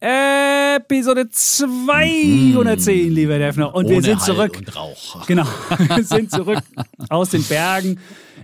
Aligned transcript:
Episode 0.00 1.28
210, 1.30 3.10
lieber 3.10 3.38
Defner. 3.38 3.74
Und 3.74 3.88
wir 3.88 3.96
Ohne 3.96 4.04
sind 4.04 4.20
Hall 4.20 4.26
zurück. 4.26 4.56
Und 4.58 4.76
Rauch. 4.76 5.26
Genau, 5.26 5.46
wir 5.78 6.04
sind 6.04 6.30
zurück 6.30 6.58
aus 7.08 7.30
den 7.30 7.42
Bergen 7.44 7.98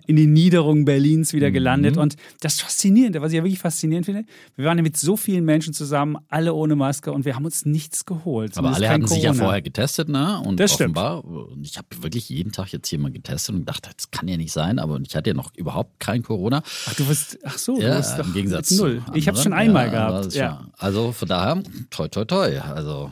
in 0.07 0.17
die 0.17 0.27
Niederung 0.27 0.85
Berlins 0.85 1.33
wieder 1.33 1.51
gelandet. 1.51 1.97
Und 1.97 2.17
das 2.41 2.61
Faszinierende, 2.61 3.21
was 3.23 3.33
ich 3.33 3.37
ja 3.39 3.45
wirklich 3.45 3.59
faszinierend 3.59 4.07
finde, 4.07 4.25
wir 4.57 4.65
waren 4.65 4.79
ja 4.79 4.83
mit 4.83 4.97
so 4.97 5.17
vielen 5.17 5.45
Menschen 5.45 5.73
zusammen, 5.75 6.17
alle 6.29 6.55
ohne 6.55 6.77
Maske 6.77 7.13
und 7.13 7.25
wir 7.25 7.35
haben 7.37 7.45
uns 7.45 7.65
nichts 7.65 8.05
geholt. 8.05 8.57
Aber 8.59 8.75
alle 8.75 8.89
hatten 8.89 9.07
sich 9.07 9.23
ja 9.23 9.31
Corona. 9.31 9.45
vorher 9.45 9.63
getestet, 9.63 10.09
ne? 10.09 10.41
Und 10.45 10.59
Das 10.61 10.73
stimmt. 10.75 10.97
offenbar, 10.97 11.25
und 11.25 11.65
ich 11.67 11.77
habe 11.79 11.87
wirklich 12.01 12.29
jeden 12.29 12.53
Tag 12.53 12.73
jetzt 12.73 12.89
hier 12.89 12.99
mal 12.99 13.11
getestet 13.11 13.55
und 13.55 13.65
dachte, 13.69 13.91
das 13.97 14.11
kann 14.11 14.29
ja 14.29 14.37
nicht 14.37 14.53
sein, 14.53 14.79
aber 14.79 15.01
ich 15.01 15.15
hatte 15.17 15.31
ja 15.31 15.35
noch 15.35 15.55
überhaupt 15.57 16.01
kein 16.01 16.23
Corona. 16.23 16.63
Ach, 16.87 16.95
du 16.95 17.05
bist, 17.07 17.39
ach 17.45 17.59
so, 17.59 17.77
du 17.77 17.83
Ja, 17.83 17.97
bist 17.97 18.19
doch 18.19 18.27
im 18.27 18.33
Gegensatz 18.33 18.71
null. 18.73 19.03
Ich 19.15 19.29
habe 19.29 19.37
schon 19.39 19.53
anderen. 19.53 19.69
einmal 19.77 19.93
Ja, 19.93 20.09
gehabt. 20.11 20.35
Ja. 20.35 20.67
Also 20.79 21.13
von 21.13 21.29
daher, 21.29 21.63
toi, 21.91 22.09
toi, 22.09 22.25
toi. 22.25 22.59
Also 22.61 23.11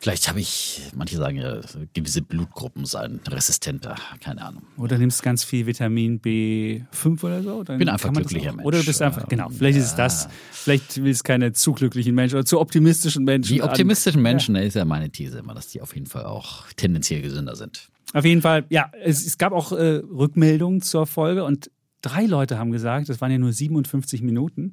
vielleicht 0.00 0.28
habe 0.28 0.40
ich, 0.40 0.82
manche 0.94 1.16
sagen 1.16 1.36
ja, 1.38 1.60
gewisse 1.92 2.22
Blutgruppen 2.22 2.84
seien 2.84 3.20
resistenter, 3.28 3.96
keine 4.20 4.42
Ahnung. 4.42 4.62
Oder 4.76 4.98
nimmst 4.98 5.22
ganz 5.22 5.44
viel 5.44 5.66
Vitamin 5.66 6.20
B5 6.20 7.22
oder 7.24 7.42
so. 7.42 7.64
Dann 7.64 7.78
Bin 7.78 7.88
einfach 7.88 8.12
glücklicher. 8.12 8.52
Mensch. 8.52 8.66
Oder 8.66 8.78
du 8.80 8.84
bist 8.86 9.02
einfach, 9.02 9.22
Ja. 9.22 9.26
genau, 9.28 9.48
vielleicht 9.50 9.78
ist 9.78 9.86
es 9.86 9.94
das. 9.96 10.28
Vielleicht 10.52 11.02
willst 11.02 11.20
du 11.20 11.24
keine 11.24 11.52
zu 11.52 11.72
glücklichen 11.72 12.14
Menschen 12.14 12.36
oder 12.36 12.44
zu 12.44 12.60
optimistischen 12.60 13.24
Menschen. 13.24 13.54
Die 13.54 13.62
an- 13.62 13.68
optimistischen 13.68 14.22
Menschen, 14.22 14.54
da 14.54 14.60
ist 14.60 14.74
ja 14.74 14.84
meine 14.84 15.10
These 15.10 15.38
immer, 15.38 15.54
dass 15.54 15.68
die 15.68 15.80
auf 15.82 15.94
jeden 15.94 16.06
Fall 16.06 16.24
auch 16.24 16.64
tendenziell 16.76 17.22
gesünder 17.22 17.56
sind. 17.56 17.88
Auf 18.14 18.24
jeden 18.24 18.40
Fall, 18.40 18.64
ja, 18.70 18.90
es, 19.04 19.26
es 19.26 19.36
gab 19.36 19.52
auch 19.52 19.72
äh, 19.72 19.96
Rückmeldungen 19.96 20.80
zur 20.80 21.06
Folge 21.06 21.44
und 21.44 21.70
drei 22.00 22.24
Leute 22.24 22.58
haben 22.58 22.70
gesagt, 22.70 23.08
das 23.08 23.20
waren 23.20 23.30
ja 23.32 23.38
nur 23.38 23.52
57 23.52 24.22
Minuten, 24.22 24.72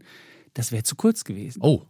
das 0.53 0.71
wäre 0.71 0.83
zu 0.83 0.95
kurz 0.95 1.23
gewesen. 1.25 1.59
Oh, 1.61 1.81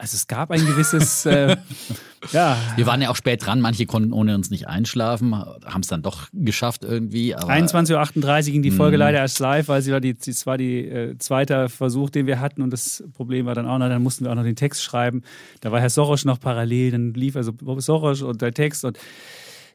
Also 0.00 0.14
es 0.14 0.28
gab 0.28 0.52
ein 0.52 0.64
gewisses, 0.64 1.26
äh, 1.26 1.56
ja, 2.32 2.56
wir 2.76 2.86
waren 2.86 3.02
ja 3.02 3.10
auch 3.10 3.16
spät 3.16 3.44
dran, 3.44 3.60
manche 3.60 3.84
konnten 3.84 4.12
ohne 4.12 4.36
uns 4.36 4.48
nicht 4.48 4.68
einschlafen, 4.68 5.34
haben 5.34 5.80
es 5.80 5.88
dann 5.88 6.02
doch 6.02 6.28
geschafft 6.32 6.84
irgendwie. 6.84 7.34
Aber 7.34 7.52
21.38 7.52 8.46
Uhr 8.46 8.52
ging 8.52 8.62
die. 8.62 8.70
Folge 8.70 8.96
leider 8.96 9.18
erst 9.18 9.40
live, 9.40 9.66
weil 9.66 9.82
sie 9.82 9.90
war 9.90 10.00
die, 10.00 10.16
es 10.24 10.46
war 10.46 10.56
die 10.56 10.86
äh, 10.86 11.18
zweite 11.18 11.68
Versuch, 11.68 12.10
den 12.10 12.26
wir 12.28 12.38
hatten 12.38 12.62
und 12.62 12.70
das 12.72 13.02
Problem 13.14 13.46
war 13.46 13.56
dann 13.56 13.66
auch 13.66 13.78
noch, 13.78 13.88
dann 13.88 14.00
mussten 14.02 14.24
wir 14.24 14.30
auch 14.30 14.36
noch 14.36 14.44
den 14.44 14.54
Text 14.54 14.84
schreiben. 14.84 15.22
Da 15.62 15.72
war 15.72 15.80
Herr 15.80 15.90
Soros 15.90 16.24
noch 16.24 16.38
parallel, 16.38 16.92
dann 16.92 17.12
lief 17.14 17.34
also 17.34 17.52
Soros 17.78 18.22
und 18.22 18.40
der 18.40 18.54
Text 18.54 18.84
und 18.84 18.98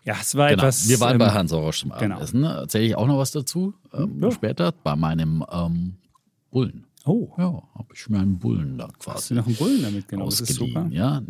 ja, 0.05 0.15
es 0.21 0.35
war 0.35 0.49
Genau, 0.49 0.63
etwas. 0.63 0.87
wir 0.87 0.99
waren 1.01 1.13
ähm, 1.13 1.17
bei 1.19 1.31
Herrn 1.31 1.47
Soros 1.49 1.79
zum 1.79 1.89
genau. 1.91 2.15
Abendessen. 2.15 2.43
Erzähle 2.45 2.85
ich 2.85 2.95
auch 2.95 3.07
noch 3.07 3.17
was 3.17 3.31
dazu 3.31 3.73
ähm, 3.93 4.19
Ja. 4.21 4.31
später 4.31 4.71
bei 4.83 4.95
meinem 4.95 5.45
ähm, 5.51 5.95
Bullen. 6.51 6.85
Oh, 7.05 7.33
Ja, 7.37 7.61
habe 7.75 7.93
ich 7.93 8.09
mir 8.09 8.19
einen 8.19 8.39
Bullen 8.39 8.77
da 8.77 8.87
hast 8.87 8.95
du 8.95 8.99
quasi 9.11 9.33
noch 9.33 9.45
einen 9.47 9.55
Bullen 9.55 9.81
damit 9.81 10.07
genommen? 10.07 10.29
Das 10.29 10.41
ist 10.41 10.53
super. 10.55 10.87
Ja, 10.89 11.21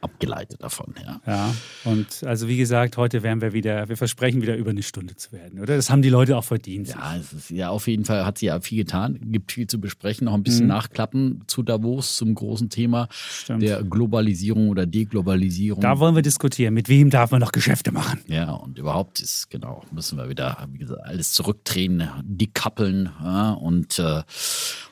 abgeleitet 0.00 0.62
davon, 0.62 0.94
ja. 1.04 1.20
Ja, 1.26 1.54
und 1.84 2.22
also 2.24 2.48
wie 2.48 2.56
gesagt, 2.56 2.96
heute 2.96 3.22
werden 3.22 3.40
wir 3.40 3.52
wieder, 3.52 3.88
wir 3.88 3.96
versprechen 3.96 4.42
wieder 4.42 4.56
über 4.56 4.70
eine 4.70 4.82
Stunde 4.82 5.16
zu 5.16 5.32
werden, 5.32 5.60
oder? 5.60 5.76
Das 5.76 5.90
haben 5.90 6.02
die 6.02 6.08
Leute 6.08 6.36
auch 6.36 6.44
verdient. 6.44 6.88
Ja, 6.88 7.16
es 7.16 7.32
ist 7.32 7.50
ja 7.50 7.70
auf 7.70 7.86
jeden 7.88 8.04
Fall 8.04 8.24
hat 8.24 8.38
sie 8.38 8.46
ja 8.46 8.60
viel 8.60 8.78
getan, 8.84 9.18
gibt 9.22 9.52
viel 9.52 9.66
zu 9.66 9.80
besprechen, 9.80 10.24
noch 10.26 10.34
ein 10.34 10.42
bisschen 10.42 10.66
nachklappen 10.66 11.42
zu 11.46 11.62
Davos 11.62 12.16
zum 12.16 12.34
großen 12.34 12.68
Thema 12.70 12.90
Mhm. 13.00 13.06
Stimmt. 13.10 13.62
der 13.62 13.82
Globalisierung 13.82 14.68
oder 14.68 14.86
Deglobalisierung. 14.86 15.80
Da 15.80 15.98
wollen 15.98 16.14
wir 16.14 16.22
diskutieren, 16.22 16.74
mit 16.74 16.88
wem 16.88 17.10
darf 17.10 17.30
man 17.30 17.40
noch 17.40 17.52
Geschäfte 17.52 17.92
machen? 17.92 18.20
ja, 18.26 18.50
und 18.52 18.78
überhaupt 18.78 19.20
ist, 19.20 19.50
genau, 19.50 19.82
müssen 19.92 20.18
wir 20.18 20.28
wieder, 20.28 20.66
wie 20.72 20.78
gesagt, 20.78 21.02
alles 21.04 21.32
zurückdrehen, 21.32 22.08
dekappeln 22.22 23.10
ja, 23.22 23.52
und, 23.52 23.98
äh, 23.98 24.22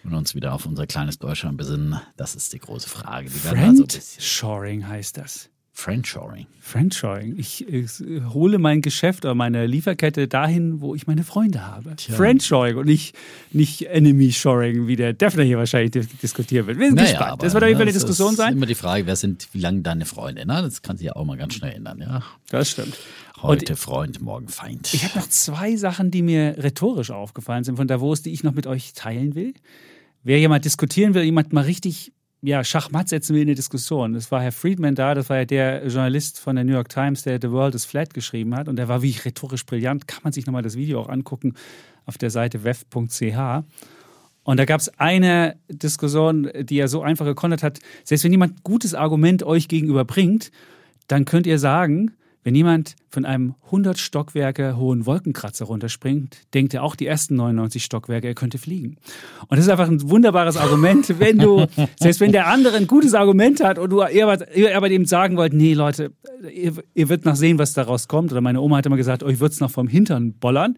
und 0.05 0.15
uns 0.15 0.35
wieder 0.35 0.53
auf 0.55 0.67
unser 0.67 0.87
kleines 0.87 1.19
Deutschland 1.19 1.57
besinnen. 1.57 2.01
Das 2.17 2.35
ist 2.35 2.53
die 2.53 2.59
große 2.59 2.89
Frage. 2.89 3.29
Die 3.31 3.45
werden 3.45 3.59
also 3.59 3.85
bisschen 3.85 4.01
Friendshoring 4.21 4.89
heißt 4.99 5.17
das. 5.17 5.49
Friendshoring. 5.73 6.47
Friendshoring. 6.61 7.39
Ich, 7.39 7.65
ich 7.69 8.01
hole 8.35 8.59
mein 8.59 8.83
Geschäft 8.83 9.25
oder 9.25 9.37
meine 9.37 9.65
Lieferkette 9.69 10.27
dahin, 10.27 10.81
wo 10.81 10.97
ich 10.97 11.07
meine 11.07 11.23
Freunde 11.23 11.65
habe. 11.65 11.95
Tja. 11.95 12.17
Friendshoring 12.17 12.77
und 12.79 12.87
nicht, 12.87 13.15
nicht 13.53 13.83
Enemy-Shoring, 13.83 14.89
wie 14.89 14.97
der 14.97 15.13
Defner 15.13 15.45
hier 15.45 15.57
wahrscheinlich 15.57 15.93
dis- 15.93 16.09
diskutieren 16.21 16.67
wird. 16.67 16.81
Wir 16.81 16.87
sind 16.87 16.97
Naja, 16.97 17.11
gespannt. 17.11 17.31
aber, 17.31 17.45
Das 17.45 17.55
wird 17.55 17.63
auf 17.63 17.69
jeden 17.69 17.79
Fall 17.79 17.83
eine 17.87 17.93
ne, 17.93 17.99
Diskussion 17.99 18.31
ist 18.33 18.39
sein. 18.39 18.55
immer 18.55 18.67
die 18.67 18.75
Frage, 18.75 19.07
wer 19.07 19.15
sind, 19.15 19.47
wie 19.53 19.61
lange 19.61 19.83
deine 19.83 20.05
Freunde? 20.05 20.45
Ne? 20.45 20.63
Das 20.63 20.83
kann 20.83 20.97
sich 20.97 21.07
ja 21.07 21.13
auch 21.15 21.25
mal 21.25 21.37
ganz 21.37 21.55
schnell 21.55 21.73
ändern. 21.75 22.01
Ja? 22.01 22.25
Das 22.51 22.73
stimmt. 22.73 22.99
Heute 23.41 23.77
Freund, 23.77 24.21
morgen 24.21 24.49
Feind. 24.49 24.93
Ich 24.93 25.05
habe 25.05 25.17
noch 25.21 25.29
zwei 25.29 25.77
Sachen, 25.77 26.11
die 26.11 26.23
mir 26.23 26.57
rhetorisch 26.59 27.13
aufgefallen 27.13 27.63
sind 27.63 27.77
von 27.77 27.87
Davos, 27.87 28.23
die 28.23 28.33
ich 28.33 28.43
noch 28.43 28.53
mit 28.55 28.67
euch 28.67 28.95
teilen 28.95 29.37
will. 29.37 29.55
Wer 30.25 30.41
jemand 30.41 30.65
diskutieren 30.65 31.15
will, 31.15 31.23
jemand 31.23 31.53
mal 31.53 31.63
richtig 31.63 32.13
ja, 32.41 32.63
Schachmatt 32.63 33.09
setzen 33.09 33.35
will 33.35 33.43
in 33.43 33.49
der 33.49 33.57
Diskussion. 33.57 34.13
Das 34.13 34.31
war 34.31 34.41
Herr 34.41 34.53
Friedman 34.53 34.95
da, 34.95 35.15
das 35.15 35.29
war 35.29 35.39
ja 35.39 35.45
der 35.45 35.87
Journalist 35.87 36.39
von 36.39 36.57
der 36.57 36.65
New 36.65 36.73
York 36.73 36.89
Times, 36.89 37.23
der 37.23 37.39
The 37.41 37.51
World 37.51 37.75
is 37.75 37.85
Flat 37.85 38.15
geschrieben 38.15 38.55
hat. 38.55 38.69
Und 38.69 38.77
der 38.77 38.89
war 38.89 39.03
wie 39.03 39.17
rhetorisch 39.25 39.67
brillant. 39.67 40.07
Kann 40.07 40.21
man 40.23 40.33
sich 40.33 40.47
nochmal 40.47 40.63
das 40.63 40.77
Video 40.77 41.01
auch 41.01 41.09
angucken 41.09 41.55
auf 42.07 42.17
der 42.17 42.31
Seite 42.31 42.63
wef.ch. 42.65 43.65
Und 44.45 44.57
da 44.57 44.65
gab 44.65 44.81
es 44.81 44.89
eine 44.99 45.57
Diskussion, 45.69 46.49
die 46.61 46.79
er 46.79 46.89
so 46.89 47.03
einfach 47.03 47.27
gekontert 47.27 47.63
hat. 47.63 47.81
Selbst 48.05 48.25
wenn 48.25 48.33
jemand 48.33 48.55
ein 48.55 48.61
gutes 48.63 48.95
Argument 48.95 49.43
euch 49.43 49.69
gegenüber 49.69 50.05
bringt, 50.05 50.51
dann 51.09 51.25
könnt 51.25 51.47
ihr 51.47 51.59
sagen, 51.59 52.13
wenn 52.45 52.55
jemand 52.55 52.97
von 53.11 53.25
einem 53.25 53.55
100 53.67 53.99
Stockwerke 53.99 54.77
hohen 54.77 55.07
Wolkenkratzer 55.07 55.65
runterspringt, 55.65 56.39
denkt 56.55 56.75
er 56.75 56.83
auch 56.83 56.97
die 56.97 57.07
ersten 57.07 57.37
99 57.37 57.85
Stockwerke, 57.85 58.27
er 58.29 58.35
könnte 58.35 58.59
fliegen. 58.59 58.97
Und 59.49 59.57
das 59.57 59.61
ist 59.61 59.69
einfach 59.71 59.89
ein 59.89 60.11
wunderbares 60.11 60.57
Argument, 60.57 61.09
wenn 61.19 61.39
du, 61.39 61.67
selbst 61.99 62.21
wenn 62.21 62.33
der 62.33 62.49
andere 62.49 62.77
ein 62.77 62.87
gutes 62.87 63.15
Argument 63.15 63.63
hat 63.63 63.79
und 63.79 63.91
du 63.91 64.01
eher 64.01 64.29
aber 64.77 64.89
dem 64.89 65.07
sagen 65.07 65.37
wollt, 65.37 65.53
nee 65.53 65.75
Leute, 65.75 66.13
ihr, 66.53 66.75
ihr 66.95 67.09
wird 67.09 67.25
noch 67.25 67.37
sehen, 67.37 67.59
was 67.59 67.73
daraus 67.73 68.09
kommt. 68.09 68.33
Oder 68.33 68.41
meine 68.41 68.61
Oma 68.61 68.79
hat 68.79 68.87
immer 68.87 68.97
gesagt, 68.97 69.23
euch 69.23 69.41
wird 69.41 69.53
es 69.53 69.61
noch 69.61 69.71
vom 69.71 69.89
Hintern 69.89 70.35
bollern. 70.35 70.77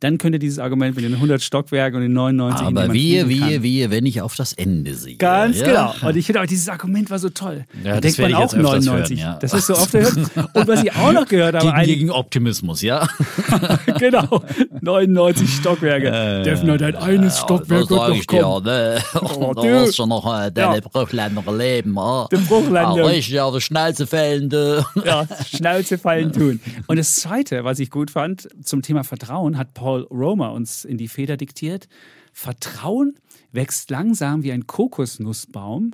Dann 0.00 0.18
könnt 0.18 0.34
ihr 0.34 0.38
dieses 0.38 0.60
Argument 0.60 0.94
mit 0.94 1.04
den 1.04 1.14
100 1.14 1.42
Stockwerken 1.42 1.96
und 1.96 2.02
den 2.02 2.12
99 2.12 2.66
Aber 2.66 2.82
kann. 2.82 2.92
wehe, 2.92 3.28
wehe, 3.28 3.90
wenn 3.90 4.06
ich 4.06 4.22
auf 4.22 4.36
das 4.36 4.52
Ende 4.52 4.94
sehe. 4.94 5.16
Ganz 5.16 5.58
ja? 5.58 5.66
genau. 5.66 6.08
Und 6.08 6.16
ich 6.16 6.26
finde 6.26 6.40
auch, 6.40 6.46
dieses 6.46 6.68
Argument 6.68 7.10
war 7.10 7.18
so 7.18 7.30
toll. 7.30 7.64
Ja, 7.82 7.94
da 7.94 8.00
das 8.00 8.14
denkt 8.14 8.30
man 8.30 8.34
auch 8.34 8.42
jetzt 8.42 8.54
öfters 8.54 8.84
99. 8.84 9.18
hören, 9.18 9.32
ja. 9.32 9.38
Das 9.40 9.54
ist 9.54 9.66
so 9.66 9.74
oft 9.74 9.90
gehört. 9.90 10.16
Und 10.16 10.68
was 10.68 10.84
ich 10.84 10.92
auch 10.94 11.12
noch 11.12 11.26
gehört 11.26 11.54
habe, 11.60 11.67
Gegen, 11.68 11.76
ein, 11.78 11.86
gegen 11.86 12.10
Optimismus, 12.10 12.82
ja. 12.82 13.06
genau, 13.98 14.42
99 14.80 15.48
Stockwerke. 15.56 16.42
Defner, 16.44 16.76
dein 16.78 16.96
eines 16.96 17.38
Stockwerk 17.38 17.88
das 17.88 17.90
wird 17.90 17.98
noch 18.00 18.14
ich 18.14 18.26
dir, 18.26 18.40
kommen. 18.42 18.64
ne? 18.66 19.02
Oh, 19.22 19.52
da 19.54 19.62
du. 19.62 19.68
wirst 19.68 19.96
schon 19.96 20.08
noch 20.08 20.26
äh, 20.26 20.50
deine 20.50 20.76
Ja. 20.76 20.80
Bruchländer 20.80 21.52
leben. 21.56 21.96
Oh. 21.96 22.26
Die 22.32 22.36
Bruchländer. 22.36 23.04
Ah, 23.04 23.06
richtig 23.06 23.40
auf 23.40 23.54
die 23.54 23.60
Schnauze 23.60 24.06
fällen, 24.06 24.48
du. 24.48 24.84
Ja, 25.04 25.26
Schnauze 25.46 25.98
fallen 25.98 26.32
tun. 26.32 26.60
Und 26.86 26.96
das 26.98 27.14
Zweite, 27.16 27.64
was 27.64 27.78
ich 27.78 27.90
gut 27.90 28.10
fand, 28.10 28.48
zum 28.64 28.82
Thema 28.82 29.04
Vertrauen, 29.04 29.56
hat 29.58 29.74
Paul 29.74 30.02
Romer 30.10 30.52
uns 30.52 30.84
in 30.84 30.96
die 30.98 31.08
Feder 31.08 31.36
diktiert. 31.36 31.88
Vertrauen 32.32 33.14
wächst 33.52 33.90
langsam 33.90 34.42
wie 34.42 34.52
ein 34.52 34.66
Kokosnussbaum, 34.66 35.92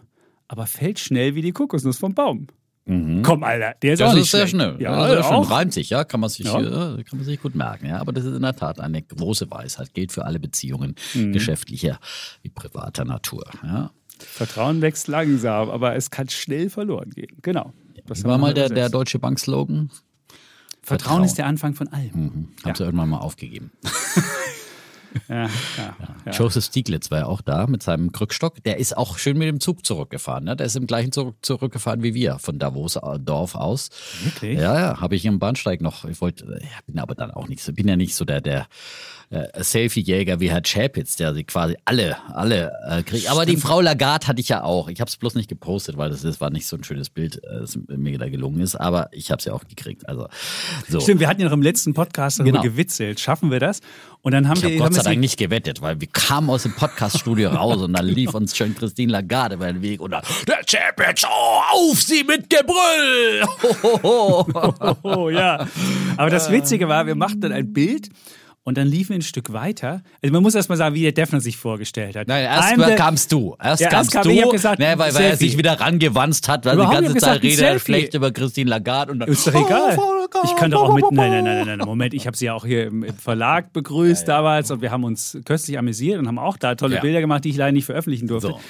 aber 0.48 0.66
fällt 0.66 0.98
schnell 0.98 1.34
wie 1.34 1.42
die 1.42 1.52
Kokosnuss 1.52 1.98
vom 1.98 2.14
Baum. 2.14 2.48
Komm, 2.86 3.42
Alter, 3.44 3.74
der 3.82 3.94
ist 3.94 4.00
Das 4.00 4.10
auch 4.10 4.14
nicht 4.14 4.24
ist 4.24 4.30
sehr 4.32 4.46
schnell. 4.46 4.76
Ja, 4.78 5.06
ist 5.06 5.12
sehr 5.14 5.24
schön. 5.24 5.42
Reimt 5.44 5.72
sich, 5.72 5.88
ja, 5.88 6.04
kann 6.04 6.20
man 6.20 6.28
sich, 6.28 6.44
Ja. 6.46 6.60
äh, 6.60 7.02
kann 7.02 7.18
man 7.18 7.24
sich 7.24 7.40
gut 7.40 7.54
merken. 7.54 7.86
Ja, 7.86 7.98
aber 7.98 8.12
das 8.12 8.24
ist 8.26 8.36
in 8.36 8.42
der 8.42 8.54
Tat 8.54 8.78
eine 8.78 9.00
große 9.02 9.50
Weisheit. 9.50 9.94
Gilt 9.94 10.12
für 10.12 10.26
alle 10.26 10.38
Beziehungen 10.38 10.94
Mhm. 11.14 11.32
geschäftlicher 11.32 11.98
wie 12.42 12.50
privater 12.50 13.06
Natur. 13.06 13.44
Ja. 13.62 13.90
Vertrauen 14.18 14.82
wächst 14.82 15.08
langsam, 15.08 15.70
aber 15.70 15.96
es 15.96 16.10
kann 16.10 16.28
schnell 16.28 16.68
verloren 16.68 17.10
gehen. 17.10 17.36
Genau. 17.40 17.72
Das 18.06 18.22
war 18.24 18.36
mal 18.36 18.52
der, 18.52 18.68
der. 18.68 18.90
Deutsche 18.90 19.18
Bank-Slogan. 19.18 19.90
Vertrauen 20.82 21.24
ist 21.24 21.38
der 21.38 21.46
Anfang 21.46 21.72
von 21.74 21.88
allem. 21.88 22.10
Mhm. 22.12 22.48
Haben 22.64 22.74
sie 22.74 22.84
irgendwann 22.84 23.08
mal 23.08 23.18
aufgegeben. 23.18 23.72
Ja, 25.28 25.44
ja, 25.76 25.96
ja. 26.26 26.32
Joseph 26.32 26.64
Stieglitz 26.64 27.10
war 27.10 27.18
ja 27.18 27.26
auch 27.26 27.40
da 27.40 27.66
mit 27.66 27.82
seinem 27.82 28.12
Krückstock. 28.12 28.62
Der 28.64 28.78
ist 28.78 28.96
auch 28.96 29.18
schön 29.18 29.38
mit 29.38 29.48
dem 29.48 29.60
Zug 29.60 29.84
zurückgefahren. 29.84 30.44
Ne? 30.44 30.56
Der 30.56 30.66
ist 30.66 30.76
im 30.76 30.86
gleichen 30.86 31.12
Zug 31.12 31.36
zurückgefahren 31.42 32.02
wie 32.02 32.14
wir, 32.14 32.38
von 32.38 32.58
Davos 32.58 32.96
äh, 32.96 33.18
Dorf 33.18 33.54
aus. 33.54 33.90
Okay. 34.34 34.54
Ja, 34.54 34.78
ja, 34.78 35.00
habe 35.00 35.16
ich 35.16 35.24
im 35.24 35.38
Bahnsteig 35.38 35.80
noch. 35.80 36.04
Ich 36.04 36.20
wollte, 36.20 36.60
bin 36.86 36.98
aber 36.98 37.14
dann 37.14 37.30
auch 37.30 37.48
nicht 37.48 37.62
so, 37.62 37.72
bin 37.72 37.88
ja 37.88 37.96
nicht 37.96 38.14
so 38.14 38.24
der, 38.24 38.40
der 38.40 38.66
äh, 39.30 39.62
Selfie-Jäger 39.62 40.40
wie 40.40 40.50
Herr 40.50 40.62
Chapitz, 40.62 41.16
der 41.16 41.34
sie 41.34 41.44
quasi 41.44 41.76
alle, 41.84 42.16
alle 42.32 42.72
äh, 42.88 43.02
kriegt. 43.02 43.30
Aber 43.30 43.46
die 43.46 43.56
Frau 43.56 43.80
Lagarde 43.80 44.26
hatte 44.26 44.40
ich 44.40 44.48
ja 44.48 44.62
auch. 44.62 44.88
Ich 44.88 45.00
habe 45.00 45.08
es 45.08 45.16
bloß 45.16 45.34
nicht 45.34 45.48
gepostet, 45.48 45.96
weil 45.96 46.10
das, 46.10 46.22
das 46.22 46.40
war 46.40 46.50
nicht 46.50 46.66
so 46.66 46.76
ein 46.76 46.84
schönes 46.84 47.10
Bild, 47.10 47.42
äh, 47.44 47.60
das 47.60 47.78
mir 47.88 48.18
da 48.18 48.28
gelungen 48.28 48.60
ist. 48.60 48.76
Aber 48.76 49.08
ich 49.12 49.30
habe 49.30 49.38
es 49.38 49.44
ja 49.44 49.52
auch 49.52 49.64
gekriegt. 49.64 50.08
Also 50.08 50.28
so. 50.88 51.00
Stimmt, 51.00 51.20
wir 51.20 51.28
hatten 51.28 51.40
ja 51.40 51.46
noch 51.46 51.54
im 51.54 51.62
letzten 51.62 51.94
Podcast 51.94 52.40
darüber 52.40 52.60
genau. 52.60 52.62
gewitzelt. 52.62 53.20
Schaffen 53.20 53.50
wir 53.50 53.60
das? 53.60 53.80
Und 54.22 54.32
dann 54.32 54.48
haben 54.48 54.56
ich 54.56 54.64
wir 54.64 54.70
hab 54.80 54.86
Gott 54.86 54.94
sei 54.94 55.02
Dank 55.02 55.20
nicht 55.20 55.38
gewettet, 55.38 55.82
weil 55.82 56.00
wir 56.00 56.08
kamen 56.08 56.48
aus 56.48 56.62
dem 56.62 56.74
Podcaststudio 56.74 57.50
raus 57.50 57.82
und 57.82 57.92
dann 57.92 58.06
lief 58.06 58.32
uns 58.32 58.56
schön 58.56 58.74
Christine 58.74 59.12
Lagarde 59.12 59.56
über 59.56 59.70
den 59.70 59.82
Weg 59.82 60.00
und 60.00 60.12
dann 60.12 60.22
der 60.48 60.64
Chapitz, 60.64 61.24
oh, 61.24 61.90
auf 61.90 62.00
sie 62.00 62.24
mit 62.24 62.48
Gebrüll! 62.48 63.44
Oh, 65.02 65.28
ja. 65.28 65.66
Aber 66.16 66.30
das 66.30 66.50
Witzige 66.50 66.88
war, 66.88 67.06
wir 67.06 67.14
machten 67.14 67.40
dann 67.40 67.52
ein 67.52 67.72
Bild 67.72 68.08
und 68.64 68.78
dann 68.78 68.88
liefen 68.88 69.10
wir 69.10 69.18
ein 69.18 69.22
Stück 69.22 69.52
weiter. 69.52 70.02
Also 70.22 70.32
man 70.32 70.42
muss 70.42 70.54
erst 70.54 70.70
mal 70.70 70.76
sagen, 70.76 70.94
wie 70.94 71.02
der 71.02 71.12
Defner 71.12 71.40
sich 71.40 71.58
vorgestellt 71.58 72.16
hat. 72.16 72.28
Nein, 72.28 72.44
erst 72.44 72.72
I'm 72.72 72.96
kamst 72.96 73.30
du. 73.30 73.54
Erst 73.62 73.82
ja, 73.82 73.90
kamst 73.90 74.14
erst 74.14 74.26
kam, 74.26 74.36
du. 74.36 74.48
gesagt, 74.50 74.78
ne, 74.78 74.94
weil, 74.96 75.14
weil 75.14 75.24
er 75.24 75.36
sich 75.36 75.58
wieder 75.58 75.78
rangewanzt 75.78 76.48
hat, 76.48 76.64
weil 76.64 76.76
Überhaupt 76.76 76.98
die 76.98 77.04
ganze 77.04 77.18
Zeit 77.18 77.42
redet 77.42 77.60
er 77.60 77.78
schlecht 77.78 78.14
über 78.14 78.32
Christine 78.32 78.70
Lagarde. 78.70 79.12
Und 79.12 79.18
dann, 79.20 79.28
ist 79.28 79.46
doch 79.46 79.54
egal. 79.54 79.98
Oh, 79.98 80.14
ich 80.44 80.56
kann 80.56 80.70
doch 80.70 80.88
auch 80.88 80.94
mit. 80.94 81.04
Nein, 81.10 81.30
nein, 81.30 81.44
nein, 81.44 81.66
nein, 81.66 81.78
nein. 81.78 81.86
Moment, 81.86 82.14
ich 82.14 82.26
habe 82.26 82.36
sie 82.36 82.46
ja 82.46 82.54
auch 82.54 82.64
hier 82.64 82.86
im, 82.86 83.04
Verlag 83.14 83.72
begrüßt 83.72 84.26
ja, 84.26 84.34
ja. 84.34 84.38
damals 84.38 84.70
und 84.70 84.80
wir 84.80 84.90
haben 84.90 85.04
uns 85.04 85.38
köstlich 85.44 85.78
amüsiert 85.78 86.18
und 86.18 86.26
haben 86.26 86.38
auch 86.38 86.56
da 86.56 86.74
tolle 86.74 86.96
ja. 86.96 87.00
Bilder 87.02 87.20
gemacht, 87.20 87.44
die 87.44 87.50
ich 87.50 87.56
leider 87.56 87.72
nicht 87.72 87.84
veröffentlichen 87.84 88.26
durfte. 88.26 88.48
So. 88.48 88.60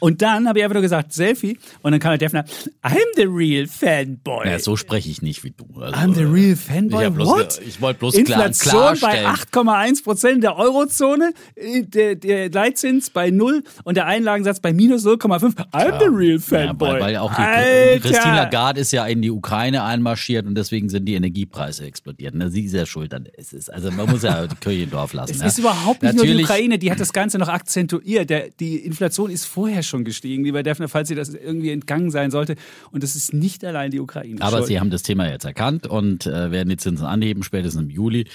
Und 0.00 0.20
dann 0.20 0.48
habe 0.48 0.58
ich 0.58 0.64
einfach 0.64 0.74
nur 0.74 0.82
gesagt, 0.82 1.12
Selfie. 1.12 1.58
Und 1.82 1.92
dann 1.92 2.00
kam 2.00 2.10
der 2.10 2.18
Defner, 2.18 2.44
I'm 2.82 2.98
the 3.14 3.24
real 3.24 3.66
Fanboy. 3.66 4.48
Ja, 4.48 4.58
so 4.58 4.76
spreche 4.76 5.08
ich 5.08 5.22
nicht 5.22 5.44
wie 5.44 5.52
du. 5.52 5.80
Also, 5.80 5.96
I'm 5.96 6.14
the 6.14 6.24
real 6.24 6.56
Fanboy. 6.56 7.06
Ich, 7.06 7.14
bloß, 7.14 7.58
ich 7.60 7.80
wollte 7.80 8.00
bloß 8.00 8.14
Inflation 8.16 8.96
klar, 8.96 8.96
bei 9.00 9.26
8,1 9.52 10.04
Prozent. 10.04 10.42
Der 10.42 10.56
Eurozone, 10.56 11.32
äh, 11.54 11.82
der, 11.82 12.14
der 12.14 12.50
Leitzins 12.50 13.10
bei 13.10 13.30
null 13.30 13.62
und 13.84 13.96
der 13.96 14.06
Einlagensatz 14.06 14.60
bei 14.60 14.72
minus 14.72 15.04
0,5. 15.04 15.56
I'm 15.72 15.88
ja. 15.88 15.98
the 15.98 16.06
real 16.06 16.38
fanboy. 16.38 16.88
Ja, 16.88 16.94
weil, 16.94 17.00
weil 17.00 17.16
auch 17.16 17.34
die 17.34 17.42
Alter. 17.42 18.08
Christine 18.08 18.36
Lagarde 18.36 18.80
ist 18.80 18.92
ja 18.92 19.06
in 19.06 19.22
die 19.22 19.30
Ukraine 19.30 19.84
einmarschiert 19.84 20.46
und 20.46 20.54
deswegen 20.54 20.88
sind 20.88 21.04
die 21.06 21.14
Energiepreise 21.14 21.84
explodiert. 21.84 22.34
Ne? 22.34 22.50
Sie 22.50 22.64
ist 22.64 22.72
ja 22.72 22.86
schuld 22.86 23.12
an 23.12 23.24
es 23.36 23.52
ist. 23.52 23.72
Also 23.72 23.90
man 23.90 24.08
muss 24.10 24.22
ja 24.22 24.46
die 24.46 24.56
Kirche 24.56 24.82
im 24.82 24.90
Dorf 24.90 25.12
lassen. 25.12 25.32
Es 25.32 25.40
ja. 25.40 25.46
ist 25.46 25.58
überhaupt 25.58 26.02
nicht 26.02 26.14
Natürlich. 26.14 26.32
nur 26.32 26.38
die 26.38 26.44
Ukraine, 26.44 26.78
die 26.78 26.90
hat 26.90 27.00
das 27.00 27.12
Ganze 27.12 27.38
noch 27.38 27.48
akzentuiert. 27.48 28.30
Der, 28.30 28.50
die 28.50 28.76
Inflation 28.76 29.30
ist 29.30 29.44
vorher 29.44 29.82
schon 29.82 30.04
gestiegen, 30.04 30.44
lieber 30.44 30.62
Defner, 30.62 30.88
falls 30.88 31.08
sie 31.08 31.14
das 31.14 31.30
irgendwie 31.30 31.70
entgangen 31.70 32.10
sein 32.10 32.30
sollte. 32.30 32.56
Und 32.90 33.02
das 33.02 33.16
ist 33.16 33.32
nicht 33.32 33.64
allein 33.64 33.90
die 33.90 34.00
Ukraine. 34.00 34.40
Aber 34.40 34.58
schuld. 34.58 34.68
sie 34.68 34.80
haben 34.80 34.90
das 34.90 35.02
Thema 35.02 35.28
jetzt 35.28 35.44
erkannt 35.44 35.86
und 35.86 36.26
äh, 36.26 36.50
werden 36.50 36.68
die 36.68 36.76
Zinsen 36.76 37.06
anheben, 37.06 37.42
spätestens 37.42 37.82
im 37.82 37.90
Juli. 37.90 38.26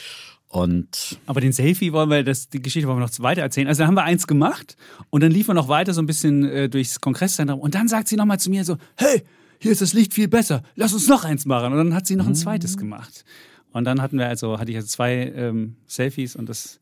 Und 0.50 1.20
Aber 1.28 1.42
den 1.42 1.52
Selfie 1.52 1.94
wollen 1.94 2.10
wir, 2.10 2.24
das, 2.24 2.50
die 2.50 2.60
Geschichte 2.60 2.88
wollen 2.88 2.98
wir 2.98 3.06
noch 3.06 3.20
weiter 3.20 3.42
erzählen. 3.42 3.68
Also 3.68 3.80
dann 3.80 3.88
haben 3.88 3.96
wir 3.96 4.04
eins 4.04 4.26
gemacht 4.26 4.78
und 5.12 5.22
dann 5.22 5.32
liefen 5.32 5.50
wir 5.50 5.54
noch 5.54 5.68
weiter 5.68 5.94
so 5.94 6.02
ein 6.02 6.08
bisschen 6.08 6.44
äh, 6.44 6.68
durchs 6.68 7.00
Kongresszentrum 7.00 7.60
und 7.60 7.76
dann 7.76 7.88
sagt 7.88 8.08
sie 8.08 8.16
nochmal 8.16 8.40
zu 8.40 8.50
mir 8.50 8.66
so, 8.66 8.78
hey, 8.96 9.22
hier 9.60 9.72
ist 9.72 9.82
das 9.82 9.94
Licht 9.94 10.14
viel 10.14 10.28
besser, 10.28 10.64
lass 10.76 10.94
uns 10.94 11.08
noch 11.08 11.24
eins 11.24 11.46
machen. 11.46 11.72
Und 11.72 11.78
dann 11.78 11.94
hat 11.94 12.08
sie 12.08 12.16
noch 12.16 12.26
ein 12.26 12.34
zweites 12.34 12.78
gemacht. 12.78 13.26
Und 13.72 13.84
dann 13.86 14.02
hatten 14.02 14.18
wir 14.18 14.28
also, 14.28 14.58
hatte 14.58 14.72
ich 14.72 14.78
also 14.78 14.88
zwei 14.88 15.32
ähm, 15.36 15.76
Selfies 15.86 16.36
und 16.36 16.50
das 16.50 16.80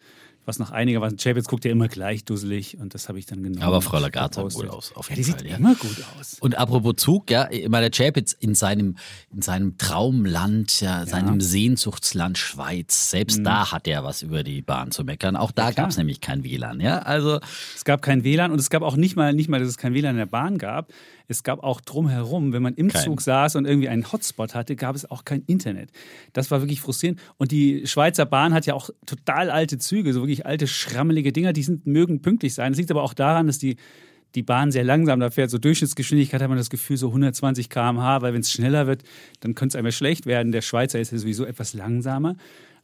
was 0.47 0.59
noch 0.59 0.71
einigermaßen. 0.71 1.17
Chapitz 1.17 1.47
guckt 1.47 1.65
ja 1.65 1.71
immer 1.71 1.88
gleich 1.89 2.23
dusselig 2.23 2.77
und 2.79 2.94
das 2.94 3.09
habe 3.09 3.19
ich 3.19 3.25
dann 3.25 3.44
genommen. 3.44 3.61
Aber 3.61 3.81
Frau 3.81 3.99
Lagarde 3.99 4.35
sah 4.35 4.41
gut 4.44 4.69
aus. 4.69 4.95
Auf 4.95 5.09
jeden 5.09 5.21
ja, 5.21 5.25
die 5.25 5.31
Fall, 5.31 5.39
sieht 5.41 5.49
ja. 5.49 5.57
immer 5.57 5.75
gut 5.75 5.97
aus. 6.17 6.38
Und 6.39 6.57
apropos 6.57 6.95
Zug, 6.97 7.29
ja, 7.29 7.44
immer 7.44 7.81
der 7.81 7.91
Chapitz 7.91 8.31
in 8.31 8.55
seinem, 8.55 8.97
in 9.33 9.41
seinem 9.41 9.77
Traumland, 9.77 10.79
ja, 10.81 11.05
seinem 11.05 11.41
Sehnsuchtsland 11.41 12.38
Schweiz, 12.38 13.11
selbst 13.11 13.39
mhm. 13.39 13.44
da 13.44 13.71
hat 13.71 13.88
er 13.88 14.03
was 14.03 14.21
über 14.21 14.44
die 14.44 14.61
Bahn 14.61 14.91
zu 14.91 15.03
meckern. 15.03 15.35
Auch 15.35 15.51
da 15.51 15.71
gab 15.71 15.89
es 15.89 15.97
nämlich 15.97 16.21
kein 16.21 16.44
WLAN, 16.44 16.79
ja. 16.79 17.00
Also 17.00 17.39
es 17.75 17.83
gab 17.83 18.01
kein 18.01 18.23
WLAN 18.23 18.51
und 18.51 18.59
es 18.59 18.69
gab 18.69 18.83
auch 18.83 18.95
nicht 18.95 19.15
mal, 19.15 19.33
nicht 19.33 19.50
mal, 19.50 19.59
dass 19.59 19.67
es 19.67 19.77
kein 19.77 19.93
WLAN 19.93 20.11
in 20.11 20.17
der 20.17 20.25
Bahn 20.25 20.57
gab. 20.57 20.91
Es 21.27 21.44
gab 21.44 21.63
auch 21.63 21.81
drumherum, 21.81 22.53
wenn 22.53 22.62
man 22.62 22.74
im 22.75 22.88
kein. 22.89 23.03
Zug 23.03 23.21
saß 23.21 23.56
und 23.56 23.65
irgendwie 23.65 23.89
einen 23.89 24.12
Hotspot 24.12 24.56
hatte, 24.56 24.75
gab 24.75 24.95
es 24.95 25.09
auch 25.09 25.25
kein 25.25 25.44
Internet. 25.45 25.91
Das 26.33 26.51
war 26.51 26.62
wirklich 26.62 26.81
frustrierend. 26.81 27.19
Und 27.38 27.51
die 27.51 27.85
Schweizer 27.85 28.25
Bahn 28.25 28.53
hat 28.53 28.65
ja 28.65 28.74
auch 28.74 28.89
total 29.06 29.50
alte 29.50 29.77
Züge, 29.77 30.13
so 30.13 30.21
wirklich 30.21 30.45
alte, 30.45 30.68
schrammelige 30.68 31.33
Dinger, 31.33 31.53
die 31.53 31.63
sind, 31.63 31.85
mögen 31.85 32.21
pünktlich 32.21 32.53
sein. 32.53 32.71
Das 32.71 32.79
liegt 32.79 32.91
aber 32.91 33.03
auch 33.03 33.13
daran, 33.13 33.47
dass 33.47 33.57
die 33.57 33.75
die 34.35 34.44
Bahn 34.44 34.71
sehr 34.71 34.83
langsam 34.83 35.19
da 35.19 35.29
fährt. 35.29 35.50
So 35.50 35.57
Durchschnittsgeschwindigkeit 35.57 36.41
hat 36.41 36.50
man 36.50 36.57
das 36.57 36.69
Gefühl 36.69 36.97
so 36.97 37.07
120 37.07 37.69
km/h, 37.69 38.21
weil 38.21 38.33
wenn 38.33 38.41
es 38.41 38.51
schneller 38.51 38.85
wird, 38.85 39.03
dann 39.39 39.56
könnte 39.56 39.74
es 39.74 39.75
einmal 39.75 39.91
schlecht 39.91 40.25
werden. 40.25 40.51
Der 40.51 40.62
Schweizer 40.62 41.00
ist 41.00 41.12
ja 41.12 41.18
sowieso 41.18 41.45
etwas 41.45 41.74
langsamer. 41.74 42.35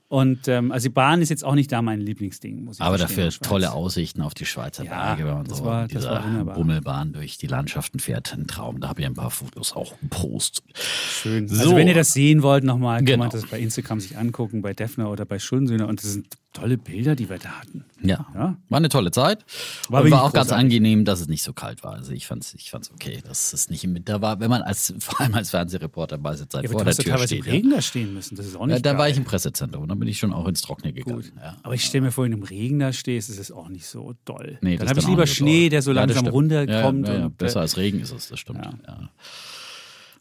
Und 0.08 0.48
ähm, 0.48 0.72
also 0.72 0.90
die 0.90 0.94
Bahn 0.94 1.22
ist 1.22 1.30
jetzt 1.30 1.44
auch 1.44 1.56
nicht 1.56 1.72
da 1.72 1.82
mein 1.82 2.00
Lieblingsding, 2.00 2.64
muss 2.64 2.78
ich 2.78 2.82
Aber 2.82 3.00
dafür 3.00 3.30
tolle 3.32 3.72
Aussichten 3.72 4.22
auf 4.22 4.36
die 4.36 4.46
Schweizer 4.46 4.84
ja, 4.84 5.16
Berge, 5.16 5.26
wenn 5.26 5.34
man 5.34 5.46
so 5.50 5.66
war, 5.66 5.88
dieser 5.88 6.22
Bummelbahn 6.46 7.14
durch 7.14 7.38
die 7.40 7.48
Landschaften 7.48 8.00
fährt. 8.00 8.34
Ein 8.34 8.46
Traum. 8.46 8.80
Da 8.80 8.90
habe 8.90 9.02
ich 9.02 9.08
ein 9.08 9.16
paar 9.16 9.32
Fotos 9.32 9.74
auch 9.74 10.00
gepostet. 10.00 10.66
Schön. 10.76 11.48
So. 11.48 11.60
Also 11.60 11.76
wenn 11.76 11.88
ihr 11.88 11.96
das 11.96 12.14
sehen 12.14 12.44
wollt 12.44 12.64
nochmal, 12.64 12.98
kann 12.98 13.06
genau. 13.06 13.24
man 13.24 13.30
das 13.32 13.48
bei 13.48 13.60
Instagram 13.60 14.00
sich 14.00 14.18
angucken, 14.18 14.62
bei 14.62 14.74
Defner 14.74 15.10
oder 15.10 15.26
bei 15.26 15.40
Schulensöhne. 15.40 15.88
Und 15.88 16.04
das 16.04 16.14
sind 16.14 16.28
tolle 16.54 16.78
Bilder, 16.78 17.16
die 17.16 17.30
wir 17.30 17.40
da 17.40 17.50
hatten. 17.60 17.84
Ja, 18.02 18.26
ja. 18.34 18.58
war 18.70 18.78
eine 18.78 18.90
tolle 18.90 19.12
Zeit. 19.12 19.44
War, 19.90 20.10
war 20.10 20.24
auch 20.24 20.34
ganz 20.34 20.52
angenehm, 20.52 21.04
dass 21.04 21.20
es 21.20 21.28
nicht 21.28 21.44
so 21.44 21.54
kalt 21.54 21.84
war. 21.84 21.94
Also 21.94 22.14
ich 22.14 22.28
fand 22.28 22.44
es 22.44 22.54
ich 22.54 22.70
fand's 22.70 22.92
okay, 22.92 23.22
dass 23.26 23.54
es 23.54 23.70
nicht 23.70 23.84
im 23.84 23.96
Winter 23.96 24.22
war. 24.22 24.40
Wenn 24.40 24.50
man 24.50 24.62
als, 24.62 24.94
vor 25.00 25.20
allem 25.20 25.34
als 25.34 25.50
Fernsehreporter 25.50 26.18
bei 26.18 26.36
Zeit 26.36 26.64
ja, 26.64 26.70
vor 26.70 26.84
der 26.84 26.94
Tür 26.94 27.14
teilweise 27.14 27.36
steht. 27.36 27.46
im 27.46 27.52
Regen 27.52 27.70
da 27.72 27.82
stehen 27.82 28.14
müssen, 28.14 28.36
das 28.36 28.46
ist 28.46 28.56
auch 28.56 28.66
nicht 28.66 28.76
ja, 28.76 28.82
Dann 28.82 28.98
war 28.98 29.10
ich 29.10 29.18
im 29.18 29.24
Pressezentrum, 29.24 29.88
dann 29.88 30.00
bin 30.00 30.08
ich 30.08 30.20
schon 30.20 30.34
auch 30.34 30.48
ins 30.48 30.62
Trockene 30.62 30.94
gegangen. 30.94 31.32
Ja. 31.42 31.58
Aber 31.64 31.74
ich 31.74 31.84
stelle 31.84 32.04
mir 32.04 32.12
vor, 32.12 32.26
wenn 32.26 32.32
du 32.32 32.38
im 32.38 32.44
Regen 32.44 32.80
da 32.80 32.94
stehst, 32.94 33.30
ist 33.30 33.40
es 33.40 33.52
auch 33.52 33.70
nicht 33.70 33.88
so 33.88 34.14
doll. 34.26 34.58
Nee, 34.62 34.78
dann 34.78 34.90
habe 34.90 35.00
ich 35.00 35.08
lieber 35.08 35.28
Schnee, 35.28 35.70
der 35.70 35.82
so 35.82 35.92
langsam 35.92 36.28
runterkommt. 36.28 37.08
Ja, 37.08 37.30
besser 37.30 37.62
als 37.62 37.78
Regen 37.78 38.00
ist 38.00 38.12
es, 38.12 38.30
das 38.30 38.40
stimmt. 38.40 38.66
Ja. 38.66 39.10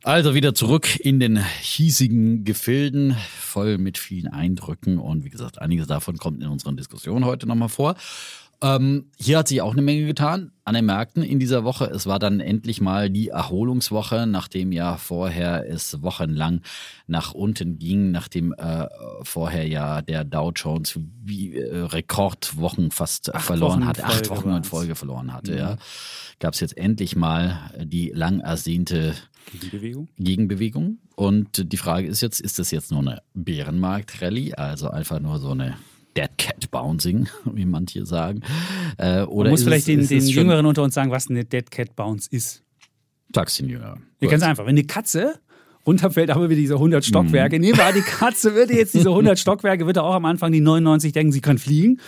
Also 0.05 0.35
wieder 0.35 0.53
zurück 0.53 0.99
in 0.99 1.21
den 1.21 1.37
hiesigen 1.61 2.45
Gefilden, 2.45 3.17
voll 3.39 3.79
mit 3.79 3.99
vielen 3.99 4.27
Eindrücken 4.27 4.99
und 4.99 5.25
wie 5.25 5.31
gesagt, 5.31 5.61
einiges 5.61 5.87
davon 5.87 6.17
kommt 6.17 6.43
in 6.43 6.49
unseren 6.49 6.77
Diskussionen 6.77 7.25
heute 7.25 7.47
nochmal 7.47 7.69
vor. 7.69 7.95
Ähm, 8.63 9.07
hier 9.17 9.39
hat 9.39 9.49
sich 9.49 9.61
auch 9.61 9.73
eine 9.73 9.83
Menge 9.83 10.07
getan 10.07 10.53
an 10.65 10.75
den 10.75 10.87
Märkten 10.87 11.23
in 11.23 11.41
dieser 11.41 11.65
Woche. 11.65 11.87
Es 11.87 12.07
war 12.07 12.21
dann 12.21 12.39
endlich 12.39 12.81
mal 12.81 13.11
die 13.11 13.29
Erholungswoche, 13.29 14.27
nachdem 14.27 14.71
ja 14.71 14.97
vorher 14.97 15.69
es 15.69 16.03
wochenlang 16.03 16.63
nach 17.09 17.33
unten 17.33 17.79
ging, 17.79 18.13
nachdem 18.13 18.53
äh, 18.53 18.87
vorher 19.23 19.67
ja 19.67 20.03
der 20.03 20.25
Dow 20.25 20.53
Jones 20.55 20.99
wie 21.25 21.57
äh, 21.57 21.77
Rekordwochen 21.77 22.93
fast 22.93 23.35
acht 23.35 23.45
verloren 23.45 23.81
Wochen 23.81 23.87
hatte, 23.87 24.05
acht 24.05 24.31
Wochen 24.31 24.51
in 24.51 24.65
Folge 24.65 24.95
verloren 24.95 25.33
hatte. 25.33 25.53
Mhm. 25.53 25.59
Ja, 25.59 25.77
gab 26.39 26.55
es 26.55 26.61
jetzt 26.61 26.77
endlich 26.77 27.17
mal 27.17 27.71
die 27.85 28.11
lang 28.11 28.39
ersehnte 28.39 29.15
Gegenbewegung? 29.51 30.09
Gegenbewegung. 30.19 30.99
Und 31.17 31.73
die 31.73 31.77
Frage 31.77 32.07
ist 32.07 32.21
jetzt, 32.23 32.41
ist 32.41 32.59
das 32.59 32.71
jetzt 32.71 32.91
nur 32.91 33.01
eine 33.01 33.23
Bärenmarkt-Rallye, 33.35 34.55
also 34.55 34.89
einfach 34.89 35.21
nur 35.21 35.39
so 35.39 35.51
eine 35.51 35.77
Dead 36.17 36.31
Cat 36.39 36.71
Bouncing, 36.71 37.29
wie 37.53 37.65
manche 37.65 38.07
sagen? 38.07 38.43
Äh, 38.99 39.23
oder 39.23 39.45
Man 39.45 39.53
muss 39.53 39.65
vielleicht 39.65 39.89
es, 39.89 40.09
den, 40.09 40.21
den 40.21 40.27
Jüngeren 40.27 40.67
unter 40.67 40.83
uns 40.83 40.95
sagen, 40.95 41.11
was 41.11 41.29
eine 41.29 41.45
Dead 41.45 41.71
Cat 41.71 41.97
Bounce 41.97 42.29
ist. 42.31 42.63
Sag's 43.35 43.57
den 43.57 43.69
Jüngeren. 43.69 44.03
Ja, 44.21 44.29
ganz 44.29 44.43
einfach. 44.43 44.65
Wenn 44.65 44.77
eine 44.77 44.85
Katze 44.85 45.41
runterfällt, 45.87 46.31
haben 46.31 46.43
wir 46.43 46.51
wieder 46.51 46.61
diese 46.61 46.75
100 46.75 47.05
Stockwerke. 47.05 47.57
Mhm. 47.57 47.63
Nehmen 47.63 47.79
wir 47.79 47.93
die 47.93 48.03
Katze 48.03 48.55
würde 48.55 48.75
jetzt 48.75 48.95
diese 48.95 49.09
100 49.11 49.39
Stockwerke, 49.39 49.87
wird 49.87 49.99
auch 49.99 50.15
am 50.15 50.25
Anfang 50.25 50.53
die 50.53 50.61
99 50.61 51.13
denken, 51.13 51.33
sie 51.33 51.41
kann 51.41 51.59
fliegen. 51.59 51.99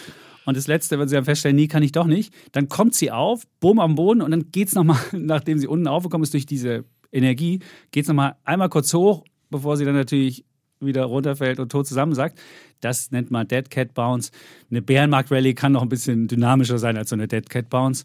Und 0.45 0.57
das 0.59 0.67
Letzte, 0.67 0.99
wenn 0.99 1.09
sie 1.09 1.15
dann 1.15 1.25
feststellen, 1.25 1.57
nee, 1.57 1.69
kann 1.69 1.83
ich 1.83 1.93
doch 1.93 2.07
nicht, 2.07 2.33
dann 2.53 2.69
kommt 2.69 2.95
sie 2.95 3.11
auf, 3.11 3.45
bumm 3.61 3.81
am 3.81 3.95
Boden 3.95 4.21
und 4.21 4.31
dann 4.31 4.51
geht's 4.53 4.75
nochmal, 4.75 4.99
nachdem 5.13 5.59
sie 5.59 5.67
unten 5.67 5.89
aufgekommen 5.89 6.23
ist, 6.23 6.35
durch 6.35 6.47
diese 6.47 6.85
Energie, 7.15 7.61
geht 7.91 8.05
es 8.05 8.09
nochmal 8.09 8.37
einmal 8.45 8.69
kurz 8.69 8.93
hoch, 8.93 9.25
bevor 9.51 9.77
sie 9.77 9.85
dann 9.85 9.95
natürlich 9.95 10.45
wieder 10.81 11.05
runterfällt 11.05 11.61
und 11.61 11.71
tot 11.71 11.87
zusammensackt. 11.87 12.39
Das 12.81 13.11
nennt 13.11 13.31
man 13.31 13.49
Dead 13.49 13.71
Cat 13.71 13.95
Bounce. 13.95 14.31
Eine 14.71 14.83
Bärenmarkt 14.83 15.31
Rally 15.31 15.55
kann 15.55 15.73
noch 15.73 15.83
ein 15.83 15.89
bisschen 15.89 16.29
dynamischer 16.29 16.79
sein 16.79 16.97
als 16.97 17.11
so 17.11 17.17
eine 17.17 17.29
Dead 17.29 17.49
Cat 17.49 17.71
Bounce. 17.71 18.05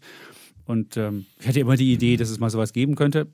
Und 0.70 0.96
ähm, 0.96 1.26
ich 1.40 1.48
hatte 1.48 1.58
immer 1.58 1.76
die 1.76 1.92
Idee, 1.92 2.16
dass 2.16 2.30
es 2.30 2.38
mal 2.38 2.48
sowas 2.48 2.72
geben 2.72 2.94
könnte. 2.94 3.26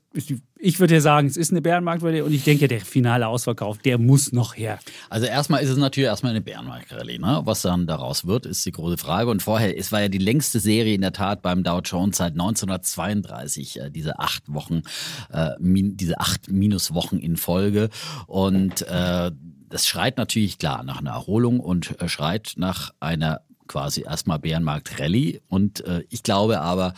Ich 0.57 0.79
würde 0.79 0.95
ja 0.95 1.01
sagen, 1.01 1.27
es 1.27 1.37
ist 1.37 1.51
eine 1.51 1.61
Bärenmarkt-Rallye 1.61 2.21
und 2.21 2.33
ich 2.33 2.43
denke, 2.43 2.67
der 2.67 2.81
finale 2.81 3.27
Ausverkauf, 3.27 3.77
der 3.77 3.99
muss 3.99 4.31
noch 4.31 4.57
her. 4.57 4.79
Also 5.11 5.27
erstmal 5.27 5.61
ist 5.61 5.69
es 5.69 5.77
natürlich 5.77 6.07
erstmal 6.07 6.31
eine 6.31 6.41
Bärenmarkt-Rallye. 6.41 7.19
Ne? 7.19 7.41
Was 7.45 7.61
dann 7.61 7.85
daraus 7.85 8.25
wird, 8.25 8.47
ist 8.47 8.65
die 8.65 8.71
große 8.71 8.97
Frage. 8.97 9.29
Und 9.29 9.43
vorher, 9.43 9.77
es 9.77 9.91
war 9.91 10.01
ja 10.01 10.09
die 10.09 10.17
längste 10.17 10.59
Serie 10.59 10.95
in 10.95 11.01
der 11.01 11.13
Tat 11.13 11.43
beim 11.43 11.63
Dow 11.63 11.79
Jones 11.85 12.17
seit 12.17 12.33
1932, 12.33 13.81
äh, 13.81 13.91
diese 13.91 14.17
acht 14.17 14.51
Wochen, 14.51 14.81
äh, 15.31 15.51
min, 15.59 15.95
diese 15.95 16.19
acht 16.19 16.49
Minuswochen 16.49 17.19
in 17.19 17.37
Folge. 17.37 17.89
Und 18.25 18.81
äh, 18.87 19.29
das 19.69 19.85
schreit 19.85 20.17
natürlich 20.17 20.57
klar 20.57 20.83
nach 20.83 21.01
einer 21.01 21.11
Erholung 21.11 21.59
und 21.59 22.01
äh, 22.01 22.09
schreit 22.09 22.53
nach 22.55 22.95
einer 22.99 23.41
quasi 23.67 24.01
erstmal 24.01 24.39
Bärenmarkt 24.39 24.99
Rallye. 24.99 25.41
Und 25.47 25.81
äh, 25.85 26.03
ich 26.09 26.23
glaube 26.23 26.61
aber, 26.61 26.93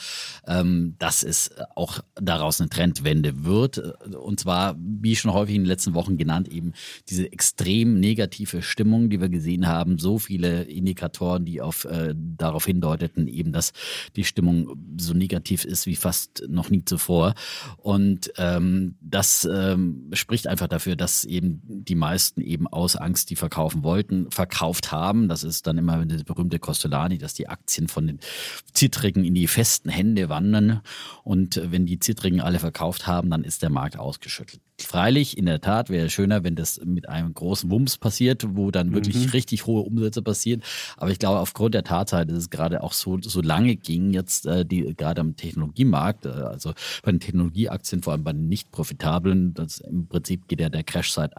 ähm, 0.47 0.95
dass 0.99 1.23
es 1.23 1.51
auch 1.75 1.99
daraus 2.15 2.59
eine 2.59 2.69
Trendwende 2.69 3.43
wird. 3.43 3.77
Und 3.77 4.39
zwar, 4.39 4.75
wie 4.77 5.15
schon 5.15 5.33
häufig 5.33 5.55
in 5.55 5.63
den 5.63 5.67
letzten 5.67 5.93
Wochen 5.93 6.17
genannt, 6.17 6.47
eben 6.47 6.73
diese 7.09 7.31
extrem 7.31 7.99
negative 7.99 8.61
Stimmung, 8.61 9.09
die 9.09 9.21
wir 9.21 9.29
gesehen 9.29 9.67
haben. 9.67 9.97
So 9.97 10.19
viele 10.19 10.63
Indikatoren, 10.63 11.45
die 11.45 11.61
auf, 11.61 11.85
äh, 11.85 12.13
darauf 12.15 12.65
hindeuteten, 12.65 13.27
eben, 13.27 13.51
dass 13.51 13.73
die 14.15 14.23
Stimmung 14.23 14.75
so 14.97 15.13
negativ 15.13 15.65
ist 15.65 15.85
wie 15.85 15.95
fast 15.95 16.43
noch 16.47 16.69
nie 16.69 16.85
zuvor. 16.85 17.33
Und 17.77 18.31
ähm, 18.37 18.95
das 19.01 19.47
ähm, 19.51 20.09
spricht 20.13 20.47
einfach 20.47 20.67
dafür, 20.67 20.95
dass 20.95 21.23
eben 21.23 21.61
die 21.65 21.95
meisten 21.95 22.41
eben 22.41 22.67
aus 22.67 22.95
Angst, 22.95 23.29
die 23.29 23.35
verkaufen 23.35 23.83
wollten, 23.83 24.29
verkauft 24.31 24.91
haben. 24.91 25.27
Das 25.27 25.43
ist 25.43 25.67
dann 25.67 25.77
immer 25.77 26.05
diese 26.05 26.23
berühmte 26.23 26.58
Costolani, 26.59 27.17
dass 27.17 27.33
die 27.33 27.49
Aktien 27.49 27.87
von 27.87 28.07
den 28.07 28.19
Zittrigen 28.73 29.25
in 29.25 29.33
die 29.33 29.47
festen 29.47 29.89
Hände 29.89 30.29
wandern. 30.29 30.81
Und 31.23 31.61
wenn 31.71 31.85
die 31.85 31.99
Zittrigen 31.99 32.41
alle 32.41 32.59
verkauft 32.59 33.07
haben, 33.07 33.29
dann 33.29 33.43
ist 33.43 33.61
der 33.61 33.69
Markt 33.69 33.97
ausgeschüttelt. 33.97 34.61
Freilich, 34.83 35.37
in 35.37 35.45
der 35.45 35.61
Tat 35.61 35.89
wäre 35.89 36.07
es 36.07 36.13
schöner, 36.13 36.43
wenn 36.43 36.55
das 36.55 36.81
mit 36.83 37.09
einem 37.09 37.33
großen 37.33 37.69
Wumms 37.69 37.97
passiert, 37.97 38.45
wo 38.55 38.71
dann 38.71 38.93
wirklich 38.93 39.15
mhm. 39.17 39.29
richtig 39.29 39.65
hohe 39.65 39.81
Umsätze 39.81 40.21
passieren. 40.21 40.61
Aber 40.97 41.11
ich 41.11 41.19
glaube, 41.19 41.39
aufgrund 41.39 41.73
der 41.73 41.83
Tatsache, 41.83 42.25
dass 42.25 42.37
es 42.37 42.49
gerade 42.49 42.83
auch 42.83 42.93
so, 42.93 43.19
so 43.21 43.41
lange 43.41 43.75
ging, 43.75 44.11
jetzt 44.11 44.45
äh, 44.45 44.65
die 44.65 44.93
gerade 44.95 45.21
am 45.21 45.35
Technologiemarkt, 45.35 46.25
äh, 46.25 46.29
also 46.29 46.73
bei 47.03 47.11
den 47.11 47.19
Technologieaktien, 47.19 48.01
vor 48.01 48.13
allem 48.13 48.23
bei 48.23 48.33
den 48.33 48.47
nicht 48.47 48.71
profitablen, 48.71 49.53
das 49.53 49.79
im 49.79 50.07
Prinzip 50.07 50.47
geht 50.47 50.61
ja 50.61 50.69
der 50.69 50.83
Crash 50.83 51.11
seit 51.11 51.33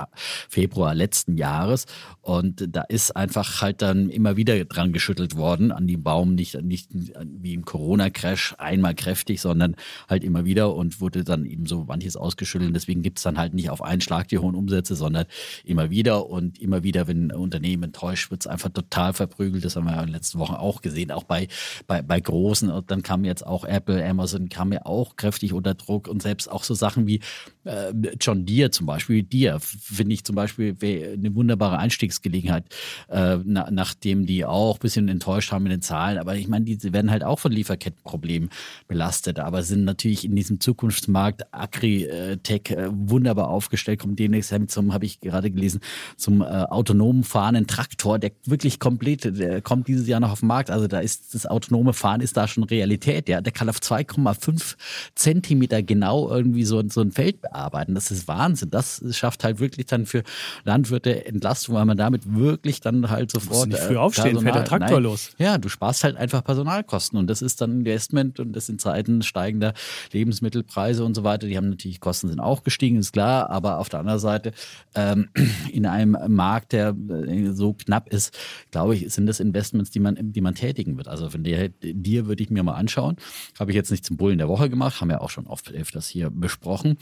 Februar 0.48 0.94
letzten 0.94 1.36
Jahres. 1.36 1.86
Und 2.20 2.74
da 2.74 2.82
ist 2.82 3.16
einfach 3.16 3.62
halt 3.62 3.82
dann 3.82 4.10
immer 4.10 4.36
wieder 4.36 4.64
dran 4.64 4.92
geschüttelt 4.92 5.36
worden 5.36 5.72
an 5.72 5.86
den 5.86 6.02
Baum, 6.02 6.34
nicht, 6.34 6.60
nicht 6.62 6.90
wie 6.92 7.54
im 7.54 7.64
Corona-Crash 7.64 8.54
einmal 8.58 8.94
kräftig, 8.94 9.40
sondern 9.40 9.76
halt 10.08 10.24
immer 10.24 10.44
wieder 10.44 10.74
und 10.74 11.00
wurde 11.00 11.24
dann 11.24 11.46
eben 11.46 11.66
so 11.66 11.84
manches 11.84 12.16
ausgeschüttelt. 12.16 12.74
Deswegen 12.74 13.02
gibt 13.02 13.18
es 13.18 13.24
dann 13.30 13.38
halt 13.38 13.54
nicht 13.54 13.70
auf 13.70 13.82
einen 13.82 14.00
Schlag 14.00 14.28
die 14.28 14.38
hohen 14.38 14.54
Umsätze, 14.54 14.94
sondern 14.94 15.26
immer 15.64 15.90
wieder 15.90 16.28
und 16.28 16.60
immer 16.60 16.82
wieder, 16.82 17.08
wenn 17.08 17.28
ein 17.28 17.36
Unternehmen 17.36 17.84
enttäuscht, 17.84 18.30
wird 18.30 18.42
es 18.42 18.46
einfach 18.46 18.70
total 18.70 19.12
verprügelt. 19.12 19.64
Das 19.64 19.76
haben 19.76 19.84
wir 19.84 19.92
ja 19.92 20.00
in 20.00 20.06
den 20.06 20.14
letzten 20.14 20.38
Wochen 20.38 20.54
auch 20.54 20.82
gesehen, 20.82 21.10
auch 21.10 21.24
bei, 21.24 21.48
bei, 21.86 22.02
bei 22.02 22.20
großen. 22.20 22.70
Und 22.70 22.90
dann 22.90 23.02
kam 23.02 23.24
jetzt 23.24 23.46
auch 23.46 23.64
Apple, 23.64 24.04
Amazon 24.04 24.48
kam 24.48 24.72
ja 24.72 24.84
auch 24.84 25.16
kräftig 25.16 25.52
unter 25.52 25.74
Druck 25.74 26.08
und 26.08 26.22
selbst 26.22 26.50
auch 26.50 26.64
so 26.64 26.74
Sachen 26.74 27.06
wie 27.06 27.20
äh, 27.64 27.92
John 28.20 28.46
Deere 28.46 28.70
zum 28.70 28.86
Beispiel. 28.86 29.22
Deere 29.22 29.60
finde 29.60 30.14
ich 30.14 30.24
zum 30.24 30.36
Beispiel 30.36 30.76
eine 30.82 31.34
wunderbare 31.34 31.78
Einstiegsgelegenheit, 31.78 32.64
äh, 33.08 33.38
na, 33.44 33.70
nachdem 33.70 34.26
die 34.26 34.44
auch 34.44 34.76
ein 34.76 34.80
bisschen 34.80 35.08
enttäuscht 35.08 35.52
haben 35.52 35.64
mit 35.64 35.72
den 35.72 35.82
Zahlen. 35.82 36.18
Aber 36.18 36.36
ich 36.36 36.48
meine, 36.48 36.64
die 36.64 36.92
werden 36.92 37.10
halt 37.10 37.24
auch 37.24 37.38
von 37.38 37.52
Lieferkettenproblemen 37.52 38.50
belastet, 38.88 39.38
aber 39.38 39.62
sind 39.62 39.84
natürlich 39.84 40.24
in 40.24 40.34
diesem 40.34 40.60
Zukunftsmarkt 40.60 41.42
Agri-Tech 41.52 42.70
äh, 42.70 42.88
wunderbar 42.90 43.19
aufgestellt. 43.28 44.00
Kommt 44.00 44.18
demnächst 44.18 44.54
zum, 44.68 44.92
habe 44.92 45.04
ich 45.04 45.20
gerade 45.20 45.50
gelesen, 45.50 45.80
zum 46.16 46.42
äh, 46.42 46.44
autonomen 46.44 47.24
fahrenden 47.24 47.66
Traktor, 47.66 48.18
der 48.18 48.32
wirklich 48.44 48.78
komplett, 48.78 49.38
der 49.38 49.62
kommt 49.62 49.88
dieses 49.88 50.06
Jahr 50.06 50.20
noch 50.20 50.32
auf 50.32 50.40
den 50.40 50.48
Markt. 50.48 50.70
Also 50.70 50.86
da 50.86 51.00
ist 51.00 51.34
das 51.34 51.46
autonome 51.46 51.92
Fahren 51.92 52.20
ist 52.20 52.36
da 52.36 52.48
schon 52.48 52.64
Realität. 52.64 53.28
Ja, 53.28 53.40
der 53.40 53.52
kann 53.52 53.68
auf 53.68 53.78
2,5 53.78 54.76
Zentimeter 55.14 55.82
genau 55.82 56.28
irgendwie 56.30 56.64
so, 56.64 56.82
so 56.88 57.00
ein 57.00 57.12
Feld 57.12 57.40
bearbeiten. 57.40 57.94
Das 57.94 58.10
ist 58.10 58.28
Wahnsinn. 58.28 58.70
Das 58.70 59.02
schafft 59.10 59.44
halt 59.44 59.60
wirklich 59.60 59.86
dann 59.86 60.06
für 60.06 60.22
Landwirte 60.64 61.26
Entlastung, 61.26 61.74
weil 61.74 61.84
man 61.84 61.96
damit 61.96 62.34
wirklich 62.34 62.80
dann 62.80 63.10
halt 63.10 63.30
sofort. 63.30 63.68
Nicht 63.68 63.80
früh 63.80 63.94
äh, 63.94 63.98
aufstehen, 63.98 64.32
Personal, 64.32 64.52
fährt 64.52 64.56
der 64.56 64.64
Traktor 64.64 64.96
nein, 64.96 65.02
los. 65.02 65.30
Ja, 65.38 65.58
du 65.58 65.68
sparst 65.68 66.04
halt 66.04 66.16
einfach 66.16 66.44
Personalkosten 66.44 67.18
und 67.18 67.28
das 67.28 67.42
ist 67.42 67.60
dann 67.60 67.80
Investment 67.80 68.40
und 68.40 68.52
das 68.52 68.68
in 68.68 68.78
Zeiten 68.78 69.22
steigender 69.22 69.74
Lebensmittelpreise 70.12 71.04
und 71.04 71.14
so 71.14 71.24
weiter. 71.24 71.46
Die 71.46 71.56
haben 71.56 71.70
natürlich 71.70 72.00
Kosten 72.00 72.28
sind 72.28 72.40
auch 72.40 72.62
gestiegen, 72.62 73.02
ist 73.10 73.12
klar, 73.12 73.50
aber 73.50 73.78
auf 73.78 73.88
der 73.88 74.00
anderen 74.00 74.18
Seite 74.18 74.52
ähm, 74.94 75.28
in 75.72 75.86
einem 75.86 76.16
Markt, 76.28 76.72
der 76.72 76.94
äh, 77.08 77.50
so 77.52 77.74
knapp 77.74 78.08
ist, 78.12 78.36
glaube 78.70 78.94
ich, 78.94 79.12
sind 79.12 79.26
das 79.26 79.40
Investments, 79.40 79.90
die 79.90 80.00
man, 80.00 80.16
die 80.32 80.40
man 80.40 80.54
tätigen 80.54 80.96
wird. 80.96 81.08
Also 81.08 81.28
von 81.30 81.42
der 81.42 81.70
dir 81.82 82.26
würde 82.26 82.42
ich 82.42 82.50
mir 82.50 82.62
mal 82.62 82.74
anschauen. 82.74 83.16
Habe 83.58 83.72
ich 83.72 83.76
jetzt 83.76 83.90
nicht 83.90 84.04
zum 84.04 84.16
Bullen 84.16 84.38
der 84.38 84.48
Woche 84.48 84.70
gemacht, 84.70 85.00
haben 85.00 85.08
wir 85.08 85.20
auch 85.20 85.30
schon 85.30 85.46
oft 85.46 85.72
öfters 85.72 86.08
hier 86.08 86.30
besprochen. 86.30 86.96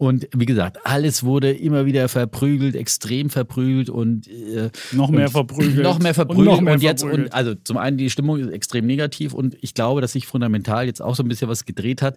Und 0.00 0.28
wie 0.34 0.46
gesagt, 0.46 0.78
alles 0.84 1.24
wurde 1.24 1.52
immer 1.52 1.84
wieder 1.84 2.08
verprügelt, 2.08 2.74
extrem 2.74 3.28
verprügelt 3.28 3.90
und 3.90 4.26
äh, 4.28 4.70
noch 4.92 5.10
mehr 5.10 5.26
und 5.26 5.32
verprügelt. 5.32 5.84
Noch 5.84 5.98
mehr 5.98 6.14
verprügelt. 6.14 6.48
Und, 6.48 6.54
noch 6.54 6.60
mehr 6.62 6.72
und 6.72 6.82
jetzt, 6.82 7.02
verprügelt. 7.02 7.26
und 7.28 7.34
also 7.34 7.54
zum 7.54 7.76
einen 7.76 7.98
die 7.98 8.08
Stimmung 8.08 8.38
ist 8.38 8.50
extrem 8.50 8.86
negativ 8.86 9.34
und 9.34 9.58
ich 9.60 9.74
glaube, 9.74 10.00
dass 10.00 10.12
sich 10.12 10.26
fundamental 10.26 10.86
jetzt 10.86 11.02
auch 11.02 11.14
so 11.14 11.22
ein 11.22 11.28
bisschen 11.28 11.50
was 11.50 11.66
gedreht 11.66 12.00
hat. 12.00 12.16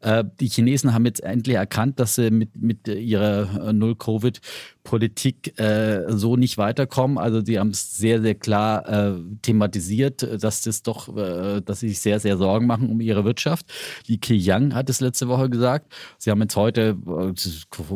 Äh, 0.00 0.22
die 0.38 0.46
Chinesen 0.46 0.94
haben 0.94 1.06
jetzt 1.06 1.24
endlich 1.24 1.56
erkannt, 1.56 1.98
dass 1.98 2.14
sie 2.14 2.30
mit, 2.30 2.54
mit 2.54 2.86
ihrer 2.86 3.72
Null-Covid 3.72 4.40
Politik 4.84 5.58
äh, 5.58 6.04
so 6.08 6.36
nicht 6.36 6.58
weiterkommen. 6.58 7.16
Also 7.16 7.42
sie 7.42 7.58
haben 7.58 7.70
es 7.70 7.96
sehr, 7.96 8.20
sehr 8.20 8.34
klar 8.34 8.86
äh, 8.86 9.14
thematisiert, 9.40 10.22
dass 10.42 10.60
das 10.60 10.82
doch, 10.82 11.16
äh, 11.16 11.62
dass 11.62 11.80
sie 11.80 11.88
sich 11.88 12.00
sehr, 12.00 12.20
sehr 12.20 12.36
Sorgen 12.36 12.66
machen 12.66 12.90
um 12.90 13.00
ihre 13.00 13.24
Wirtschaft. 13.24 13.66
Li 14.06 14.18
Keqiang 14.18 14.74
hat 14.74 14.90
es 14.90 15.00
letzte 15.00 15.26
Woche 15.26 15.48
gesagt. 15.48 15.92
Sie 16.18 16.30
haben 16.30 16.42
jetzt 16.42 16.54
heute 16.54 16.98
äh, 17.06 17.23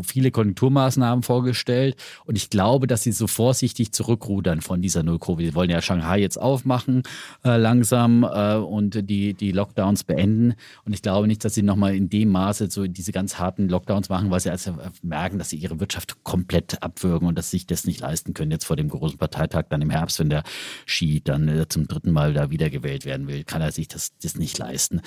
viele 0.04 0.30
Konjunkturmaßnahmen 0.30 1.23
vorgestellt 1.23 1.97
und 2.25 2.37
ich 2.37 2.50
glaube, 2.50 2.87
dass 2.87 3.02
sie 3.02 3.12
so 3.12 3.26
vorsichtig 3.26 3.92
zurückrudern 3.92 4.61
von 4.61 4.80
dieser 4.82 5.02
Null-Covid. 5.02 5.47
Sie 5.47 5.54
wollen 5.54 5.70
ja 5.70 5.82
Shanghai 5.82 6.20
jetzt 6.20 6.38
aufmachen 6.38 7.02
äh, 7.44 7.56
langsam 7.56 8.25
äh, 8.25 8.54
und 8.54 9.08
die, 9.08 9.35
die 9.35 9.52
Lockdowns 9.52 10.04
beenden. 10.04 10.54
Und 10.85 10.92
ich 10.92 11.02
glaube 11.02 11.26
nicht, 11.26 11.44
dass 11.44 11.54
sie 11.54 11.62
nochmal 11.62 11.94
in 11.94 12.08
dem 12.08 12.30
Maße 12.30 12.70
so 12.70 12.87
diese 12.87 13.12
ganz 13.12 13.38
harten 13.38 13.68
Lockdowns 13.68 14.08
machen, 14.08 14.30
weil 14.30 14.40
sie 14.40 14.50
also 14.50 14.76
merken, 15.02 15.38
dass 15.38 15.50
sie 15.50 15.56
ihre 15.56 15.80
Wirtschaft 15.80 16.23
komplett 16.25 16.82
abwürgen 16.82 17.28
und 17.28 17.37
dass 17.37 17.50
sich 17.50 17.66
das 17.66 17.85
nicht 17.85 18.00
leisten 18.00 18.35
können, 18.35 18.50
jetzt 18.50 18.64
vor 18.64 18.76
dem 18.76 18.88
großen 18.88 19.18
Parteitag 19.18 19.64
dann 19.68 19.82
im 19.82 19.90
Herbst, 19.90 20.18
wenn 20.18 20.30
der 20.30 20.44
Xi 20.87 21.20
dann 21.23 21.49
äh, 21.49 21.68
zum 21.68 21.88
dritten 21.88 22.12
Mal 22.12 22.35
da 22.35 22.50
wiedergewählt 22.50 23.04
werden 23.04 23.26
will, 23.26 23.44
kann 23.44 23.62
er 23.62 23.73
sich 23.73 23.88
das, 23.88 24.12
das 24.23 24.37
nicht 24.37 24.58
leisten 24.58 25.00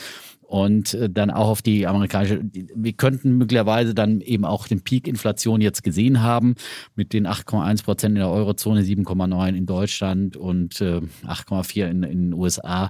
und 0.51 0.95
äh, 0.95 1.09
dann 1.09 1.31
auch 1.31 1.47
auf 1.47 1.61
die 1.61 1.87
amerikanische, 1.87 2.41
wir 2.51 2.91
könnten 2.91 3.37
möglicherweise 3.37 3.95
dann 3.95 4.19
eben 4.19 4.43
auch 4.43 4.67
den 4.67 4.81
Peak 4.81 5.07
Inflation 5.07 5.61
jetzt 5.61 5.81
gesehen 5.81 6.21
haben 6.21 6.55
mit 6.93 7.13
den 7.13 7.25
8,1 7.25 7.85
Prozent 7.85 8.15
in 8.15 8.19
der 8.19 8.29
Eurozone, 8.29 8.81
7,9 8.81 9.55
in 9.55 9.65
Deutschland 9.65 10.35
und 10.35 10.81
äh, 10.81 10.99
8,4 11.25 11.85
in, 11.89 12.03
in 12.03 12.21
den 12.23 12.33
USA. 12.33 12.89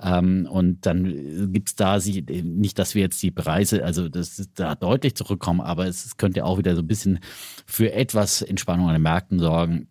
Ähm, 0.00 0.48
und 0.50 0.86
dann 0.86 1.52
gibt's 1.52 1.74
da 1.74 2.00
sie, 2.00 2.22
nicht, 2.22 2.78
dass 2.78 2.94
wir 2.94 3.02
jetzt 3.02 3.22
die 3.22 3.30
Preise, 3.30 3.84
also 3.84 4.08
das 4.08 4.48
da 4.54 4.74
deutlich 4.74 5.14
zurückkommen, 5.14 5.60
aber 5.60 5.86
es 5.86 6.16
könnte 6.16 6.46
auch 6.46 6.56
wieder 6.56 6.74
so 6.74 6.80
ein 6.80 6.86
bisschen 6.86 7.18
für 7.66 7.92
etwas 7.92 8.40
Entspannung 8.40 8.86
an 8.86 8.94
den 8.94 9.02
Märkten 9.02 9.38
sorgen. 9.38 9.88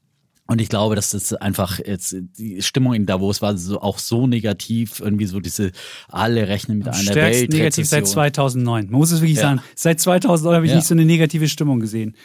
Und 0.51 0.59
ich 0.59 0.67
glaube, 0.67 0.97
dass 0.97 1.11
das 1.11 1.33
einfach 1.33 1.79
jetzt 1.79 2.13
die 2.37 2.61
Stimmung 2.61 2.93
in 2.93 3.05
Davos 3.05 3.41
war 3.41 3.55
so, 3.55 3.79
auch 3.79 3.99
so 3.99 4.27
negativ, 4.27 4.99
irgendwie 4.99 5.25
so 5.25 5.39
diese 5.39 5.71
alle 6.09 6.49
rechnen 6.49 6.79
mit 6.79 6.89
einer 6.89 7.15
Welt. 7.15 7.53
negativ 7.53 7.87
seit 7.87 8.05
2009. 8.05 8.87
Man 8.89 8.99
muss 8.99 9.13
es 9.13 9.21
wirklich 9.21 9.37
ja. 9.37 9.43
sagen. 9.43 9.61
Seit 9.75 10.01
2009 10.01 10.55
habe 10.55 10.65
ich 10.65 10.71
ja. 10.71 10.75
nicht 10.75 10.87
so 10.87 10.93
eine 10.93 11.05
negative 11.05 11.47
Stimmung 11.47 11.79
gesehen. 11.79 12.17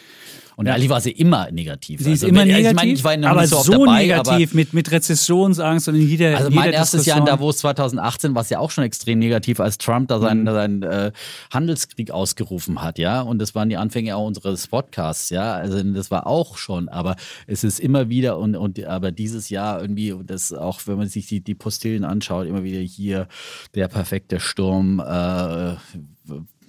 Und 0.57 0.65
ja. 0.65 0.73
eigentlich 0.73 0.89
war 0.89 1.01
sie 1.01 1.11
immer 1.11 1.51
negativ. 1.51 2.01
Sie 2.01 2.13
ist 2.13 2.23
also, 2.23 2.29
immer 2.29 2.39
wenn, 2.39 2.47
negativ, 2.47 2.71
ich 2.71 2.75
meine, 2.75 2.93
ich 2.93 3.03
war 3.03 3.17
noch 3.17 3.29
aber 3.29 3.41
nicht 3.41 3.49
so, 3.51 3.61
so 3.61 3.85
dabei, 3.85 4.01
negativ 4.01 4.55
mit, 4.55 4.73
mit 4.73 4.91
Rezessionsangst 4.91 5.87
und 5.87 5.93
in 5.93 6.09
jeder 6.09 6.35
Also 6.35 6.49
mein 6.49 6.65
jeder 6.65 6.77
erstes 6.77 7.05
Jahr 7.05 7.19
in 7.19 7.25
Davos 7.25 7.59
2018 7.59 8.33
war 8.33 8.41
es 8.41 8.49
ja 8.49 8.57
auch 8.57 8.71
schon 8.71 8.83
extrem 8.83 9.19
negativ, 9.19 9.59
als 9.59 9.77
Trump 9.77 10.07
da 10.07 10.19
seinen, 10.19 10.41
mhm. 10.41 10.47
seinen 10.47 10.81
äh, 10.81 11.11
Handelskrieg 11.53 12.09
ausgerufen 12.09 12.81
hat, 12.81 12.97
ja. 12.97 13.21
Und 13.21 13.37
das 13.37 13.53
waren 13.53 13.69
die 13.69 13.77
Anfänge 13.77 14.15
auch 14.15 14.25
unseres 14.25 14.65
Podcasts, 14.65 15.29
ja. 15.29 15.53
Also 15.53 15.79
das 15.83 16.09
war 16.09 16.25
auch 16.25 16.57
schon, 16.57 16.89
aber 16.89 17.17
es 17.45 17.63
ist 17.63 17.79
immer 17.79 18.09
wieder 18.09 18.39
und, 18.39 18.55
und 18.55 18.83
aber 18.83 19.11
dieses 19.11 19.51
Jahr 19.51 19.79
irgendwie, 19.79 20.15
das 20.25 20.53
auch, 20.53 20.81
wenn 20.87 20.97
man 20.97 21.07
sich 21.07 21.27
die, 21.27 21.41
die 21.41 21.53
Postillen 21.53 22.03
anschaut, 22.03 22.47
immer 22.47 22.63
wieder 22.63 22.79
hier 22.79 23.27
der 23.75 23.89
perfekte 23.89 24.39
Sturm, 24.39 24.99
äh, 25.01 25.75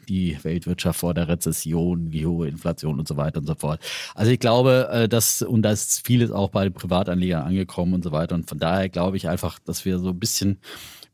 die 0.08 0.36
Weltwirtschaft 0.42 1.00
vor 1.00 1.14
der 1.14 1.28
Rezession, 1.28 2.10
die 2.10 2.26
hohe 2.26 2.48
Inflation 2.48 2.98
und 2.98 3.06
so 3.06 3.16
weiter 3.16 3.40
und 3.40 3.46
so 3.46 3.54
fort. 3.54 3.80
Also 4.14 4.30
ich 4.30 4.40
glaube, 4.40 4.88
äh, 4.90 5.08
dass, 5.08 5.42
und 5.42 5.62
da 5.62 5.70
ist 5.70 6.06
vieles 6.06 6.30
auch 6.30 6.50
bei 6.50 6.64
den 6.64 6.72
Privatanlegern 6.72 7.42
angekommen 7.42 7.94
und 7.94 8.04
so 8.04 8.12
weiter. 8.12 8.34
Und 8.34 8.48
von 8.48 8.58
daher 8.58 8.88
glaube 8.88 9.16
ich 9.16 9.28
einfach, 9.28 9.58
dass 9.58 9.84
wir 9.84 9.98
so 9.98 10.10
ein 10.10 10.18
bisschen, 10.18 10.58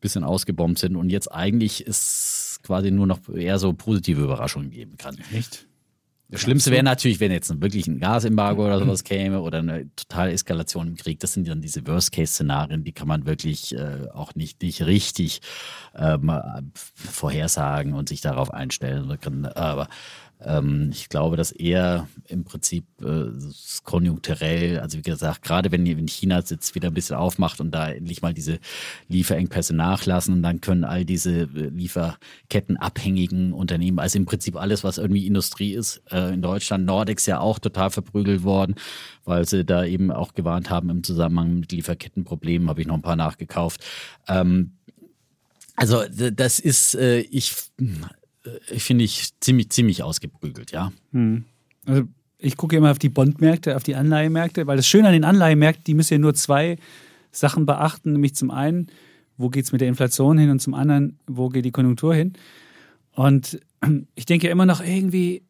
bisschen 0.00 0.24
ausgebombt 0.24 0.78
sind 0.78 0.96
und 0.96 1.10
jetzt 1.10 1.32
eigentlich 1.32 1.86
ist 1.86 2.60
quasi 2.62 2.90
nur 2.90 3.06
noch 3.06 3.28
eher 3.28 3.58
so 3.58 3.72
positive 3.72 4.22
Überraschungen 4.22 4.70
geben 4.70 4.96
kann. 4.96 5.16
Echt? 5.34 5.66
Das 6.34 6.40
Schlimmste 6.40 6.72
wäre 6.72 6.82
natürlich, 6.82 7.20
wenn 7.20 7.30
jetzt 7.30 7.62
wirklich 7.62 7.86
ein 7.86 8.00
Gasembargo 8.00 8.66
oder 8.66 8.80
sowas 8.80 9.04
käme 9.04 9.40
oder 9.40 9.58
eine 9.58 9.88
totale 9.94 10.32
Eskalation 10.32 10.88
im 10.88 10.96
Krieg. 10.96 11.20
Das 11.20 11.32
sind 11.32 11.46
dann 11.46 11.60
diese 11.60 11.86
Worst-Case-Szenarien, 11.86 12.82
die 12.82 12.90
kann 12.90 13.06
man 13.06 13.24
wirklich 13.24 13.72
äh, 13.72 14.08
auch 14.12 14.34
nicht, 14.34 14.60
nicht 14.60 14.84
richtig 14.84 15.42
ähm, 15.94 16.32
vorhersagen 16.96 17.94
und 17.94 18.08
sich 18.08 18.20
darauf 18.20 18.52
einstellen. 18.52 19.16
Aber 19.54 19.86
ich 20.90 21.08
glaube, 21.08 21.36
dass 21.36 21.52
eher 21.52 22.06
im 22.28 22.44
Prinzip 22.44 22.84
äh, 23.00 23.30
konjunkturell, 23.84 24.78
also 24.78 24.98
wie 24.98 25.02
gesagt, 25.02 25.42
gerade 25.42 25.72
wenn, 25.72 25.86
wenn 25.86 26.06
China 26.06 26.38
jetzt 26.38 26.74
wieder 26.74 26.88
ein 26.88 26.94
bisschen 26.94 27.16
aufmacht 27.16 27.60
und 27.60 27.70
da 27.70 27.88
endlich 27.88 28.20
mal 28.20 28.34
diese 28.34 28.58
Lieferengpässe 29.08 29.74
nachlassen, 29.74 30.42
dann 30.42 30.60
können 30.60 30.84
all 30.84 31.06
diese 31.06 31.42
äh, 31.42 31.70
Lieferkettenabhängigen 31.70 33.54
Unternehmen, 33.54 33.98
also 33.98 34.18
im 34.18 34.26
Prinzip 34.26 34.56
alles, 34.56 34.84
was 34.84 34.98
irgendwie 34.98 35.26
Industrie 35.26 35.72
ist, 35.72 36.02
äh, 36.10 36.34
in 36.34 36.42
Deutschland, 36.42 36.84
Nordex 36.84 37.24
ja 37.24 37.40
auch 37.40 37.58
total 37.58 37.88
verprügelt 37.90 38.42
worden, 38.42 38.74
weil 39.24 39.46
sie 39.46 39.64
da 39.64 39.84
eben 39.84 40.10
auch 40.10 40.34
gewarnt 40.34 40.68
haben 40.68 40.90
im 40.90 41.02
Zusammenhang 41.04 41.60
mit 41.60 41.72
Lieferkettenproblemen, 41.72 42.68
habe 42.68 42.82
ich 42.82 42.86
noch 42.86 42.96
ein 42.96 43.02
paar 43.02 43.16
nachgekauft. 43.16 43.82
Ähm, 44.28 44.72
also 45.76 46.04
das 46.08 46.58
ist, 46.60 46.94
äh, 46.96 47.20
ich 47.20 47.54
finde 48.76 49.04
ich 49.04 49.30
ziemlich, 49.40 49.70
ziemlich 49.70 50.02
ausgeprügelt, 50.02 50.72
ja. 50.72 50.92
Hm. 51.12 51.44
Also 51.86 52.04
ich 52.38 52.56
gucke 52.56 52.76
immer 52.76 52.90
auf 52.90 52.98
die 52.98 53.08
Bondmärkte, 53.08 53.76
auf 53.76 53.82
die 53.82 53.94
Anleihemärkte, 53.94 54.66
weil 54.66 54.76
das 54.76 54.86
Schöne 54.86 55.08
an 55.08 55.14
den 55.14 55.24
Anleihemärkten, 55.24 55.84
die 55.84 55.94
müssen 55.94 56.14
ja 56.14 56.18
nur 56.18 56.34
zwei 56.34 56.76
Sachen 57.32 57.66
beachten, 57.66 58.12
nämlich 58.12 58.34
zum 58.34 58.50
einen, 58.50 58.88
wo 59.36 59.48
geht 59.48 59.64
es 59.64 59.72
mit 59.72 59.80
der 59.80 59.88
Inflation 59.88 60.38
hin 60.38 60.50
und 60.50 60.60
zum 60.60 60.74
anderen, 60.74 61.18
wo 61.26 61.48
geht 61.48 61.64
die 61.64 61.72
Konjunktur 61.72 62.14
hin. 62.14 62.34
Und 63.12 63.60
ich 64.14 64.26
denke 64.26 64.48
immer 64.48 64.66
noch 64.66 64.82
irgendwie, 64.82 65.42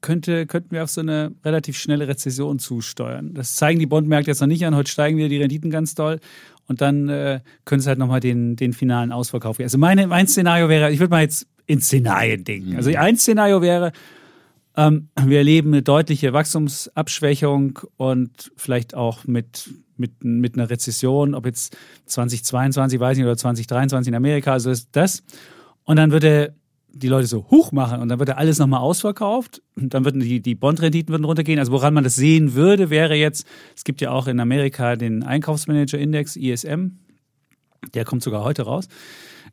könnte, 0.00 0.46
könnten 0.46 0.72
wir 0.72 0.82
auf 0.82 0.90
so 0.90 1.00
eine 1.00 1.32
relativ 1.44 1.78
schnelle 1.78 2.08
Rezession 2.08 2.58
zusteuern. 2.58 3.34
Das 3.34 3.54
zeigen 3.56 3.78
die 3.78 3.86
Bondmärkte 3.86 4.30
jetzt 4.30 4.40
noch 4.40 4.48
nicht 4.48 4.66
an. 4.66 4.74
Heute 4.74 4.90
steigen 4.90 5.16
wieder 5.16 5.28
die 5.28 5.38
Renditen 5.40 5.70
ganz 5.70 5.94
doll. 5.94 6.20
Und 6.66 6.80
dann 6.80 7.08
äh, 7.08 7.40
können 7.64 7.80
es 7.80 7.86
halt 7.86 7.98
nochmal 7.98 8.20
den, 8.20 8.56
den 8.56 8.72
finalen 8.72 9.12
Ausverkauf 9.12 9.58
geben. 9.58 9.66
Also 9.66 9.78
meine, 9.78 10.06
mein 10.06 10.26
Szenario 10.26 10.68
wäre, 10.68 10.90
ich 10.90 10.98
würde 10.98 11.10
mal 11.10 11.22
jetzt 11.22 11.46
in 11.66 11.80
Szenarien 11.80 12.44
denken. 12.44 12.76
Also 12.76 12.90
ein 12.96 13.16
Szenario 13.16 13.62
wäre, 13.62 13.92
ähm, 14.76 15.08
wir 15.24 15.38
erleben 15.38 15.72
eine 15.72 15.82
deutliche 15.82 16.32
Wachstumsabschwächung 16.32 17.78
und 17.96 18.52
vielleicht 18.56 18.94
auch 18.94 19.24
mit, 19.24 19.70
mit, 19.96 20.24
mit 20.24 20.56
einer 20.56 20.68
Rezession, 20.68 21.34
ob 21.34 21.46
jetzt 21.46 21.76
2022, 22.06 22.98
weiß 22.98 23.12
ich 23.12 23.18
nicht, 23.18 23.26
oder 23.26 23.36
2023 23.36 24.08
in 24.08 24.16
Amerika, 24.16 24.52
also 24.52 24.70
ist 24.70 24.88
das. 24.92 25.22
Und 25.84 25.96
dann 25.96 26.10
würde 26.10 26.54
die 26.94 27.08
Leute 27.08 27.26
so 27.26 27.46
hoch 27.50 27.72
machen 27.72 28.00
und 28.00 28.08
dann 28.08 28.18
wird 28.18 28.30
alles 28.30 28.58
nochmal 28.58 28.80
ausverkauft 28.80 29.62
und 29.76 29.94
dann 29.94 30.04
würden 30.04 30.20
die, 30.20 30.40
die 30.40 30.54
Bondrenditen 30.54 31.12
würden 31.12 31.24
runtergehen. 31.24 31.58
Also 31.58 31.72
woran 31.72 31.92
man 31.92 32.04
das 32.04 32.14
sehen 32.14 32.54
würde, 32.54 32.88
wäre 32.90 33.14
jetzt, 33.14 33.46
es 33.76 33.84
gibt 33.84 34.00
ja 34.00 34.10
auch 34.10 34.28
in 34.28 34.38
Amerika 34.38 34.96
den 34.96 35.24
Einkaufsmanager-Index, 35.24 36.36
ISM, 36.36 36.98
der 37.94 38.04
kommt 38.04 38.22
sogar 38.22 38.44
heute 38.44 38.62
raus. 38.62 38.88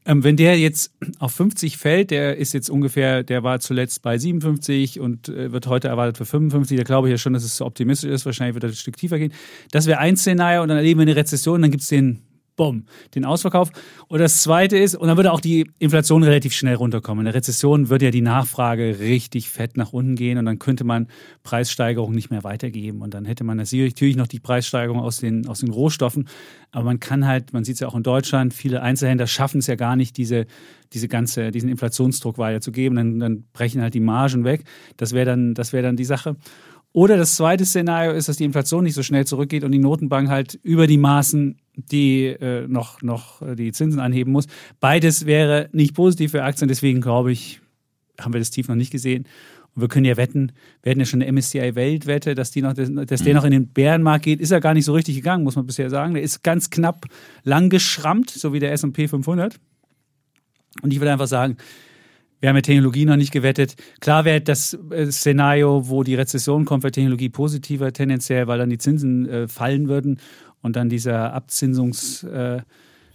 Ähm, 0.05 0.23
wenn 0.23 0.35
der 0.35 0.57
jetzt 0.57 0.91
auf 1.19 1.31
50 1.33 1.77
fällt, 1.77 2.09
der 2.09 2.37
ist 2.37 2.53
jetzt 2.53 2.69
ungefähr, 2.69 3.21
der 3.23 3.43
war 3.43 3.59
zuletzt 3.59 4.01
bei 4.01 4.17
57 4.17 4.99
und 4.99 5.29
äh, 5.29 5.51
wird 5.51 5.67
heute 5.67 5.89
erwartet 5.89 6.17
für 6.17 6.25
55, 6.25 6.75
da 6.77 6.83
glaube 6.83 7.07
ich 7.07 7.11
ja 7.11 7.17
schon, 7.19 7.33
dass 7.33 7.43
es 7.43 7.57
so 7.57 7.65
optimistisch 7.65 8.09
ist, 8.09 8.25
wahrscheinlich 8.25 8.55
wird 8.55 8.63
er 8.63 8.71
ein 8.71 8.75
Stück 8.75 8.97
tiefer 8.97 9.19
gehen. 9.19 9.31
Das 9.71 9.85
wäre 9.85 9.99
ein 9.99 10.17
Szenario 10.17 10.63
und 10.63 10.69
dann 10.69 10.77
erleben 10.77 10.99
wir 10.99 11.03
eine 11.03 11.15
Rezession, 11.15 11.61
dann 11.61 11.69
gibt 11.69 11.83
es 11.83 11.89
den 11.89 12.23
bumm, 12.61 12.85
den 13.15 13.25
Ausverkauf. 13.25 13.71
Und 14.07 14.19
das 14.19 14.43
Zweite 14.43 14.77
ist, 14.77 14.93
und 14.93 15.07
dann 15.07 15.17
würde 15.17 15.31
auch 15.31 15.41
die 15.41 15.71
Inflation 15.79 16.21
relativ 16.21 16.53
schnell 16.53 16.75
runterkommen. 16.75 17.21
In 17.21 17.25
der 17.25 17.33
Rezession 17.33 17.89
würde 17.89 18.05
ja 18.05 18.11
die 18.11 18.21
Nachfrage 18.21 18.99
richtig 18.99 19.49
fett 19.49 19.77
nach 19.77 19.93
unten 19.93 20.15
gehen 20.15 20.37
und 20.37 20.45
dann 20.45 20.59
könnte 20.59 20.83
man 20.83 21.07
Preissteigerungen 21.41 22.13
nicht 22.13 22.29
mehr 22.29 22.43
weitergeben. 22.43 23.01
Und 23.01 23.15
dann 23.15 23.25
hätte 23.25 23.43
man 23.43 23.57
natürlich 23.57 24.15
noch 24.15 24.27
die 24.27 24.39
Preissteigerung 24.39 24.99
aus 24.99 25.17
den, 25.17 25.47
aus 25.47 25.61
den 25.61 25.71
Rohstoffen. 25.71 26.29
Aber 26.69 26.85
man 26.85 26.99
kann 26.99 27.25
halt, 27.25 27.51
man 27.51 27.63
sieht 27.63 27.73
es 27.73 27.79
ja 27.79 27.87
auch 27.87 27.95
in 27.95 28.03
Deutschland, 28.03 28.53
viele 28.53 28.83
Einzelhändler 28.83 29.25
schaffen 29.25 29.57
es 29.57 29.65
ja 29.65 29.73
gar 29.73 29.95
nicht, 29.95 30.15
diese, 30.17 30.45
diese 30.93 31.07
ganze, 31.07 31.49
diesen 31.49 31.67
Inflationsdruck 31.67 32.37
weiterzugeben. 32.37 32.95
Dann, 32.95 33.19
dann 33.19 33.45
brechen 33.53 33.81
halt 33.81 33.95
die 33.95 34.01
Margen 34.01 34.43
weg. 34.43 34.65
Das 34.97 35.13
wäre 35.13 35.25
dann, 35.25 35.55
das 35.55 35.73
wäre 35.73 35.81
dann 35.81 35.95
die 35.95 36.05
Sache. 36.05 36.35
Oder 36.93 37.15
das 37.15 37.37
zweite 37.37 37.65
Szenario 37.65 38.11
ist, 38.11 38.27
dass 38.27 38.37
die 38.37 38.43
Inflation 38.43 38.83
nicht 38.83 38.95
so 38.95 39.03
schnell 39.03 39.25
zurückgeht 39.25 39.63
und 39.63 39.71
die 39.71 39.79
Notenbank 39.79 40.29
halt 40.29 40.59
über 40.61 40.87
die 40.87 40.97
Maßen 40.97 41.60
die 41.75 42.25
äh, 42.25 42.67
noch, 42.67 43.01
noch 43.01 43.41
die 43.55 43.71
Zinsen 43.71 43.99
anheben 43.99 44.31
muss. 44.31 44.47
Beides 44.79 45.25
wäre 45.25 45.69
nicht 45.71 45.95
positiv 45.95 46.31
für 46.31 46.43
Aktien, 46.43 46.67
deswegen 46.67 47.01
glaube 47.01 47.31
ich, 47.31 47.61
haben 48.19 48.33
wir 48.33 48.39
das 48.39 48.51
Tief 48.51 48.67
noch 48.67 48.75
nicht 48.75 48.91
gesehen. 48.91 49.25
Und 49.73 49.81
wir 49.81 49.87
können 49.87 50.05
ja 50.05 50.17
wetten, 50.17 50.51
wir 50.83 50.91
hatten 50.91 50.99
ja 50.99 51.05
schon 51.05 51.21
eine 51.21 51.31
MSCI 51.31 51.75
Weltwette, 51.75 52.35
dass, 52.35 52.51
die 52.51 52.61
noch, 52.61 52.73
dass 52.73 53.23
der 53.23 53.33
noch 53.33 53.45
in 53.45 53.51
den 53.51 53.67
Bärenmarkt 53.67 54.25
geht, 54.25 54.41
ist 54.41 54.51
er 54.51 54.59
gar 54.59 54.73
nicht 54.73 54.85
so 54.85 54.93
richtig 54.93 55.15
gegangen, 55.15 55.43
muss 55.43 55.55
man 55.55 55.65
bisher 55.65 55.89
sagen. 55.89 56.13
Der 56.13 56.23
ist 56.23 56.43
ganz 56.43 56.69
knapp 56.69 57.05
lang 57.43 57.69
geschrammt, 57.69 58.29
so 58.29 58.51
wie 58.51 58.59
der 58.59 58.73
S&P 58.73 59.07
500. 59.07 59.59
Und 60.81 60.91
ich 60.93 60.99
würde 60.99 61.13
einfach 61.13 61.27
sagen, 61.27 61.55
wir 62.41 62.49
haben 62.49 62.55
ja 62.55 62.63
Technologie 62.63 63.05
noch 63.05 63.17
nicht 63.17 63.31
gewettet. 63.31 63.75
Klar 64.01 64.25
wäre 64.25 64.41
das 64.41 64.77
äh, 64.89 65.09
Szenario, 65.11 65.87
wo 65.87 66.03
die 66.03 66.15
Rezession 66.15 66.65
kommt, 66.65 66.83
für 66.83 66.91
Technologie 66.91 67.29
positiver 67.29 67.93
tendenziell, 67.93 68.47
weil 68.47 68.57
dann 68.57 68.69
die 68.69 68.79
Zinsen 68.79 69.29
äh, 69.29 69.47
fallen 69.47 69.87
würden 69.87 70.19
und 70.61 70.75
dann 70.75 70.89
dieser 70.89 71.33
Abzinsungs... 71.33 72.23
Äh, 72.23 72.61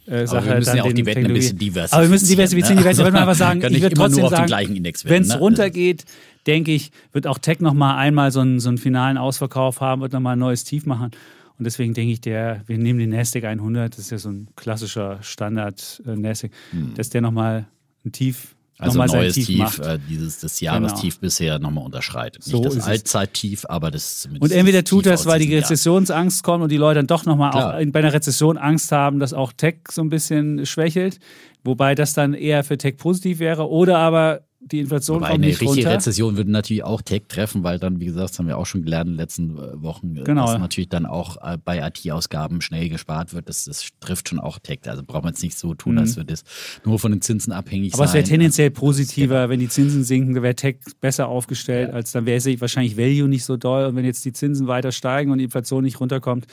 äh, 0.07 0.27
Sache. 0.27 0.39
Aber 0.39 0.47
wir 0.47 0.55
müssen 0.57 0.77
ja 0.77 0.85
auch 0.85 0.93
die 0.93 1.07
Wetten 1.07 1.27
ein 1.27 1.33
bisschen 1.33 1.59
diversifizieren. 1.59 1.93
Aber 1.93 2.03
wir 2.03 2.11
müssen 2.11 2.29
diversifizieren. 2.29 2.81
Ne? 2.81 2.87
Also, 2.87 3.03
ich 3.03 3.07
würde 3.07 3.19
einfach 3.19 3.35
sagen, 3.35 3.61
ich 3.69 3.83
würde 3.83 3.97
trotzdem 3.97 4.29
sagen, 4.29 4.85
wenn 5.05 5.23
es 5.23 5.29
ne? 5.29 5.39
runtergeht, 5.39 6.05
denke 6.47 6.73
ich, 6.73 6.93
wird 7.13 7.27
auch 7.27 7.39
Tech 7.39 7.61
nochmal 7.61 7.97
einmal 7.97 8.31
so 8.31 8.41
einen, 8.41 8.61
so 8.61 8.69
einen 8.69 8.79
finalen 8.79 9.19
Ausverkauf 9.19 9.81
haben, 9.81 10.03
wird 10.03 10.13
nochmal 10.13 10.37
ein 10.37 10.39
neues 10.39 10.65
Tief 10.65 10.87
machen. 10.87 11.11
Und 11.59 11.65
deswegen 11.65 11.95
denke 11.95 12.13
ich, 12.13 12.21
der, 12.21 12.63
wir 12.67 12.79
nehmen 12.79 12.99
den 12.99 13.11
Nasdaq 13.11 13.45
100, 13.45 13.93
das 13.93 14.01
ist 14.01 14.11
ja 14.11 14.19
so 14.19 14.29
ein 14.29 14.49
klassischer 14.57 15.19
Standard 15.23 16.03
äh, 16.07 16.15
Nasdaq, 16.15 16.51
hm. 16.71 16.95
dass 16.95 17.11
der 17.11 17.23
nochmal 17.23 17.67
ein 18.05 18.13
Tief 18.13 18.56
also 18.79 19.01
ein 19.01 19.09
neues 19.09 19.35
Tief, 19.35 19.47
Tief 19.47 19.79
äh, 19.79 19.99
dieses 20.09 20.41
das 20.41 20.61
Jahrestief 20.61 21.15
genau. 21.15 21.27
bisher 21.27 21.59
nochmal 21.59 21.85
unterschreitet. 21.85 22.45
So 22.45 22.61
Nicht 22.61 22.77
das 22.77 22.85
Allzeittief, 22.85 23.65
aber 23.69 23.91
das 23.91 24.21
zumindest. 24.21 24.53
Und 24.53 24.59
entweder 24.59 24.85
tut 24.85 25.07
das, 25.07 25.25
weil 25.25 25.41
die 25.41 25.55
Rezessionsangst 25.55 26.43
kommt 26.43 26.63
und 26.63 26.71
die 26.71 26.77
Leute 26.77 26.99
dann 26.99 27.07
doch 27.07 27.25
nochmal 27.25 27.53
auch 27.53 27.93
bei 27.93 27.99
einer 28.01 28.13
Rezession 28.13 28.59
Angst 28.59 28.93
haben, 28.93 29.19
dass 29.19 29.33
auch 29.33 29.53
Tech 29.53 29.77
so 29.91 30.03
ein 30.03 30.11
bisschen 30.11 30.67
schwächelt, 30.67 31.21
wobei 31.65 31.95
das 31.95 32.13
dann 32.13 32.35
eher 32.35 32.65
für 32.65 32.77
Tech 32.77 32.99
positiv 32.99 33.39
wäre, 33.39 33.71
oder 33.71 33.99
aber 33.99 34.43
die 34.73 34.81
Inflation 34.81 35.19
Wobei 35.19 35.29
kommt 35.29 35.39
eine 35.39 35.47
nicht 35.47 35.61
richtige 35.61 35.87
runter. 35.87 35.97
Rezession 35.97 36.37
würde 36.37 36.51
natürlich 36.51 36.83
auch 36.83 37.01
Tech 37.01 37.23
treffen, 37.29 37.63
weil 37.63 37.79
dann, 37.79 38.01
wie 38.01 38.07
gesagt, 38.07 38.31
das 38.31 38.39
haben 38.39 38.49
wir 38.49 38.59
auch 38.59 38.67
schon 38.67 38.83
gelernt 38.83 39.09
in 39.09 39.15
den 39.15 39.19
letzten 39.19 39.57
äh, 39.57 39.83
Wochen, 39.83 40.17
äh, 40.17 40.25
genau. 40.25 40.47
dass 40.47 40.59
natürlich 40.59 40.89
dann 40.89 41.07
auch 41.07 41.37
äh, 41.37 41.57
bei 41.65 41.87
IT-Ausgaben 41.87 42.61
schnell 42.61 42.89
gespart 42.89 43.33
wird. 43.33 43.49
Das, 43.49 43.67
das 43.67 43.89
trifft 44.01 44.29
schon 44.29 44.41
auch 44.41 44.59
Tech. 44.59 44.81
Also 44.87 45.05
braucht 45.05 45.23
man 45.23 45.35
jetzt 45.35 45.43
nicht 45.43 45.57
so 45.57 45.75
tun, 45.75 45.93
mhm. 45.93 46.01
als 46.01 46.17
würde 46.17 46.35
es 46.35 46.43
nur 46.85 46.99
von 46.99 47.13
den 47.13 47.21
Zinsen 47.21 47.53
abhängig 47.53 47.95
Aber 47.95 47.99
sein. 47.99 48.09
Aber 48.09 48.09
es 48.09 48.15
wäre 48.15 48.29
tendenziell 48.29 48.71
positiver, 48.71 49.49
wenn 49.49 49.61
die 49.61 49.69
Zinsen 49.69 50.03
sinken, 50.03 50.35
wäre 50.43 50.57
Tech 50.57 50.79
besser 51.01 51.29
aufgestellt, 51.29 51.91
ja. 51.91 51.95
als 51.95 52.11
dann 52.11 52.27
wäre 52.27 52.61
wahrscheinlich 52.61 52.97
Value 52.97 53.29
nicht 53.29 53.45
so 53.45 53.57
doll. 53.57 53.87
Und 53.87 53.97
wenn 53.97 54.05
jetzt 54.05 54.25
die 54.25 54.33
Zinsen 54.33 54.67
weiter 54.67 54.91
steigen 54.91 55.31
und 55.31 55.39
die 55.39 55.45
Inflation 55.45 55.85
nicht 55.85 56.01
runterkommt, 56.01 56.47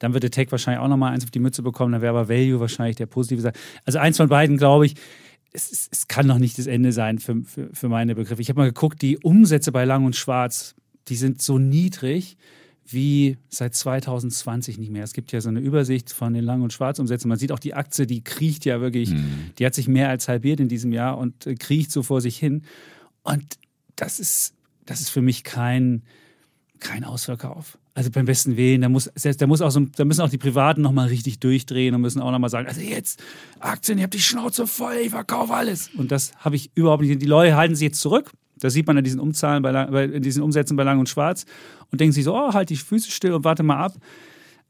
dann 0.00 0.14
würde 0.14 0.30
Tech 0.30 0.48
wahrscheinlich 0.50 0.82
auch 0.82 0.88
nochmal 0.88 1.12
eins 1.12 1.22
auf 1.22 1.30
die 1.30 1.38
Mütze 1.38 1.62
bekommen, 1.62 1.92
dann 1.92 2.02
wäre 2.02 2.18
aber 2.18 2.28
Value 2.28 2.58
wahrscheinlich 2.58 2.96
der 2.96 3.06
positive. 3.06 3.52
Also 3.84 4.00
eins 4.00 4.16
von 4.16 4.28
beiden, 4.28 4.56
glaube 4.56 4.86
ich, 4.86 4.96
es, 5.52 5.88
es, 5.90 6.08
kann 6.08 6.26
noch 6.26 6.38
nicht 6.38 6.58
das 6.58 6.66
Ende 6.66 6.92
sein 6.92 7.18
für, 7.18 7.42
für, 7.44 7.70
für 7.72 7.88
meine 7.88 8.14
Begriffe. 8.14 8.40
Ich 8.40 8.48
habe 8.48 8.60
mal 8.60 8.66
geguckt, 8.66 9.02
die 9.02 9.18
Umsätze 9.18 9.72
bei 9.72 9.84
Lang 9.84 10.04
und 10.04 10.16
Schwarz, 10.16 10.74
die 11.08 11.16
sind 11.16 11.42
so 11.42 11.58
niedrig 11.58 12.36
wie 12.84 13.38
seit 13.48 13.74
2020 13.74 14.78
nicht 14.78 14.90
mehr. 14.90 15.04
Es 15.04 15.12
gibt 15.12 15.32
ja 15.32 15.40
so 15.40 15.48
eine 15.48 15.60
Übersicht 15.60 16.12
von 16.12 16.34
den 16.34 16.44
Lang- 16.44 16.62
und 16.62 16.72
Schwarz-Umsätzen. 16.72 17.28
Man 17.28 17.38
sieht 17.38 17.52
auch 17.52 17.58
die 17.58 17.74
Aktie, 17.74 18.06
die 18.06 18.24
kriecht 18.24 18.64
ja 18.64 18.80
wirklich, 18.80 19.10
mhm. 19.10 19.50
die 19.58 19.66
hat 19.66 19.74
sich 19.74 19.88
mehr 19.88 20.08
als 20.08 20.28
halbiert 20.28 20.60
in 20.60 20.68
diesem 20.68 20.92
Jahr 20.92 21.18
und 21.18 21.46
äh, 21.46 21.54
kriecht 21.54 21.92
so 21.92 22.02
vor 22.02 22.20
sich 22.20 22.36
hin. 22.38 22.62
Und 23.22 23.58
das 23.96 24.18
ist, 24.18 24.54
das 24.84 25.00
ist 25.00 25.10
für 25.10 25.22
mich 25.22 25.44
kein, 25.44 26.02
kein 26.80 27.04
Ausverkauf. 27.04 27.78
Also 27.94 28.10
beim 28.10 28.24
besten 28.24 28.56
Willen, 28.56 28.80
da 28.80 28.88
muss, 28.88 29.10
da 29.14 29.46
muss 29.46 29.60
auch 29.60 29.70
so, 29.70 29.80
da 29.80 30.04
müssen 30.06 30.22
auch 30.22 30.30
die 30.30 30.38
Privaten 30.38 30.80
nochmal 30.80 31.08
richtig 31.08 31.40
durchdrehen 31.40 31.94
und 31.94 32.00
müssen 32.00 32.22
auch 32.22 32.30
nochmal 32.30 32.48
sagen, 32.48 32.66
also 32.66 32.80
jetzt 32.80 33.22
Aktien, 33.60 33.98
ihr 33.98 34.04
habt 34.04 34.14
die 34.14 34.20
Schnauze 34.20 34.66
voll, 34.66 34.94
ich 35.02 35.10
verkaufe 35.10 35.52
alles. 35.52 35.90
Und 35.96 36.10
das 36.10 36.32
habe 36.38 36.56
ich 36.56 36.70
überhaupt 36.74 37.02
nicht. 37.02 37.20
Die 37.20 37.26
Leute 37.26 37.54
halten 37.54 37.74
sich 37.74 37.88
jetzt 37.88 38.00
zurück. 38.00 38.30
Das 38.58 38.72
sieht 38.72 38.86
man 38.86 38.96
an 38.96 39.04
diesen 39.04 39.20
Umzahlen 39.20 39.62
bei, 39.62 39.72
bei 39.86 40.06
diesen 40.06 40.42
Umsätzen 40.42 40.76
bei 40.76 40.84
Lang 40.84 41.00
und 41.00 41.08
Schwarz 41.08 41.44
und 41.90 42.00
denken 42.00 42.12
sich 42.12 42.24
so, 42.24 42.34
oh, 42.34 42.54
halt 42.54 42.70
die 42.70 42.76
Füße 42.76 43.10
still 43.10 43.34
und 43.34 43.44
warte 43.44 43.62
mal 43.62 43.76
ab. 43.76 43.94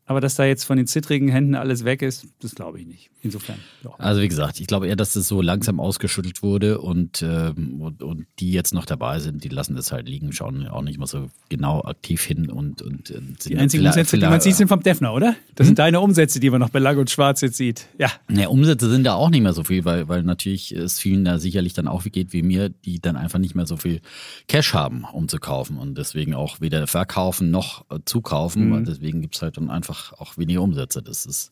Aber 0.05 0.21
dass 0.21 0.35
da 0.35 0.45
jetzt 0.45 0.65
von 0.65 0.77
den 0.77 0.87
zittrigen 0.87 1.29
Händen 1.29 1.55
alles 1.55 1.85
weg 1.85 2.03
ist, 2.03 2.27
das 2.41 2.55
glaube 2.55 2.81
ich 2.81 2.87
nicht. 2.87 3.11
Insofern. 3.21 3.59
Ja. 3.85 3.91
Also 3.99 4.21
wie 4.21 4.27
gesagt, 4.27 4.59
ich 4.59 4.67
glaube 4.67 4.89
eher, 4.89 4.97
dass 4.97 5.13
das 5.13 5.29
so 5.29 5.41
langsam 5.41 5.79
ausgeschüttelt 5.79 6.43
wurde 6.43 6.81
und, 6.81 7.23
ähm, 7.23 7.81
und, 7.81 8.03
und, 8.03 8.27
die 8.41 8.51
jetzt 8.51 8.75
noch 8.75 8.85
dabei 8.85 9.21
sind, 9.21 9.45
die 9.45 9.49
lassen 9.49 9.77
das 9.77 9.93
halt 9.93 10.09
liegen, 10.09 10.33
schauen 10.33 10.67
auch 10.67 10.83
nicht 10.83 10.99
mal 10.99 11.07
so 11.07 11.29
genau 11.49 11.83
aktiv 11.83 12.21
hin 12.25 12.51
und, 12.51 12.83
und 12.83 13.07
sind 13.09 13.49
Die 13.49 13.57
einzigen 13.57 13.87
Umsätze, 13.87 14.19
die 14.19 14.27
man 14.27 14.41
sieht, 14.41 14.57
sind 14.57 14.67
vom 14.67 14.83
Defner, 14.83 15.15
oder? 15.15 15.37
Das 15.55 15.65
hm? 15.65 15.69
sind 15.69 15.79
deine 15.79 16.01
Umsätze, 16.01 16.41
die 16.41 16.51
man 16.51 16.59
noch 16.59 16.71
bei 16.71 16.81
Lang 16.81 16.99
und 16.99 17.11
Schwarz 17.11 17.41
jetzt 17.41 17.57
sieht. 17.57 17.87
Ja. 17.97 18.11
Ja, 18.29 18.49
Umsätze 18.49 18.91
sind 18.91 19.05
da 19.05 19.15
auch 19.15 19.31
nicht 19.31 19.43
mehr 19.43 19.53
so 19.53 19.63
viel, 19.63 19.85
weil, 19.85 20.09
weil 20.09 20.25
natürlich 20.25 20.73
es 20.73 20.99
vielen 20.99 21.25
da 21.25 21.39
sicherlich 21.39 21.75
dann 21.75 21.87
auch 21.87 22.05
wie 22.05 22.11
geht 22.11 22.33
wie 22.33 22.43
mir, 22.43 22.71
die 22.71 23.01
dann 23.01 23.17
einfach 23.17 23.39
nicht 23.39 23.55
mehr 23.55 23.67
so 23.67 23.77
viel 23.77 24.01
Cash 24.49 24.75
haben, 24.75 25.05
um 25.05 25.29
zu 25.29 25.39
kaufen 25.39 25.79
und 25.79 25.97
deswegen 25.97 26.35
auch 26.35 26.61
weder 26.61 26.89
verkaufen 26.89 27.53
noch 27.53 27.85
äh, 27.91 28.01
zukaufen. 28.05 28.71
Mhm. 28.71 28.85
Deswegen 28.85 29.21
gibt 29.21 29.37
es 29.37 29.43
halt 29.43 29.57
dann 29.57 29.71
einfach 29.71 29.92
auch 30.19 30.39
weniger 30.39 30.63
Umsätze. 30.63 31.03
Das 31.03 31.27
ist 31.27 31.51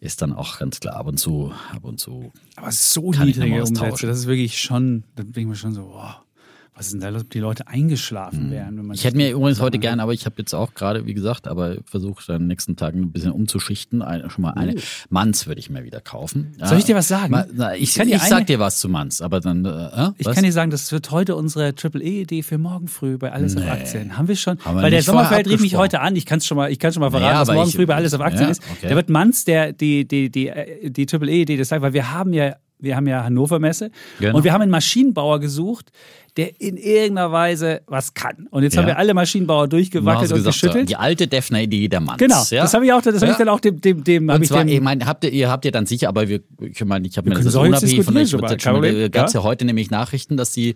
ist 0.00 0.20
dann 0.20 0.32
auch 0.34 0.58
ganz 0.58 0.80
klar 0.80 0.96
ab 0.96 1.06
und 1.06 1.16
zu, 1.16 1.52
ab 1.72 1.84
und 1.84 1.98
zu. 1.98 2.30
Aber 2.56 2.70
so 2.70 3.12
niedrige 3.12 3.62
Umsätze, 3.62 4.06
das 4.06 4.18
ist 4.20 4.26
wirklich 4.26 4.60
schon, 4.60 5.04
da 5.16 5.22
bin 5.22 5.44
ich 5.44 5.46
mir 5.46 5.56
schon 5.56 5.72
so, 5.72 5.88
wow. 5.88 6.16
Was 6.76 6.86
ist 6.86 6.92
denn 6.94 7.00
da 7.02 7.08
los, 7.10 7.22
ob 7.22 7.30
die 7.30 7.38
Leute 7.38 7.68
eingeschlafen 7.68 8.50
wären? 8.50 8.76
Wenn 8.76 8.86
man 8.86 8.94
Ich 8.96 9.04
hätte 9.04 9.16
mir 9.16 9.30
übrigens 9.30 9.60
heute 9.60 9.78
gern, 9.78 10.00
aber 10.00 10.12
ich 10.12 10.26
habe 10.26 10.34
jetzt 10.38 10.52
auch 10.54 10.74
gerade, 10.74 11.06
wie 11.06 11.14
gesagt, 11.14 11.46
aber 11.46 11.76
versucht 11.84 12.28
dann 12.28 12.48
nächsten 12.48 12.74
Tagen 12.74 13.00
ein 13.02 13.12
bisschen 13.12 13.30
umzuschichten. 13.30 14.02
Eine, 14.02 14.28
schon 14.28 14.42
mal 14.42 14.50
eine. 14.54 14.74
Manns 15.08 15.46
würde 15.46 15.60
ich 15.60 15.70
mir 15.70 15.84
wieder 15.84 16.00
kaufen. 16.00 16.52
Soll 16.62 16.78
ich 16.78 16.84
dir 16.84 16.96
was 16.96 17.06
sagen? 17.06 17.44
Na, 17.54 17.76
ich 17.76 17.82
Ich 17.82 17.94
kann 17.94 18.08
dir 18.08 18.16
ich 18.16 18.22
sag 18.22 18.48
dir 18.48 18.58
was 18.58 18.78
zu 18.80 18.88
Manns, 18.88 19.20
aber 19.20 19.38
dann. 19.38 19.64
Äh, 19.64 20.10
Ich 20.18 20.26
was? 20.26 20.34
kann 20.34 20.42
dir 20.42 20.52
sagen, 20.52 20.72
das 20.72 20.90
wird 20.90 21.12
heute 21.12 21.36
unsere 21.36 21.76
Triple-E-Idee 21.76 22.42
für 22.42 22.58
morgen 22.58 22.88
früh 22.88 23.18
bei 23.18 23.30
Alles 23.30 23.56
auf 23.56 23.64
Aktien. 23.68 24.16
Haben 24.18 24.26
wir 24.26 24.34
schon? 24.36 24.58
Haben 24.64 24.78
wir 24.78 24.82
Weil 24.82 24.90
der 24.90 25.02
Sommerfeld 25.02 25.48
rief 25.48 25.60
mich 25.60 25.76
heute 25.76 26.00
an. 26.00 26.16
Ich 26.16 26.26
kann 26.26 26.38
es 26.38 26.46
schon 26.46 26.56
mal, 26.56 26.72
ich 26.72 26.80
kann 26.80 26.92
schon 26.92 27.02
mal 27.02 27.10
verraten, 27.10 27.34
Naja, 27.34 27.46
was 27.46 27.54
morgen 27.54 27.68
ich- 27.68 27.76
früh 27.76 27.86
bei 27.86 27.94
Alles 27.94 28.14
auf 28.14 28.20
Aktien 28.20 28.46
ja, 28.46 28.50
ist. 28.50 28.62
okay. 28.72 28.88
Da 28.88 28.96
wird 28.96 29.10
Manz, 29.10 29.44
der 29.44 29.72
die 29.72 30.08
die 30.08 30.28
die 30.28 30.48
äh, 30.48 30.90
die 30.90 31.06
Triple-E-Idee 31.06 31.56
das 31.56 31.68
sagt, 31.68 31.82
weil 31.82 31.92
wir 31.92 32.10
haben 32.12 32.32
ja 32.32 32.56
wir 32.80 32.96
haben 32.96 33.06
ja 33.06 33.22
Hannover 33.24 33.60
Messe 33.60 33.90
Genau. 34.18 34.36
und 34.36 34.44
wir 34.44 34.52
haben 34.52 34.60
einen 34.60 34.70
Maschinenbauer 34.72 35.38
gesucht, 35.40 35.90
der 36.36 36.60
in 36.60 36.76
irgendeiner 36.76 37.30
Weise 37.30 37.82
was 37.86 38.14
kann. 38.14 38.48
Und 38.50 38.62
jetzt 38.64 38.74
Ja. 38.74 38.80
haben 38.82 38.88
wir 38.88 38.98
alle 38.98 39.14
Maschinenbauer 39.14 39.68
durchgewackelt 39.68 40.32
und 40.32 40.38
gesagt, 40.38 40.56
so, 40.56 40.66
geschüttelt. 40.66 40.88
die 40.88 40.96
alte 40.96 41.28
Defner-Idee 41.28 41.88
der 41.88 42.00
Manns. 42.00 42.18
Genau, 42.18 42.42
ja? 42.50 42.62
das 42.62 42.74
habe 42.74 42.84
ich 42.86 42.92
auch, 42.92 43.00
das 43.02 43.14
habe 43.16 43.26
Ja. 43.26 43.32
ich 43.32 43.38
dann 43.38 43.48
auch 43.48 43.60
dem 43.60 43.80
dem 43.80 44.02
dem 44.02 44.28
Und 44.28 44.42
ich 44.42 44.48
zwar, 44.48 44.64
dem, 44.64 44.68
ich 44.74 44.80
meine, 44.80 45.06
habt 45.06 45.22
ihr, 45.24 45.30
ihr 45.32 45.48
habt 45.50 45.64
ihr 45.64 45.70
dann 45.72 45.86
sicher, 45.86 46.08
aber 46.08 46.28
wir, 46.28 46.40
ich 46.60 46.84
meine, 46.84 47.06
ich 47.06 47.16
habe 47.16 47.28
mir 47.28 47.36
das 47.36 47.44
jetzt 47.44 47.54
unabhängig 47.56 48.04
von 48.04 48.16
euch 48.16 48.32
Problem. 48.32 49.10
gab 49.12 49.26
es 49.28 49.32
Ja. 49.32 49.40
ja 49.40 49.44
heute 49.44 49.64
nämlich 49.64 49.90
Nachrichten, 49.90 50.36
dass 50.36 50.52
sie 50.52 50.74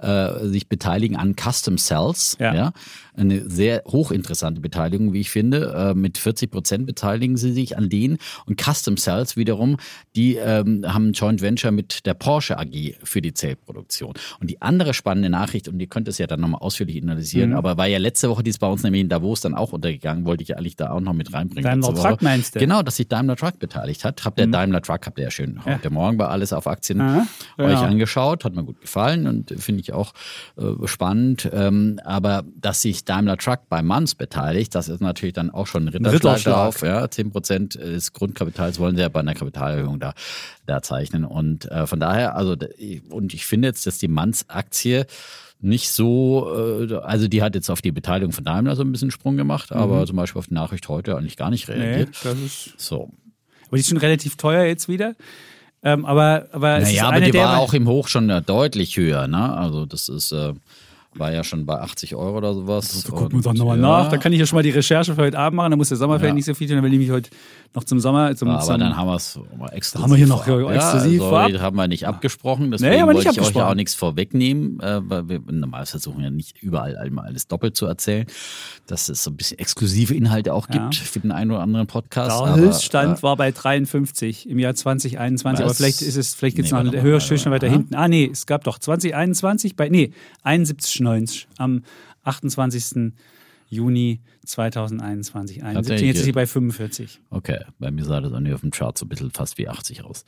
äh, 0.00 0.46
sich 0.46 0.68
beteiligen 0.68 1.16
an 1.16 1.34
Custom 1.36 1.78
Cells. 1.78 2.36
Ja. 2.38 2.54
Ja. 2.54 2.72
Eine 3.16 3.48
sehr 3.50 3.82
hochinteressante 3.84 4.60
Beteiligung, 4.60 5.12
wie 5.12 5.20
ich 5.20 5.30
finde. 5.30 5.74
Äh, 5.90 5.94
mit 5.94 6.18
40 6.18 6.52
Prozent 6.52 6.86
beteiligen 6.86 7.36
sie 7.36 7.52
sich 7.52 7.76
an 7.76 7.88
denen. 7.88 8.18
Und 8.46 8.60
Custom 8.62 8.96
Cells 8.96 9.36
wiederum, 9.36 9.76
die 10.14 10.36
ähm, 10.36 10.84
haben 10.86 11.08
ein 11.08 11.12
Joint 11.14 11.42
Venture 11.42 11.72
mit 11.72 12.06
der 12.06 12.14
Porsche 12.14 12.58
AG 12.58 12.94
für 13.02 13.20
die 13.20 13.34
Zellproduktion. 13.34 14.12
Und 14.40 14.50
die 14.50 14.62
andere 14.62 14.94
spannende 14.98 15.30
Nachricht, 15.30 15.68
und 15.68 15.80
ihr 15.80 15.86
könnt 15.86 16.06
es 16.08 16.18
ja 16.18 16.26
dann 16.26 16.40
nochmal 16.40 16.60
ausführlich 16.60 16.96
Mhm. 17.02 17.08
analysieren, 17.08 17.54
aber 17.54 17.78
war 17.78 17.86
ja 17.86 17.96
letzte 17.98 18.28
Woche, 18.28 18.42
die 18.42 18.50
ist 18.50 18.58
bei 18.58 18.66
uns 18.66 18.82
nämlich 18.82 19.00
in 19.00 19.08
Davos 19.08 19.40
dann 19.40 19.54
auch 19.54 19.72
untergegangen, 19.72 20.26
wollte 20.26 20.42
ich 20.42 20.50
ja 20.50 20.56
eigentlich 20.56 20.76
da 20.76 20.90
auch 20.90 21.00
noch 21.00 21.14
mit 21.14 21.32
reinbringen. 21.32 21.62
Daimler. 21.80 21.94
Truck 21.94 22.20
meinst 22.22 22.54
du? 22.54 22.58
Genau, 22.58 22.82
dass 22.82 22.96
sich 22.96 23.08
Daimler 23.08 23.36
Truck 23.36 23.58
beteiligt 23.58 24.04
hat. 24.04 24.24
Habt 24.26 24.38
ihr 24.38 24.46
Daimler 24.46 24.82
Truck, 24.82 25.06
habt 25.06 25.18
ihr 25.18 25.24
ja 25.24 25.30
schön 25.30 25.64
heute 25.64 25.88
Morgen 25.90 26.18
bei 26.18 26.26
Alles 26.26 26.52
auf 26.52 26.66
Aktien 26.66 26.98
Mhm. 26.98 27.02
Ja, 27.56 27.64
euch 27.64 27.70
genau. 27.74 27.82
angeschaut. 27.84 28.44
Hat 28.44 28.54
mir 28.54 28.64
gut 28.64 28.80
gefallen 28.80 29.26
und 29.26 29.54
finde 29.58 29.80
ich 29.80 29.92
auch 29.92 30.12
äh, 30.58 30.86
spannend. 30.86 31.48
Ähm, 31.52 31.98
aber 32.04 32.44
dass 32.60 32.82
sich 32.82 33.04
Daimler 33.04 33.36
Truck 33.38 33.60
bei 33.68 33.80
Manns 33.82 34.14
beteiligt, 34.14 34.74
das 34.74 34.88
ist 34.88 35.00
natürlich 35.00 35.32
dann 35.34 35.50
auch 35.50 35.66
schon 35.66 35.84
ein 35.84 35.88
Ritterschlag, 35.88 36.14
Ritterschlag. 36.36 36.54
drauf. 36.54 36.82
Ja, 36.82 37.10
10 37.10 37.30
Prozent 37.30 37.74
des 37.76 38.12
Grundkapitals 38.12 38.78
wollen 38.78 38.96
sie 38.96 39.02
ja 39.02 39.08
bei 39.08 39.20
einer 39.20 39.34
Kapitalerhöhung 39.34 40.00
da, 40.00 40.14
da 40.68 40.82
zeichnen. 40.82 41.24
Und 41.24 41.70
äh, 41.70 41.86
von 41.86 41.98
daher, 42.00 42.36
also 42.36 42.56
und 43.10 43.34
ich 43.34 43.46
finde 43.46 43.68
jetzt, 43.68 43.86
dass 43.86 43.98
die 43.98 44.08
Manns-Aktie 44.08 45.06
nicht 45.60 45.90
so, 45.90 46.86
äh, 46.88 46.94
also 46.96 47.26
die 47.28 47.42
hat 47.42 47.54
jetzt 47.54 47.68
auf 47.70 47.82
die 47.82 47.90
Beteiligung 47.92 48.32
von 48.32 48.44
Daimler 48.44 48.76
so 48.76 48.82
ein 48.82 48.92
bisschen 48.92 49.10
Sprung 49.10 49.36
gemacht, 49.36 49.72
aber 49.72 50.06
zum 50.06 50.16
Beispiel 50.16 50.38
auf 50.38 50.46
die 50.46 50.54
Nachricht 50.54 50.88
heute 50.88 51.16
eigentlich 51.16 51.36
gar 51.36 51.50
nicht 51.50 51.68
Mhm. 51.68 51.74
nee, 51.74 51.80
reagiert. 51.84 52.10
das 52.22 52.38
ist 52.38 52.74
So. 52.78 53.10
aber 53.66 53.76
die 53.76 53.80
ist 53.80 53.88
schon 53.88 53.98
relativ 53.98 54.36
teuer 54.36 54.64
jetzt 54.64 54.88
wieder. 54.88 55.14
Ähm, 55.82 56.04
aber 56.04 56.46
aber 56.52 56.80
Naja, 56.80 57.08
aber 57.08 57.20
die 57.20 57.34
war 57.34 57.58
auch 57.58 57.72
im 57.72 57.86
Hoch 57.88 58.08
schon 58.08 58.28
äh, 58.30 58.42
deutlich 58.42 58.96
höher, 58.96 59.28
ne? 59.28 59.56
Also 59.56 59.86
das 59.86 60.08
ist, 60.08 60.32
äh, 60.32 60.52
war 61.14 61.32
ja 61.32 61.42
schon 61.44 61.66
bei 61.66 61.74
80 61.80 62.14
Euro 62.16 62.36
oder 62.36 62.52
sowas. 62.54 63.04
Da 63.04 63.10
gucken 63.10 63.42
wir 63.44 63.50
Und, 63.50 63.58
nochmal 63.58 63.76
ja, 63.78 63.82
nach. 63.82 64.08
Da 64.10 64.16
kann 64.18 64.32
ich 64.32 64.40
ja 64.40 64.46
schon 64.46 64.56
mal 64.56 64.62
die 64.62 64.70
Recherche 64.70 65.14
für 65.14 65.22
heute 65.22 65.38
Abend 65.38 65.56
machen. 65.56 65.70
Da 65.70 65.76
muss 65.76 65.88
der 65.88 65.96
Sommerfeld 65.96 66.30
Ja. 66.30 66.34
nicht 66.34 66.44
so 66.46 66.54
viel 66.54 66.66
tun. 66.68 66.76
Dann 66.76 66.84
will 66.84 66.92
ich 66.92 66.98
mich 66.98 67.10
heute 67.10 67.30
noch 67.74 67.84
zum 67.84 68.00
Sommer. 68.00 68.34
Zum, 68.34 68.48
aber 68.48 68.60
zum, 68.62 68.78
dann 68.80 68.96
haben 68.96 69.06
wir 69.08 69.16
es 69.16 69.38
exklusiv. 69.72 70.02
haben 70.02 70.10
wir 70.10 70.16
hier 70.16 70.26
noch 70.26 70.44
vorab. 70.44 70.70
exklusiv 70.74 71.20
ja, 71.22 71.28
sorry, 71.28 71.52
haben 71.54 71.76
wir 71.76 71.88
nicht 71.88 72.06
abgesprochen. 72.06 72.70
Deswegen 72.70 72.90
Nee, 72.92 73.00
haben 73.00 73.08
wir 73.08 73.14
nicht 73.14 73.26
wollte 73.26 73.40
ich 73.40 73.46
euch 73.48 73.54
ja 73.54 73.68
auch 73.70 73.74
nichts 73.74 73.94
vorwegnehmen, 73.94 74.80
äh, 74.80 75.00
weil 75.02 75.28
wir 75.28 75.40
normal 75.50 75.86
versuchen 75.86 76.22
ja 76.22 76.30
nicht 76.30 76.62
überall 76.62 76.96
einmal 76.96 77.26
alles 77.26 77.46
doppelt 77.46 77.76
zu 77.76 77.86
erzählen, 77.86 78.26
dass 78.86 79.08
es 79.08 79.22
so 79.22 79.30
ein 79.30 79.36
bisschen 79.36 79.58
exklusive 79.58 80.14
Inhalte 80.14 80.54
auch 80.54 80.68
gibt 80.68 80.94
Ja. 80.96 81.02
für 81.04 81.20
den 81.20 81.30
einen 81.32 81.50
oder 81.50 81.60
anderen 81.60 81.86
Podcast. 81.86 82.30
der 82.30 82.48
aber, 82.48 82.56
Höchststand 82.56 83.18
äh, 83.18 83.22
war 83.22 83.36
bei 83.36 83.52
53 83.52 84.48
im 84.48 84.58
Jahr 84.58 84.74
2021. 84.74 85.64
Aber 85.64 85.74
vielleicht 85.74 86.02
ist 86.02 86.16
es, 86.16 86.34
vielleicht 86.34 86.56
gibt 86.56 86.66
es 86.66 86.72
Nee, 86.72 86.78
noch 86.78 86.84
warte 86.86 86.96
mal. 86.96 87.02
weiter 87.50 87.68
hinten. 87.68 87.94
Ah, 87.94 88.08
nee, 88.08 88.28
es 88.32 88.46
gab 88.46 88.64
doch 88.64 88.78
2021 88.78 89.76
bei, 89.76 89.88
nee, 89.88 90.12
71,90 90.44 91.46
am 91.58 91.82
28. 92.24 93.12
Juni 93.70 94.20
2021. 94.44 95.62
71. 95.62 96.06
Jetzt 96.06 96.18
ist 96.18 96.24
sie 96.24 96.32
bei 96.32 96.46
45. 96.46 97.20
Okay, 97.30 97.58
bei 97.78 97.90
mir 97.90 98.04
sah 98.04 98.20
das 98.20 98.32
irgendwie 98.32 98.52
auf 98.54 98.60
dem 98.60 98.70
Chart 98.70 98.96
so 98.96 99.04
ein 99.06 99.08
bisschen 99.08 99.30
fast 99.30 99.58
wie 99.58 99.68
80 99.68 100.04
aus. 100.04 100.24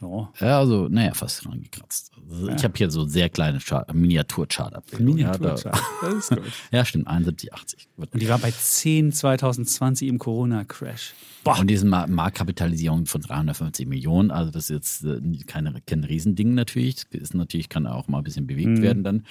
Ja. 0.00 0.28
Ja, 0.40 0.58
also, 0.58 0.88
naja, 0.88 1.14
fast 1.14 1.46
rangekratzt. 1.46 2.12
Also, 2.30 2.48
Ich 2.50 2.64
habe 2.64 2.74
hier 2.76 2.90
so 2.90 3.06
sehr 3.06 3.28
kleine 3.30 3.58
Chart, 3.58 3.92
Miniatur-Chart-Abbildungen. 3.94 5.14
Miniaturchart. 5.14 5.64
Ja, 6.02 6.08
Das 6.08 6.14
ist 6.14 6.28
gut. 6.30 6.38
da, 6.70 6.76
ja, 6.78 6.84
stimmt, 6.84 7.06
71, 7.06 7.52
80. 7.52 7.88
Gut. 7.96 8.08
Und 8.12 8.20
die 8.22 8.28
war 8.28 8.38
bei 8.38 8.50
10 8.50 9.12
2020 9.12 10.08
im 10.08 10.18
Corona-Crash. 10.18 11.14
Und 11.60 11.68
diese 11.68 11.84
Mar- 11.86 12.06
Marktkapitalisierung 12.06 13.04
von 13.06 13.20
350 13.20 13.86
Millionen, 13.86 14.30
also 14.30 14.50
das 14.50 14.70
ist 14.70 15.02
jetzt 15.02 15.04
äh, 15.04 15.20
keine, 15.46 15.74
kein 15.86 16.02
Riesending 16.04 16.54
natürlich. 16.54 16.96
Das 17.10 17.20
ist 17.20 17.34
natürlich, 17.34 17.68
kann 17.68 17.86
auch 17.86 18.08
mal 18.08 18.18
ein 18.18 18.24
bisschen 18.24 18.46
bewegt 18.46 18.64
Mhm. 18.78 18.82
werden 18.82 19.04
dann, 19.04 19.24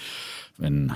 wenn 0.58 0.92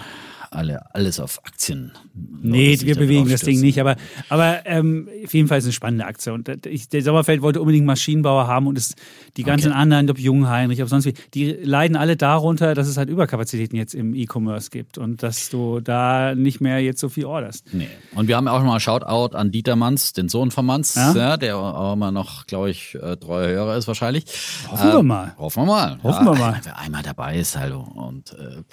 alle 0.51 0.93
alles 0.95 1.19
auf 1.19 1.43
Aktien. 1.43 1.91
Nee, 2.13 2.79
wir 2.81 2.93
da 2.93 2.99
bewegen 3.01 3.23
drauf 3.23 3.31
das 3.41 3.45
Ding 3.47 3.59
nicht, 3.61 3.79
aber, 3.79 3.95
aber 4.29 4.65
ähm, 4.65 5.07
auf 5.25 5.33
jeden 5.33 5.47
Fall 5.47 5.57
ist 5.57 5.63
es 5.65 5.67
eine 5.69 5.73
spannende 5.73 6.05
Aktion. 6.05 6.35
Und 6.39 6.49
äh, 6.65 6.69
ich, 6.69 6.89
der 6.89 7.01
Sommerfeld 7.01 7.41
wollte 7.41 7.61
unbedingt 7.61 7.85
Maschinenbauer 7.85 8.47
haben 8.47 8.67
und 8.67 8.77
es, 8.77 8.95
die 9.37 9.43
ganzen 9.43 9.71
Okay. 9.71 9.79
anderen, 9.81 10.09
ob 10.09 10.19
Jungheinrich, 10.19 10.81
ob 10.81 10.89
sonst 10.89 11.05
wie, 11.05 11.13
die 11.33 11.51
leiden 11.51 11.97
alle 11.97 12.15
darunter, 12.17 12.73
dass 12.75 12.87
es 12.87 12.97
halt 12.97 13.09
Überkapazitäten 13.09 13.75
jetzt 13.77 13.93
im 13.95 14.13
E-Commerce 14.13 14.69
gibt 14.69 14.97
und 14.97 15.23
dass 15.23 15.49
du 15.49 15.79
da 15.79 16.35
nicht 16.35 16.61
mehr 16.61 16.79
jetzt 16.79 16.99
so 16.99 17.09
viel 17.09 17.25
orderst. 17.25 17.65
Nee. 17.73 17.87
Und 18.15 18.27
wir 18.27 18.37
haben 18.37 18.47
auch 18.47 18.63
mal 18.63 18.79
Shoutout 18.79 19.35
an 19.35 19.51
Dieter 19.51 19.75
Manns, 19.75 20.13
den 20.13 20.29
Sohn 20.29 20.51
von 20.51 20.65
Manns, 20.65 20.95
Ja? 20.95 21.13
ja? 21.13 21.37
der 21.37 21.57
auch 21.57 21.93
immer 21.93 22.11
noch, 22.11 22.45
glaube 22.47 22.69
ich, 22.69 22.95
äh, 22.95 23.17
treuer 23.17 23.49
Hörer 23.49 23.77
ist 23.77 23.87
wahrscheinlich. 23.87 24.25
Hoffen 24.69 24.91
wir 24.91 25.03
mal. 25.03 25.35
Hoffen 25.37 25.63
wir 25.63 25.65
mal. 25.67 25.99
Hoffen 26.03 26.25
wir 26.25 26.35
mal. 26.35 26.59
Wer 26.63 26.77
einmal 26.79 27.03
dabei 27.03 27.37
ist, 27.37 27.57
hallo. 27.57 27.81
Und 27.81 28.33
äh, 28.33 28.63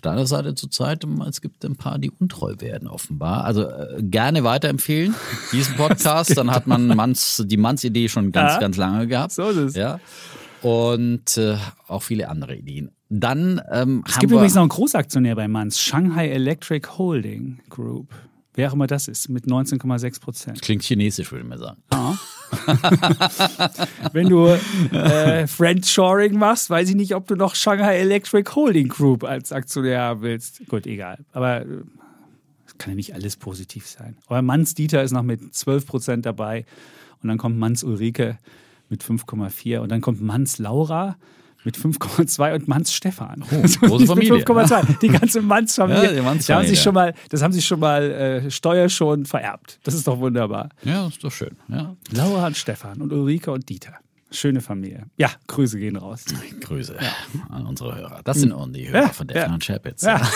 auf 0.00 0.02
der 0.02 0.12
anderen 0.12 0.28
Seite 0.28 0.54
zurzeit, 0.54 1.04
es 1.28 1.42
gibt 1.42 1.62
ein 1.62 1.76
paar, 1.76 1.98
die 1.98 2.10
untreu 2.10 2.54
werden, 2.60 2.88
offenbar. 2.88 3.44
Also 3.44 3.68
äh, 3.68 4.02
gerne 4.02 4.44
weiterempfehlen, 4.44 5.14
diesen 5.52 5.74
Podcast. 5.76 6.38
Dann 6.38 6.50
hat 6.50 6.66
man 6.66 6.86
Manns, 6.86 7.44
die 7.46 7.58
Manns-Idee 7.58 8.08
schon 8.08 8.32
ganz, 8.32 8.54
Ja. 8.54 8.60
ganz 8.60 8.78
lange 8.78 9.06
gehabt. 9.06 9.32
So 9.32 9.50
ist 9.50 9.56
es. 9.58 9.74
Ja. 9.76 10.00
Und 10.62 11.36
äh, 11.36 11.56
auch 11.86 12.02
viele 12.02 12.30
andere 12.30 12.56
Ideen. 12.56 12.92
Dann 13.10 13.60
ähm, 13.70 14.02
Es 14.06 14.14
haben 14.14 14.20
gibt 14.20 14.30
wir, 14.30 14.36
übrigens 14.38 14.54
noch 14.54 14.62
einen 14.62 14.68
Großaktionär 14.70 15.36
bei 15.36 15.48
Manns, 15.48 15.78
Shanghai 15.78 16.30
Electric 16.30 16.88
Holding 16.96 17.60
Group. 17.68 18.08
Wer 18.60 18.68
auch 18.68 18.74
immer 18.74 18.86
das 18.86 19.08
ist, 19.08 19.30
mit 19.30 19.46
19,6 19.46 20.20
Prozent. 20.20 20.60
Klingt 20.60 20.82
chinesisch, 20.82 21.32
würde 21.32 21.44
ich 21.44 21.48
mal 21.48 21.56
sagen. 21.56 21.80
Wenn 24.12 24.28
du 24.28 24.48
äh, 24.94 25.46
Friendshoring 25.46 26.36
machst, 26.36 26.68
weiß 26.68 26.90
ich 26.90 26.94
nicht, 26.94 27.14
ob 27.14 27.26
du 27.26 27.36
noch 27.36 27.54
Shanghai 27.54 27.96
Electric 27.96 28.54
Holding 28.54 28.88
Group 28.88 29.24
als 29.24 29.50
Aktionär 29.50 30.02
haben 30.02 30.20
willst. 30.20 30.60
Gut, 30.68 30.86
egal. 30.86 31.24
Aber 31.32 31.62
äh, 31.62 31.84
es 32.66 32.76
kann 32.76 32.90
ja 32.90 32.96
nicht 32.96 33.14
alles 33.14 33.38
positiv 33.38 33.86
sein. 33.86 34.18
Aber 34.26 34.42
Manns 34.42 34.74
Dieter 34.74 35.02
ist 35.02 35.12
noch 35.12 35.22
mit 35.22 35.54
12 35.54 35.86
Prozent 35.86 36.26
dabei. 36.26 36.66
Und 37.22 37.30
dann 37.30 37.38
kommt 37.38 37.56
Manns 37.56 37.82
Ulrike 37.82 38.36
mit 38.90 39.02
5,4. 39.02 39.78
Und 39.78 39.90
dann 39.90 40.02
kommt 40.02 40.20
Manns 40.20 40.58
Laura 40.58 41.16
mit 41.64 41.76
5,2 41.76 42.54
und 42.54 42.68
Manns 42.68 42.92
Stefan. 42.92 43.44
Oh, 43.50 43.86
große 43.86 44.06
Familie. 44.06 44.34
Mit 44.34 44.46
5,2. 44.46 44.98
Die 45.00 45.08
ganze 45.18 45.42
Manns-Familie. 45.42 46.04
Ja, 46.04 46.12
die 46.12 46.20
Manns-Familie. 46.20 46.46
Da 46.46 46.54
haben 46.56 46.66
sich 46.66 46.82
schon 46.82 46.94
mal, 46.94 47.14
das 47.28 47.42
haben 47.42 47.52
sich 47.52 47.66
schon 47.66 47.80
mal 47.80 48.02
äh, 48.02 48.50
steuerschonend 48.50 49.28
vererbt. 49.28 49.78
Das 49.82 49.94
ist 49.94 50.06
doch 50.06 50.18
wunderbar. 50.18 50.70
Ja, 50.82 51.06
ist 51.06 51.22
doch 51.22 51.32
schön. 51.32 51.56
Ja. 51.68 51.94
Laura 52.12 52.46
und 52.46 52.56
Stefan 52.56 53.00
und 53.00 53.12
Ulrike 53.12 53.50
und 53.50 53.68
Dieter. 53.68 53.94
Schöne 54.32 54.60
Familie. 54.60 55.06
Ja, 55.16 55.30
Grüße 55.48 55.78
gehen 55.78 55.96
raus. 55.96 56.24
Grüße 56.60 56.96
an 57.48 57.66
unsere 57.66 57.96
Hörer. 57.96 58.20
Das 58.22 58.38
sind 58.38 58.54
die 58.76 58.88
Hörer 58.88 59.02
Ja, 59.02 59.08
von 59.08 59.26
Defner 59.26 59.46
ja. 59.46 59.52
und 59.54 59.64
Chapitz. 59.64 60.02
Ja. 60.02 60.20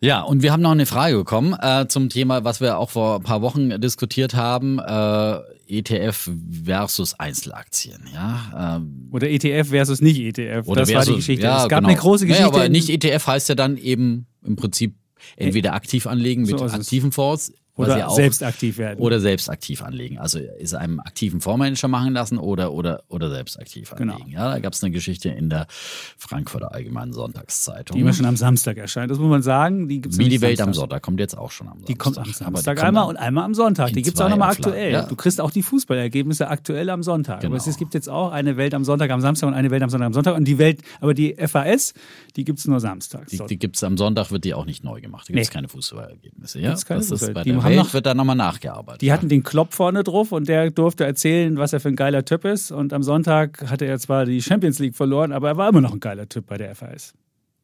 Ja, 0.00 0.20
und 0.20 0.42
wir 0.42 0.52
haben 0.52 0.60
noch 0.60 0.72
eine 0.72 0.84
Frage 0.84 1.16
bekommen 1.16 1.56
äh, 1.58 1.86
zum 1.88 2.10
Thema, 2.10 2.44
was 2.44 2.60
wir 2.60 2.76
auch 2.76 2.90
vor 2.90 3.16
ein 3.16 3.22
paar 3.22 3.40
Wochen 3.40 3.80
diskutiert 3.80 4.34
haben, 4.34 4.78
äh, 4.78 5.38
ETF 5.68 6.30
versus 6.64 7.14
Einzelaktien. 7.14 8.08
Ja, 8.12 8.76
ähm, 8.76 9.08
Oder 9.12 9.30
ETF 9.30 9.68
versus 9.68 10.00
nicht 10.00 10.20
ETF. 10.20 10.66
oder 10.66 10.82
das 10.82 10.88
war 10.90 10.94
versus, 10.96 11.14
die 11.14 11.16
Geschichte. 11.16 11.44
Ja, 11.44 11.64
es 11.64 11.68
gab 11.68 11.80
genau. 11.80 11.88
eine 11.90 11.98
große 11.98 12.26
Geschichte. 12.26 12.50
Naja, 12.50 12.62
aber 12.62 12.68
nicht 12.68 12.90
ETF 12.90 13.26
heißt 13.26 13.48
ja 13.48 13.54
dann 13.54 13.76
eben 13.76 14.26
im 14.42 14.56
Prinzip 14.56 14.94
entweder 15.36 15.74
aktiv 15.74 16.06
anlegen 16.06 16.42
mit 16.42 16.58
So 16.58 16.64
aktiven 16.64 17.12
Fonds 17.12 17.52
Oder 17.76 18.08
selbst 18.10 18.42
aktiv 18.44 18.78
werden. 18.78 19.00
Oder 19.00 19.18
selbst 19.18 19.50
aktiv 19.50 19.82
anlegen. 19.82 20.18
Also 20.18 20.38
ist 20.38 20.74
einem 20.74 21.00
aktiven 21.00 21.40
Fondsmanager 21.40 21.88
machen 21.88 22.12
lassen 22.12 22.38
oder, 22.38 22.72
oder, 22.72 23.02
oder 23.08 23.30
selbst 23.30 23.58
aktiv 23.58 23.92
Genau. 23.96 24.14
anlegen. 24.14 24.30
Ja, 24.30 24.52
da 24.52 24.58
gab 24.60 24.74
es 24.74 24.82
eine 24.84 24.92
Geschichte 24.92 25.28
in 25.30 25.50
der 25.50 25.66
Frankfurter 26.16 26.72
Allgemeinen 26.72 27.12
Sonntagszeitung. 27.12 27.96
die 27.96 28.00
immer 28.02 28.12
schon 28.12 28.26
am 28.26 28.36
Samstag 28.36 28.76
erscheint. 28.76 29.10
Das 29.10 29.18
muss 29.18 29.28
man 29.28 29.42
sagen. 29.42 29.88
Die 29.88 30.00
gibt's 30.00 30.18
Wie 30.18 30.28
die 30.28 30.40
Welt 30.40 30.60
am 30.60 30.66
samstags. 30.66 30.76
Sonntag 30.78 31.02
kommt 31.02 31.20
jetzt 31.20 31.36
auch 31.36 31.50
schon 31.50 31.66
am 31.68 31.74
Samstag. 31.78 31.86
Die 31.88 31.94
kommt 31.96 32.18
am 32.18 32.32
Samstag 32.32 32.82
einmal 32.82 33.02
am- 33.04 33.08
und 33.10 33.16
einmal 33.16 33.44
am 33.44 33.54
Sonntag. 33.54 33.88
Die 33.92 34.02
gibt 34.02 34.16
es 34.16 34.20
auch 34.20 34.28
nochmal 34.28 34.50
aktuell. 34.52 34.92
ja. 34.92 35.06
Du 35.06 35.16
kriegst 35.16 35.40
auch 35.40 35.50
die 35.50 35.62
Fußballergebnisse 35.62 36.48
aktuell 36.48 36.90
am 36.90 37.02
Sonntag. 37.02 37.40
Genau. 37.40 37.56
Aber 37.56 37.66
es 37.66 37.76
gibt 37.76 37.94
jetzt 37.94 38.08
auch 38.08 38.30
eine 38.30 38.56
Welt 38.56 38.74
am 38.74 38.84
Sonntag 38.84 39.10
am 39.10 39.20
Samstag 39.20 39.48
und 39.48 39.54
eine 39.54 39.70
Welt 39.70 39.82
am 39.82 39.90
Sonntag 39.90 40.06
am 40.06 40.12
Sonntag. 40.12 40.36
Und 40.36 40.44
die 40.44 40.58
Welt, 40.58 40.80
aber 41.00 41.14
die 41.14 41.34
FAS, 41.34 41.92
die 42.36 42.44
gibt 42.44 42.60
es 42.60 42.66
nur 42.68 42.78
samstags. 42.78 43.30
Die, 43.32 43.38
die 43.48 43.58
gibt 43.58 43.76
es 43.76 43.82
am 43.84 43.96
Sonntag, 43.96 44.30
wird 44.30 44.44
die 44.44 44.54
auch 44.54 44.64
nicht 44.64 44.84
neu 44.84 45.00
gemacht. 45.00 45.28
Da 45.28 45.32
gibt 45.34 45.42
es 45.42 45.48
Nee. 45.50 45.54
keine 45.54 45.68
Fußballergebnisse. 45.68 46.60
Ja? 46.60 46.68
Gibt's 46.70 46.86
keine 46.86 47.00
das 47.00 47.10
ist, 47.10 47.22
Fußball- 47.22 47.32
bei 47.34 47.42
die 47.42 47.50
der 47.50 47.63
Welt 47.70 47.78
noch- 47.78 47.94
wird 47.94 48.06
da 48.06 48.14
nochmal 48.14 48.36
nachgearbeitet. 48.36 49.02
Die 49.02 49.12
hatten 49.12 49.28
den 49.28 49.42
Klopp 49.42 49.74
vorne 49.74 50.02
drauf 50.04 50.32
und 50.32 50.48
der 50.48 50.70
durfte 50.70 51.04
erzählen, 51.04 51.56
was 51.56 51.72
er 51.72 51.80
für 51.80 51.88
ein 51.88 51.96
geiler 51.96 52.24
Typ 52.24 52.44
ist. 52.44 52.70
Und 52.72 52.92
am 52.92 53.02
Sonntag 53.02 53.64
hatte 53.70 53.84
er 53.86 53.98
zwar 53.98 54.24
die 54.26 54.42
Champions 54.42 54.78
League 54.78 54.96
verloren, 54.96 55.32
aber 55.32 55.48
er 55.48 55.56
war 55.56 55.68
immer 55.68 55.80
noch 55.80 55.92
ein 55.92 56.00
geiler 56.00 56.28
Typ 56.28 56.46
bei 56.46 56.56
der 56.58 56.74
FAS. 56.74 57.14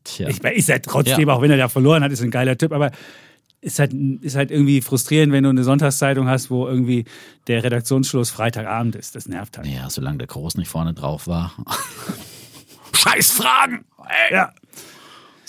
Tja. 0.05 0.29
Ich 0.29 0.43
meine, 0.43 0.55
ist 0.57 0.69
ja 0.69 0.79
trotzdem, 0.79 1.29
Ja. 1.29 1.35
auch 1.35 1.43
wenn 1.43 1.51
er 1.51 1.57
da 1.59 1.69
verloren 1.69 2.03
hat, 2.03 2.11
ist 2.13 2.23
ein 2.23 2.31
geiler 2.31 2.57
Typ, 2.57 2.73
aber 2.73 2.91
ist 3.63 3.79
halt, 3.79 3.93
ist 3.93 4.37
halt 4.37 4.51
irgendwie 4.51 4.81
frustrierend, 4.81 5.33
wenn 5.35 5.45
du 5.45 5.51
eine 5.51 5.65
Sonntagszeitung 5.65 6.27
hast, 6.29 6.51
wo 6.51 6.67
irgendwie 6.67 7.05
der 7.47 7.63
Redaktionsschluss 7.63 8.31
Freitagabend 8.31 8.97
ist. 8.97 9.15
Das 9.15 9.29
nervt 9.29 9.59
halt. 9.59 9.67
Ja, 9.67 9.91
solange 9.91 10.17
der 10.17 10.29
Groß 10.29 10.57
nicht 10.57 10.69
vorne 10.69 10.95
drauf 10.95 11.27
war. 11.27 11.53
Scheiß 12.95 13.31
Fragen! 13.33 13.85
Ey. 14.31 14.35
Ja. 14.37 14.53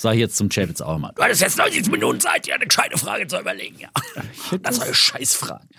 Sag 0.02 0.14
ich 0.16 0.20
jetzt 0.20 0.36
zum 0.36 0.50
Chapitz 0.50 0.82
auch 0.82 0.98
mal. 0.98 1.12
Du 1.16 1.22
hattest 1.22 1.42
jetzt 1.42 1.60
90 1.60 1.92
Minuten 1.92 2.20
Zeit, 2.20 2.48
dir 2.48 2.56
eine 2.56 2.66
gescheite 2.66 2.98
Frage 2.98 3.28
zu 3.28 3.40
überlegen. 3.40 3.78
Ja. 3.80 3.90
Das 4.64 4.78
soll 4.78 4.92
Scheißfragen. 4.92 5.70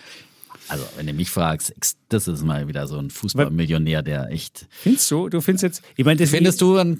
Also, 0.69 0.85
wenn 0.95 1.07
du 1.07 1.11
mich 1.11 1.29
fragst, 1.29 1.73
das 2.07 2.29
ist 2.29 2.41
mal 2.43 2.65
wieder 2.69 2.87
so 2.87 2.97
ein 2.97 3.09
Fußballmillionär, 3.09 4.01
der 4.01 4.29
echt. 4.31 4.65
Findest 4.69 5.11
du? 5.11 5.27
Du 5.27 5.41
findest 5.41 5.63
jetzt, 5.63 5.81
ich 5.97 6.05
meine, 6.05 6.21
das 6.21 6.29
Findest 6.29 6.61
du, 6.61 6.77
ein- 6.77 6.97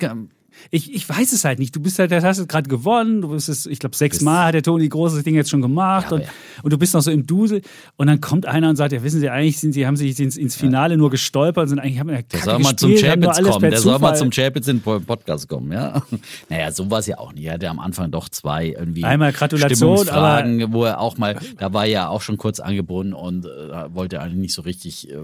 Ich, 0.72 0.94
ich 0.94 1.08
weiß 1.08 1.34
es 1.34 1.46
halt 1.46 1.60
nicht. 1.60 1.76
Du 1.76 1.80
bist 1.80 2.00
halt, 2.00 2.12
das 2.12 2.24
hast 2.24 2.40
du 2.40 2.48
gerade 2.48 2.70
gewonnen. 2.70 3.22
Du 3.22 3.30
bist 3.30 3.50
es, 3.50 3.66
ich 3.66 3.80
glaube, 3.80 3.96
sechsmal 3.96 4.48
hat 4.48 4.54
der 4.54 4.64
Toni 4.64 4.88
Groß 4.90 5.14
das 5.16 5.24
Ding 5.24 5.36
jetzt 5.36 5.50
schon 5.50 5.62
gemacht. 5.62 6.08
Ja, 6.12 6.16
und, 6.18 6.24
aber- 6.24 6.32
und 6.64 6.74
du 6.74 6.78
bist 6.78 6.94
noch 6.94 7.02
so 7.02 7.12
im 7.12 7.26
Dusel. 7.26 7.62
Und 7.98 8.08
dann 8.08 8.22
kommt 8.22 8.46
einer 8.46 8.70
und 8.70 8.76
sagt, 8.76 8.92
ja, 8.94 9.04
wissen 9.04 9.20
Sie, 9.20 9.30
eigentlich 9.30 9.60
sind 9.60 9.74
Sie, 9.74 9.86
haben 9.88 9.96
Sie 9.98 10.12
sich 10.12 10.20
ins, 10.24 10.38
ins 10.38 10.56
Finale 10.56 10.98
nur 10.98 11.10
gestolpert 11.10 11.64
und 11.64 11.70
sind 11.70 11.80
eigentlich, 11.80 12.00
haben 12.00 12.10
ja 12.10 12.22
der 12.22 12.40
soll 12.40 12.60
mal 12.60 12.76
zum 12.76 12.92
alles 12.92 13.50
kommen. 13.50 13.72
Der 13.72 13.80
soll 13.80 14.00
mal 14.00 14.16
zum 14.16 14.30
Chapitz 14.30 14.68
in 14.68 14.82
Podcast 14.82 15.48
kommen, 15.48 15.72
ja. 15.72 16.02
Naja, 16.50 16.72
so 16.72 16.90
war 16.90 17.00
es 17.00 17.08
ja 17.08 17.18
auch 17.18 17.34
nicht. 17.34 17.46
Er 17.46 17.54
hatte 17.54 17.70
am 17.70 17.80
Anfang 17.80 18.12
doch 18.12 18.30
zwei 18.30 18.68
irgendwie 18.68 19.04
Einmal 19.04 19.32
Gratulation, 19.34 19.98
Stimmungsfragen, 19.98 20.74
wo 20.74 20.86
er 20.86 21.00
auch 21.00 21.18
mal, 21.18 21.38
da 21.58 21.74
war 21.74 21.86
er 21.86 21.92
ja 21.92 22.08
auch 22.10 22.22
schon 22.22 22.38
kurz 22.38 22.60
angebunden 22.60 23.14
und 23.14 23.46
äh, 23.46 23.94
wollte 23.94 24.22
eigentlich 24.22 24.38
nicht 24.40 24.54
so 24.54 24.62
richtig 24.62 25.10
äh, 25.10 25.14
äh, 25.14 25.18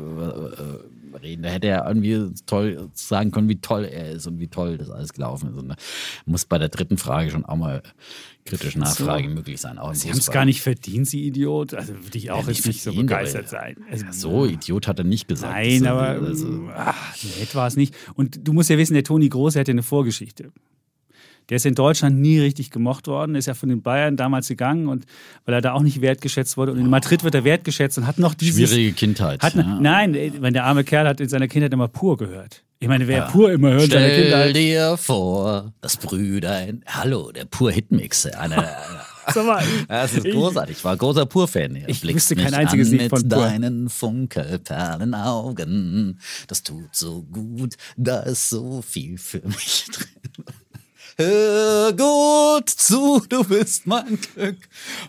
reden. 1.16 1.44
Da 1.44 1.50
hätte 1.50 1.68
er 1.68 1.88
irgendwie 1.88 2.32
toll 2.46 2.90
sagen 2.94 3.32
können, 3.32 3.50
wie 3.50 3.60
toll 3.62 3.86
er 3.86 4.12
ist 4.12 4.28
und 4.28 4.40
wie 4.40 4.48
toll 4.48 4.78
das 4.78 4.90
alles 4.90 5.14
gelaufen 5.14 5.50
ist. 5.52 5.58
Und 5.58 5.70
da 5.70 5.76
muss 6.26 6.46
bei 6.46 6.58
der 6.58 6.70
dritten 6.70 6.98
Frage 6.98 7.32
schon 7.32 7.46
auch 7.46 7.56
mal 7.56 7.82
kritische 8.46 8.80
Nachfrage 8.80 9.28
möglich 9.30 9.60
sein. 9.62 9.78
Auch 9.78 9.94
Sie 9.94 10.10
haben 10.10 10.18
es 10.18 10.32
gar 10.32 10.46
nicht 10.46 10.62
verdient, 10.62 11.08
Sie 11.08 11.26
Idiot. 11.28 11.74
Also 11.74 11.94
würde 11.94 12.18
ich 12.18 12.32
auch 12.32 12.44
Ja, 12.44 12.52
jetzt 12.52 12.66
nicht 12.66 12.82
so 12.82 12.92
verdient, 12.92 13.12
aber- 13.12 13.20
begeistert 13.22 13.50
sein. 13.50 13.76
Also, 13.92 14.06
Ja, 14.06 14.14
so 14.14 14.46
Idiot 14.46 14.88
hat 14.88 14.98
er 15.00 15.06
nicht 15.06 15.28
gesagt. 15.28 15.54
Nein, 15.54 15.86
aber 15.86 16.08
also, 16.26 16.70
ach, 16.76 17.16
nett 17.40 17.54
war 17.56 17.68
es 17.68 17.76
nicht. 17.76 17.96
Und 18.16 18.48
du 18.48 18.54
musst 18.54 18.70
ja 18.70 18.78
wissen, 18.78 18.94
der 18.94 19.04
Toni 19.04 19.30
Groß 19.30 19.54
der 19.54 19.62
hat 19.62 19.68
ja 19.68 19.74
eine 19.74 19.84
Vorgeschichte. 19.84 20.52
Der 21.50 21.56
ist 21.58 21.66
in 21.66 21.74
Deutschland 21.76 22.20
nie 22.20 22.40
richtig 22.40 22.70
gemocht 22.72 23.08
worden, 23.08 23.36
ist 23.36 23.48
ja 23.48 23.54
von 23.56 23.70
den 23.70 23.82
Bayern 23.82 24.16
damals 24.18 24.48
gegangen 24.48 24.88
und 24.88 25.06
weil 25.46 25.56
er 25.56 25.62
da 25.62 25.74
auch 25.74 25.82
nicht 25.82 26.00
wertgeschätzt 26.02 26.58
wurde. 26.58 26.72
Und 26.74 26.80
in 26.80 26.90
Madrid 26.90 27.24
wird 27.24 27.34
er 27.36 27.44
wertgeschätzt 27.44 27.98
und 27.98 28.06
hat 28.08 28.20
noch 28.20 28.34
dieses. 28.36 28.70
schwierige 28.70 28.94
Kindheit. 28.94 29.42
Hat, 29.42 29.56
ja. 29.56 29.64
Nein, 29.82 30.16
wenn 30.40 30.54
der 30.54 30.66
arme 30.66 30.84
Kerl 30.84 31.08
hat 31.08 31.20
in 31.20 31.30
seiner 31.30 31.48
Kindheit 31.48 31.74
immer 31.74 31.88
pur 31.88 32.18
gehört. 32.18 32.64
Ich 32.82 32.88
meine, 32.88 33.08
wer 33.10 33.24
pur 33.24 33.52
immer 33.52 33.72
hört 33.72 33.88
Stell 33.88 34.22
Kindheit. 34.24 34.56
dir 34.56 34.96
vor, 34.96 35.74
das 35.82 35.98
Brüdein. 35.98 36.82
Hallo, 36.88 37.32
der 37.34 37.44
Pur 37.46 37.72
Hitmix. 37.72 38.22
Sag 38.32 38.48
mal, 39.46 39.62
Ja, 39.64 39.66
das 39.90 40.14
ist 40.14 40.24
ich- 40.26 40.34
großartig. 40.34 40.78
Ich 40.78 40.84
war 40.86 40.96
großer 40.96 41.26
Pur-Fan. 41.26 41.84
Ich 41.88 42.08
wüsste 42.08 42.38
kein 42.38 42.54
einziges 42.54 42.90
Lied 42.90 43.02
mit 43.02 43.10
von 43.10 43.28
Pur. 43.28 43.44
deinen 43.44 43.90
Funkelperlenaugen. 43.90 46.20
Das 46.48 46.64
tut 46.64 46.96
so 46.96 47.24
gut. 47.24 47.76
Da 47.98 48.22
ist 48.22 48.48
so 48.50 48.82
viel 48.82 49.18
für 49.18 49.42
mich 49.46 49.88
drin. 49.92 50.08
Hör 51.22 51.92
gut 51.92 52.70
zu, 52.70 53.22
du 53.28 53.44
bist 53.44 53.86
mein 53.86 54.18
Glück. 54.36 54.56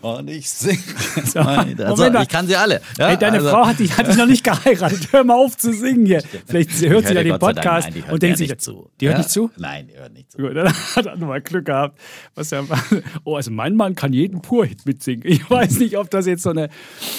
Und 0.01 0.29
ich 0.29 0.49
sing 0.49 0.77
jetzt 1.15 1.35
weiter. 1.35 1.87
Also, 1.87 2.03
Moment 2.03 2.23
ich 2.23 2.27
kann 2.27 2.45
sie 2.47 2.57
alle. 2.57 2.81
Ja, 2.97 3.11
Ey, 3.11 3.17
deine 3.17 3.37
also- 3.37 3.49
Frau 3.49 3.65
hat 3.65 3.79
dich, 3.79 3.97
hat 3.97 4.07
dich 4.09 4.17
noch 4.17 4.25
nicht 4.25 4.43
geheiratet. 4.43 5.07
Hör 5.13 5.23
mal 5.23 5.35
auf 5.35 5.55
zu 5.57 5.71
singen 5.71 6.05
hier. 6.05 6.21
Vielleicht 6.47 6.71
hört 6.81 7.07
sie 7.07 7.13
ja 7.13 7.23
den 7.23 7.39
Podcast 7.39 7.91
nein, 7.91 8.03
und 8.11 8.21
denkt 8.21 8.41
ja 8.41 8.47
sich, 8.47 8.57
zu. 8.57 8.89
die 8.99 9.05
hört 9.07 9.19
Ja? 9.19 9.19
nicht 9.19 9.29
zu? 9.29 9.51
Nein, 9.55 9.87
die 9.87 9.97
hört 9.97 10.11
nicht 10.11 10.29
zu. 10.33 10.37
Gut, 10.39 10.53
dann 10.55 10.67
hat 10.73 11.05
er 11.05 11.15
nochmal 11.15 11.39
Glück 11.39 11.63
gehabt. 11.63 11.97
Was 12.35 12.49
ja, 12.51 12.61
oh, 13.23 13.37
also 13.37 13.49
mein 13.49 13.77
Mann 13.77 13.95
kann 13.95 14.11
jeden 14.11 14.41
Pur-Hit 14.41 14.85
mitsingen. 14.85 15.23
Ich 15.25 15.49
weiß 15.49 15.79
nicht, 15.79 15.97
ob 15.97 16.09
das 16.09 16.25
jetzt 16.25 16.43
so, 16.43 16.49
eine, 16.49 16.67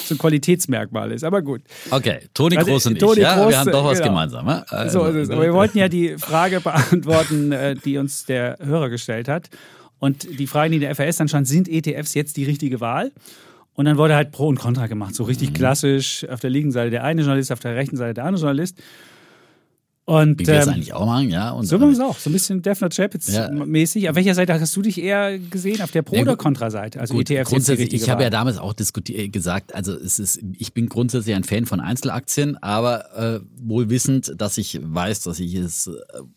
so 0.05 0.13
ein 0.13 0.19
Qualitätsmerkmal 0.19 1.11
ist, 1.11 1.23
aber 1.23 1.41
gut. 1.41 1.61
Okay, 1.89 2.19
Toni 2.35 2.57
Also, 2.57 2.69
Groß 2.69 2.85
und 2.85 2.99
Toni 2.99 3.13
ich. 3.13 3.23
Ja, 3.23 3.37
Groß, 3.37 3.49
wir 3.49 3.57
haben 3.59 3.71
doch 3.71 3.85
was 3.85 3.97
genau. 3.97 4.11
gemeinsam. 4.11 4.47
Ja? 4.47 4.63
Also, 4.69 4.99
So 4.99 5.05
ist 5.07 5.15
es. 5.15 5.29
Aber 5.31 5.41
wir 5.41 5.53
wollten 5.55 5.79
ja 5.79 5.87
die 5.87 6.15
Frage 6.19 6.61
beantworten, 6.61 7.51
äh, 7.51 7.73
die 7.73 7.97
uns 7.97 8.25
der 8.25 8.57
Hörer 8.63 8.82
gestellt 8.89 9.27
hat. 9.27 9.49
Und 9.99 10.27
die 10.39 10.47
Frage, 10.47 10.71
die 10.71 10.79
der 10.79 10.93
FAS 10.95 11.15
dann 11.17 11.27
stand, 11.29 11.47
sind 11.47 11.67
ETFs 11.69 12.13
jetzt 12.13 12.35
die 12.37 12.43
richtige 12.43 12.81
Wahl? 12.81 13.11
Und 13.75 13.85
dann 13.85 13.97
wurde 13.97 14.15
halt 14.15 14.31
Pro 14.31 14.47
und 14.47 14.59
Contra 14.59 14.87
gemacht, 14.87 15.15
so 15.15 15.23
Mhm. 15.23 15.27
richtig 15.29 15.53
klassisch. 15.53 16.27
Auf 16.29 16.39
der 16.41 16.49
linken 16.49 16.71
Seite 16.71 16.91
der 16.91 17.03
eine 17.03 17.21
Journalist, 17.21 17.51
auf 17.51 17.59
der 17.59 17.75
rechten 17.75 17.97
Seite 17.97 18.15
der 18.15 18.25
andere 18.25 18.41
Journalist. 18.41 18.77
Und 20.05 20.37
Wie 20.41 20.47
wir 20.47 20.55
es 20.59 20.67
ähm, 20.67 20.73
eigentlich 20.73 20.93
auch 20.93 21.05
machen, 21.05 21.29
ja. 21.29 21.51
Und 21.51 21.65
so 21.65 21.77
machen 21.77 21.91
wir 21.91 21.93
es 21.93 21.99
auch, 22.01 22.17
so 22.19 22.29
ein 22.29 22.33
bisschen 22.33 22.61
Defner 22.61 22.89
Chapitz 22.89 23.31
Ja. 23.33 23.49
mäßig. 23.49 24.09
Auf 24.09 24.15
welcher 24.17 24.35
Seite 24.35 24.53
hast 24.59 24.75
du 24.75 24.81
dich 24.81 25.01
eher 25.01 25.39
gesehen? 25.39 25.81
Auf 25.81 25.91
der 25.91 26.01
Pro- 26.01 26.17
Ja, 26.17 26.23
oder. 26.23 26.35
Contra-Seite? 26.35 26.99
Also 26.99 27.13
Gut, 27.13 27.29
ETFs 27.31 27.49
grundsätzlich, 27.49 27.93
ich 27.93 28.09
habe 28.09 28.21
ja 28.23 28.29
damals 28.29 28.57
auch 28.57 28.73
diskutiert, 28.73 29.31
gesagt, 29.31 29.73
also 29.73 29.93
es 29.93 30.19
ist, 30.19 30.41
ich 30.57 30.73
bin 30.73 30.89
grundsätzlich 30.89 31.33
ein 31.33 31.45
Fan 31.45 31.65
von 31.65 31.79
Einzelaktien, 31.79 32.57
aber 32.61 33.15
äh, 33.17 33.39
wohl 33.65 33.89
wissend, 33.89 34.33
dass 34.37 34.57
ich 34.57 34.77
weiß, 34.83 35.21
dass 35.21 35.39
ich 35.39 35.55
es 35.55 35.87
äh, 35.87 35.91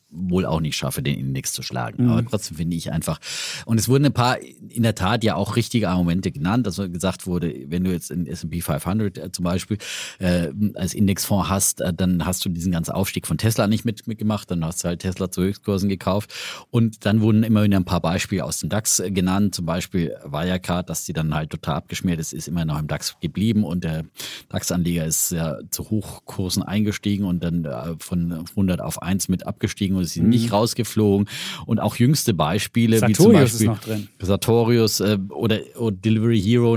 wohl 0.09 0.47
auch 0.47 0.61
nicht 0.61 0.77
schaffe, 0.77 1.03
den 1.03 1.19
Index 1.19 1.53
zu 1.53 1.63
schlagen. 1.63 2.05
Mhm. 2.05 2.11
Aber 2.11 2.25
trotzdem 2.25 2.57
finde 2.57 2.77
ich 2.77 2.93
einfach, 2.93 3.19
und 3.65 3.79
es 3.79 3.89
wurden 3.89 4.07
ein 4.07 4.13
paar 4.13 4.39
in 4.41 4.83
der 4.83 4.95
Tat 4.95 5.25
ja 5.25 5.35
auch 5.35 5.57
richtige 5.57 5.89
Argumente 5.89 6.31
genannt, 6.31 6.67
dass 6.67 6.77
gesagt 6.77 7.27
wurde, 7.27 7.55
wenn 7.69 7.85
du 7.85 7.91
jetzt 7.91 8.11
in 8.11 8.27
S&P 8.27 8.61
500 8.61 9.19
äh, 9.19 9.33
zum 9.33 9.45
Beispiel 9.45 9.79
äh, 10.19 10.49
als 10.75 10.95
Indexfonds 10.95 11.49
hast, 11.49 11.81
äh, 11.81 11.93
dann 11.93 12.25
hast 12.25 12.45
du 12.45 12.49
diesen 12.49 12.73
ganzen 12.73 12.93
Aufstieg 12.93 13.27
von 13.27 13.39
Tesla 13.39 13.67
nicht 13.67 13.85
mit, 13.85 14.07
mitgemacht, 14.07 14.51
dann 14.51 14.65
hast 14.65 14.85
du 14.85 14.89
halt 14.89 15.01
Tesla 15.01 15.31
zu 15.31 15.43
Höchstkursen 15.43 15.89
gekauft 15.89 16.33
und 16.71 17.05
dann 17.05 17.21
wurden 17.21 17.43
immer 17.43 17.65
wieder 17.65 17.77
ein 17.77 17.85
paar 17.85 18.01
Beispiele 18.01 18.45
aus 18.45 18.59
dem 18.59 18.69
DAX 18.69 19.01
äh, 19.01 19.11
genannt, 19.11 19.55
zum 19.55 19.67
Beispiel 19.67 20.17
Wirecard, 20.25 20.89
dass 20.89 21.05
die 21.05 21.13
dann 21.13 21.35
halt 21.35 21.51
total 21.51 21.77
abgeschmiert 21.77 22.21
ist, 22.21 22.33
ist 22.33 22.49
immer 22.49 22.65
noch 22.65 22.79
im 22.79 22.87
DAX 22.87 23.17
geblieben 23.21 23.65
und 23.65 23.85
der 23.85 24.05
DAX-Anleger 24.51 25.07
ist 25.07 25.33
ja 25.33 25.59
zu 25.71 25.91
Hochkursen 25.91 26.63
eingestiegen 26.63 27.25
und 27.25 27.43
dann 27.43 27.65
äh, 27.65 27.95
von 27.99 28.33
100 28.33 28.81
auf 28.81 29.03
1 29.03 29.29
mit 29.29 29.47
abgestiegen 29.47 29.96
und 29.97 30.03
ist 30.05 30.17
nicht 30.17 30.53
rausgeflogen 30.53 31.29
und 31.67 31.81
auch 31.81 31.97
jüngste 31.97 32.35
Beispiele 32.35 33.01
wie 33.09 33.13
zum 33.13 33.27
Mhm. 33.33 33.33
Sartorius 33.37 33.53
ist 33.53 33.53
Beispiel 33.53 33.67
noch 33.67 33.79
drin. 33.81 34.09
Sartorius 34.21 35.01
äh, 35.01 35.19
oder, 35.31 35.59
oder 35.79 35.97
Delivery 35.97 36.41
Hero 36.41 36.77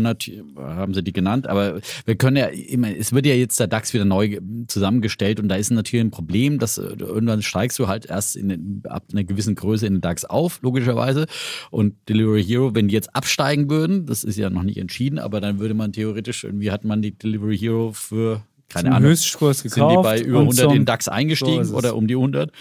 haben 0.57 0.93
sie 0.93 1.03
die 1.03 1.13
genannt, 1.13 1.47
aber 1.47 1.79
wir 2.05 2.15
können 2.15 2.37
ja 2.37 2.45
immer, 2.47 2.95
es 2.95 3.11
wird 3.13 3.25
ja 3.25 3.33
jetzt 3.33 3.59
der 3.59 3.67
DAX 3.67 3.93
wieder 3.93 4.05
neu 4.05 4.29
ge- 4.29 4.41
zusammengestellt 4.67 5.39
und 5.39 5.47
da 5.49 5.55
ist 5.55 5.69
natürlich 5.71 6.05
ein 6.05 6.11
Problem, 6.11 6.59
dass 6.59 6.77
äh, 6.77 6.83
irgendwann 6.99 7.41
steigst 7.41 7.77
du 7.79 7.87
halt 7.87 8.05
erst 8.05 8.35
in, 8.35 8.81
ab 8.87 9.03
einer 9.11 9.23
gewissen 9.23 9.55
Größe 9.55 9.85
in 9.87 9.95
den 9.95 10.01
DAX 10.01 10.25
auf, 10.25 10.59
logischerweise. 10.61 11.25
Und 11.71 11.95
Delivery 12.07 12.43
Hero, 12.43 12.73
wenn 12.75 12.87
die 12.87 12.93
jetzt 12.93 13.15
absteigen 13.15 13.69
würden, 13.69 14.05
das 14.05 14.23
ist 14.23 14.37
ja 14.37 14.49
noch 14.49 14.63
nicht 14.63 14.77
entschieden, 14.77 15.19
aber 15.19 15.41
dann 15.41 15.59
würde 15.59 15.73
man 15.73 15.91
theoretisch, 15.91 16.43
irgendwie 16.43 16.71
hat 16.71 16.83
man 16.85 17.01
die 17.01 17.11
Delivery 17.11 17.57
Hero 17.57 17.91
für 17.93 18.41
keine 18.71 18.89
Zum 18.89 18.95
Ahnung, 18.97 19.09
Höchstkurs 19.09 19.59
sind 19.61 19.73
gekauft. 19.73 19.97
die 19.97 20.03
bei 20.03 20.21
über 20.21 20.37
und 20.39 20.45
100 20.45 20.55
zum- 20.65 20.71
in 20.73 20.79
den 20.81 20.85
DAX 20.85 21.05
So 21.05 21.11
eingestiegen 21.11 21.61
es. 21.61 21.73
oder 21.73 21.95
um 21.95 22.07
die 22.07 22.15
100 22.15 22.51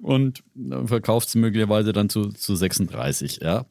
und 0.00 0.42
verkauft 0.84 1.28
es 1.28 1.34
möglicherweise 1.34 1.92
dann 1.92 2.08
zu, 2.08 2.28
zu 2.28 2.54
36, 2.54 3.40
ja. 3.42 3.66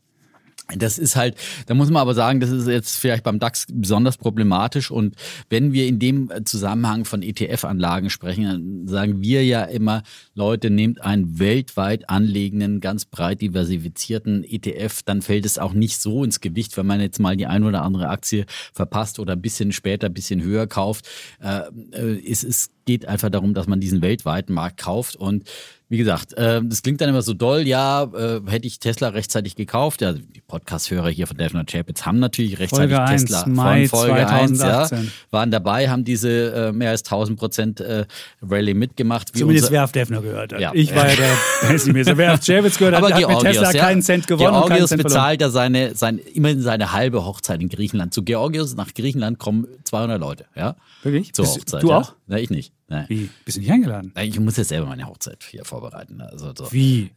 Das 0.76 0.98
ist 0.98 1.16
halt, 1.16 1.36
da 1.68 1.76
muss 1.76 1.92
man 1.92 2.02
aber 2.02 2.16
sagen, 2.16 2.40
das 2.40 2.50
ist 2.50 2.68
jetzt 2.68 2.98
vielleicht 2.98 3.24
beim 3.24 3.38
DAX 3.38 3.68
besonders 3.72 4.18
problematisch. 4.18 4.90
Und 4.90 5.16
wenn 5.48 5.74
wir 5.74 5.86
in 5.86 6.00
dem 6.00 6.32
Zusammenhang 6.46 7.06
von 7.06 7.22
ETF-Anlagen 7.22 8.10
sprechen, 8.10 8.46
dann 8.46 8.88
sagen 8.88 9.22
wir 9.22 9.46
ja 9.46 9.64
immer, 9.66 10.02
Leute, 10.34 10.72
nehmt 10.72 11.02
einen 11.02 11.38
weltweit 11.38 12.10
anlegenden, 12.10 12.80
ganz 12.80 13.06
breit 13.06 13.42
diversifizierten 13.42 14.44
ETF, 14.44 15.04
dann 15.04 15.22
fällt 15.22 15.46
es 15.46 15.60
auch 15.60 15.74
nicht 15.74 16.02
so 16.02 16.24
ins 16.24 16.42
Gewicht, 16.42 16.76
wenn 16.78 16.88
man 16.88 17.00
jetzt 17.00 17.20
mal 17.20 17.38
die 17.38 17.46
ein 17.46 17.64
oder 17.64 17.84
andere 17.84 18.10
Aktie 18.10 18.48
verpasst 18.74 19.20
oder 19.20 19.34
ein 19.34 19.42
bisschen 19.42 19.72
später, 19.72 20.08
ein 20.08 20.16
bisschen 20.16 20.42
höher 20.42 20.66
kauft. 20.66 21.08
Äh, 21.44 21.62
äh, 21.92 22.20
es 22.28 22.72
geht 22.86 23.08
einfach 23.08 23.30
darum, 23.30 23.54
dass 23.54 23.68
man 23.68 23.80
diesen 23.80 24.02
weltweiten 24.02 24.54
Markt 24.54 24.78
kauft 24.78 25.16
und 25.16 25.44
wie 25.88 25.98
gesagt, 25.98 26.34
äh, 26.34 26.62
das 26.63 26.82
klingt 26.82 27.00
dann 27.00 27.10
immer 27.10 27.21
so 27.21 27.34
doll, 27.34 27.67
ja, 27.67 28.04
äh, 28.04 28.41
hätte 28.48 28.65
ich 28.65 28.80
Tesla 28.80 29.10
rechtzeitig 29.10 29.56
gekauft. 29.56 30.02
Ja, 30.02 30.13
die 30.13 30.41
Podcast-Hörer 30.48 31.10
hier 31.10 31.28
von 31.28 31.38
Defner 31.38 31.63
Chapitz 31.63 32.06
haben 32.06 32.17
natürlich 32.17 32.58
rechtzeitig 32.58 32.95
Folge 32.95 33.02
1, 33.02 33.21
Tesla 33.26 33.45
Mai 33.48 33.88
von 33.88 34.00
Folge 34.00 34.28
1, 34.28 34.60
ja, 34.60 34.86
2018. 34.88 35.12
waren 35.30 35.52
dabei, 35.52 35.89
haben 35.89 36.04
diese 36.04 36.54
äh, 36.54 36.71
mehr 36.71 36.89
als 36.89 37.04
1000 37.04 37.38
Prozent 37.38 37.82
äh, 37.82 38.06
Rallye 38.41 38.74
mitgemacht. 38.74 39.38
Zumindest 39.38 39.69
wer 39.69 39.84
auf 39.84 39.91
Defner 39.91 40.21
gehört 40.21 40.54
hat. 40.54 40.60
Ja. 40.60 40.71
Ich 40.74 40.95
war 40.95 41.08
ja 41.08 41.15
der 41.15 41.38
Pessimist. 41.67 42.12
Wer 42.15 42.34
auf 42.34 42.43
Javits 42.43 42.78
gehört 42.80 42.95
hat, 42.95 43.04
aber 43.04 43.13
hat 43.13 43.19
mit 43.19 43.30
Georgios, 43.30 43.54
Tesla 43.54 43.71
ja, 43.71 43.86
keinen 43.86 44.02
Cent 44.02 44.26
gewonnen 44.26 44.48
und 44.48 44.62
keinen 44.62 44.67
Georgios 44.69 44.89
Cent 44.89 45.04
bezahlt 45.04 45.41
ja 45.41 45.50
seine, 45.50 45.93
sein, 45.93 46.17
immerhin 46.17 46.62
seine 46.62 46.93
halbe 46.93 47.26
Hochzeit 47.26 47.62
in 47.62 47.69
Griechenland. 47.69 48.12
Zu 48.12 48.24
Georgios 48.24 48.76
nach 48.76 48.91
Griechenland 48.93 49.38
kommen 49.38 49.67
200 49.84 50.19
Leute, 50.19 50.45
ja? 50.56 50.76
Wirklich? 51.04 51.34
Zur 51.34 51.45
Bist- 51.45 51.58
Hochzeit. 51.58 51.84
du 51.84 51.89
ja? 51.89 52.00
auch? 52.00 52.15
Nein, 52.26 52.41
ich 52.43 52.50
nicht. 52.50 52.74
Nein. 52.88 53.06
Wie? 53.08 53.30
Bist 53.45 53.58
du 53.58 53.62
nicht 53.62 53.71
eingeladen? 53.71 54.12
Nein, 54.15 54.30
Ich 54.30 54.39
muss 54.39 54.58
jetzt 54.58 54.69
selber 54.69 54.86
meine 54.88 55.06
Hochzeit 55.08 55.43
hier 55.50 55.65
vorbereiten. 55.65 56.21
Also, 56.21 56.54
so. 56.56 56.71
Wie? 56.71 57.12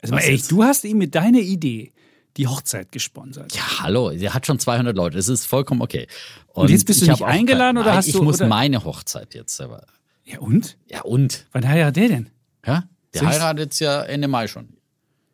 Also 0.00 0.14
mal 0.14 0.20
ehrlich, 0.20 0.46
du 0.46 0.62
hast 0.62 0.84
ihm 0.84 0.98
mit 0.98 1.14
deiner 1.14 1.40
Idee 1.40 1.92
die 2.36 2.46
Hochzeit 2.46 2.92
gesponsert. 2.92 3.52
Ja, 3.56 3.80
hallo, 3.82 4.12
sie 4.16 4.30
hat 4.30 4.46
schon 4.46 4.60
200 4.60 4.94
Leute, 4.96 5.16
das 5.16 5.26
ist 5.28 5.44
vollkommen 5.46 5.82
okay. 5.82 6.06
Und 6.46 6.70
jetzt 6.70 6.86
bist 6.86 7.00
du 7.00 7.06
ich 7.06 7.10
nicht 7.10 7.22
eingeladen 7.24 7.74
kein- 7.74 7.82
oder 7.82 7.86
Nein, 7.90 7.96
hast 7.98 8.06
ich 8.06 8.12
du- 8.12 8.22
muss 8.22 8.36
oder- 8.36 8.46
meine 8.48 8.84
Hochzeit 8.84 9.34
jetzt 9.34 9.56
selber. 9.56 9.84
Ja 10.24 10.38
und? 10.38 10.76
Ja, 10.88 11.00
und? 11.02 11.46
Wann 11.52 11.66
heiratet 11.66 11.96
der 11.96 12.08
denn? 12.08 12.30
Ja? 12.64 12.84
Der 13.14 13.20
Soll 13.20 13.28
ich- 13.30 13.34
heiratet 13.34 13.58
jetzt 13.64 13.80
ja 13.80 14.02
Ende 14.02 14.28
Mai 14.28 14.46
schon. 14.46 14.68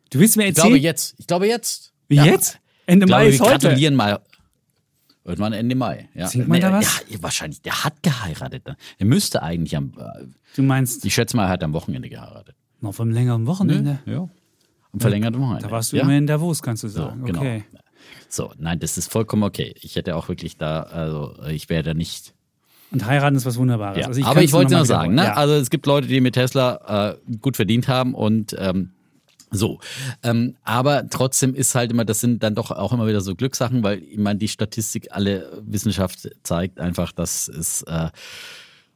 Du 0.09 0.19
willst 0.19 0.35
mir 0.37 0.47
Ich 0.47 0.55
glaube 0.55 0.69
erzählen? 0.69 0.83
jetzt. 0.83 1.15
Ich 1.19 1.27
glaube 1.27 1.47
jetzt. 1.47 1.91
Wie 2.07 2.15
Ja. 2.15 2.25
jetzt? 2.25 2.59
Ende 2.87 3.03
Ich 3.03 3.07
glaube, 3.07 3.23
Mai 3.23 3.29
ist 3.29 3.39
wir 3.39 3.45
heute. 3.47 3.67
gratulieren 3.67 3.93
mal. 3.95 4.19
Irgendwann 5.25 5.53
Ende 5.53 5.75
Mai. 5.75 6.07
Ja. 6.13 6.27
Singt 6.27 6.47
man 6.47 6.61
da 6.61 6.71
was? 6.71 7.03
Ja, 7.09 7.17
wahrscheinlich. 7.21 7.61
Der 7.63 7.83
hat 7.83 8.03
geheiratet. 8.03 8.65
ne? 8.67 8.77
Er 8.99 9.05
müsste 9.07 9.41
eigentlich 9.41 9.75
am, 9.75 9.91
äh, 9.97 10.25
Du 10.55 10.61
meinst 10.61 11.03
ich 11.03 11.13
schätze 11.15 11.35
mal, 11.35 11.45
er 11.45 11.49
hat 11.49 11.63
am 11.63 11.73
Wochenende 11.73 12.09
geheiratet. 12.09 12.55
noch 12.79 12.93
vom 12.93 13.09
längeren 13.09 13.47
Wochenende? 13.47 13.99
Ja. 14.05 14.29
Am 14.93 14.99
verlängerten 14.99 15.41
Wochenende. 15.41 15.63
Da 15.63 15.71
warst 15.71 15.91
du 15.91 15.97
ja? 15.97 16.03
immer 16.03 16.13
in 16.15 16.27
Davos, 16.27 16.61
kannst 16.61 16.83
du 16.83 16.87
sagen. 16.87 17.25
genau. 17.25 17.39
Okay. 17.39 17.63
So, 18.29 18.53
nein, 18.57 18.79
das 18.79 18.97
ist 18.97 19.11
vollkommen 19.11 19.43
okay. 19.43 19.73
Ich 19.81 19.95
hätte 19.95 20.15
auch 20.15 20.29
wirklich 20.29 20.57
da, 20.57 20.83
also 20.83 21.35
ich 21.49 21.69
wäre 21.69 21.83
da 21.83 21.93
nicht. 21.93 22.33
Und 22.91 23.05
heiraten 23.05 23.35
ist 23.35 23.45
was 23.45 23.57
Wunderbares. 23.57 23.97
Ja. 23.97 24.07
Also 24.07 24.19
ich 24.19 24.25
Aber 24.25 24.43
ich 24.43 24.53
wollte 24.53 24.75
nur 24.75 24.85
sagen, 24.85 25.15
ne? 25.15 25.23
Ja. 25.25 25.33
also 25.33 25.55
es 25.55 25.69
gibt 25.71 25.85
Leute, 25.87 26.07
die 26.07 26.21
mit 26.21 26.35
Tesla 26.35 27.09
äh, 27.11 27.37
gut 27.41 27.55
verdient 27.55 27.87
haben 27.87 28.13
und 28.13 28.55
ähm, 28.59 28.91
so. 29.55 29.79
Ähm, 30.23 30.55
aber 30.63 31.09
trotzdem 31.09 31.55
ist 31.55 31.75
halt 31.75 31.91
immer, 31.91 32.05
das 32.05 32.19
sind 32.21 32.43
dann 32.43 32.55
doch 32.55 32.71
auch 32.71 32.93
immer 32.93 33.07
wieder 33.07 33.21
so 33.21 33.35
Glückssachen, 33.35 33.83
weil 33.83 34.03
ich 34.03 34.17
meine, 34.17 34.39
die 34.39 34.47
Statistik, 34.47 35.07
alle 35.11 35.61
Wissenschaft 35.65 36.29
zeigt 36.43 36.79
einfach, 36.79 37.11
dass 37.11 37.47
es 37.47 37.83
äh, 37.83 38.09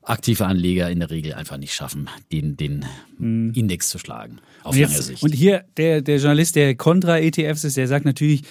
aktive 0.03 0.45
Anleger 0.45 0.89
in 0.89 0.99
der 0.99 1.09
Regel 1.09 1.33
einfach 1.33 1.57
nicht 1.57 1.73
schaffen, 1.73 2.09
den, 2.31 2.57
den 2.57 2.85
Index 3.19 3.89
zu 3.89 3.99
schlagen. 3.99 4.39
Auf 4.63 4.73
Und, 4.73 4.79
jetzt, 4.79 5.03
Sicht. 5.03 5.23
und 5.23 5.33
hier 5.33 5.65
der, 5.77 6.01
der 6.01 6.17
Journalist, 6.17 6.55
der 6.55 6.75
kontra 6.75 7.19
ETFs 7.19 7.63
ist, 7.63 7.77
der 7.77 7.87
sagt 7.87 8.05
natürlich, 8.05 8.41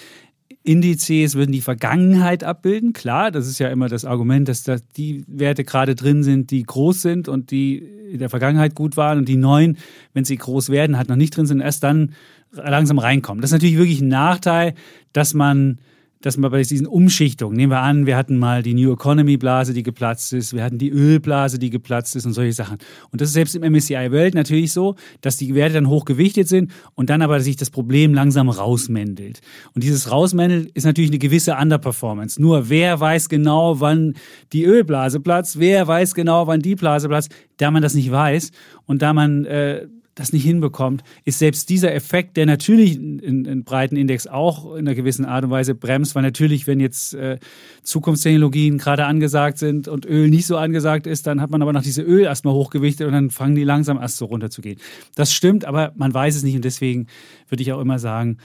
Indizes 0.63 1.35
würden 1.35 1.51
die 1.51 1.61
Vergangenheit 1.61 2.43
abbilden. 2.43 2.93
Klar, 2.93 3.31
das 3.31 3.47
ist 3.47 3.59
ja 3.59 3.69
immer 3.69 3.87
das 3.87 4.05
Argument, 4.05 4.47
dass 4.47 4.63
da 4.63 4.75
die 4.97 5.23
Werte 5.27 5.63
gerade 5.63 5.95
drin 5.95 6.23
sind, 6.23 6.51
die 6.51 6.63
groß 6.63 7.01
sind 7.01 7.27
und 7.29 7.51
die 7.51 7.77
in 7.77 8.19
der 8.19 8.29
Vergangenheit 8.29 8.75
gut 8.75 8.97
waren 8.97 9.19
und 9.19 9.29
die 9.29 9.37
neuen, 9.37 9.77
wenn 10.13 10.25
sie 10.25 10.35
groß 10.35 10.69
werden, 10.69 10.97
halt 10.97 11.09
noch 11.09 11.15
nicht 11.15 11.35
drin 11.35 11.45
sind, 11.45 11.61
erst 11.61 11.83
dann 11.83 12.13
langsam 12.51 12.99
reinkommen. 12.99 13.41
Das 13.41 13.49
ist 13.51 13.53
natürlich 13.53 13.77
wirklich 13.77 14.01
ein 14.01 14.09
Nachteil, 14.09 14.73
dass 15.13 15.33
man 15.33 15.79
dass 16.21 16.35
man 16.35 16.51
bei 16.51 16.61
diesen 16.61 16.87
Umschichtungen, 16.87 17.55
nehmen 17.55 17.71
wir 17.71 17.79
an, 17.79 18.05
wir 18.05 18.17
hatten 18.17 18.37
mal 18.37 18.61
die 18.61 18.73
New 18.73 18.91
Economy 18.91 19.37
Blase, 19.37 19.73
die 19.73 19.83
geplatzt 19.83 20.33
ist, 20.33 20.53
wir 20.53 20.63
hatten 20.63 20.77
die 20.77 20.89
Ölblase, 20.89 21.59
die 21.59 21.69
geplatzt 21.69 22.15
ist 22.15 22.25
und 22.25 22.33
solche 22.33 22.51
Sachen. 22.51 22.77
Und 23.11 23.21
das 23.21 23.29
ist 23.29 23.35
selbst 23.35 23.55
im 23.55 23.63
MSCI 23.71 24.11
Welt 24.11 24.35
natürlich 24.35 24.73
so, 24.73 24.95
dass 25.21 25.37
die 25.37 25.55
Werte 25.55 25.75
dann 25.75 25.87
hochgewichtet 25.87 26.49
sind 26.49 26.71
und 26.95 27.09
dann 27.09 27.21
aber 27.21 27.39
sich 27.39 27.55
das 27.55 27.69
Problem 27.69 28.13
langsam 28.13 28.49
rausmändelt. 28.49 29.39
Und 29.73 29.83
dieses 29.83 30.11
Rausmändeln 30.11 30.69
ist 30.73 30.85
natürlich 30.85 31.09
eine 31.09 31.19
gewisse 31.19 31.55
Underperformance. 31.55 32.41
Nur 32.41 32.69
wer 32.69 32.99
weiß 32.99 33.29
genau, 33.29 33.79
wann 33.79 34.15
die 34.51 34.65
Ölblase 34.65 35.21
platzt, 35.21 35.57
wer 35.59 35.87
weiß 35.87 36.15
genau, 36.15 36.47
wann 36.47 36.59
die 36.59 36.75
Blase 36.75 37.07
platzt, 37.07 37.33
da 37.57 37.71
man 37.71 37.81
das 37.81 37.93
nicht 37.93 38.11
weiß 38.11 38.51
und 38.85 39.01
da 39.01 39.13
man 39.13 39.45
äh, 39.45 39.87
das 40.19 40.33
nicht 40.33 40.43
hinbekommt, 40.43 41.03
ist 41.23 41.39
selbst 41.39 41.69
dieser 41.69 41.93
Effekt, 41.93 42.35
der 42.35 42.45
natürlich 42.45 42.97
einen 42.97 43.63
breiten 43.63 43.95
Index 43.95 44.27
auch 44.27 44.73
in 44.73 44.79
einer 44.79 44.95
gewissen 44.95 45.23
Art 45.23 45.45
und 45.45 45.49
Weise 45.49 45.75
bremst, 45.75 46.13
weil 46.13 46.23
natürlich, 46.23 46.67
wenn 46.67 46.79
jetzt 46.79 47.13
äh, 47.13 47.39
Zukunftstechnologien 47.83 48.77
gerade 48.77 49.05
angesagt 49.05 49.57
sind 49.57 49.87
und 49.87 50.05
Öl 50.05 50.29
nicht 50.29 50.45
so 50.45 50.57
angesagt 50.57 51.07
ist, 51.07 51.25
dann 51.25 51.41
hat 51.41 51.49
man 51.51 51.61
aber 51.61 51.71
noch 51.71 51.83
diese 51.83 52.01
Öl 52.01 52.23
erstmal 52.23 52.53
hochgewichtet 52.53 53.07
und 53.07 53.13
dann 53.13 53.29
fangen 53.29 53.55
die 53.55 53.63
langsam 53.63 53.97
erst 53.97 54.17
so 54.17 54.25
runterzugehen. 54.25 54.79
Das 55.15 55.31
stimmt, 55.31 55.63
aber 55.63 55.93
man 55.95 56.13
weiß 56.13 56.35
es 56.35 56.43
nicht 56.43 56.55
und 56.55 56.65
deswegen 56.65 57.07
würde 57.47 57.63
ich 57.63 57.71
auch 57.71 57.79
immer 57.79 57.97
sagen, 57.97 58.37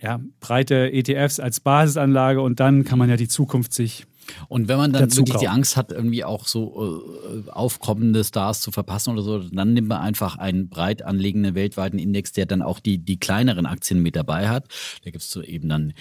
ja, 0.00 0.20
breite 0.40 0.90
ETFs 0.92 1.38
als 1.38 1.60
Basisanlage 1.60 2.40
und 2.40 2.60
dann 2.60 2.84
kann 2.84 2.98
man 2.98 3.10
ja 3.10 3.16
die 3.16 3.28
Zukunft 3.28 3.72
sich 3.72 4.06
Und 4.48 4.68
wenn 4.68 4.78
man 4.78 4.92
dann 4.92 5.02
wirklich 5.02 5.24
die 5.24 5.32
kaufen. 5.32 5.46
Angst 5.48 5.76
hat, 5.76 5.92
irgendwie 5.92 6.24
auch 6.24 6.46
so 6.46 7.02
äh, 7.46 7.50
aufkommende 7.50 8.24
Stars 8.24 8.60
zu 8.60 8.70
verpassen 8.70 9.12
oder 9.12 9.22
so, 9.22 9.38
dann 9.38 9.72
nimmt 9.72 9.88
man 9.88 10.00
einfach 10.00 10.36
einen 10.36 10.68
breit 10.68 11.02
anlegenden 11.02 11.54
weltweiten 11.54 11.98
Index, 11.98 12.32
der 12.32 12.46
dann 12.46 12.62
auch 12.62 12.80
die, 12.80 12.98
die 12.98 13.18
kleineren 13.18 13.66
Aktien 13.66 14.02
mit 14.02 14.16
dabei 14.16 14.48
hat. 14.48 14.68
Da 15.04 15.10
gibt's 15.10 15.30
so 15.30 15.42
eben 15.42 15.68
dann 15.68 15.94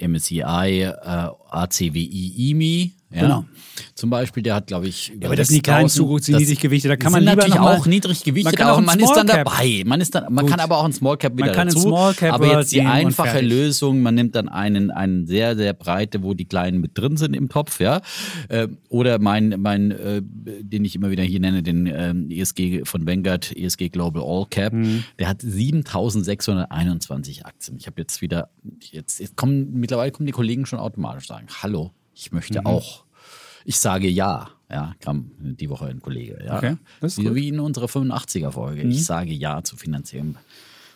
MSCI, 0.00 0.40
äh, 0.40 0.92
ACWI, 1.50 2.50
IMI. 2.50 2.94
Ja. 3.12 3.22
Genau. 3.22 3.44
Zum 3.96 4.08
Beispiel, 4.08 4.42
der 4.42 4.54
hat, 4.54 4.68
glaube 4.68 4.86
ich, 4.86 5.10
über 5.10 5.26
aber 5.26 5.36
das 5.36 5.48
sind 5.48 5.56
die 5.56 5.62
kleinen 5.62 5.88
6000. 5.88 5.96
Zukunft, 5.96 6.28
die 6.28 6.32
Das 6.32 6.40
niedrig 6.42 6.60
gewichtet. 6.60 6.90
Da 6.92 6.96
kann 6.96 7.10
man 7.10 7.22
lieber 7.22 7.34
natürlich 7.36 7.58
auch 7.58 7.86
niedrig 7.86 8.22
gewichtet, 8.22 8.52
Man 8.52 8.54
kann 8.54 8.68
auch 8.74 8.78
ein 8.78 8.84
man 8.84 9.00
ist 9.00 9.12
dann 9.16 9.26
Cap. 9.26 9.44
dabei. 9.46 9.82
Man, 9.84 10.00
ist 10.00 10.14
dann, 10.14 10.32
man 10.32 10.44
Gut. 10.44 10.50
kann 10.50 10.60
aber 10.60 10.78
auch 10.78 10.84
ein 10.84 10.92
Small 10.92 11.16
Cap 11.16 11.32
wieder 11.36 11.46
Man 11.46 11.54
kann 11.54 11.68
dazu. 11.68 11.80
Small 11.80 12.14
Cap 12.14 12.34
aber 12.34 12.58
jetzt 12.60 12.72
die 12.72 12.82
einfache. 12.82 13.40
Lösung, 13.40 14.02
man 14.02 14.14
nimmt 14.14 14.36
dann 14.36 14.48
einen, 14.48 14.92
einen 14.92 15.26
sehr, 15.26 15.56
sehr 15.56 15.72
breite, 15.72 16.22
wo 16.22 16.34
die 16.34 16.44
Kleinen 16.44 16.80
mit 16.80 16.96
drin 16.96 17.16
sind 17.16 17.34
im 17.34 17.48
Topf, 17.48 17.80
ja. 17.80 18.00
Äh, 18.48 18.68
Oder 18.90 19.18
mein, 19.18 19.56
mein 19.58 19.90
äh, 19.90 20.22
den 20.22 20.84
ich 20.84 20.94
immer 20.94 21.10
wieder 21.10 21.24
hier 21.24 21.40
nenne, 21.40 21.64
den 21.64 21.86
ähm, 21.92 22.30
ESG 22.30 22.82
von 22.84 23.08
Vanguard, 23.08 23.50
ESG 23.56 23.88
Global 23.88 24.22
All 24.24 24.46
Cap, 24.50 24.72
Mhm. 24.72 25.02
der 25.18 25.28
hat 25.28 25.42
7621 25.42 27.46
Aktien. 27.46 27.76
Ich 27.78 27.86
habe 27.86 28.00
jetzt 28.00 28.20
wieder, 28.22 28.50
jetzt, 28.92 29.20
jetzt 29.20 29.36
kommen, 29.36 29.72
mittlerweile 29.80 30.12
kommen 30.12 30.26
die 30.26 30.32
Kollegen 30.32 30.66
schon 30.66 30.78
automatisch 30.78 31.26
sagen, 31.26 31.46
hallo, 31.62 31.92
ich 32.20 32.30
Mhm. 32.32 32.36
möchte 32.36 32.66
auch. 32.66 33.04
Ich 33.64 33.78
sage 33.78 34.08
ja, 34.08 34.50
ja, 34.70 34.94
kam 35.00 35.30
die 35.38 35.68
Woche 35.68 35.86
ein 35.86 36.00
Kollege, 36.00 36.38
ja. 36.44 36.56
Okay, 36.56 36.76
das 37.00 37.12
ist 37.12 37.18
wie, 37.18 37.22
gut. 37.24 37.32
Mhm. 37.32 37.36
wie 37.36 37.48
in 37.48 37.60
unserer 37.60 37.88
85er-Folge. 37.88 38.82
Ich 38.82 39.04
sage 39.04 39.32
ja 39.32 39.62
zu 39.62 39.76
finanziellem 39.76 40.36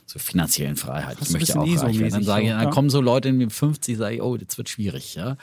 zur 0.07 0.21
finanziellen 0.21 0.77
Freiheit. 0.77 1.17
Ich 1.23 1.31
möchte 1.31 1.59
auch 1.59 1.67
reich 1.67 1.99
werden. 1.99 2.11
Dann 2.11 2.25
sage 2.25 2.45
so, 2.47 2.53
dann 2.53 2.65
ja. 2.65 2.71
kommen 2.71 2.91
so 2.91 3.01
Leute 3.01 3.31
in 3.31 3.39
die 3.39 3.49
50, 3.49 3.97
sage 3.97 4.17
ich, 4.17 4.23
oh, 4.23 4.37
jetzt 4.37 4.59
wird 4.59 4.69
schwierig, 4.69 5.15
ja. 5.15 5.39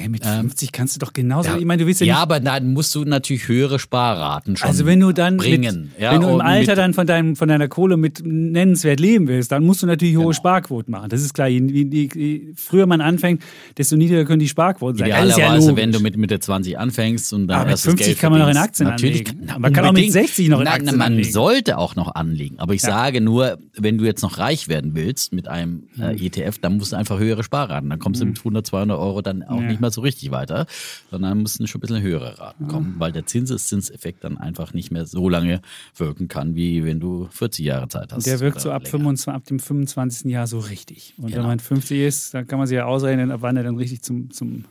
Hey, 0.00 0.08
mit 0.08 0.24
50 0.24 0.70
kannst 0.70 0.94
du 0.94 1.00
doch 1.00 1.12
genauso. 1.12 1.48
Ja, 1.50 1.58
ich 1.58 1.64
meine, 1.64 1.82
du 1.82 1.88
willst 1.88 2.00
ja, 2.00 2.06
ja, 2.06 2.14
nicht. 2.14 2.22
aber 2.22 2.38
dann 2.38 2.72
musst 2.72 2.94
du 2.94 3.04
natürlich 3.04 3.48
höhere 3.48 3.80
Sparraten 3.80 4.56
schon 4.56 4.68
Also 4.68 4.86
wenn 4.86 5.00
du 5.00 5.10
dann 5.10 5.38
bringen. 5.38 5.90
mit, 5.92 6.00
ja, 6.00 6.12
wenn 6.12 6.20
du 6.20 6.28
im 6.28 6.40
Alter 6.40 6.70
mit- 6.72 6.78
dann 6.78 6.94
von, 6.94 7.06
deinem, 7.08 7.34
von 7.34 7.48
deiner 7.48 7.66
Kohle 7.66 7.96
mit 7.96 8.22
nennenswert 8.24 9.00
leben 9.00 9.26
willst, 9.26 9.50
dann 9.50 9.64
musst 9.64 9.82
du 9.82 9.86
natürlich 9.88 10.14
hohe 10.16 10.22
Genau. 10.26 10.32
Sparquoten 10.34 10.92
machen. 10.92 11.08
Das 11.08 11.20
ist 11.22 11.34
klar. 11.34 11.48
Je, 11.48 11.58
je, 11.60 12.08
je 12.14 12.52
früher 12.54 12.86
man 12.86 13.00
anfängt, 13.00 13.42
desto 13.76 13.96
niedriger 13.96 14.24
können 14.24 14.38
die 14.38 14.46
Sparquoten 14.48 14.98
sein. 14.98 15.08
Ja 15.08 15.24
Idealerweise, 15.24 15.66
logisch. 15.70 15.82
wenn 15.82 15.90
du 15.90 15.98
mit 15.98 16.16
Mitte 16.16 16.38
20 16.38 16.78
anfängst 16.78 17.32
und 17.32 17.48
dann 17.48 17.56
Aber 17.56 17.64
mit 17.64 17.70
erstes 17.72 17.90
50 17.90 18.06
Geld 18.06 18.18
kann 18.20 18.30
man 18.30 18.40
noch 18.40 18.48
in. 18.50 18.56
Aktien 18.56 18.88
Natürlich, 18.88 19.26
anlegen. 19.28 19.42
na, 19.48 19.58
Man 19.58 19.72
kann 19.72 19.84
auch 19.84 19.92
mit 19.92 20.04
unbedingt. 20.04 20.12
60 20.12 20.48
noch 20.48 20.60
in 20.60 20.68
Aktien 20.68 20.96
Man 20.96 21.08
anlegen. 21.12 21.32
sollte 21.32 21.76
auch 21.76 21.96
noch 21.96 22.14
anlegen. 22.14 22.60
Aber 22.60 22.72
ich 22.72 22.82
Ja. 22.82 22.90
sage 22.90 23.20
nur, 23.20 23.58
wenn 23.76 23.98
du 23.98 24.04
jetzt 24.04 24.22
noch 24.22 24.38
reich 24.38 24.68
werden 24.68 24.94
willst 24.94 25.32
mit 25.32 25.48
einem 25.48 25.88
äh, 25.98 26.12
Mhm. 26.12 26.18
ETF, 26.26 26.58
dann 26.60 26.76
musst 26.76 26.92
du 26.92 26.96
einfach 26.96 27.18
höhere 27.18 27.42
Sparraten. 27.42 27.90
Dann 27.90 27.98
kommst 27.98 28.20
du 28.20 28.26
mit 28.26 28.38
100, 28.38 28.64
200 28.64 28.96
Euro 28.96 29.22
dann 29.22 29.42
auch 29.42 29.60
Ja. 29.60 29.66
nicht 29.66 29.80
mehr 29.80 29.87
so 29.90 30.00
richtig 30.00 30.30
weiter, 30.30 30.66
sondern 31.10 31.42
müssen 31.42 31.66
schon 31.66 31.78
ein 31.78 31.82
bisschen 31.82 32.02
höhere 32.02 32.38
Raten 32.38 32.68
kommen, 32.68 32.94
weil 32.98 33.12
der 33.12 33.26
Zinseszinseffekt 33.26 34.24
dann 34.24 34.38
einfach 34.38 34.72
nicht 34.74 34.90
mehr 34.90 35.06
so 35.06 35.28
lange 35.28 35.60
wirken 35.96 36.28
kann, 36.28 36.54
wie 36.54 36.84
wenn 36.84 37.00
du 37.00 37.28
40 37.30 37.64
Jahre 37.64 37.88
Zeit 37.88 38.12
hast. 38.12 38.26
Der 38.26 38.40
wirkt 38.40 38.60
so 38.60 38.70
ab, 38.70 38.82
länger. 38.84 38.90
25, 38.90 39.28
ab 39.32 39.44
dem 39.44 39.58
25. 39.58 40.30
Jahr 40.30 40.46
so 40.46 40.58
richtig. 40.58 41.14
Und 41.16 41.24
wenn 41.24 41.32
Genau. 41.32 41.46
man 41.48 41.58
50 41.60 42.00
ist, 42.00 42.34
dann 42.34 42.46
kann 42.46 42.58
man 42.58 42.66
sich 42.66 42.76
ja 42.76 42.84
ausrechnen, 42.86 43.30
ab 43.30 43.40
wann 43.42 43.56
er 43.56 43.62
dann 43.62 43.76
richtig 43.76 44.02
zum, 44.02 44.30
zum 44.30 44.64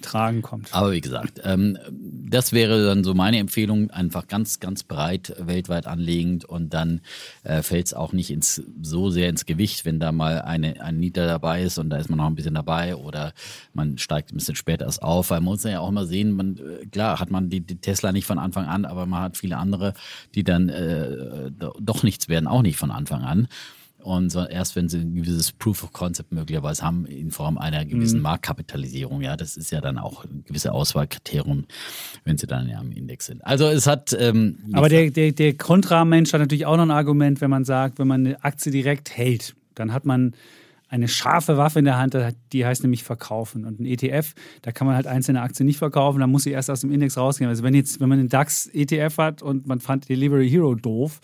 Tragen 0.00 0.42
kommt. 0.42 0.72
Aber 0.72 0.92
wie 0.92 1.00
gesagt, 1.00 1.40
ähm, 1.44 1.78
das 1.90 2.52
wäre 2.52 2.84
dann 2.86 3.04
so 3.04 3.14
meine 3.14 3.38
Empfehlung, 3.38 3.90
einfach 3.90 4.28
ganz, 4.28 4.60
ganz 4.60 4.82
breit 4.82 5.34
weltweit 5.38 5.86
anlegend 5.86 6.44
und 6.44 6.72
dann 6.74 7.00
äh, 7.42 7.62
fällt 7.62 7.86
es 7.86 7.94
auch 7.94 8.12
nicht 8.12 8.30
ins, 8.30 8.62
so 8.82 9.10
sehr 9.10 9.28
ins 9.28 9.46
Gewicht, 9.46 9.84
wenn 9.84 10.00
da 10.00 10.12
mal 10.12 10.42
eine, 10.42 10.80
ein 10.80 10.98
Nieter 10.98 11.26
dabei 11.26 11.62
ist 11.62 11.78
und 11.78 11.90
da 11.90 11.96
ist 11.96 12.08
man 12.10 12.18
noch 12.18 12.26
ein 12.26 12.34
bisschen 12.34 12.54
dabei 12.54 12.96
oder 12.96 13.32
man 13.74 13.98
steigt 13.98 14.32
ein 14.32 14.36
bisschen 14.36 14.56
später 14.56 14.84
erst 14.86 15.02
auf, 15.02 15.30
weil 15.30 15.40
man 15.40 15.44
muss 15.46 15.64
ja 15.64 15.80
auch 15.80 15.88
immer 15.88 16.06
sehen, 16.06 16.32
man, 16.32 16.56
äh, 16.56 16.86
klar 16.86 17.18
hat 17.20 17.30
man 17.30 17.50
die, 17.50 17.60
die 17.60 17.76
Tesla 17.76 18.12
nicht 18.12 18.26
von 18.26 18.38
Anfang 18.38 18.66
an, 18.66 18.84
aber 18.84 19.06
man 19.06 19.22
hat 19.22 19.36
viele 19.36 19.56
andere, 19.56 19.94
die 20.34 20.44
dann 20.44 20.68
äh, 20.68 21.50
do- 21.50 21.76
doch 21.80 22.02
nichts 22.02 22.28
werden, 22.28 22.46
auch 22.46 22.62
nicht 22.62 22.76
von 22.76 22.90
Anfang 22.90 23.22
an. 23.22 23.48
Und 24.02 24.30
so 24.30 24.44
erst 24.44 24.76
wenn 24.76 24.88
sie 24.88 24.98
ein 24.98 25.14
gewisses 25.14 25.52
Proof 25.52 25.84
of 25.84 25.92
Concept 25.92 26.32
möglicherweise 26.32 26.82
haben 26.82 27.06
in 27.06 27.30
Form 27.30 27.58
einer 27.58 27.84
gewissen 27.84 28.18
Mhm. 28.18 28.22
Marktkapitalisierung, 28.22 29.22
ja, 29.22 29.36
das 29.36 29.56
ist 29.56 29.70
ja 29.70 29.80
dann 29.80 29.98
auch 29.98 30.24
ein 30.24 30.44
gewisse 30.46 30.72
Auswahlkriterium, 30.72 31.64
wenn 32.24 32.38
sie 32.38 32.46
dann 32.46 32.68
ja 32.68 32.80
im 32.80 32.92
Index 32.92 33.26
sind. 33.26 33.44
Also 33.44 33.66
es 33.66 33.86
hat 33.86 34.16
ähm, 34.18 34.58
Aber 34.72 34.88
der, 34.88 35.10
der, 35.10 35.32
der 35.32 35.54
Grundrahmenmensch 35.54 36.32
hat 36.32 36.40
natürlich 36.40 36.66
auch 36.66 36.76
noch 36.76 36.84
ein 36.84 36.90
Argument, 36.90 37.40
wenn 37.40 37.50
man 37.50 37.64
sagt, 37.64 37.98
wenn 37.98 38.08
man 38.08 38.26
eine 38.26 38.44
Aktie 38.44 38.72
direkt 38.72 39.16
hält, 39.16 39.54
dann 39.74 39.92
hat 39.92 40.04
man 40.04 40.34
eine 40.90 41.06
scharfe 41.06 41.56
Waffe 41.56 41.78
in 41.78 41.84
der 41.84 41.98
Hand, 41.98 42.16
die 42.52 42.66
heißt 42.66 42.82
nämlich 42.82 43.04
verkaufen. 43.04 43.64
Und 43.64 43.80
ein 43.80 43.86
ETF, 43.86 44.34
da 44.62 44.72
kann 44.72 44.88
man 44.88 44.96
halt 44.96 45.06
einzelne 45.06 45.40
Aktien 45.40 45.66
nicht 45.66 45.78
verkaufen, 45.78 46.18
dann 46.18 46.30
muss 46.30 46.42
sie 46.42 46.50
erst 46.50 46.68
aus 46.68 46.80
dem 46.80 46.90
Index 46.90 47.16
rausgehen. 47.16 47.48
Also 47.48 47.62
wenn 47.62 47.74
jetzt, 47.74 48.00
wenn 48.00 48.08
man 48.08 48.18
einen 48.18 48.28
DAX-ETF 48.28 49.18
hat 49.18 49.42
und 49.42 49.68
man 49.68 49.78
fand 49.78 50.08
Delivery 50.08 50.50
Hero 50.50 50.74
doof, 50.74 51.20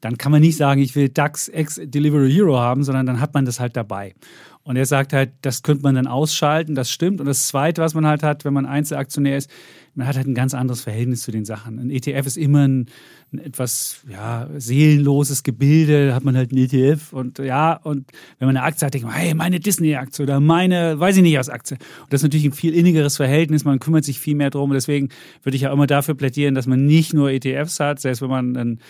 dann 0.00 0.18
kann 0.18 0.32
man 0.32 0.40
nicht 0.40 0.56
sagen, 0.56 0.80
ich 0.80 0.94
will 0.96 1.08
DAX 1.08 1.48
X 1.48 1.80
Delivery 1.82 2.32
Hero 2.32 2.58
haben, 2.58 2.84
sondern 2.84 3.06
dann 3.06 3.20
hat 3.20 3.34
man 3.34 3.44
das 3.44 3.60
halt 3.60 3.76
dabei. 3.76 4.14
Und 4.62 4.76
er 4.76 4.86
sagt 4.86 5.12
halt, 5.12 5.32
das 5.42 5.62
könnte 5.62 5.82
man 5.82 5.94
dann 5.94 6.06
ausschalten, 6.06 6.74
das 6.74 6.90
stimmt. 6.90 7.20
Und 7.20 7.26
das 7.26 7.48
Zweite, 7.48 7.80
was 7.80 7.94
man 7.94 8.06
halt 8.06 8.22
hat, 8.22 8.44
wenn 8.44 8.52
man 8.52 8.66
Einzelaktionär 8.66 9.36
ist, 9.36 9.50
man 9.94 10.06
hat 10.06 10.16
halt 10.16 10.26
ein 10.26 10.34
ganz 10.34 10.54
anderes 10.54 10.82
Verhältnis 10.82 11.22
zu 11.22 11.32
den 11.32 11.44
Sachen. 11.44 11.78
Ein 11.78 11.90
ETF 11.90 12.26
ist 12.26 12.36
immer 12.36 12.68
ein, 12.68 12.86
ein 13.32 13.38
etwas 13.38 14.02
ja, 14.08 14.48
seelenloses 14.56 15.42
Gebilde, 15.42 16.08
da 16.08 16.14
hat 16.14 16.24
man 16.24 16.36
halt 16.36 16.52
einen 16.52 16.64
ETF 16.64 17.12
und 17.12 17.38
ja, 17.38 17.72
und 17.72 18.06
wenn 18.38 18.46
man 18.46 18.56
eine 18.56 18.64
Aktie 18.64 18.86
hat, 18.86 18.94
denkt 18.94 19.06
man, 19.06 19.16
hey, 19.16 19.34
meine 19.34 19.60
Disney-Aktie 19.60 20.22
oder 20.22 20.40
meine, 20.40 21.00
weiß 21.00 21.16
ich 21.16 21.22
nicht, 21.22 21.38
was 21.38 21.48
Aktie. 21.48 21.76
Und 22.02 22.12
das 22.12 22.20
ist 22.20 22.24
natürlich 22.24 22.46
ein 22.46 22.52
viel 22.52 22.74
innigeres 22.74 23.16
Verhältnis, 23.16 23.64
man 23.64 23.80
kümmert 23.80 24.04
sich 24.04 24.20
viel 24.20 24.36
mehr 24.36 24.50
drum. 24.50 24.70
Und 24.70 24.74
deswegen 24.74 25.08
würde 25.42 25.56
ich 25.56 25.62
ja 25.62 25.72
immer 25.72 25.86
dafür 25.86 26.14
plädieren, 26.14 26.54
dass 26.54 26.66
man 26.66 26.86
nicht 26.86 27.12
nur 27.14 27.30
ETFs 27.30 27.80
hat, 27.80 27.98
selbst 27.98 28.22
wenn 28.22 28.30
man 28.30 28.56
ein 28.56 28.80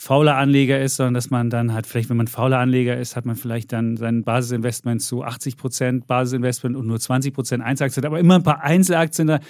fauler 0.00 0.36
Anleger 0.36 0.80
ist, 0.80 0.96
sondern 0.96 1.12
dass 1.12 1.28
man 1.28 1.50
dann 1.50 1.74
hat, 1.74 1.86
vielleicht 1.86 2.08
wenn 2.08 2.16
man 2.16 2.26
fauler 2.26 2.58
Anleger 2.58 2.96
ist, 2.96 3.16
hat 3.16 3.26
man 3.26 3.36
vielleicht 3.36 3.70
dann 3.70 3.98
sein 3.98 4.24
Basisinvestment 4.24 5.02
zu 5.02 5.22
80 5.22 5.58
Prozent 5.58 6.06
Basisinvestment 6.06 6.74
und 6.74 6.86
nur 6.86 6.98
20 6.98 7.34
Prozent 7.34 7.62
Einzelaktien, 7.62 8.06
aber 8.06 8.18
immer 8.18 8.36
ein 8.36 8.42
paar 8.42 8.62
Einzelaktien 8.62 9.28
da, 9.28 9.40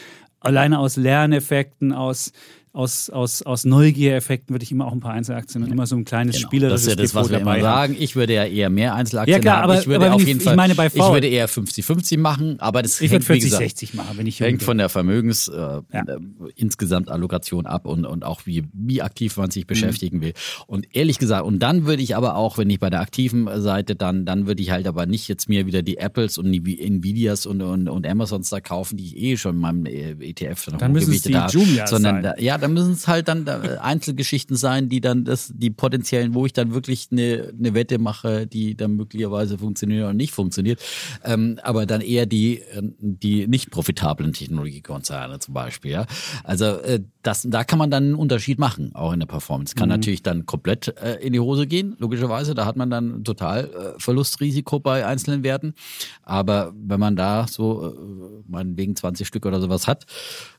alleine 0.40 0.80
aus 0.80 0.96
Lerneffekten, 0.96 1.92
aus 1.92 2.32
aus, 2.72 3.10
aus, 3.10 3.42
aus 3.42 3.64
Neugiereffekten 3.64 4.54
würde 4.54 4.62
ich 4.62 4.70
immer 4.70 4.86
auch 4.86 4.92
ein 4.92 5.00
paar 5.00 5.12
Einzelaktien 5.14 5.64
und 5.64 5.72
immer 5.72 5.86
so 5.86 5.96
ein 5.96 6.04
kleines 6.04 6.36
Genau. 6.36 6.46
spielerisches 6.48 6.84
Das 6.84 6.92
ist 6.92 6.98
ja 6.98 7.02
das, 7.02 7.14
was 7.16 7.26
Depot 7.26 7.30
wir 7.32 7.40
immer 7.40 7.52
haben. 7.52 7.60
sagen. 7.92 7.96
Ich 7.98 8.14
würde 8.14 8.34
ja 8.34 8.44
eher 8.44 8.70
mehr 8.70 8.94
Einzelaktien 8.94 9.34
Ja, 9.36 9.40
klar, 9.40 9.56
haben. 9.62 9.64
aber- 9.70 9.80
ich 9.80 9.86
würde 9.88 10.06
aber 10.06 10.14
auf 10.14 10.20
jeden 10.24 10.38
ich- 10.38 10.44
Fall, 10.44 10.52
ich 10.52 10.56
meine 10.56 10.74
bei 10.76 10.86
ich 10.86 10.92
V- 10.92 11.12
würde 11.12 11.26
eher 11.26 11.48
50-50 11.48 12.18
machen, 12.18 12.60
aber 12.60 12.82
das 12.82 13.00
Ich 13.00 13.10
hängt, 13.10 13.28
würde 13.28 13.34
wie 13.40 13.44
gesagt, 13.44 13.62
40-60 13.62 13.94
machen, 13.96 14.16
wenn 14.18 14.26
ich 14.26 14.38
hängt 14.38 14.62
von 14.62 14.78
der 14.78 14.88
Vermögens 14.88 15.48
äh, 15.48 15.52
Ja. 15.56 15.80
äh, 15.92 16.18
insgesamt 16.54 17.08
Allokation 17.10 17.66
ab 17.66 17.86
und, 17.86 18.04
und 18.06 18.24
auch 18.24 18.42
wie, 18.46 18.64
wie 18.72 19.02
aktiv 19.02 19.36
man 19.36 19.46
Mhm. 19.46 19.50
sich 19.50 19.66
beschäftigen 19.66 20.20
will. 20.20 20.32
Und 20.68 20.86
ehrlich 20.94 21.18
gesagt, 21.18 21.44
und 21.44 21.58
dann 21.60 21.86
würde 21.86 22.02
ich 22.02 22.14
aber 22.14 22.36
auch, 22.36 22.56
wenn 22.58 22.70
ich 22.70 22.78
bei 22.78 22.90
der 22.90 23.00
aktiven 23.00 23.48
Seite, 23.60 23.96
dann, 23.96 24.24
dann 24.24 24.46
würde 24.46 24.62
ich 24.62 24.70
halt 24.70 24.86
aber 24.86 25.06
nicht 25.06 25.26
jetzt 25.28 25.48
mir 25.48 25.66
wieder 25.66 25.82
die 25.82 25.98
Apples 25.98 26.38
und 26.38 26.52
die 26.52 26.80
Nvidias 26.80 27.46
und, 27.46 27.62
und, 27.62 27.88
und 27.88 28.06
Amazons 28.06 28.48
da 28.50 28.60
kaufen, 28.60 28.96
die 28.96 29.06
ich 29.06 29.16
eh 29.16 29.36
schon 29.36 29.56
in 29.56 29.60
meinem 29.60 29.86
äh, 29.86 30.10
ETF 30.20 30.66
dann, 30.66 30.78
Dann 30.78 30.92
müssen 30.92 31.12
es 31.12 31.22
die 31.22 31.34
habe. 31.34 31.52
Jumias 31.52 31.90
sondern 31.90 32.16
sein. 32.16 32.22
Da, 32.22 32.34
ja, 32.38 32.59
dann 32.60 32.72
müssen 32.72 32.92
es 32.92 33.08
halt 33.08 33.28
dann 33.28 33.44
da, 33.44 33.62
äh, 33.62 33.78
Einzelgeschichten 33.78 34.56
sein, 34.56 34.88
die 34.88 35.00
dann 35.00 35.24
das, 35.24 35.52
die 35.54 35.70
potenziellen, 35.70 36.34
wo 36.34 36.46
ich 36.46 36.52
dann 36.52 36.72
wirklich 36.72 37.08
eine, 37.10 37.52
eine 37.58 37.74
Wette 37.74 37.98
mache, 37.98 38.46
die 38.46 38.76
dann 38.76 38.96
möglicherweise 38.96 39.58
funktioniert 39.58 40.04
oder 40.04 40.14
nicht 40.14 40.32
funktioniert. 40.32 40.80
Ähm, 41.24 41.58
aber 41.62 41.86
dann 41.86 42.00
eher 42.00 42.26
die, 42.26 42.60
äh, 42.60 42.82
die 43.00 43.46
nicht 43.46 43.70
profitablen 43.70 44.32
Technologiekonzerne 44.32 45.38
zum 45.38 45.54
Beispiel. 45.54 45.92
Ja? 45.92 46.06
Also 46.44 46.64
äh, 46.64 47.00
das, 47.22 47.46
da 47.48 47.64
kann 47.64 47.78
man 47.78 47.90
dann 47.90 48.04
einen 48.04 48.14
Unterschied 48.14 48.58
machen, 48.58 48.94
auch 48.94 49.12
in 49.12 49.20
der 49.20 49.26
Performance. 49.26 49.74
Kann 49.74 49.88
natürlich 49.88 50.22
dann 50.22 50.46
komplett 50.46 50.88
äh, 51.02 51.16
in 51.16 51.32
die 51.32 51.40
Hose 51.40 51.66
gehen, 51.66 51.96
logischerweise. 51.98 52.54
Da 52.54 52.64
hat 52.64 52.76
man 52.76 52.90
dann 52.90 53.24
total 53.24 53.64
äh, 53.64 53.98
Verlustrisiko 53.98 54.80
bei 54.80 55.06
einzelnen 55.06 55.42
Werten. 55.42 55.74
Aber 56.22 56.72
wenn 56.74 57.00
man 57.00 57.16
da 57.16 57.46
so 57.48 57.88
äh, 57.88 58.44
meinetwegen 58.48 58.96
20 58.96 59.26
Stück 59.26 59.46
oder 59.46 59.60
sowas 59.60 59.86
hat, 59.86 60.06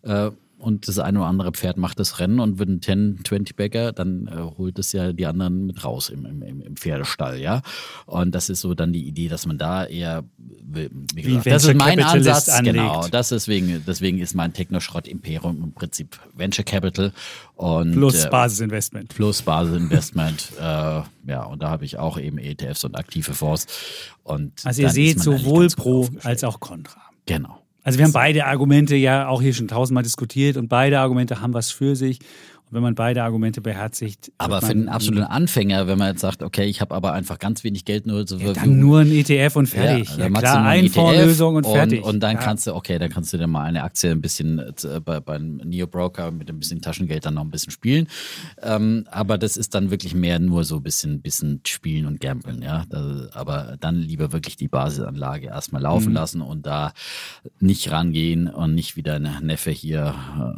äh, 0.04 0.32
und 0.62 0.88
das 0.88 1.00
eine 1.00 1.20
oder 1.20 1.28
andere 1.28 1.52
Pferd 1.52 1.78
macht 1.78 2.00
das 2.00 2.20
Rennen 2.20 2.40
und 2.40 2.60
wird 2.60 2.70
ein 2.70 2.80
10-20-Bagger, 2.82 3.92
dann 3.94 4.28
äh, 4.28 4.58
holt 4.58 4.78
es 4.80 4.92
ja 4.92 5.12
die 5.12 5.26
anderen 5.26 5.66
mit 5.66 5.84
raus 5.84 6.10
im, 6.10 6.26
im, 6.26 6.62
im 6.62 6.76
Pferdestall, 6.76 7.40
ja. 7.40 7.62
Und 8.06 8.34
das 8.36 8.50
ist 8.50 8.62
so 8.62 8.74
dann 8.74 8.94
die 8.94 9.08
Idee, 9.08 9.28
dass 9.28 9.46
man 9.46 9.58
da 9.58 9.86
eher, 9.86 10.24
wie 10.38 10.90
Wie 11.16 11.24
gesagt, 11.24 11.48
ein 11.48 11.52
das 11.54 11.66
ist 11.66 11.76
mein 11.76 12.00
Ansatz, 12.04 12.46
Capitalist 12.46 12.50
anlegt. 12.50 12.76
genau. 12.76 13.08
Das 13.10 13.30
deswegen, 13.30 13.84
deswegen 13.86 14.20
ist 14.20 14.36
mein 14.36 14.54
Technoschrott-Imperium 14.54 15.64
im 15.64 15.74
Prinzip 15.74 16.20
Venture 16.36 16.64
Capital 16.66 17.12
und 17.56 17.94
Plus 17.94 18.26
äh, 18.26 18.30
Basisinvestment. 18.30 19.10
plus 19.10 19.42
Basisinvestment, 19.42 20.52
äh, 20.60 20.62
ja, 20.62 21.44
und 21.50 21.62
da 21.62 21.70
habe 21.70 21.86
ich 21.86 21.98
auch 21.98 22.18
eben 22.20 22.38
ETFs 22.38 22.84
und 22.84 22.96
aktive 22.96 23.34
Fonds. 23.34 23.68
Und 24.24 24.66
Also 24.66 24.82
ihr 24.84 24.90
seht 24.90 25.18
ist 25.18 25.24
sowohl 25.24 25.68
Pro 25.70 26.08
als 26.24 26.44
auch 26.44 26.60
Contra. 26.60 27.02
Genau. 27.26 27.61
Also 27.84 27.98
wir 27.98 28.06
haben 28.06 28.14
beide 28.14 28.46
Argumente 28.46 28.96
ja 28.96 29.28
auch 29.28 29.42
hier 29.42 29.54
schon 29.54 29.68
tausendmal 29.68 30.04
diskutiert 30.04 30.58
und 30.58 30.68
beide 30.68 31.00
Argumente 31.00 31.42
haben 31.42 31.54
was 31.54 31.72
für 31.72 31.96
sich. 31.96 32.20
Wenn 32.72 32.82
man 32.82 32.96
beide 32.96 33.22
Argumente 33.24 33.60
beherzigt, 33.62 34.32
Aber 34.38 34.62
für 34.62 34.68
man 34.68 34.78
den 34.78 34.90
absoluten 34.90 35.24
Anfänger, 35.24 35.88
wenn 35.88 35.98
man 35.98 36.08
jetzt 36.10 36.22
sagt, 36.22 36.42
okay, 36.42 36.64
ich 36.66 36.80
habe 36.82 36.96
aber 36.96 37.14
einfach 37.14 37.38
ganz 37.38 37.64
wenig 37.64 37.84
Geld 37.86 38.08
nur 38.08 38.26
zur 38.26 38.40
ja, 38.40 38.46
Verfügung. 38.46 38.70
dann 38.72 38.80
nur 38.80 39.00
ein 39.02 39.12
ETF 39.12 39.56
und 39.58 39.68
fertig. 39.68 40.10
Ja, 40.18 40.30
machst 40.30 40.44
klar, 40.44 40.56
du 40.56 40.62
nur 40.62 40.70
ein 40.70 40.84
Einfondslösung 40.86 41.56
und 41.56 41.66
fertig. 41.68 42.04
Und, 42.04 42.22
dann 42.22 42.36
ja. 42.38 42.42
kannst 42.42 42.66
du, 42.68 42.74
okay, 42.76 42.98
dann 42.98 43.10
kannst 43.10 43.34
du 43.34 43.38
dir 43.38 43.48
mal 43.48 43.64
eine 43.66 43.84
Aktie 43.84 44.12
ein 44.12 44.22
bisschen 44.22 44.60
äh, 44.60 45.00
bei, 45.04 45.20
beim 45.20 45.58
Neo-Broker 45.58 46.32
mit 46.32 46.50
ein 46.50 46.60
bisschen 46.60 46.82
Taschengeld 46.82 47.26
dann 47.26 47.34
noch 47.34 47.44
ein 47.44 47.52
bisschen 47.52 47.72
spielen. 47.72 48.08
Ähm, 48.62 49.06
aber 49.12 49.38
das 49.38 49.58
ist 49.58 49.76
dann 49.76 49.92
wirklich 49.92 50.16
mehr 50.16 50.40
nur 50.40 50.64
so 50.64 50.78
ein 50.78 50.84
bisschen, 50.84 51.22
bisschen 51.22 51.62
spielen 51.68 52.06
und 52.06 52.20
gambeln, 52.22 52.62
ja. 52.62 52.86
Das, 52.90 53.36
aber 53.36 53.76
dann 53.80 53.96
lieber 53.96 54.32
wirklich 54.32 54.56
die 54.56 54.68
Basisanlage 54.70 55.48
erstmal 55.48 55.82
laufen 55.82 56.10
Mhm. 56.10 56.14
lassen 56.14 56.42
und 56.42 56.66
da 56.66 56.94
nicht 57.60 57.92
rangehen 57.92 58.48
und 58.48 58.76
nicht 58.76 58.96
wieder 58.96 59.16
eine 59.16 59.40
Neffe 59.42 59.72
hier 59.72 60.16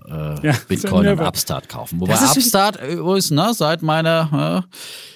äh, 0.08 0.48
Ja, 0.48 0.54
Bitcoin 0.68 1.08
und. 1.08 1.20
Upstart 1.28 1.70
kaufen. 1.70 2.03
Wobei 2.04 2.14
Das 2.14 2.32
ist- 2.32 2.38
Upstart 2.38 2.80
übrigens, 2.82 3.32
ne, 3.32 3.52
seit 3.54 3.82
meiner 3.82 4.66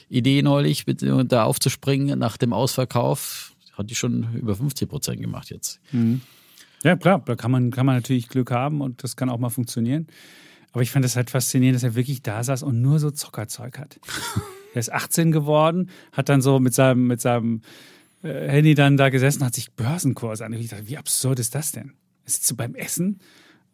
äh, 0.09 0.15
Idee 0.17 0.41
neulich, 0.41 0.87
mit, 0.87 1.01
da 1.03 1.43
aufzuspringen 1.43 2.17
nach 2.19 2.37
dem 2.37 2.53
Ausverkauf, 2.53 3.53
hat 3.73 3.89
die 3.89 3.95
schon 3.95 4.33
über 4.35 4.55
50 4.55 4.89
Prozent 4.89 5.21
gemacht 5.21 5.49
jetzt. 5.49 5.79
Ja, 6.83 6.95
klar, 6.95 7.21
da 7.25 7.35
kann 7.35 7.51
man, 7.51 7.71
kann 7.71 7.85
man 7.85 7.95
natürlich 7.95 8.27
Glück 8.29 8.51
haben 8.51 8.81
und 8.81 9.03
das 9.03 9.15
kann 9.15 9.29
auch 9.29 9.37
mal 9.39 9.49
funktionieren. 9.49 10.07
Aber 10.71 10.81
ich 10.81 10.91
fand 10.91 11.05
es 11.05 11.15
halt 11.15 11.29
faszinierend, 11.29 11.75
dass 11.75 11.83
er 11.83 11.95
wirklich 11.95 12.21
da 12.21 12.43
saß 12.43 12.63
und 12.63 12.81
nur 12.81 12.99
so 12.99 13.09
Zockerzeug 13.11 13.79
hat. 13.79 13.99
er 14.73 14.79
ist 14.79 14.91
18 14.91 15.31
geworden, 15.31 15.89
hat 16.11 16.29
dann 16.29 16.41
so 16.41 16.59
mit 16.59 16.73
seinem, 16.73 17.07
mit 17.07 17.19
seinem 17.19 17.61
äh, 18.23 18.47
Handy 18.49 18.75
dann 18.75 18.95
da 18.97 19.09
gesessen, 19.09 19.43
hat 19.43 19.55
sich 19.55 19.71
Börsenkurs 19.73 20.41
an. 20.41 20.53
Ich 20.53 20.69
dachte, 20.69 20.87
wie 20.87 20.97
absurd 20.97 21.39
ist 21.39 21.55
das 21.55 21.71
denn? 21.71 21.93
Sitzt 22.25 22.45
so 22.47 22.55
beim 22.55 22.75
Essen, 22.75 23.19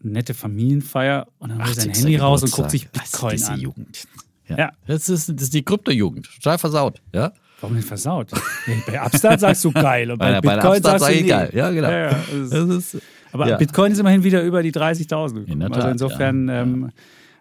nette 0.04 0.34
Familienfeier 0.34 1.28
und 1.39 1.49
dann 1.49 1.60
holt 1.60 1.70
er 1.70 1.74
sein 1.82 1.89
80. 1.91 2.04
Handy 2.04 2.18
raus 2.18 2.43
und 2.43 2.51
guckt 2.51 2.72
sich. 2.72 2.89
Bitcoin 2.89 3.32
diese 3.32 3.51
an. 3.51 3.60
Jugend. 3.60 4.08
Ja. 4.47 4.58
Ja. 4.58 4.72
Das, 4.88 5.10
ist, 5.10 5.30
das 5.30 5.41
ist 5.43 5.54
die 5.54 5.64
Kryptojugend. 5.64 6.30
Total 6.36 6.58
versaut. 6.58 7.01
Ja? 7.14 7.32
Warum 7.62 7.76
denn 7.76 7.84
versaut? 7.86 8.30
Bei 8.88 9.01
Upstart 9.01 9.39
sagst 9.39 9.64
du 9.64 9.72
geil 9.72 10.12
und 10.12 10.18
bei, 10.18 10.34
Bei, 10.34 10.41
bei 10.41 10.56
Bitcoin 10.56 10.78
Upstart 10.78 10.99
sagst 10.99 11.16
du 11.16 11.22
nee. 11.22 11.28
geil. 11.30 11.49
Ja, 11.54 11.72
genau. 11.72 11.89
Ja, 11.89 12.12
ja, 12.12 12.24
das 12.49 12.51
ist- 12.51 12.97
Aber. 13.32 13.58
Bitcoin 13.58 13.91
ist 13.93 13.99
immerhin 13.99 14.24
wieder 14.24 14.43
über 14.43 14.62
die 14.64 14.72
30.000 14.74 15.34
gekommen. 15.34 15.62
In 15.62 15.74
also 15.74 15.88
insofern, 15.88 16.49
ähm, 16.49 16.91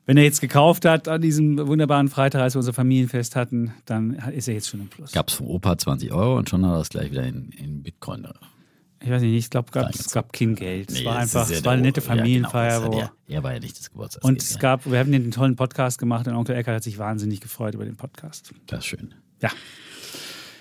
wenn 0.06 0.16
er 0.16 0.22
jetzt 0.24 0.40
gekauft 0.40 0.84
hat 0.84 1.08
an 1.08 1.20
diesem 1.20 1.58
wunderbaren 1.66 2.08
Freitag, 2.08 2.40
als 2.42 2.54
wir 2.54 2.58
unser 2.60 2.72
Familienfest 2.72 3.36
hatten, 3.36 3.72
dann 3.84 4.14
ist 4.34 4.48
er 4.48 4.54
jetzt 4.54 4.68
schon 4.68 4.80
im 4.80 4.88
Plus. 4.88 5.12
Gab 5.12 5.28
es 5.28 5.34
vom 5.34 5.46
Opa 5.48 5.76
20 5.76 6.12
Euro 6.12 6.38
und 6.38 6.48
schon 6.48 6.64
hat 6.64 6.72
er 6.74 6.78
das 6.78 6.88
gleich 6.88 7.10
wieder 7.10 7.24
in, 7.24 7.50
in 7.50 7.82
Bitcoin. 7.82 8.26
Ich 9.04 9.10
weiß 9.10 9.22
nicht, 9.22 9.34
ich 9.36 9.50
glaube, 9.50 9.66
es 9.68 9.72
gab, 9.72 9.82
Reingezogen. 9.84 10.06
es 10.06 10.12
gab 10.12 10.32
kein 10.32 10.54
Geld. 10.54 10.90
Es 10.90 10.98
Nee, 10.98 11.04
war 11.04 11.14
das 11.14 11.22
einfach, 11.36 11.50
ja 11.50 11.56
es 11.58 11.64
war 11.64 11.72
eine 11.72 11.82
nette 11.82 12.00
Familienfeier. 12.00 12.70
Ja, 12.80 12.88
genau, 12.88 13.02
hat 13.02 13.12
er, 13.28 13.42
war 13.42 13.52
ja 13.54 13.58
nicht 13.60 13.78
das 13.78 13.90
Geburtstag. 13.90 14.24
und 14.24 14.40
es 14.42 14.58
gab, 14.58 14.90
wir 14.90 14.98
haben 14.98 15.10
den 15.12 15.30
tollen 15.30 15.56
Podcast 15.56 15.98
gemacht 15.98 16.26
und 16.28 16.34
Onkel 16.34 16.54
Eckert 16.56 16.76
hat 16.76 16.82
sich 16.84 16.98
wahnsinnig 16.98 17.40
gefreut 17.40 17.74
über 17.74 17.84
den 17.84 17.96
Podcast. 17.96 18.52
Das 18.66 18.80
ist 18.80 18.86
schön. 18.86 19.14
Ja, 19.40 19.50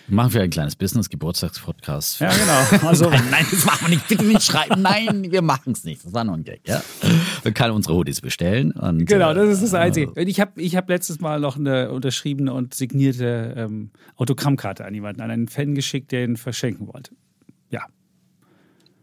Machen 0.07 0.33
wir 0.33 0.41
ein 0.41 0.49
kleines 0.49 0.75
Business, 0.75 1.07
Geburtstagspodcast. 1.09 2.19
ja 2.19 2.31
genau. 2.31 2.87
Also, 2.89 3.09
Nein, 3.09 3.23
nein, 3.31 3.45
das 3.49 3.63
machen 3.65 3.87
wir 3.87 3.89
nicht. 3.95 4.07
Bitte 4.09 4.25
nicht 4.25 4.43
schreiben. 4.43 4.81
Nein, 4.81 5.31
wir 5.31 5.41
machen 5.41 5.71
es 5.71 5.85
nicht. 5.85 6.03
Das 6.03 6.13
war 6.13 6.25
nur 6.25 6.35
ein 6.35 6.43
Gag. 6.43 6.67
Ja? 6.67 6.83
Wir 7.43 7.53
können 7.53 7.73
unsere 7.73 7.95
Hoodies 7.95 8.19
bestellen. 8.19 8.71
Und, 8.73 9.05
Genau, 9.05 9.33
das 9.33 9.47
ist 9.49 9.63
das 9.63 9.73
äh, 9.73 9.77
Einzige. 9.77 10.09
Und 10.11 10.27
Ich 10.27 10.41
habe 10.41 10.59
ich 10.61 10.75
hab 10.75 10.89
letztes 10.89 11.21
Mal 11.21 11.39
noch 11.39 11.55
eine 11.55 11.91
unterschriebene 11.91 12.51
und 12.53 12.73
signierte 12.73 13.53
ähm, 13.55 13.91
Autogrammkarte 14.17 14.83
an 14.83 14.93
jemanden, 14.93 15.21
an 15.21 15.31
einen 15.31 15.47
Fan 15.47 15.75
geschickt, 15.75 16.11
der 16.11 16.25
ihn 16.25 16.35
verschenken 16.35 16.87
wollte. 16.91 17.15
Ja. 17.69 17.85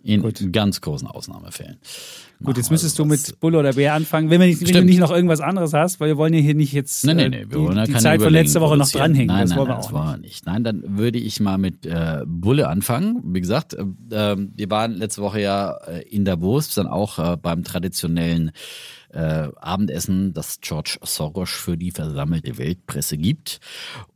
In 0.09 0.23
Gut. 0.23 0.53
ganz 0.53 0.81
großen 0.81 1.07
Ausnahmefällen. 1.07 1.77
Gut, 2.43 2.57
jetzt 2.57 2.67
Machen 2.67 2.75
müsstest 2.75 2.99
du 2.99 3.05
sowas. 3.05 3.29
mit 3.29 3.41
Bulle 3.41 3.59
oder 3.59 3.75
Bär 3.75 3.93
anfangen, 3.93 4.31
wenn, 4.31 4.41
wir 4.41 4.47
nicht, 4.47 4.67
wenn 4.67 4.73
du 4.73 4.85
nicht 4.85 5.01
noch 5.01 5.11
irgendwas 5.11 5.43
anderes 5.43 5.75
hast, 5.75 6.01
weil 6.01 6.09
wir 6.09 6.17
wollen 6.17 6.33
ja 6.33 6.41
hier 6.41 6.55
nicht 6.55 6.73
jetzt 6.73 7.05
Nee, 7.05 7.13
nee, 7.13 7.25
äh, 7.25 7.29
nee, 7.29 7.45
wir 7.47 7.61
wollen 7.61 7.77
ja 7.77 7.85
die, 7.85 7.93
die 7.93 7.99
Zeit 7.99 8.23
von 8.23 8.33
letzter 8.33 8.63
Woche 8.63 8.79
noch 8.79 8.89
dranhängen. 8.89 9.27
Nein, 9.27 9.43
das 9.43 9.51
nein, 9.51 9.59
wollen 9.59 9.69
wir 9.69 9.75
nein, 9.75 9.79
auch 9.83 9.91
das 9.91 9.93
wollen 9.93 10.07
wir 10.09 10.17
nicht. 10.17 10.47
Nein, 10.47 10.65
dann 10.65 10.97
würde 10.97 11.19
ich 11.19 11.41
mal 11.41 11.59
mit 11.59 11.85
äh, 11.85 12.23
Bulle 12.27 12.69
anfangen. 12.69 13.21
Wie 13.23 13.41
gesagt, 13.43 13.75
äh, 13.75 13.85
ähm, 14.13 14.53
wir 14.57 14.71
waren 14.71 14.95
letzte 14.95 15.21
Woche 15.21 15.43
ja 15.43 15.73
äh, 15.87 16.09
in 16.09 16.25
Davos, 16.25 16.73
dann 16.73 16.87
auch 16.87 17.19
äh, 17.19 17.37
beim 17.37 17.63
traditionellen 17.63 18.53
äh, 19.13 19.49
Abendessen, 19.57 20.33
das 20.35 20.61
George 20.61 20.99
Soros 21.03 21.51
für 21.51 21.77
die 21.77 21.91
versammelte 21.91 22.59
Weltpresse 22.59 23.17
gibt 23.17 23.61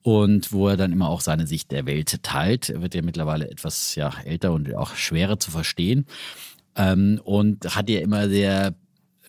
und 0.02 0.52
wo 0.52 0.68
er 0.68 0.76
dann 0.76 0.92
immer 0.92 1.08
auch 1.08 1.20
seine 1.20 1.46
Sicht 1.46 1.70
der 1.70 1.86
Welt 1.86 2.22
teilt. 2.22 2.68
Er 2.70 2.82
wird 2.82 2.94
ja 2.94 3.02
mittlerweile 3.02 3.50
etwas 3.50 3.94
ja, 3.94 4.12
älter 4.24 4.52
und 4.52 4.74
auch 4.74 4.94
schwerer 4.94 5.38
zu 5.38 5.50
verstehen. 5.50 6.06
Ähm, 6.74 7.20
und 7.24 7.76
hat 7.76 7.90
ja 7.90 8.00
immer 8.00 8.28
sehr 8.28 8.74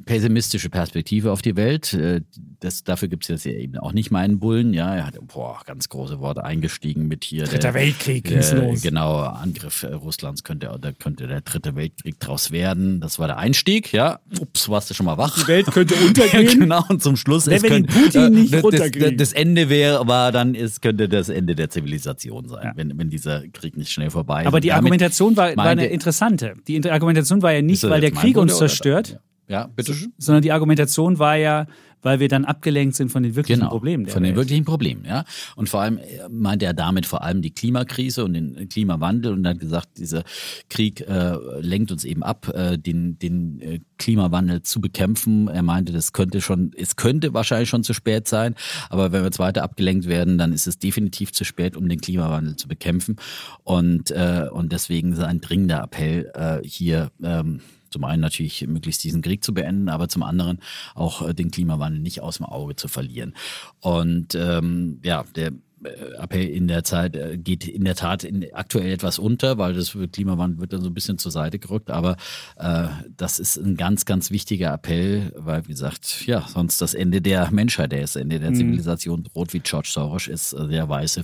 pessimistische 0.06 0.70
Perspektive 0.70 1.32
auf 1.32 1.42
die 1.42 1.56
Welt. 1.56 1.94
Äh, 1.94 2.22
das, 2.60 2.84
dafür 2.84 3.08
gibt 3.08 3.24
es 3.24 3.30
jetzt 3.30 3.46
eben 3.46 3.78
auch 3.78 3.94
nicht 3.94 4.12
meinen 4.12 4.40
Bullen. 4.40 4.74
Ja, 4.74 4.96
er 4.96 5.08
hat 5.08 5.16
boah, 5.28 5.62
ganz 5.66 5.90
große 5.90 6.20
Worte 6.20 6.44
eingestiegen 6.44 7.08
mit 7.08 7.24
hier. 7.24 7.44
Dritter 7.44 7.60
der, 7.60 7.74
Weltkrieg 7.74 8.24
der, 8.26 8.56
los. 8.56 8.82
Genau, 8.82 9.20
Angriff 9.20 9.84
äh, 9.84 9.94
Russlands 9.94 10.44
könnte, 10.44 10.78
da 10.80 10.92
könnte 10.92 11.28
der 11.28 11.42
dritte 11.42 11.76
Weltkrieg 11.76 12.20
draus 12.20 12.52
werden. 12.52 13.00
Das 13.02 13.20
war 13.20 13.28
der 13.28 13.38
Einstieg, 13.38 13.92
ja. 13.92 14.20
Ups, 14.40 14.70
warst 14.70 14.90
du 14.90 14.94
schon 14.94 15.06
mal 15.06 15.18
wach. 15.18 15.36
Die 15.36 15.48
Welt 15.48 15.68
könnte 15.68 15.96
untergehen. 16.08 16.60
genau, 16.60 16.84
und 16.90 17.02
zum 17.02 17.16
Schluss 17.16 17.48
Wenn 17.48 17.56
es 17.56 17.64
könnte, 17.64 17.94
Putin 17.94 18.34
nicht 18.34 18.54
äh, 18.54 18.62
das, 18.62 19.12
das, 19.18 19.34
Ende 19.34 19.70
wäre, 19.70 20.08
war 20.08 20.32
dann 20.32 20.56
ist, 20.56 20.82
könnte 20.82 21.10
das 21.10 21.30
Ende 21.30 21.56
der 21.56 21.70
Zivilisation 21.70 22.48
sein, 22.48 22.64
ja. 22.64 22.72
wenn, 22.76 22.98
wenn 22.98 23.10
dieser 23.10 23.48
Krieg 23.50 23.78
nicht 23.78 23.92
schnell 23.92 24.10
vorbei 24.10 24.42
ist. 24.42 24.48
Aber 24.48 24.60
die 24.60 24.72
Argumentation 24.72 25.36
war, 25.38 25.56
war 25.56 25.66
eine 25.66 25.88
interessante. 25.88 26.56
Die 26.68 26.90
Argumentation 26.90 27.42
war 27.42 27.54
ja 27.54 27.62
nicht, 27.62 27.84
weil 27.84 28.02
der 28.02 28.12
Krieg 28.12 28.38
uns 28.38 28.58
zerstört. 28.58 29.12
Oder? 29.12 29.33
Ja, 29.48 29.68
bitteschön. 29.68 30.14
Sondern 30.18 30.42
die 30.42 30.52
Argumentation 30.52 31.20
war 31.20 31.36
ja, 31.36 31.68
weil 32.04 32.20
wir 32.20 32.28
dann 32.28 32.46
abgelenkt 32.46 32.96
sind 32.96 33.12
von 33.12 33.24
den 33.24 33.36
wirklichen 33.36 33.62
genau, 33.62 33.72
Problemen. 33.72 34.06
von 34.08 34.24
den 34.24 34.36
wirklichen 34.36 34.66
Problemen, 34.66 35.06
ja. 35.06 35.24
Und 35.56 35.70
vor 35.70 35.82
allem 35.82 35.98
äh, 35.98 36.30
meinte 36.30 36.66
er 36.66 36.74
damit 36.74 37.06
vor 37.06 37.24
allem 37.24 37.42
die 37.42 37.52
Klimakrise 37.52 38.24
und 38.24 38.34
den 38.34 38.70
Klimawandel 38.70 39.34
und 39.34 39.48
hat 39.48 39.60
gesagt, 39.60 39.98
dieser 39.98 40.24
Krieg 40.70 41.02
äh, 41.02 41.36
lenkt 41.60 41.92
uns 41.92 42.04
eben 42.04 42.24
ab, 42.24 42.50
äh, 42.54 42.78
den, 42.78 43.18
den 43.20 43.62
äh, 43.62 43.80
Klimawandel 43.98 44.62
zu 44.64 44.82
bekämpfen. 44.82 45.48
Er 45.48 45.64
meinte, 45.64 45.94
das 45.94 46.14
könnte 46.14 46.42
schon, 46.42 46.72
es 46.78 46.96
könnte 46.96 47.34
wahrscheinlich 47.34 47.70
schon 47.70 47.84
zu 47.84 47.94
spät 47.94 48.28
sein, 48.28 48.56
aber 48.90 49.12
wenn 49.12 49.22
wir 49.22 49.26
jetzt 49.26 49.40
weiter 49.40 49.64
abgelenkt 49.64 50.08
werden, 50.08 50.38
dann 50.38 50.52
ist 50.54 50.68
es 50.68 50.78
definitiv 50.78 51.32
zu 51.32 51.46
spät, 51.46 51.78
um 51.78 51.88
den 51.88 52.02
Klimawandel 52.02 52.58
zu 52.58 52.68
bekämpfen. 52.68 53.16
Und, 53.64 54.12
äh, 54.12 54.48
und 54.52 54.72
deswegen 54.72 55.16
sein 55.16 55.42
dringender 55.42 55.82
Appell 55.84 56.32
äh, 56.36 56.68
hier. 56.68 57.12
Ähm, 57.24 57.62
zum 57.94 58.04
einen 58.04 58.22
natürlich 58.22 58.66
möglichst 58.68 59.04
diesen 59.04 59.22
Krieg 59.22 59.44
zu 59.44 59.54
beenden, 59.54 59.88
aber 59.88 60.10
zum 60.10 60.24
anderen 60.24 60.60
auch 60.96 61.28
äh, 61.28 61.34
den 61.34 61.52
Klimawandel 61.52 62.02
nicht 62.02 62.22
aus 62.22 62.38
dem 62.38 62.46
Auge 62.46 62.76
zu 62.76 62.88
verlieren. 62.88 63.34
Und 63.80 64.36
ähm, 64.36 65.00
ja, 65.04 65.24
der 65.36 65.52
äh, 65.84 66.22
Appell 66.22 66.48
in 66.48 66.68
der 66.68 66.84
Zeit 66.84 67.16
äh, 67.16 67.38
geht 67.38 67.68
in 67.68 67.84
der 67.84 67.96
Tat 67.96 68.24
in, 68.24 68.46
aktuell 68.54 68.92
etwas 68.92 69.20
unter, 69.20 69.58
weil 69.58 69.74
das 69.74 69.98
Klimawandel 70.12 70.60
wird 70.60 70.74
dann 70.74 70.82
so 70.82 70.90
ein 70.90 70.94
bisschen 70.94 71.18
zur 71.18 71.32
Seite 71.32 71.60
gerückt. 71.60 71.90
Aber 71.90 72.18
äh, 72.58 72.88
das 73.16 73.40
ist 73.40 73.58
ein 73.58 73.78
ganz, 73.78 74.06
ganz 74.06 74.32
wichtiger 74.32 74.74
Appell, 74.74 75.32
weil, 75.36 75.64
wie 75.68 75.72
gesagt, 75.72 76.26
ja, 76.26 76.46
sonst 76.48 76.82
das 76.82 76.94
Ende 76.94 77.22
der 77.22 77.52
Menschheit, 77.52 77.92
der 77.92 78.02
ist 78.02 78.16
Ende 78.16 78.40
der 78.40 78.52
mhm. 78.52 78.56
Zivilisation 78.56 79.24
droht, 79.24 79.54
wie 79.54 79.60
George 79.60 79.90
Soros 79.92 80.28
ist 80.28 80.50
sehr 80.52 80.90
weiße 80.90 81.24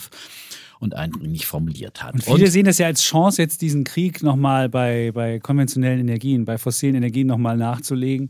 und 0.79 0.95
eindringlich 0.95 1.45
formuliert 1.45 2.01
hat. 2.01 2.13
Und 2.13 2.23
viele 2.23 2.45
und, 2.45 2.51
sehen 2.51 2.65
das 2.65 2.77
ja 2.77 2.87
als 2.87 3.03
Chance, 3.03 3.41
jetzt 3.41 3.61
diesen 3.61 3.83
Krieg 3.83 4.23
nochmal 4.23 4.69
bei, 4.69 5.11
bei 5.13 5.39
konventionellen 5.39 5.99
Energien, 5.99 6.45
bei 6.45 6.57
fossilen 6.57 6.95
Energien 6.95 7.27
nochmal 7.27 7.57
nachzulegen. 7.57 8.29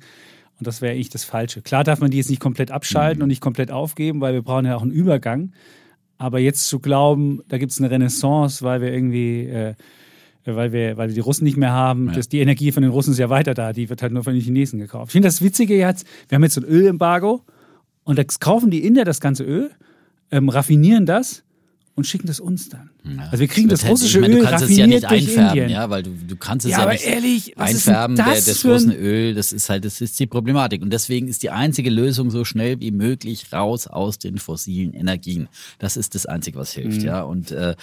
Und 0.58 0.68
das 0.68 0.82
wäre 0.82 0.94
eigentlich 0.94 1.10
das 1.10 1.24
Falsche. 1.24 1.62
Klar 1.62 1.84
darf 1.84 2.00
man 2.00 2.12
die 2.12 2.18
jetzt 2.18 2.30
nicht 2.30 2.42
komplett 2.42 2.72
abschalten 2.72 3.20
mhm. 3.20 3.24
und 3.24 3.30
nicht 3.30 3.42
komplett 3.42 3.72
aufgeben, 3.72 4.20
weil 4.20 4.34
wir 4.34 4.42
brauchen 4.42 4.66
ja 4.66 4.76
auch 4.76 4.82
einen 4.82 4.92
Übergang. 4.92 5.54
Aber 6.18 6.40
jetzt 6.40 6.68
zu 6.68 6.80
glauben, 6.80 7.42
da 7.48 7.58
gibt 7.58 7.72
es 7.72 7.80
eine 7.80 7.90
Renaissance, 7.92 8.66
weil 8.66 8.82
wir 8.82 8.92
irgendwie, 8.92 9.46
äh, 9.46 9.76
weil 10.44 10.74
wir, 10.74 10.98
weil 10.98 11.10
wir 11.10 11.16
die 11.16 11.22
Russen 11.22 11.46
nicht 11.46 11.56
mehr 11.56 11.72
haben, 11.72 12.08
ja. 12.08 12.14
dass 12.14 12.28
die 12.28 12.40
Energie 12.40 12.72
von 12.74 12.84
den 12.84 12.92
Russen 12.92 13.12
ist 13.12 13.20
ja 13.20 13.30
weiter 13.30 13.54
da, 13.54 13.72
die 13.72 13.90
wird 13.90 14.02
halt 14.02 14.12
nur 14.12 14.24
von 14.24 14.34
den 14.34 14.42
Chinesen 14.42 14.80
gekauft. 14.80 15.10
Ich 15.10 15.12
finde 15.14 15.28
das 15.28 15.42
Witzige 15.42 15.78
jetzt, 15.78 16.06
wir 16.28 16.36
haben 16.36 16.44
jetzt 16.44 16.56
so 16.56 16.62
ein 16.62 16.68
Ölembargo 16.68 17.46
und 18.04 18.18
da 18.18 18.24
kaufen 18.40 18.70
die 18.70 18.86
Inder 18.86 19.06
das 19.06 19.22
ganze 19.22 19.44
Öl, 19.44 19.72
ähm, 20.32 20.50
raffinieren 20.50 21.06
das 21.06 21.44
und 22.00 22.06
schicken 22.06 22.28
das 22.28 22.40
uns 22.40 22.70
dann. 22.70 22.92
Also 23.18 23.40
wir 23.40 23.48
kriegen 23.48 23.70
das, 23.70 23.82
das 23.82 23.90
russische 23.90 24.20
meine, 24.20 24.36
Öl 24.36 24.42
du 24.42 24.50
kannst 24.50 24.66
es 24.66 24.78
ja 24.78 24.86
nicht 24.86 25.06
einfärben, 25.06 25.70
ja, 25.70 25.90
weil 25.90 26.04
du, 26.04 26.12
du 26.28 26.36
kannst 26.36 26.66
es 26.66 26.74
ja, 26.74 26.80
ja, 26.80 26.84
aber 26.84 26.92
nicht 26.94 27.06
ehrlich, 27.06 27.58
einfärben, 27.58 28.18
das 28.18 28.46
der, 28.46 28.54
das 28.54 28.66
Russenöl, 28.66 29.34
das 29.34 29.54
ist 29.54 29.70
halt, 29.70 29.86
das 29.86 30.02
ist 30.02 30.20
die 30.20 30.28
Problematik. 30.28 30.82
Und 30.82 30.92
deswegen 30.92 31.30
ist 31.30 31.42
die 31.44 31.50
einzige 31.50 31.90
Lösung 31.90 32.30
so 32.30 32.44
schnell 32.44 32.82
wie 32.82 32.92
möglich 32.92 33.54
raus 33.54 33.88
aus 33.88 34.20
den 34.20 34.38
fossilen 34.38 34.94
Energien. 34.94 35.48
Das 35.80 35.96
ist 35.96 36.14
das 36.14 36.26
Einzige, 36.26 36.60
was 36.60 36.74
hilft, 36.74 37.00
mhm. 37.00 37.06
ja. 37.06 37.22
Und 37.22 37.52
äh, 37.52 37.76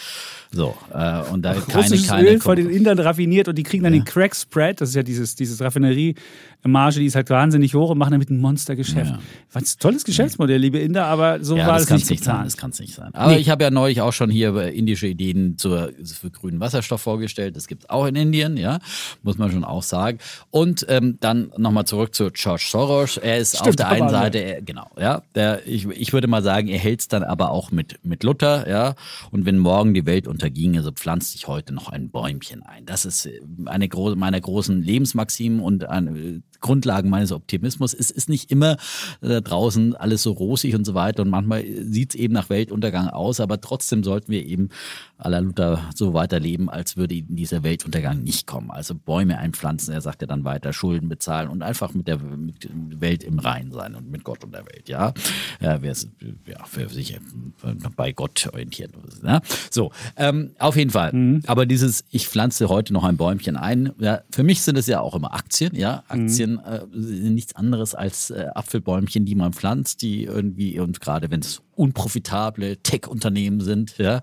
so, 0.52 0.76
äh, 0.92 1.22
und 1.32 1.42
da 1.42 1.56
Ach, 1.58 1.66
keine, 1.66 1.96
keine 1.98 2.28
Öl 2.28 2.40
von 2.40 2.56
den 2.56 2.68
Indern 2.68 2.98
raffiniert 2.98 3.48
und 3.48 3.56
die 3.56 3.62
kriegen 3.62 3.84
dann 3.84 3.94
ja. 3.94 4.00
den 4.00 4.04
Crack 4.04 4.36
Spread, 4.36 4.80
das 4.82 4.90
ist 4.90 4.96
ja 4.96 5.02
dieses, 5.02 5.34
dieses 5.34 5.60
Raffinerie. 5.62 6.14
Marge, 6.68 6.98
die 6.98 7.06
ist 7.06 7.14
halt 7.14 7.30
wahnsinnig 7.30 7.74
hoch 7.74 7.90
und 7.90 7.98
machen 7.98 8.12
damit 8.12 8.30
ein 8.30 8.38
Monstergeschäft. 8.38 9.12
Ja. 9.12 9.18
Was 9.52 9.76
tolles 9.76 10.04
Geschäftsmodell, 10.04 10.58
liebe 10.58 10.78
Inder, 10.78 11.06
aber 11.06 11.42
so 11.44 11.56
ja, 11.56 11.66
war 11.66 11.78
das, 11.78 11.86
das 11.86 12.00
nicht, 12.00 12.10
nicht 12.10 12.24
sein. 12.24 12.44
Das 12.44 12.56
kann 12.56 12.70
es 12.70 12.80
nicht 12.80 12.94
sein. 12.94 13.14
Aber 13.14 13.32
nee. 13.32 13.38
ich 13.38 13.50
habe 13.50 13.62
ja 13.62 13.70
neulich 13.70 14.00
auch 14.00 14.12
schon 14.12 14.30
hier 14.30 14.56
indische 14.72 15.05
Ideen 15.06 15.58
zur, 15.58 15.92
für 16.04 16.30
grünen 16.30 16.60
Wasserstoff 16.60 17.02
vorgestellt. 17.02 17.56
Das 17.56 17.66
gibt 17.66 17.84
es 17.84 17.90
auch 17.90 18.06
in 18.06 18.16
Indien, 18.16 18.56
ja, 18.56 18.78
muss 19.22 19.38
man 19.38 19.50
schon 19.50 19.64
auch 19.64 19.82
sagen. 19.82 20.18
Und 20.50 20.86
ähm, 20.88 21.18
dann 21.20 21.52
nochmal 21.56 21.84
zurück 21.84 22.14
zu 22.14 22.30
George 22.30 22.66
Soros. 22.68 23.16
Er 23.16 23.38
ist 23.38 23.56
Stimmt, 23.56 23.68
auf 23.68 23.76
der 23.76 23.88
einen 23.88 24.08
Seite, 24.08 24.38
er, 24.38 24.62
genau, 24.62 24.90
ja, 24.98 25.22
der, 25.34 25.66
ich, 25.66 25.86
ich 25.86 26.12
würde 26.12 26.26
mal 26.26 26.42
sagen, 26.42 26.68
er 26.68 26.78
hält 26.78 27.00
es 27.00 27.08
dann 27.08 27.22
aber 27.22 27.50
auch 27.50 27.70
mit, 27.70 27.98
mit 28.04 28.22
Luther, 28.22 28.68
ja. 28.68 28.94
Und 29.30 29.46
wenn 29.46 29.58
morgen 29.58 29.94
die 29.94 30.06
Welt 30.06 30.26
unterginge, 30.26 30.82
so 30.82 30.92
pflanzt 30.92 31.32
sich 31.32 31.46
heute 31.46 31.72
noch 31.72 31.88
ein 31.88 32.10
Bäumchen 32.10 32.62
ein. 32.62 32.86
Das 32.86 33.04
ist 33.04 33.28
eine 33.66 33.88
große 33.88 34.16
meiner 34.16 34.40
großen 34.40 34.82
Lebensmaximen 34.82 35.60
und 35.60 35.84
eine 35.88 36.42
Grundlagen 36.60 37.10
meines 37.10 37.32
Optimismus. 37.32 37.94
Es 37.94 38.10
ist 38.10 38.28
nicht 38.28 38.50
immer 38.50 38.76
äh, 39.20 39.42
draußen 39.42 39.94
alles 39.94 40.22
so 40.22 40.32
rosig 40.32 40.74
und 40.74 40.84
so 40.84 40.94
weiter 40.94 41.22
und 41.22 41.30
manchmal 41.30 41.64
sieht 41.64 42.14
es 42.14 42.20
eben 42.20 42.34
nach 42.34 42.50
Weltuntergang 42.50 43.08
aus, 43.08 43.40
aber 43.40 43.60
trotzdem 43.60 44.04
sollten 44.04 44.30
wir 44.32 44.44
eben 44.44 44.68
à 45.18 45.28
la 45.30 45.38
Luther 45.38 45.80
so 45.94 46.14
weiterleben, 46.14 46.68
als 46.68 46.96
würde 46.96 47.22
dieser 47.22 47.62
Weltuntergang 47.62 48.22
nicht 48.22 48.46
kommen. 48.46 48.70
Also 48.70 48.94
Bäume 48.94 49.38
einpflanzen, 49.38 49.92
er 49.94 50.00
sagt 50.00 50.20
ja 50.20 50.26
dann 50.26 50.44
weiter, 50.44 50.72
Schulden 50.72 51.08
bezahlen 51.08 51.48
und 51.48 51.62
einfach 51.62 51.94
mit 51.94 52.06
der 52.08 52.18
mit 52.18 52.68
Welt 53.00 53.24
im 53.24 53.38
Rein 53.38 53.72
sein 53.72 53.94
und 53.94 54.10
mit 54.10 54.24
Gott 54.24 54.44
und 54.44 54.52
der 54.52 54.66
Welt, 54.66 54.88
ja. 54.88 55.12
ja 55.60 55.80
wer 55.82 55.94
ja, 56.46 56.64
für 56.64 56.88
sich 56.88 57.18
bei 57.96 58.12
Gott 58.12 58.48
orientiert. 58.52 58.92
Ja? 59.22 59.40
So, 59.70 59.90
ähm, 60.16 60.52
auf 60.58 60.76
jeden 60.76 60.90
Fall. 60.90 61.12
Mhm. 61.12 61.42
Aber 61.46 61.66
dieses, 61.66 62.04
ich 62.10 62.28
pflanze 62.28 62.68
heute 62.68 62.92
noch 62.92 63.04
ein 63.04 63.16
Bäumchen 63.16 63.56
ein, 63.56 63.92
ja, 63.98 64.20
für 64.30 64.42
mich 64.42 64.62
sind 64.62 64.76
es 64.76 64.86
ja 64.86 65.00
auch 65.00 65.14
immer 65.14 65.34
Aktien, 65.34 65.74
ja. 65.74 66.04
Aktien 66.08 66.45
mhm. 66.45 66.45
Äh, 66.54 66.86
sind 66.92 67.34
nichts 67.34 67.54
anderes 67.56 67.94
als 67.94 68.30
äh, 68.30 68.46
Apfelbäumchen, 68.54 69.24
die 69.24 69.34
man 69.34 69.52
pflanzt, 69.52 70.02
die 70.02 70.24
irgendwie, 70.24 70.78
und 70.80 71.00
gerade 71.00 71.30
wenn 71.30 71.40
es 71.40 71.62
unprofitable 71.76 72.78
Tech-Unternehmen 72.78 73.60
sind. 73.60 73.98
Ja. 73.98 74.20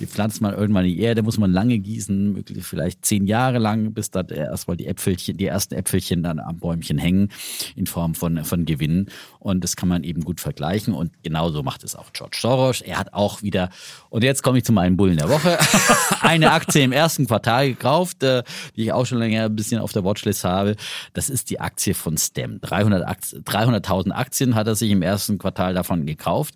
Die 0.00 0.06
pflanzt 0.06 0.40
man 0.40 0.54
irgendwann 0.54 0.84
in 0.84 0.92
die 0.92 1.00
Erde, 1.00 1.22
muss 1.22 1.38
man 1.38 1.52
lange 1.52 1.78
gießen, 1.78 2.44
vielleicht 2.60 3.04
zehn 3.04 3.26
Jahre 3.26 3.58
lang, 3.58 3.92
bis 3.92 4.10
dann 4.10 4.28
erstmal 4.28 4.76
die 4.76 4.86
Äpfelchen, 4.86 5.36
die 5.36 5.46
ersten 5.46 5.74
Äpfelchen 5.74 6.22
dann 6.22 6.38
am 6.38 6.58
Bäumchen 6.58 6.98
hängen 6.98 7.28
in 7.76 7.86
Form 7.86 8.14
von, 8.14 8.44
von 8.44 8.64
Gewinnen. 8.64 9.10
Und 9.38 9.62
das 9.62 9.76
kann 9.76 9.88
man 9.88 10.04
eben 10.04 10.22
gut 10.22 10.40
vergleichen. 10.40 10.94
Und 10.94 11.12
genauso 11.22 11.62
macht 11.62 11.84
es 11.84 11.94
auch 11.94 12.12
George 12.12 12.38
Soros. 12.40 12.80
Er 12.80 12.98
hat 12.98 13.12
auch 13.12 13.42
wieder, 13.42 13.70
und 14.10 14.24
jetzt 14.24 14.42
komme 14.42 14.58
ich 14.58 14.64
zu 14.64 14.72
meinen 14.72 14.96
Bullen 14.96 15.16
der 15.16 15.28
Woche, 15.28 15.58
eine 16.20 16.52
Aktie 16.52 16.82
im 16.82 16.92
ersten 16.92 17.26
Quartal 17.26 17.68
gekauft, 17.68 18.22
äh, 18.22 18.42
die 18.76 18.84
ich 18.84 18.92
auch 18.92 19.06
schon 19.06 19.18
länger 19.18 19.44
ein 19.44 19.56
bisschen 19.56 19.80
auf 19.80 19.92
der 19.92 20.04
Watchlist 20.04 20.44
habe. 20.44 20.76
Das 21.12 21.28
ist 21.28 21.50
die 21.50 21.60
Aktie 21.60 21.94
von 21.94 22.16
STEM. 22.16 22.60
300.000 22.60 23.42
300 23.44 23.90
Aktien 24.12 24.54
hat 24.54 24.66
er 24.66 24.74
sich 24.74 24.90
im 24.90 25.02
ersten 25.02 25.38
Quartal 25.38 25.74
davon 25.74 26.06
gekauft 26.06 26.54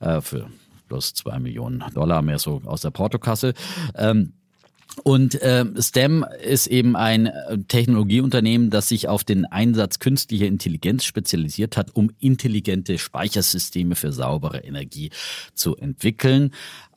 äh, 0.00 0.20
für 0.20 0.48
plus 0.88 1.14
zwei 1.14 1.38
Millionen 1.38 1.84
Dollar 1.94 2.20
mehr 2.20 2.38
so 2.38 2.62
aus 2.64 2.80
der 2.82 2.90
Portokasse. 2.90 3.54
Ähm, 3.94 4.32
und 5.04 5.40
äh, 5.40 5.64
STEM 5.78 6.26
ist 6.42 6.66
eben 6.66 6.96
ein 6.96 7.26
äh, 7.26 7.58
Technologieunternehmen, 7.68 8.70
das 8.70 8.88
sich 8.88 9.08
auf 9.08 9.22
den 9.22 9.46
Einsatz 9.46 10.00
künstlicher 10.00 10.46
Intelligenz 10.46 11.04
spezialisiert 11.04 11.76
hat, 11.76 11.94
um 11.94 12.10
intelligente 12.18 12.98
Speichersysteme 12.98 13.94
für 13.94 14.12
saubere 14.12 14.58
Energie 14.58 15.10
zu 15.54 15.76
entwickeln. 15.76 16.50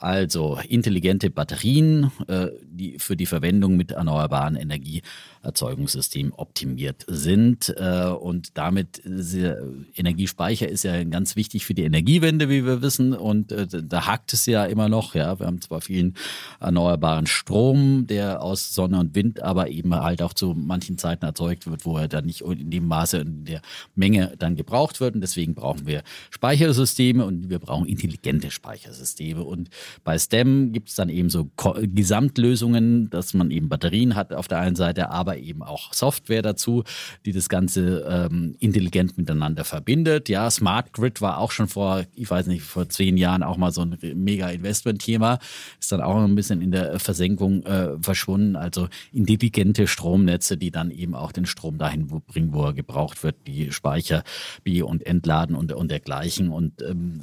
Also 0.04 0.60
intelligente 0.68 1.30
Batterien, 1.30 2.12
äh, 2.28 2.48
die 2.62 3.00
für 3.00 3.16
die 3.16 3.26
Verwendung 3.26 3.78
mit 3.78 3.92
erneuerbaren 3.92 4.58
Energieerzeugungssystemen 4.58 6.34
optimiert 6.34 7.06
sind. 7.08 7.74
Äh, 7.78 8.08
und 8.08 8.58
damit 8.58 9.02
äh, 9.06 9.56
Energiespeicher 9.96 10.68
ist 10.68 10.84
ja 10.84 11.02
ganz 11.06 11.38
wichtig 11.38 11.66
für 11.66 11.74
die 11.74 11.86
Energiewende, 11.86 12.50
wie 12.50 12.66
wir 12.66 12.82
wissen. 12.82 13.14
Und 13.14 13.54
äh, 13.54 13.66
da 13.66 14.06
hakt 14.06 14.34
es 14.34 14.46
ja 14.46 14.66
immer 14.66 14.90
noch. 14.90 15.16
Ja, 15.16 15.40
wir 15.40 15.46
haben 15.46 15.62
zwar 15.62 15.80
vielen 15.80 16.16
erneuerbaren 16.60 17.26
Strom, 17.26 18.06
der 18.06 18.42
aus 18.42 18.76
Sonne 18.76 19.00
und 19.00 19.16
Wind, 19.16 19.42
aber 19.42 19.70
eben 19.70 19.96
halt 19.96 20.22
auch 20.22 20.34
zu 20.34 20.54
manchen 20.54 20.98
Zeiten 20.98 21.24
erzeugt 21.24 21.66
wird, 21.66 21.86
wo 21.86 21.98
er 21.98 22.10
dann 22.10 22.26
nicht 22.26 22.42
in 22.42 22.72
dem 22.72 22.90
Maße 22.90 23.20
in 23.20 23.46
der 23.46 23.62
Menge 23.96 24.34
dann 24.38 24.58
gebraucht 24.58 25.00
wird. 25.00 25.16
Und 25.16 25.22
deswegen 25.22 25.56
brauchen 25.56 25.88
wir 25.88 26.04
Speichersysteme 26.30 27.24
und 27.24 27.50
wir 27.50 27.60
brauchen 27.60 27.86
intelligente 27.86 28.52
Speichersysteme. 28.52 29.46
Und 29.46 29.70
Bei 30.04 30.18
STEM 30.18 30.72
gibt 30.72 30.90
es 30.90 30.96
dann 30.96 31.10
eben 31.10 31.30
so 31.30 31.50
Gesamtlösungen, 31.82 33.10
dass 33.10 33.34
man 33.34 33.52
eben 33.52 33.70
Batterien 33.70 34.16
hat 34.16 34.34
auf 34.34 34.48
der 34.48 34.60
einen 34.60 34.76
Seite, 34.76 35.10
aber 35.10 35.38
eben 35.38 35.64
auch 35.64 35.94
Software 35.94 36.42
dazu, 36.42 36.84
die 37.26 37.32
das 37.32 37.50
Ganze 37.50 38.06
ähm, 38.10 38.56
intelligent 38.60 39.18
miteinander 39.18 39.64
verbindet. 39.64 40.30
Ja, 40.30 40.50
Smart 40.50 40.94
Grid 40.94 41.22
war 41.22 41.38
auch 41.38 41.52
schon 41.52 41.68
vor, 41.68 42.04
ich 42.16 42.30
weiß 42.30 42.48
nicht, 42.48 42.64
vor 42.64 42.90
zehn 42.90 43.18
Jahren 43.18 43.44
auch 43.44 43.58
mal 43.58 43.72
so 43.72 43.82
ein 43.82 43.98
mega 44.16 44.50
Investment-Thema. 44.50 45.40
Ist 45.80 45.92
dann 45.92 46.02
auch 46.02 46.18
ein 46.24 46.36
bisschen 46.36 46.62
in 46.62 46.72
der 46.72 47.00
Versenkung 47.00 47.64
äh, 47.66 47.92
verschwunden. 48.02 48.56
Also 48.56 48.88
intelligente 49.12 49.88
Stromnetze, 49.88 50.58
die 50.58 50.72
dann 50.72 50.92
eben 50.92 51.16
auch 51.16 51.32
den 51.32 51.46
Strom 51.46 51.78
dahin 51.78 52.08
bringen, 52.08 52.54
wo 52.54 52.66
er 52.66 52.74
gebraucht 52.74 53.24
wird, 53.24 53.36
die 53.48 53.72
Speicher, 53.72 54.24
Bi- 54.64 54.82
und 54.82 55.06
Entladen 55.06 55.56
und, 55.56 55.72
und 55.74 55.90
dergleichen. 55.92 56.50
Und 56.50 56.82
ähm, 56.82 57.22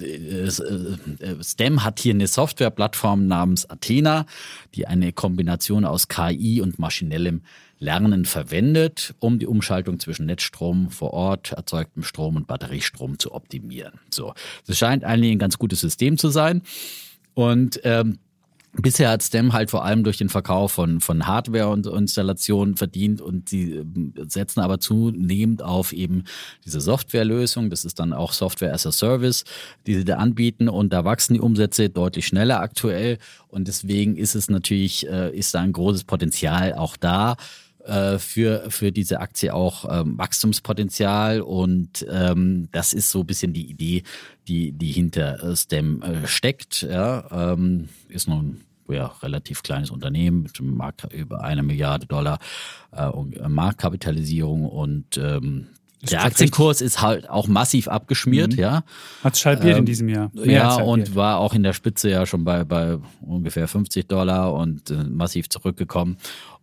äh, 0.00 0.46
äh, 0.46 1.42
STEM 1.42 1.84
hat 1.84 2.00
eine 2.10 2.26
Softwareplattform 2.26 3.26
namens 3.26 3.68
Athena, 3.68 4.26
die 4.74 4.86
eine 4.86 5.12
Kombination 5.12 5.84
aus 5.84 6.08
KI 6.08 6.60
und 6.60 6.78
maschinellem 6.78 7.42
Lernen 7.78 8.24
verwendet, 8.24 9.14
um 9.18 9.38
die 9.38 9.46
Umschaltung 9.46 9.98
zwischen 9.98 10.26
Netzstrom 10.26 10.90
vor 10.90 11.12
Ort, 11.12 11.52
erzeugtem 11.52 12.04
Strom 12.04 12.36
und 12.36 12.46
Batteriestrom 12.46 13.18
zu 13.18 13.34
optimieren. 13.34 13.94
So, 14.08 14.34
das 14.66 14.78
scheint 14.78 15.04
eigentlich 15.04 15.32
ein 15.32 15.38
ganz 15.40 15.58
gutes 15.58 15.80
System 15.80 16.16
zu 16.16 16.28
sein. 16.28 16.62
Und 17.34 17.80
ähm, 17.82 18.18
Bisher 18.74 19.10
hat 19.10 19.22
STEM 19.22 19.52
halt 19.52 19.70
vor 19.70 19.84
allem 19.84 20.02
durch 20.02 20.16
den 20.16 20.30
Verkauf 20.30 20.72
von, 20.72 21.00
von 21.00 21.26
Hardware 21.26 21.68
und 21.68 21.86
Installationen 21.86 22.74
verdient 22.74 23.20
und 23.20 23.50
sie 23.50 23.72
ähm, 23.72 24.14
setzen 24.28 24.60
aber 24.60 24.80
zunehmend 24.80 25.62
auf 25.62 25.92
eben 25.92 26.24
diese 26.64 26.80
Softwarelösung. 26.80 27.68
Das 27.68 27.84
ist 27.84 28.00
dann 28.00 28.14
auch 28.14 28.32
Software 28.32 28.72
as 28.72 28.86
a 28.86 28.92
Service, 28.92 29.44
die 29.86 29.94
sie 29.94 30.06
da 30.06 30.16
anbieten. 30.16 30.70
Und 30.70 30.94
da 30.94 31.04
wachsen 31.04 31.34
die 31.34 31.40
Umsätze 31.40 31.90
deutlich 31.90 32.26
schneller 32.26 32.60
aktuell. 32.60 33.18
Und 33.48 33.68
deswegen 33.68 34.16
ist 34.16 34.34
es 34.34 34.48
natürlich, 34.48 35.06
äh, 35.06 35.36
ist 35.36 35.54
da 35.54 35.60
ein 35.60 35.74
großes 35.74 36.04
Potenzial 36.04 36.72
auch 36.72 36.96
da 36.96 37.36
äh, 37.84 38.18
für, 38.18 38.70
für 38.70 38.92
diese 38.92 39.20
Aktie 39.20 39.54
auch 39.54 39.84
ähm, 39.90 40.18
Wachstumspotenzial 40.18 41.40
und 41.40 42.06
ähm, 42.10 42.68
das 42.72 42.92
ist 42.92 43.10
so 43.10 43.20
ein 43.20 43.26
bisschen 43.26 43.52
die 43.52 43.70
Idee, 43.70 44.02
die, 44.48 44.72
die 44.72 44.92
hinter 44.92 45.42
äh, 45.42 45.56
STEM 45.56 46.02
äh, 46.02 46.26
steckt. 46.26 46.82
Ja, 46.82 47.52
ähm, 47.52 47.88
ist 48.08 48.28
nun 48.28 48.62
ja, 48.88 49.06
relativ 49.22 49.62
kleines 49.62 49.90
Unternehmen 49.90 50.42
mit 50.42 50.60
Markt 50.60 51.12
über 51.12 51.42
eine 51.42 51.62
Milliarde 51.62 52.06
Dollar 52.06 52.38
äh, 52.96 53.08
Marktkapitalisierung 53.48 54.66
und 54.66 55.16
ähm, 55.16 55.68
der 56.10 56.24
Aktienkurs 56.24 56.80
ist 56.80 57.00
halt 57.00 57.30
auch 57.30 57.46
massiv 57.46 57.86
abgeschmiert, 57.86 58.54
mhm. 58.54 58.58
ja. 58.58 58.84
Hat 59.22 59.34
es 59.34 59.46
halbiert 59.46 59.74
ähm, 59.74 59.78
in 59.80 59.86
diesem 59.86 60.08
Jahr. 60.08 60.30
Mehr 60.34 60.52
ja, 60.52 60.74
und 60.74 61.14
war 61.14 61.38
auch 61.38 61.54
in 61.54 61.62
der 61.62 61.74
Spitze 61.74 62.10
ja 62.10 62.26
schon 62.26 62.44
bei, 62.44 62.64
bei 62.64 62.98
ungefähr 63.20 63.68
50 63.68 64.08
Dollar 64.08 64.52
und 64.52 64.90
äh, 64.90 65.04
massiv 65.04 65.48
zurückgekommen. 65.48 66.16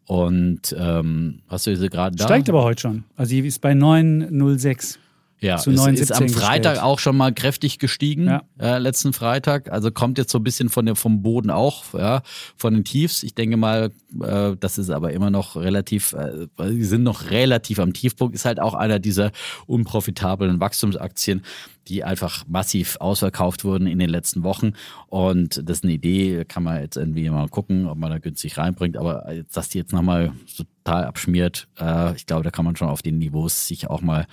Und 0.09 0.75
ähm, 0.75 1.43
hast 1.49 1.67
du 1.67 1.69
diese 1.69 1.87
gerade 1.87 2.15
da? 2.15 2.23
Steigt 2.23 2.49
aber 2.49 2.63
heute 2.63 2.81
schon. 2.81 3.03
Also 3.15 3.29
die 3.29 3.47
ist 3.47 3.61
bei 3.61 3.73
9,06. 3.73 4.97
Ja, 5.39 5.57
zu 5.57 5.69
es 5.69 5.85
ist 5.99 6.11
am 6.11 6.27
Freitag 6.27 6.73
gestellt. 6.73 6.79
auch 6.81 6.97
schon 6.97 7.15
mal 7.15 7.31
kräftig 7.31 7.77
gestiegen, 7.77 8.25
ja. 8.25 8.41
äh, 8.59 8.79
letzten 8.79 9.13
Freitag. 9.13 9.71
Also 9.71 9.91
kommt 9.91 10.17
jetzt 10.17 10.31
so 10.31 10.39
ein 10.39 10.43
bisschen 10.43 10.69
von 10.69 10.87
der, 10.87 10.95
vom 10.95 11.21
Boden 11.21 11.51
auch, 11.51 11.93
ja, 11.93 12.23
von 12.57 12.73
den 12.73 12.83
Tiefs. 12.83 13.21
Ich 13.21 13.35
denke 13.35 13.55
mal, 13.55 13.91
äh, 14.19 14.57
das 14.59 14.79
ist 14.79 14.89
aber 14.89 15.13
immer 15.13 15.29
noch 15.29 15.55
relativ, 15.55 16.13
äh, 16.13 16.47
sie 16.57 16.83
sind 16.83 17.03
noch 17.03 17.29
relativ 17.29 17.77
am 17.79 17.93
Tiefpunkt. 17.93 18.33
Ist 18.33 18.45
halt 18.45 18.59
auch 18.59 18.73
einer 18.73 18.97
dieser 18.97 19.31
unprofitablen 19.67 20.59
Wachstumsaktien, 20.59 21.43
die 21.87 22.03
einfach 22.03 22.45
massiv 22.47 22.97
ausverkauft 22.99 23.63
wurden 23.63 23.87
in 23.87 23.99
den 23.99 24.09
letzten 24.09 24.43
Wochen. 24.43 24.73
Und 25.07 25.57
das 25.67 25.79
ist 25.79 25.83
eine 25.83 25.93
Idee, 25.93 26.45
kann 26.45 26.63
man 26.63 26.81
jetzt 26.81 26.97
irgendwie 26.97 27.29
mal 27.29 27.47
gucken, 27.49 27.87
ob 27.87 27.97
man 27.97 28.11
da 28.11 28.19
günstig 28.19 28.57
reinbringt. 28.57 28.97
Aber 28.97 29.25
dass 29.51 29.69
die 29.69 29.79
jetzt 29.79 29.93
nochmal 29.93 30.33
total 30.55 31.05
abschmiert, 31.05 31.67
äh, 31.79 32.15
ich 32.15 32.25
glaube, 32.25 32.43
da 32.43 32.51
kann 32.51 32.65
man 32.65 32.75
schon 32.75 32.89
auf 32.89 33.01
den 33.01 33.17
Niveaus 33.17 33.67
sich 33.67 33.89
auch 33.89 34.01
mal 34.01 34.27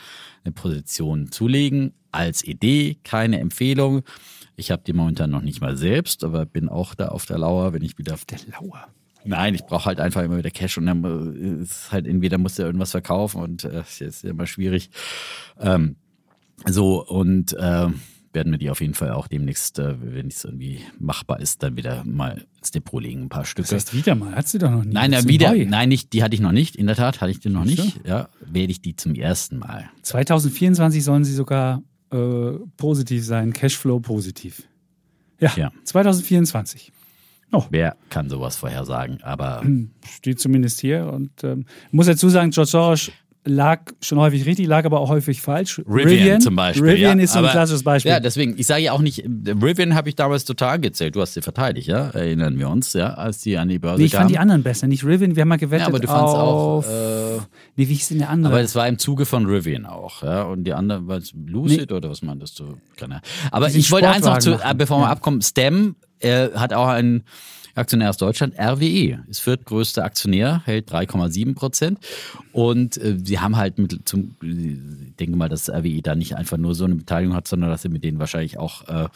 eine 0.45 0.53
Position 0.53 1.31
zulegen. 1.31 1.95
Als 2.13 2.45
Idee, 2.45 2.99
keine 3.05 3.41
Empfehlung. 3.41 4.03
Ich 4.57 4.71
habe 4.71 4.83
die 4.87 4.93
momentan 4.95 5.31
noch 5.31 5.43
nicht 5.43 5.61
mal 5.61 5.77
selbst, 5.77 6.25
aber 6.25 6.47
bin 6.47 6.69
auch 6.69 6.95
da 6.95 7.09
auf 7.09 7.27
der 7.27 7.39
Lauer, 7.39 7.73
wenn 7.73 7.83
ich 7.83 7.99
wieder. 7.99 8.15
Auf 8.15 8.25
der 8.25 8.39
Lauer? 8.53 8.87
Nein, 9.27 9.55
ich 9.55 9.65
brauche 9.65 9.87
halt 9.87 10.01
einfach 10.01 10.23
immer 10.23 10.39
wieder 10.39 10.51
Cash 10.51 10.79
und 10.79 10.87
dann 10.87 11.05
äh, 11.05 11.63
ist 11.63 11.91
halt 11.91 12.07
entweder 12.07 12.39
muss 12.39 12.55
der 12.55 12.67
irgendwas 12.67 12.93
verkaufen 12.93 13.43
und 13.43 13.65
äh, 13.65 13.73
das 13.73 14.01
ist 14.01 14.25
immer 14.25 14.47
schwierig. 14.47 14.91
Ähm, 15.61 15.97
so, 16.65 17.07
und 17.07 17.53
äh, 17.55 17.89
werden 18.37 18.53
wir 18.53 18.59
die 18.59 18.71
auf 18.71 18.81
jeden 18.81 18.95
Fall 18.95 19.11
auch 19.11 19.29
demnächst, 19.29 19.79
äh, 19.79 19.95
wenn 19.99 20.29
es 20.29 20.45
irgendwie 20.45 20.81
machbar 20.99 21.41
ist, 21.41 21.63
dann 21.63 21.77
wieder 21.77 22.05
mal 22.05 22.45
ins 22.59 22.71
Depot 22.71 23.03
legen, 23.03 23.23
ein 23.23 23.29
paar 23.29 23.45
Stücke. 23.45 23.69
Das 23.69 23.73
heißt, 23.73 23.95
wieder 23.95 24.15
mal, 24.15 24.35
hat 24.37 24.47
sie 24.47 24.59
doch 24.59 24.71
noch 24.71 24.85
nicht. 24.85 24.93
Nein, 24.93 25.13
ja, 25.13 25.25
wieder, 25.27 25.55
nein, 25.55 25.89
nicht, 25.89 26.13
die 26.13 26.23
hatte 26.23 26.35
ich 26.35 26.41
noch 26.41 26.53
nicht, 26.53 26.77
in 26.77 26.87
der 26.87 26.97
Tat 26.97 27.21
hatte 27.21 27.31
ich 27.31 27.41
die 27.41 27.49
noch 27.49 27.65
nicht. 27.65 28.01
Ja, 28.07 28.29
werde 28.41 28.71
ich 28.71 28.81
die 28.81 28.95
zum 28.95 29.15
ersten 29.15 29.59
Mal. 29.59 29.91
2024 30.03 31.03
sollen 31.03 31.25
sie 31.25 31.35
sogar 31.35 31.83
äh, 32.13 32.53
positiv 32.77 33.25
sein, 33.25 33.53
Cashflow 33.53 34.01
positiv. 34.01 34.63
Ja, 35.41 35.53
ja. 35.57 35.73
2024. 35.85 36.93
Oh. 37.53 37.65
Wer 37.71 37.97
kann 38.11 38.29
sowas 38.29 38.57
vorhersagen? 38.57 39.23
Aber 39.23 39.63
steht 40.17 40.41
zumindest 40.41 40.81
hier 40.81 41.07
und 41.13 41.45
ähm, 41.45 41.65
muss 41.91 42.07
dazu 42.07 42.29
sagen, 42.29 42.51
George 42.51 42.71
Soros 42.71 43.11
lag 43.47 43.81
schon 44.01 44.19
häufig 44.19 44.45
richtig, 44.45 44.67
lag 44.67 44.85
aber 44.85 45.01
auch 45.01 45.09
häufig 45.09 45.41
falsch. 45.41 45.79
Rivian, 45.79 46.09
Rivian 46.09 46.41
zum 46.41 46.57
Beispiel. 46.57 46.85
Rivian 46.85 47.19
ja. 47.19 47.25
ist 47.25 47.33
so 47.33 47.39
ein 47.39 47.51
klassisches 47.51 47.83
Beispiel. 47.83 48.11
Ja, 48.11 48.21
deswegen, 48.21 48.59
ich 48.59 48.67
sage 48.67 48.83
ja 48.83 48.93
auch 48.93 49.01
nicht, 49.01 49.25
Rivian 49.25 49.95
habe 49.95 50.09
ich 50.09 50.17
damals 50.17 50.45
total 50.45 50.81
gezählt. 50.81 51.17
Du 51.17 51.21
hast 51.21 51.35
sie 51.35 51.43
verteidigt, 51.43 51.89
ja? 51.89 52.11
Erinnern 52.11 52.59
wir 52.59 52.69
uns, 52.69 52.93
ja, 52.93 53.15
als 53.15 53.39
die 53.39 53.57
an 53.57 53.69
die 53.69 53.79
Börse 53.79 54.01
nee, 54.01 54.07
ich 54.07 54.15
fand 54.15 54.31
die 54.31 54.39
anderen 54.39 54.63
besser, 54.63 54.87
nicht 54.87 55.05
Rivian. 55.05 55.37
Wir 55.37 55.43
haben 55.43 55.49
mal 55.49 55.57
gewettet 55.57 55.83
ja, 55.83 55.89
aber 55.89 56.01
du 56.01 56.09
fandst 56.09 56.35
auf, 56.35 56.87
auch. 56.87 56.91
Äh, 56.91 57.39
nee, 57.77 57.89
wie 57.89 57.95
hieß 57.95 58.09
denn 58.09 58.19
der 58.19 58.31
andere? 58.31 58.53
Aber 58.53 58.63
es 58.63 58.75
war 58.75 58.89
im 58.89 58.99
Zuge 58.99 59.25
von 59.25 59.47
Rivian 59.47 59.87
auch, 59.87 60.23
ja. 60.23 60.43
Und 60.43 60.65
die 60.65 60.73
andere, 60.73 61.07
war 61.07 61.19
es 61.19 61.33
Lucid 61.35 61.91
nee. 61.91 61.97
oder 61.97 62.11
was 62.11 62.23
meintest 62.23 62.59
du? 62.59 62.77
Keine 62.97 63.21
Aber 63.51 63.69
ich 63.69 63.91
wollte 63.91 64.09
eins 64.09 64.27
noch 64.27 64.39
zu, 64.39 64.51
machen. 64.51 64.77
bevor 64.77 64.99
wir 64.99 65.05
ja. 65.05 65.11
abkommen, 65.11 65.41
Stem 65.43 65.97
äh, 66.19 66.51
hat 66.55 66.73
auch 66.73 66.89
einen 66.89 67.25
Aktionär 67.77 68.11
aus 68.11 68.17
Deutschland, 68.17 68.55
RWE, 68.59 69.25
ist 69.29 69.41
viertgrößter 69.41 70.05
Aktionär, 70.05 70.63
hält 70.65 70.91
3,7 70.91 71.55
Prozent. 71.55 71.99
Und 72.53 72.97
äh, 72.97 73.19
sie 73.23 73.39
haben 73.39 73.57
halt 73.57 73.79
mit, 73.79 74.09
zum, 74.09 74.37
ich 74.43 75.17
denke 75.17 75.37
mal, 75.37 75.49
dass 75.49 75.69
RWE 75.69 76.03
da 76.03 76.15
nicht 76.15 76.37
einfach 76.37 76.57
nur 76.57 76.75
so 76.75 76.85
eine 76.85 76.95
Beteiligung 76.95 77.37
hat, 77.37 77.49
sondern 77.49 77.71
dass 77.71 77.83
sie 77.83 77.89
mit 77.89 78.05
denen 78.05 78.19
wahrscheinlich 78.19 78.59
auch 78.59 78.89
äh, 78.89 79.09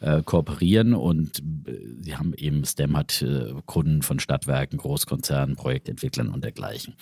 äh, 0.00 0.22
kooperieren. 0.22 0.94
Und 0.94 1.38
äh, 1.66 1.72
sie 2.00 2.16
haben 2.16 2.34
eben, 2.34 2.64
STEM 2.64 2.96
hat 2.96 3.22
äh, 3.22 3.54
Kunden 3.66 4.02
von 4.02 4.18
Stadtwerken, 4.18 4.78
Großkonzernen, 4.78 5.56
Projektentwicklern 5.56 6.28
und 6.28 6.44
dergleichen. 6.44 6.94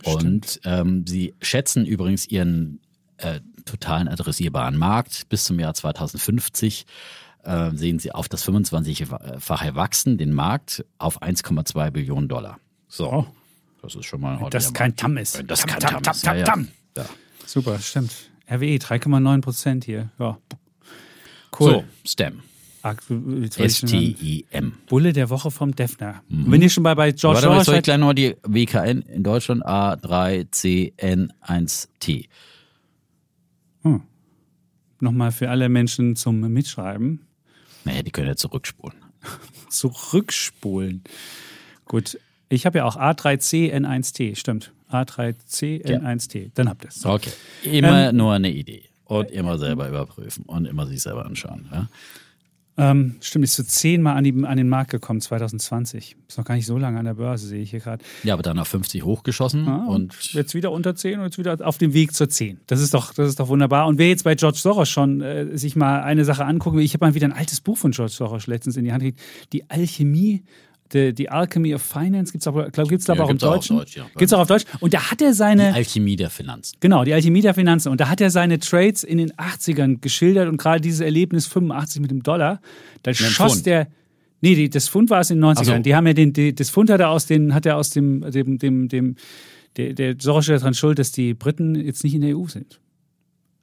Stimmt. 0.00 0.24
Und 0.24 0.60
ähm, 0.64 1.04
sie 1.06 1.34
schätzen 1.40 1.84
übrigens 1.84 2.26
ihren 2.26 2.80
äh, 3.18 3.40
totalen 3.64 4.08
adressierbaren 4.08 4.76
Markt 4.76 5.28
bis 5.28 5.44
zum 5.44 5.58
Jahr 5.58 5.74
2050 5.74 6.86
äh, 7.44 7.70
sehen 7.74 7.98
Sie 7.98 8.12
auf 8.12 8.28
das 8.28 8.46
25-fache 8.46 9.74
wachsen, 9.74 10.18
den 10.18 10.32
Markt 10.32 10.84
auf 10.98 11.22
1,2 11.22 11.90
Billionen 11.90 12.28
Dollar. 12.28 12.58
So, 12.88 13.12
oh. 13.12 13.26
das 13.82 13.94
ist 13.94 14.06
schon 14.06 14.20
mal 14.20 14.38
ein 14.38 14.50
Das 14.50 14.72
kein 14.72 14.96
Tam 14.96 15.16
ist. 15.16 15.42
Das 15.46 15.60
Tam, 15.60 15.70
kein 15.70 15.80
Tam, 15.80 16.02
Tam, 16.02 16.16
Tam, 16.20 16.36
ja, 16.36 16.44
Tam. 16.44 16.68
Ja. 16.96 17.06
Super, 17.46 17.78
stimmt. 17.78 18.12
RWE 18.50 18.76
3,9 18.76 19.40
Prozent 19.40 19.84
hier. 19.84 20.10
Ja. 20.18 20.38
Cool. 21.58 21.72
So, 21.72 21.84
STEM. 22.04 22.42
S-T-I-M. 23.56 24.74
Bulle 24.86 25.14
der 25.14 25.30
Woche 25.30 25.50
vom 25.50 25.74
Defner. 25.74 26.22
Mhm. 26.28 26.52
Wenn 26.52 26.60
ihr 26.60 26.68
schon 26.68 26.82
bei, 26.82 26.94
bei 26.94 27.12
George 27.12 27.36
Warte, 27.36 27.48
Soros 27.48 27.64
soll 27.64 27.76
ich 27.76 27.82
gleich 27.82 27.96
noch 27.96 28.12
die 28.12 28.36
WKN 28.42 29.00
in 29.02 29.22
Deutschland 29.22 29.64
A3CN1T. 29.64 32.26
Hm. 33.82 34.02
Nochmal 35.00 35.32
für 35.32 35.48
alle 35.48 35.70
Menschen 35.70 36.16
zum 36.16 36.40
Mitschreiben. 36.40 37.26
Naja, 37.84 38.02
die 38.02 38.10
können 38.10 38.28
ja 38.28 38.36
zurückspulen. 38.36 38.98
zurückspulen. 39.68 41.04
Gut. 41.84 42.18
Ich 42.48 42.66
habe 42.66 42.78
ja 42.78 42.84
auch 42.84 42.96
A3C-N1T, 42.96 44.36
stimmt. 44.36 44.72
A3C-N1T. 44.90 46.42
Ja. 46.42 46.48
Dann 46.54 46.68
habt 46.68 46.84
ihr 46.84 46.90
es. 46.90 47.04
Okay. 47.04 47.32
Immer 47.62 48.10
ähm, 48.10 48.16
nur 48.16 48.32
eine 48.32 48.50
Idee. 48.50 48.84
Und 49.04 49.30
immer 49.30 49.58
selber 49.58 49.88
überprüfen 49.88 50.44
und 50.46 50.66
immer 50.66 50.86
sich 50.86 51.02
selber 51.02 51.26
anschauen. 51.26 51.68
Ja? 51.72 51.88
Ähm, 52.76 53.16
stimmt, 53.20 53.44
ist 53.44 53.54
so 53.54 53.62
zehnmal 53.62 54.16
an, 54.16 54.44
an 54.44 54.56
den 54.56 54.68
Markt 54.68 54.90
gekommen 54.90 55.20
2020. 55.20 56.16
Ist 56.28 56.38
noch 56.38 56.44
gar 56.44 56.56
nicht 56.56 56.66
so 56.66 56.76
lange 56.76 56.98
an 56.98 57.04
der 57.04 57.14
Börse, 57.14 57.46
sehe 57.46 57.62
ich 57.62 57.70
hier 57.70 57.78
gerade. 57.78 58.04
Ja, 58.24 58.34
aber 58.34 58.42
dann 58.42 58.58
auf 58.58 58.66
50 58.68 59.04
hochgeschossen 59.04 59.68
ah, 59.68 59.86
und, 59.86 60.12
und, 60.12 60.32
jetzt 60.32 60.54
wieder 60.54 60.72
unter 60.72 60.96
10 60.96 61.20
und 61.20 61.24
jetzt 61.26 61.38
wieder 61.38 61.56
auf 61.66 61.78
dem 61.78 61.94
Weg 61.94 62.14
zur 62.14 62.28
10. 62.28 62.60
Das 62.66 62.80
ist 62.80 62.92
doch, 62.92 63.14
das 63.14 63.28
ist 63.28 63.38
doch 63.38 63.48
wunderbar. 63.48 63.86
Und 63.86 63.98
wer 63.98 64.08
jetzt 64.08 64.24
bei 64.24 64.34
George 64.34 64.58
Soros 64.58 64.88
schon 64.88 65.20
äh, 65.20 65.56
sich 65.56 65.76
mal 65.76 66.02
eine 66.02 66.24
Sache 66.24 66.44
angucken 66.44 66.78
will, 66.78 66.84
ich 66.84 66.94
habe 66.94 67.06
mal 67.06 67.14
wieder 67.14 67.28
ein 67.28 67.32
altes 67.32 67.60
Buch 67.60 67.78
von 67.78 67.92
George 67.92 68.12
Soros 68.12 68.48
letztens 68.48 68.76
in 68.76 68.84
die 68.84 68.92
Hand 68.92 69.04
gekriegt, 69.04 69.20
Die 69.52 69.70
Alchemie 69.70 70.42
The, 70.92 71.12
The 71.16 71.28
Alchemy 71.28 71.74
of 71.74 71.82
Finance, 71.82 72.30
gibt 72.32 72.42
es 72.42 72.46
auch, 72.46 72.70
glaube 72.70 72.88
gibt's 72.88 73.06
Ja, 73.06 73.14
aber 73.14 73.24
auch 73.24 73.28
im 73.30 73.34
gibt's 73.34 73.44
auch 73.44 73.54
Deutschen. 73.54 73.76
Deutsch, 73.76 73.96
ja. 73.96 74.04
Gibt 74.04 74.22
es 74.22 74.32
auch 74.32 74.40
auf 74.40 74.48
Deutsch. 74.48 74.64
Und 74.80 74.94
da 74.94 75.10
hat 75.10 75.22
er 75.22 75.30
Die 75.30 75.34
seine, 75.34 75.74
Alchemie 75.74 76.16
der 76.16 76.30
Finanzen. 76.30 76.76
genau, 76.80 77.04
die 77.04 77.14
Alchemie 77.14 77.40
der 77.40 77.54
Finanzen. 77.54 77.88
Und 77.88 78.00
da 78.00 78.08
hat 78.08 78.20
er 78.20 78.30
seine 78.30 78.58
Trades 78.58 79.02
in 79.02 79.18
den 79.18 79.32
80ern 79.32 80.00
geschildert 80.00 80.48
und 80.48 80.56
gerade 80.56 80.80
dieses 80.80 81.00
Erlebnis 81.00 81.46
85 81.46 82.00
mit 82.00 82.10
dem 82.10 82.22
Dollar, 82.22 82.60
da 83.02 83.14
schoss 83.14 83.54
Pfund. 83.54 83.66
der, 83.66 83.88
nee, 84.40 84.54
die, 84.54 84.70
das 84.70 84.88
Pfund 84.88 85.10
war 85.10 85.20
es 85.20 85.30
in 85.30 85.38
den 85.38 85.44
90ern. 85.44 85.60
Ach 85.60 85.64
so. 85.64 85.78
Die 85.78 85.94
haben 85.94 86.06
ja 86.06 86.12
den, 86.12 86.32
die, 86.32 86.54
das 86.54 86.70
Pfund 86.70 86.90
hat 86.90 87.00
er 87.00 87.10
aus 87.10 87.26
den, 87.26 87.54
hat 87.54 87.66
er 87.66 87.76
aus 87.76 87.90
dem, 87.90 88.20
dem, 88.30 88.58
dem, 88.58 88.88
dem 88.88 89.16
der, 89.76 89.92
der 89.94 90.16
Soros 90.18 90.48
ist 90.48 90.60
daran 90.60 90.74
schuld, 90.74 90.98
dass 90.98 91.12
die 91.12 91.34
Briten 91.34 91.74
jetzt 91.74 92.04
nicht 92.04 92.14
in 92.14 92.20
der 92.20 92.36
EU 92.36 92.46
sind. 92.46 92.80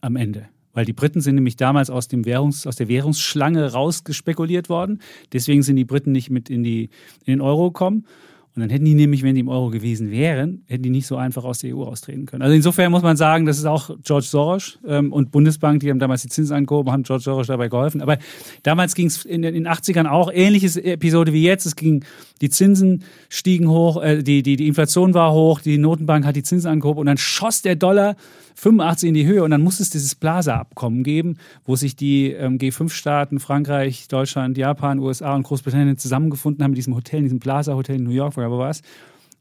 Am 0.01 0.15
Ende. 0.15 0.49
Weil 0.74 0.86
die 0.86 0.93
Briten 0.93 1.22
sind 1.22 1.36
nämlich 1.36 1.57
damals 1.57 1.89
aus, 1.89 2.07
dem 2.07 2.26
Währungs, 2.26 2.65
aus 2.65 2.76
der 2.76 2.88
Währungsschlange 2.88 3.72
rausgespekuliert 3.72 4.69
worden. 4.69 5.01
Deswegen 5.34 5.63
sind 5.63 5.76
die 5.76 5.86
Briten 5.86 6.11
nicht 6.11 6.30
mit 6.30 6.49
in, 6.49 6.63
die, 6.63 6.89
in 7.26 7.34
den 7.34 7.41
Euro 7.41 7.72
gekommen. 7.72 8.05
Und 8.54 8.60
dann 8.62 8.70
hätten 8.70 8.84
die 8.84 8.95
nämlich, 8.95 9.24
wenn 9.24 9.34
die 9.36 9.39
im 9.41 9.47
Euro 9.47 9.70
gewesen 9.70 10.12
wären, 10.12 10.64
hätten 10.68 10.84
die 10.84 10.89
nicht 10.89 11.08
so 11.08 11.16
einfach 11.16 11.45
aus 11.45 11.60
der 11.60 11.74
EU 11.76 11.84
austreten 11.84 12.26
können. 12.26 12.41
Also 12.41 12.54
insofern 12.54 12.91
muss 12.91 13.02
man 13.02 13.16
sagen, 13.16 13.45
das 13.45 13.58
ist 13.58 13.66
auch 13.66 13.91
George 14.04 14.26
Soros 14.26 14.78
ähm, 14.86 15.14
und 15.14 15.32
Bundesbank, 15.32 15.80
die 15.80 15.89
haben 15.89 15.99
damals 15.99 16.24
die 16.24 16.28
Zinsen 16.28 16.56
angehoben, 16.58 16.91
haben 16.91 17.04
George 17.04 17.24
Soros 17.24 17.47
dabei 17.47 17.70
geholfen. 17.70 18.02
Aber 18.02 18.18
damals 18.64 18.93
ging 18.93 19.08
es 19.08 19.24
in, 19.24 19.41
den- 19.41 19.56
in 19.56 19.64
den 19.64 19.72
80ern 19.74 20.06
auch 20.08 20.30
ähnliches 20.34 20.76
Episode 20.76 21.32
wie 21.32 21.43
jetzt. 21.43 21.66
Es 21.66 21.76
ging, 21.78 22.04
die 22.41 22.49
Zinsen 22.49 23.04
stiegen 23.30 23.70
hoch, 23.70 24.02
äh, 24.04 24.22
die, 24.22 24.43
die, 24.43 24.58
die 24.58 24.68
Inflation 24.68 25.14
war 25.14 25.32
hoch, 25.34 25.62
die 25.62 25.78
Notenbank 25.78 26.26
hat 26.26 26.36
die 26.36 26.43
Zinsen 26.43 26.70
angehoben 26.70 26.99
und 26.99 27.06
dann 27.06 27.18
schoss 27.18 27.62
der 27.62 27.76
Dollar 27.78 28.16
85 28.56 29.08
in 29.10 29.14
die 29.16 29.26
Höhe 29.26 29.43
und 29.43 29.52
dann 29.52 29.62
musste 29.62 29.82
es 29.82 29.89
dieses 29.89 30.14
Plaza-Abkommen 30.14 31.04
geben, 31.04 31.38
wo 31.66 31.76
sich 31.78 31.95
die 31.95 32.32
ähm, 32.32 32.58
G5-Staaten, 32.58 33.39
Frankreich, 33.39 34.08
Deutschland, 34.10 34.58
Japan, 34.58 34.99
USA 34.99 35.36
und 35.36 35.43
Großbritannien 35.43 35.97
zusammengefunden 35.97 36.64
haben 36.64 36.72
in 36.72 36.76
diesem 36.76 36.93
Hotel, 36.95 37.20
in 37.20 37.24
diesem 37.24 37.39
Plaza-Hotel 37.39 37.95
in 37.95 38.04
New 38.04 38.12
York, 38.12 38.34
wo 38.41 38.55
aber 38.55 38.59
was, 38.59 38.81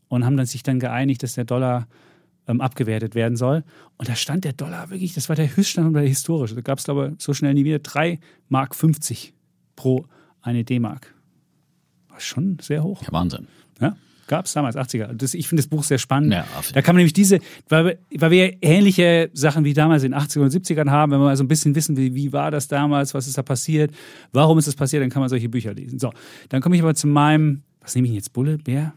und 0.09 0.25
haben 0.25 0.37
dann 0.37 0.47
sich 0.47 0.63
dann 0.63 0.81
geeinigt, 0.81 1.23
dass 1.23 1.35
der 1.35 1.45
Dollar 1.45 1.87
ähm, 2.49 2.61
abgewertet 2.61 3.15
werden 3.15 3.37
soll. 3.37 3.63
Und 3.97 4.09
da 4.09 4.17
stand 4.17 4.45
der 4.45 4.53
Dollar 4.55 4.91
wirklich, 4.91 5.15
das 5.15 5.29
war 5.29 5.37
der 5.37 5.55
Höchststand 5.57 5.87
und 5.87 5.95
der 5.95 6.03
historische. 6.03 6.55
Da 6.55 6.61
gab 6.63 6.79
es, 6.79 6.85
glaube 6.85 7.13
ich, 7.17 7.23
so 7.23 7.33
schnell 7.35 7.55
nie 7.55 7.65
wieder 7.65 7.79
3 7.79 8.19
Mark 8.49 8.75
50 8.75 9.33
pro 9.77 10.07
eine 10.43 10.65
D-Mark. 10.65 11.15
War 12.09 12.21
schon 12.21 12.59
sehr 12.61 12.83
hoch. 12.83 13.03
Ja, 13.03 13.13
Wahnsinn. 13.13 13.47
Ja, 13.81 13.97
gab 14.27 14.47
es 14.47 14.53
damals, 14.53 14.75
80er. 14.77 15.13
Das, 15.13 15.35
ich 15.35 15.47
finde 15.49 15.63
das 15.63 15.69
Buch 15.69 15.85
sehr 15.85 15.99
spannend. 15.99 16.33
Ja, 16.33 16.45
da 16.73 16.83
kann 16.83 16.95
man 16.95 17.01
nämlich 17.01 17.13
diese, 17.13 17.39
weil, 17.69 17.85
wir- 17.85 17.99
weil 18.21 18.31
wir 18.31 18.63
ähnliche 18.63 19.31
Sachen 19.33 19.65
wie 19.65 19.75
damals 19.75 20.03
in 20.03 20.13
den 20.13 20.21
80er 20.21 20.41
und 20.41 20.51
70ern 20.53 20.91
haben, 20.91 21.13
wenn 21.13 21.21
wir 21.21 21.25
mal 21.27 21.37
so 21.37 21.45
ein 21.45 21.49
bisschen 21.49 21.75
wissen, 21.75 21.97
wie, 21.97 22.15
wie 22.15 22.33
war 22.33 22.51
das 22.51 22.69
damals, 22.69 23.15
was 23.15 23.27
ist 23.27 23.39
da 23.39 23.43
passiert, 23.43 23.93
warum 24.33 24.59
ist 24.59 24.67
das 24.67 24.75
passiert, 24.77 25.03
dann 25.03 25.11
kann 25.11 25.21
man 25.21 25.29
solche 25.29 25.49
Bücher 25.49 25.73
lesen. 25.75 25.99
So, 25.99 26.13
dann 26.49 26.61
komme 26.63 26.75
ich 26.77 26.83
aber 26.83 26.95
zu 26.95 27.07
meinem, 27.07 27.63
was 27.81 27.95
nehme 27.95 28.09
ich 28.09 28.15
jetzt, 28.15 28.33
Bulle, 28.33 28.59
Bär? 28.59 28.93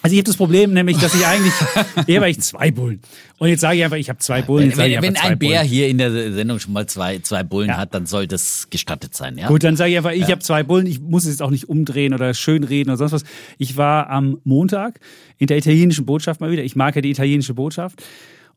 Also 0.00 0.14
ich 0.14 0.20
habe 0.20 0.26
das 0.26 0.36
Problem 0.36 0.72
nämlich, 0.72 0.96
dass 0.98 1.12
ich 1.12 1.26
eigentlich, 1.26 1.52
ich 2.06 2.16
habe 2.16 2.26
eigentlich 2.26 2.40
zwei 2.40 2.70
Bullen. 2.70 3.00
Und 3.38 3.48
jetzt 3.48 3.62
sage 3.62 3.78
ich 3.78 3.84
einfach, 3.84 3.96
ich 3.96 4.08
habe 4.08 4.20
zwei 4.20 4.42
Bullen. 4.42 4.76
Wenn, 4.76 4.92
ich 4.92 5.02
wenn, 5.02 5.16
ein 5.16 5.38
Bär 5.38 5.58
Bullen. 5.58 5.68
hier 5.68 5.88
in 5.88 5.98
der 5.98 6.32
Sendung 6.32 6.60
schon 6.60 6.72
mal 6.72 6.86
zwei, 6.86 7.18
zwei 7.18 7.42
Bullen 7.42 7.70
Ja. 7.70 7.78
hat, 7.78 7.94
dann 7.94 8.06
soll 8.06 8.28
das 8.28 8.68
gestattet 8.70 9.14
sein. 9.16 9.36
Ja? 9.38 9.48
Gut, 9.48 9.64
dann 9.64 9.76
sage 9.76 9.90
ich 9.90 9.96
einfach, 9.96 10.12
ich 10.12 10.30
habe 10.30 10.38
zwei 10.38 10.62
Bullen, 10.62 10.86
ich 10.86 11.00
muss 11.00 11.24
es 11.24 11.30
jetzt 11.30 11.42
auch 11.42 11.50
nicht 11.50 11.68
umdrehen 11.68 12.14
oder 12.14 12.32
schönreden 12.32 12.92
oder 12.92 12.98
sonst 12.98 13.12
was. 13.12 13.24
Ich 13.58 13.76
war 13.76 14.08
am 14.08 14.38
Montag 14.44 15.00
in 15.36 15.48
der 15.48 15.58
italienischen 15.58 16.06
Botschaft 16.06 16.40
mal 16.40 16.52
wieder. 16.52 16.62
Ich 16.62 16.76
mag 16.76 16.94
ja 16.94 17.02
die 17.02 17.10
italienische 17.10 17.54
Botschaft. 17.54 18.00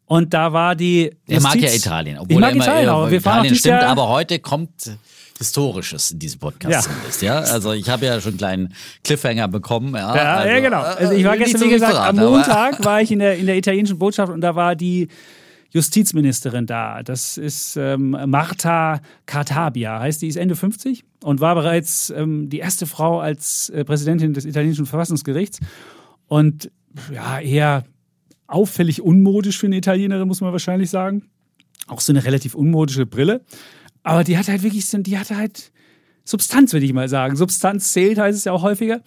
Und 0.05 0.33
da 0.33 0.53
war 0.53 0.75
die. 0.75 1.11
Er 1.27 1.41
mag 1.41 1.55
ja 1.55 1.73
Italien. 1.73 2.19
Ich 2.27 2.37
mag 2.37 2.49
er 2.49 2.55
immer, 2.55 2.63
Italien, 2.65 2.89
aber 2.89 3.09
wir 3.09 3.21
fahren 3.21 3.39
auch 3.39 3.43
Italien 3.45 3.55
stimmt, 3.55 3.81
Jahr, 3.81 3.89
aber 3.89 4.09
heute 4.09 4.39
kommt 4.39 4.91
Historisches 5.41 6.11
in 6.11 6.19
diesem 6.19 6.39
Podcast 6.39 6.71
Ja. 6.71 6.81
zumindest. 6.81 7.21
Ja? 7.21 7.39
Also 7.39 7.73
ich 7.73 7.89
habe 7.89 8.05
ja 8.05 8.21
schon 8.21 8.31
einen 8.33 8.37
kleinen 8.37 8.73
Cliffhanger 9.03 9.47
bekommen. 9.47 9.93
Ja, 9.95 10.15
Ja, 10.15 10.33
also, 10.35 10.49
ja, 10.49 10.59
genau. 10.59 10.81
Also 10.81 11.13
ich 11.13 11.23
war 11.23 11.35
äh, 11.35 11.39
gestern, 11.39 11.61
wie 11.61 11.69
gesagt, 11.69 11.95
am 11.95 12.15
verraten, 12.15 12.31
Montag 12.33 12.85
war 12.85 13.01
ich 13.01 13.11
in 13.11 13.19
der, 13.19 13.37
in 13.37 13.47
der 13.47 13.57
italienischen 13.57 13.97
Botschaft 13.97 14.31
und 14.31 14.41
da 14.41 14.55
war 14.55 14.75
die 14.75 15.07
Justizministerin 15.71 16.65
da. 16.65 17.01
Das 17.01 17.37
ist 17.37 17.77
ähm, 17.77 18.15
Marta 18.27 18.99
Cartabia, 19.25 19.99
heißt 19.99 20.21
die, 20.21 20.27
ist 20.27 20.35
Ende 20.35 20.55
50 20.55 21.03
und 21.23 21.39
war 21.39 21.55
bereits 21.55 22.09
ähm, 22.11 22.49
die 22.49 22.59
erste 22.59 22.85
Frau 22.85 23.19
als 23.19 23.69
äh, 23.69 23.83
Präsidentin 23.85 24.33
des 24.33 24.45
italienischen 24.45 24.85
Verfassungsgerichts. 24.85 25.59
Und 26.27 26.69
ja, 27.13 27.39
eher 27.39 27.85
auffällig 28.47 29.01
unmodisch 29.01 29.57
für 29.57 29.67
eine 29.67 29.77
Italienerin, 29.77 30.27
muss 30.27 30.41
man 30.41 30.51
wahrscheinlich 30.51 30.89
sagen. 30.89 31.23
Auch 31.87 32.01
so 32.01 32.11
eine 32.11 32.23
relativ 32.25 32.53
unmodische 32.53 33.05
Brille. 33.05 33.41
Aber 34.03 34.23
die 34.23 34.37
hatte 34.37 34.51
halt 34.51 34.63
wirklich, 34.63 34.87
die 34.89 35.17
hatte 35.17 35.37
halt 35.37 35.71
Substanz, 36.23 36.73
würde 36.73 36.85
ich 36.85 36.93
mal 36.93 37.09
sagen. 37.09 37.35
Substanz 37.35 37.93
zählt, 37.93 38.17
heißt 38.17 38.37
es 38.37 38.45
ja 38.45 38.51
auch 38.51 38.63
häufiger. 38.63 39.01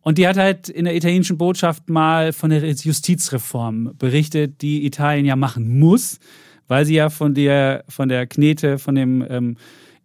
Und 0.00 0.18
die 0.18 0.28
hat 0.28 0.36
halt 0.36 0.68
in 0.68 0.84
der 0.84 0.94
italienischen 0.94 1.36
Botschaft 1.36 1.88
mal 1.88 2.32
von 2.32 2.50
der 2.50 2.64
Justizreform 2.64 3.92
berichtet, 3.98 4.62
die 4.62 4.86
Italien 4.86 5.26
ja 5.26 5.34
machen 5.34 5.80
muss, 5.80 6.20
weil 6.68 6.84
sie 6.86 6.94
ja 6.94 7.10
von 7.10 7.34
der, 7.34 7.84
von 7.88 8.08
der 8.08 8.26
Knete, 8.26 8.78
von 8.78 8.94
dem 8.94 9.26
ähm, 9.28 9.56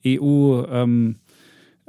EU 0.06 0.64
ähm, 0.72 1.18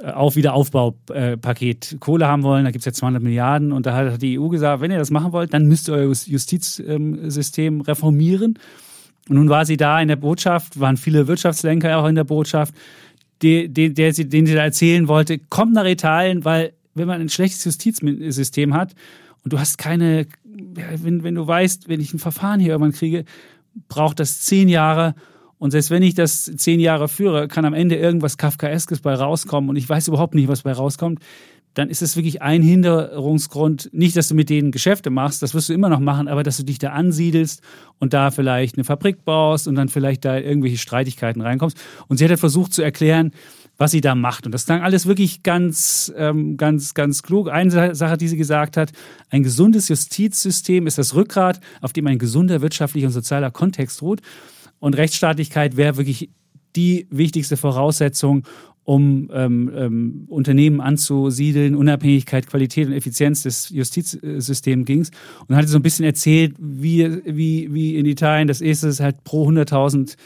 auf 0.03 0.35
Wiederaufbaupaket 0.35 1.97
Kohle 1.99 2.27
haben 2.27 2.43
wollen. 2.43 2.65
Da 2.65 2.71
gibt 2.71 2.81
es 2.81 2.85
ja 2.85 2.93
200 2.93 3.23
Milliarden. 3.23 3.71
Und 3.71 3.85
da 3.85 3.95
hat 3.95 4.21
die 4.21 4.39
EU 4.39 4.49
gesagt, 4.49 4.81
wenn 4.81 4.91
ihr 4.91 4.97
das 4.97 5.11
machen 5.11 5.31
wollt, 5.31 5.53
dann 5.53 5.65
müsst 5.67 5.87
ihr 5.87 5.93
euer 5.93 6.05
Justizsystem 6.05 7.81
reformieren. 7.81 8.59
Und 9.29 9.37
nun 9.37 9.49
war 9.49 9.65
sie 9.65 9.77
da 9.77 10.01
in 10.01 10.09
der 10.09 10.15
Botschaft, 10.17 10.79
waren 10.79 10.97
viele 10.97 11.27
Wirtschaftslenker 11.27 11.97
auch 11.97 12.07
in 12.07 12.15
der 12.15 12.25
Botschaft, 12.25 12.73
die, 13.41 13.69
der 13.69 14.13
sie, 14.13 14.27
den 14.27 14.45
sie 14.45 14.53
da 14.53 14.63
erzählen 14.63 15.07
wollte, 15.07 15.37
kommt 15.37 15.73
nach 15.73 15.85
Italien, 15.85 16.45
weil 16.45 16.73
wenn 16.93 17.07
man 17.07 17.21
ein 17.21 17.29
schlechtes 17.29 17.65
Justizsystem 17.65 18.73
hat 18.73 18.93
und 19.43 19.53
du 19.53 19.59
hast 19.59 19.77
keine, 19.77 20.27
wenn, 20.43 21.23
wenn 21.23 21.35
du 21.35 21.45
weißt, 21.45 21.89
wenn 21.89 21.99
ich 21.99 22.13
ein 22.13 22.19
Verfahren 22.19 22.59
hier 22.59 22.71
irgendwann 22.71 22.93
kriege, 22.93 23.25
braucht 23.89 24.19
das 24.19 24.41
zehn 24.41 24.69
Jahre 24.69 25.15
und 25.57 25.71
selbst 25.71 25.89
wenn 25.89 26.03
ich 26.03 26.13
das 26.13 26.45
zehn 26.55 26.79
Jahre 26.79 27.07
führe, 27.07 27.47
kann 27.47 27.65
am 27.65 27.73
Ende 27.73 27.95
irgendwas 27.95 28.37
Kafkaeskes 28.37 29.01
bei 29.01 29.13
rauskommen 29.13 29.69
und 29.69 29.75
ich 29.75 29.87
weiß 29.87 30.07
überhaupt 30.07 30.35
nicht, 30.35 30.47
was 30.47 30.61
bei 30.63 30.71
rauskommt, 30.71 31.19
dann 31.73 31.89
ist 31.89 32.01
es 32.01 32.15
wirklich 32.15 32.41
ein 32.41 32.61
Hinderungsgrund, 32.61 33.89
nicht, 33.93 34.15
dass 34.15 34.27
du 34.27 34.35
mit 34.35 34.49
denen 34.49 34.71
Geschäfte 34.71 35.09
machst, 35.09 35.41
das 35.41 35.53
wirst 35.53 35.69
du 35.69 35.73
immer 35.73 35.89
noch 35.89 35.99
machen, 35.99 36.27
aber 36.27 36.43
dass 36.43 36.57
du 36.57 36.63
dich 36.63 36.77
da 36.77 36.89
ansiedelst 36.89 37.61
und 37.99 38.13
da 38.13 38.29
vielleicht 38.31 38.75
eine 38.77 38.83
Fabrik 38.83 39.25
baust 39.25 39.67
und 39.67 39.75
dann 39.75 39.89
vielleicht 39.89 40.23
da 40.25 40.37
irgendwelche 40.37 40.77
Streitigkeiten 40.77 41.41
reinkommst. 41.41 41.77
Und 42.07 42.17
sie 42.17 42.25
hat 42.25 42.29
halt 42.29 42.39
versucht 42.39 42.73
zu 42.73 42.81
erklären, 42.81 43.31
was 43.77 43.89
sie 43.89 44.01
da 44.01 44.13
macht. 44.13 44.45
Und 44.45 44.51
das 44.51 44.65
klang 44.67 44.81
alles 44.81 45.07
wirklich 45.07 45.41
ganz, 45.41 46.13
ähm, 46.15 46.57
ganz, 46.57 46.93
ganz 46.93 47.23
klug. 47.23 47.49
Eine 47.49 47.71
Sa- 47.71 47.95
Sache, 47.95 48.17
die 48.17 48.27
sie 48.27 48.37
gesagt 48.37 48.77
hat, 48.77 48.91
ein 49.31 49.41
gesundes 49.41 49.87
Justizsystem 49.89 50.85
ist 50.85 50.99
das 50.99 51.15
Rückgrat, 51.15 51.59
auf 51.81 51.91
dem 51.91 52.05
ein 52.05 52.19
gesunder 52.19 52.61
wirtschaftlicher 52.61 53.07
und 53.07 53.13
sozialer 53.13 53.49
Kontext 53.49 54.03
ruht. 54.03 54.21
Und 54.77 54.95
Rechtsstaatlichkeit 54.95 55.75
wäre 55.75 55.97
wirklich 55.97 56.29
die 56.75 57.07
wichtigste 57.09 57.57
Voraussetzung, 57.57 58.43
um 58.85 59.29
ähm, 59.33 59.71
ähm, 59.75 60.25
Unternehmen 60.27 60.81
anzusiedeln, 60.81 61.75
Unabhängigkeit, 61.75 62.47
Qualität 62.47 62.87
und 62.87 62.93
Effizienz 62.93 63.43
des 63.43 63.69
Justizsystems 63.69 64.85
ging 64.85 65.07
Und 65.47 65.55
hat 65.55 65.67
so 65.67 65.77
ein 65.77 65.83
bisschen 65.83 66.05
erzählt, 66.05 66.55
wie, 66.59 67.21
wie, 67.25 67.73
wie 67.73 67.97
in 67.97 68.05
Italien 68.05 68.47
das 68.47 68.61
ist, 68.61 68.83
es 68.83 68.99
halt 68.99 69.23
pro 69.23 69.47
100.000 69.47 70.17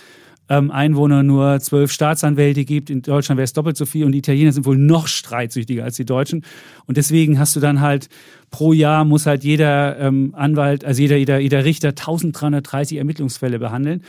ähm, 0.50 0.72
Einwohner 0.72 1.24
nur 1.24 1.60
zwölf 1.60 1.92
Staatsanwälte 1.92 2.66
gibt. 2.66 2.90
In 2.90 3.02
Deutschland 3.02 3.38
wäre 3.38 3.44
es 3.44 3.54
doppelt 3.54 3.78
so 3.78 3.86
viel 3.86 4.06
und 4.06 4.14
die 4.14 4.20
Italiener 4.20 4.52
sind 4.52 4.66
wohl 4.66 4.78
noch 4.78 5.08
streitsüchtiger 5.08 5.84
als 5.84 5.98
die 5.98 6.06
Deutschen. 6.06 6.44
Und 6.86 6.98
deswegen 6.98 7.38
hast 7.38 7.56
du 7.56 7.60
dann 7.60 7.82
halt 7.82 8.10
pro 8.50 8.74
Jahr 8.74 9.04
muss 9.06 9.26
halt 9.26 9.44
jeder 9.44 10.00
ähm, 10.00 10.34
Anwalt, 10.36 10.86
also 10.86 11.02
jeder, 11.02 11.18
jeder, 11.18 11.40
jeder 11.40 11.66
Richter 11.66 11.90
1330 11.90 12.98
Ermittlungsfälle 12.98 13.60
behandeln. 13.60 14.04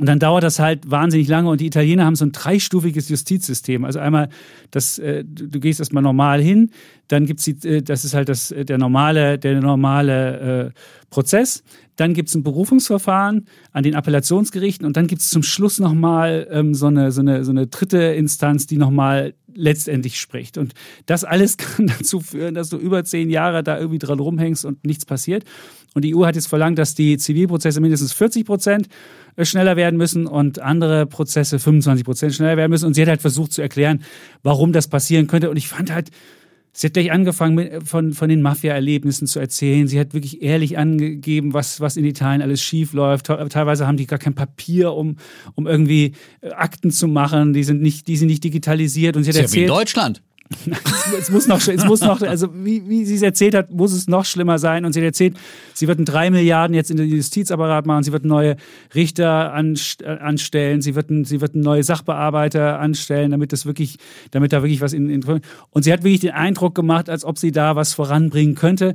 Und 0.00 0.06
dann 0.06 0.18
dauert 0.18 0.42
das 0.42 0.58
halt 0.58 0.90
wahnsinnig 0.90 1.28
lange 1.28 1.48
und 1.48 1.60
die 1.60 1.66
Italiener 1.66 2.04
haben 2.04 2.16
so 2.16 2.24
ein 2.24 2.32
dreistufiges 2.32 3.08
Justizsystem. 3.08 3.84
Also 3.84 4.00
einmal, 4.00 4.28
das, 4.72 4.98
äh, 4.98 5.24
du 5.24 5.60
gehst 5.60 5.78
erstmal 5.78 6.02
normal 6.02 6.42
hin, 6.42 6.70
dann 7.06 7.26
gibt's 7.26 7.44
die, 7.44 7.52
äh, 7.68 7.80
das 7.80 8.04
ist 8.04 8.12
halt 8.12 8.28
das, 8.28 8.50
äh, 8.50 8.64
der 8.64 8.76
normale, 8.78 9.38
der 9.38 9.60
normale 9.60 10.66
äh, 10.66 10.70
Prozess. 11.10 11.62
Dann 11.94 12.12
gibt's 12.12 12.34
ein 12.34 12.42
Berufungsverfahren 12.42 13.46
an 13.70 13.84
den 13.84 13.94
Appellationsgerichten 13.94 14.84
und 14.84 14.96
dann 14.96 15.06
gibt's 15.06 15.30
zum 15.30 15.44
Schluss 15.44 15.78
nochmal 15.78 16.48
ähm, 16.50 16.74
so, 16.74 16.86
eine, 16.88 17.12
so, 17.12 17.20
eine, 17.20 17.44
so 17.44 17.52
eine 17.52 17.68
dritte 17.68 17.98
Instanz, 17.98 18.66
die 18.66 18.78
nochmal 18.78 19.34
letztendlich 19.54 20.20
spricht. 20.20 20.58
Und 20.58 20.74
das 21.06 21.22
alles 21.22 21.56
kann 21.56 21.86
dazu 21.86 22.18
führen, 22.18 22.54
dass 22.54 22.68
du 22.68 22.78
über 22.78 23.04
zehn 23.04 23.30
Jahre 23.30 23.62
da 23.62 23.78
irgendwie 23.78 24.00
dran 24.00 24.18
rumhängst 24.18 24.64
und 24.64 24.84
nichts 24.84 25.04
passiert. 25.04 25.44
Und 25.94 26.04
die 26.04 26.16
EU 26.16 26.26
hat 26.26 26.34
jetzt 26.34 26.48
verlangt, 26.48 26.78
dass 26.78 26.96
die 26.96 27.16
Zivilprozesse 27.16 27.80
mindestens 27.80 28.12
40 28.12 28.44
Prozent 28.44 28.88
schneller 29.42 29.76
werden 29.76 29.96
müssen 29.96 30.26
und 30.26 30.60
andere 30.60 31.06
Prozesse 31.06 31.58
25 31.58 32.04
Prozent 32.04 32.34
schneller 32.34 32.56
werden 32.56 32.70
müssen. 32.70 32.86
Und 32.86 32.94
sie 32.94 33.02
hat 33.02 33.08
halt 33.08 33.20
versucht 33.20 33.52
zu 33.52 33.62
erklären, 33.62 34.02
warum 34.42 34.72
das 34.72 34.88
passieren 34.88 35.26
könnte. 35.26 35.50
Und 35.50 35.56
ich 35.56 35.68
fand 35.68 35.92
halt, 35.92 36.10
Sie 36.76 36.88
hat 36.88 36.94
gleich 36.94 37.12
angefangen, 37.12 37.54
mit, 37.54 37.88
von, 37.88 38.14
von 38.14 38.28
den 38.28 38.42
Mafia-Erlebnissen 38.42 39.28
zu 39.28 39.38
erzählen. 39.38 39.86
Sie 39.86 40.00
hat 40.00 40.12
wirklich 40.12 40.42
ehrlich 40.42 40.76
angegeben, 40.76 41.52
was, 41.54 41.78
was 41.80 41.96
in 41.96 42.04
Italien 42.04 42.42
alles 42.42 42.60
schief 42.62 42.94
läuft. 42.94 43.26
Te- 43.26 43.46
Teilweise 43.48 43.86
haben 43.86 43.96
die 43.96 44.08
gar 44.08 44.18
kein 44.18 44.34
Papier, 44.34 44.92
um, 44.92 45.14
um 45.54 45.68
irgendwie 45.68 46.14
äh, 46.40 46.50
Akten 46.50 46.90
zu 46.90 47.06
machen. 47.06 47.52
Die 47.52 47.62
sind 47.62 47.80
nicht, 47.80 48.08
die 48.08 48.16
sind 48.16 48.26
nicht 48.26 48.42
digitalisiert. 48.42 49.16
Und 49.16 49.22
sie 49.22 49.30
hat 49.30 49.36
ja 49.36 49.42
wie 49.42 49.44
in 49.44 49.48
erzählt, 49.50 49.70
Deutschland. 49.70 50.22
es 51.18 51.30
muss 51.30 51.46
noch, 51.46 51.66
es 51.66 51.84
muss 51.84 52.00
noch, 52.00 52.20
also 52.22 52.48
wie, 52.54 52.86
wie 52.88 53.04
sie 53.04 53.14
es 53.14 53.22
erzählt 53.22 53.54
hat, 53.54 53.70
muss 53.70 53.92
es 53.92 54.08
noch 54.08 54.24
schlimmer 54.24 54.58
sein. 54.58 54.84
Und 54.84 54.92
sie 54.92 55.00
hat 55.00 55.06
erzählt, 55.06 55.36
sie 55.72 55.88
wird 55.88 56.00
drei 56.04 56.30
Milliarden 56.30 56.74
jetzt 56.74 56.90
in 56.90 56.96
den 56.96 57.08
Justizapparat 57.08 57.86
machen, 57.86 58.04
sie 58.04 58.12
wird 58.12 58.24
neue 58.24 58.56
Richter 58.94 59.52
anstellen, 59.52 60.82
sie 60.82 60.94
wird, 60.94 61.06
sie 61.26 61.40
wird 61.40 61.54
neue 61.54 61.82
Sachbearbeiter 61.82 62.78
anstellen, 62.78 63.30
damit 63.30 63.52
das 63.52 63.64
wirklich, 63.66 63.98
damit 64.30 64.52
da 64.52 64.62
wirklich 64.62 64.80
was 64.80 64.92
in, 64.92 65.08
in 65.08 65.24
und 65.70 65.82
sie 65.82 65.92
hat 65.92 66.04
wirklich 66.04 66.20
den 66.20 66.32
Eindruck 66.32 66.74
gemacht, 66.74 67.08
als 67.08 67.24
ob 67.24 67.38
sie 67.38 67.50
da 67.50 67.76
was 67.76 67.94
voranbringen 67.94 68.54
könnte. 68.54 68.94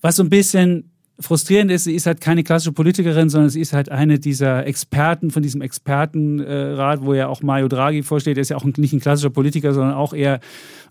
Was 0.00 0.16
so 0.16 0.22
ein 0.22 0.30
bisschen 0.30 0.90
frustrierend 1.20 1.70
ist, 1.70 1.84
sie 1.84 1.94
ist 1.94 2.06
halt 2.06 2.20
keine 2.20 2.44
klassische 2.44 2.72
Politikerin, 2.72 3.28
sondern 3.28 3.50
sie 3.50 3.60
ist 3.60 3.72
halt 3.72 3.90
eine 3.90 4.18
dieser 4.18 4.66
Experten 4.66 5.30
von 5.30 5.42
diesem 5.42 5.62
Expertenrat, 5.62 7.02
wo 7.02 7.14
ja 7.14 7.26
auch 7.26 7.42
Mario 7.42 7.68
Draghi 7.68 8.02
vorsteht. 8.02 8.38
Er 8.38 8.42
ist 8.42 8.50
ja 8.50 8.56
auch 8.56 8.64
nicht 8.64 8.92
ein 8.92 9.00
klassischer 9.00 9.30
Politiker, 9.30 9.74
sondern 9.74 9.94
auch 9.94 10.12
eher 10.12 10.40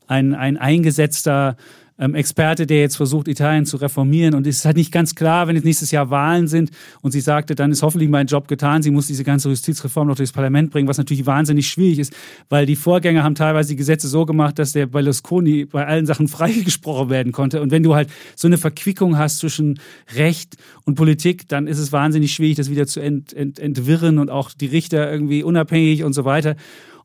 ein, 0.08 0.36
ein 0.36 0.58
eingesetzter 0.58 1.56
ähm, 2.00 2.16
Experte, 2.16 2.66
der 2.66 2.80
jetzt 2.80 2.98
versucht, 2.98 3.28
Italien 3.28 3.66
zu 3.66 3.78
reformieren. 3.78 4.36
Und 4.36 4.46
es 4.48 4.58
ist 4.58 4.66
halt 4.66 4.78
nicht 4.78 4.92
ganz 4.92 5.16
klar, 5.16 5.48
wenn 5.48 5.56
jetzt 5.56 5.66
nächstes 5.66 5.92
Jahr 5.92 6.10
Wahlen 6.10 6.48
sind 6.48 6.72
und 7.02 7.12
sie 7.12 7.22
sagte, 7.22 7.56
dann 7.56 7.72
ist 7.72 7.82
hoffentlich 7.82 8.10
mein 8.10 8.28
Job 8.28 8.48
getan. 8.48 8.84
Sie 8.84 8.92
muss 8.92 9.08
diese 9.08 9.24
ganze 9.24 9.50
Justizreform 9.50 10.08
noch 10.08 10.16
durchs 10.16 10.32
Parlament 10.32 10.72
bringen, 10.72 10.88
was 10.88 10.98
natürlich 10.98 11.26
wahnsinnig 11.26 11.68
schwierig 11.70 12.00
ist, 12.00 12.14
weil 12.50 12.66
die 12.66 12.76
Vorgänger 12.76 13.24
haben 13.24 13.36
teilweise 13.36 13.70
die 13.70 13.76
Gesetze 13.76 14.08
so 14.08 14.26
gemacht, 14.26 14.60
dass 14.60 14.74
der 14.74 14.86
Berlusconi 14.86 15.66
bei 15.66 15.86
allen 15.86 16.06
Sachen 16.06 16.28
freigesprochen 16.28 17.10
werden 17.10 17.32
konnte. 17.32 17.62
Und 17.62 17.72
wenn 17.72 17.84
du 17.84 17.96
halt 17.96 18.10
so 18.36 18.48
eine 18.48 18.58
Verquickung 18.58 19.18
hast 19.18 19.40
zwischen 19.40 19.80
Recht 20.16 20.58
und 20.86 20.96
Politik, 20.96 21.48
dann 21.48 21.68
ist 21.68 21.80
es 21.80 21.92
wahnsinnig 21.92 22.34
schwierig, 22.34 22.58
das 22.58 22.70
wieder 22.70 22.88
zu 22.88 23.00
ent, 23.00 23.34
ent, 23.34 23.60
entwirren 23.60 24.20
und 24.20 24.30
auch 24.30 24.52
die 24.52 24.68
Richter 24.68 25.12
irgendwie 25.12 25.44
unabhängig 25.44 26.04
und 26.04 26.14
so 26.14 26.26
weiter. 26.26 26.56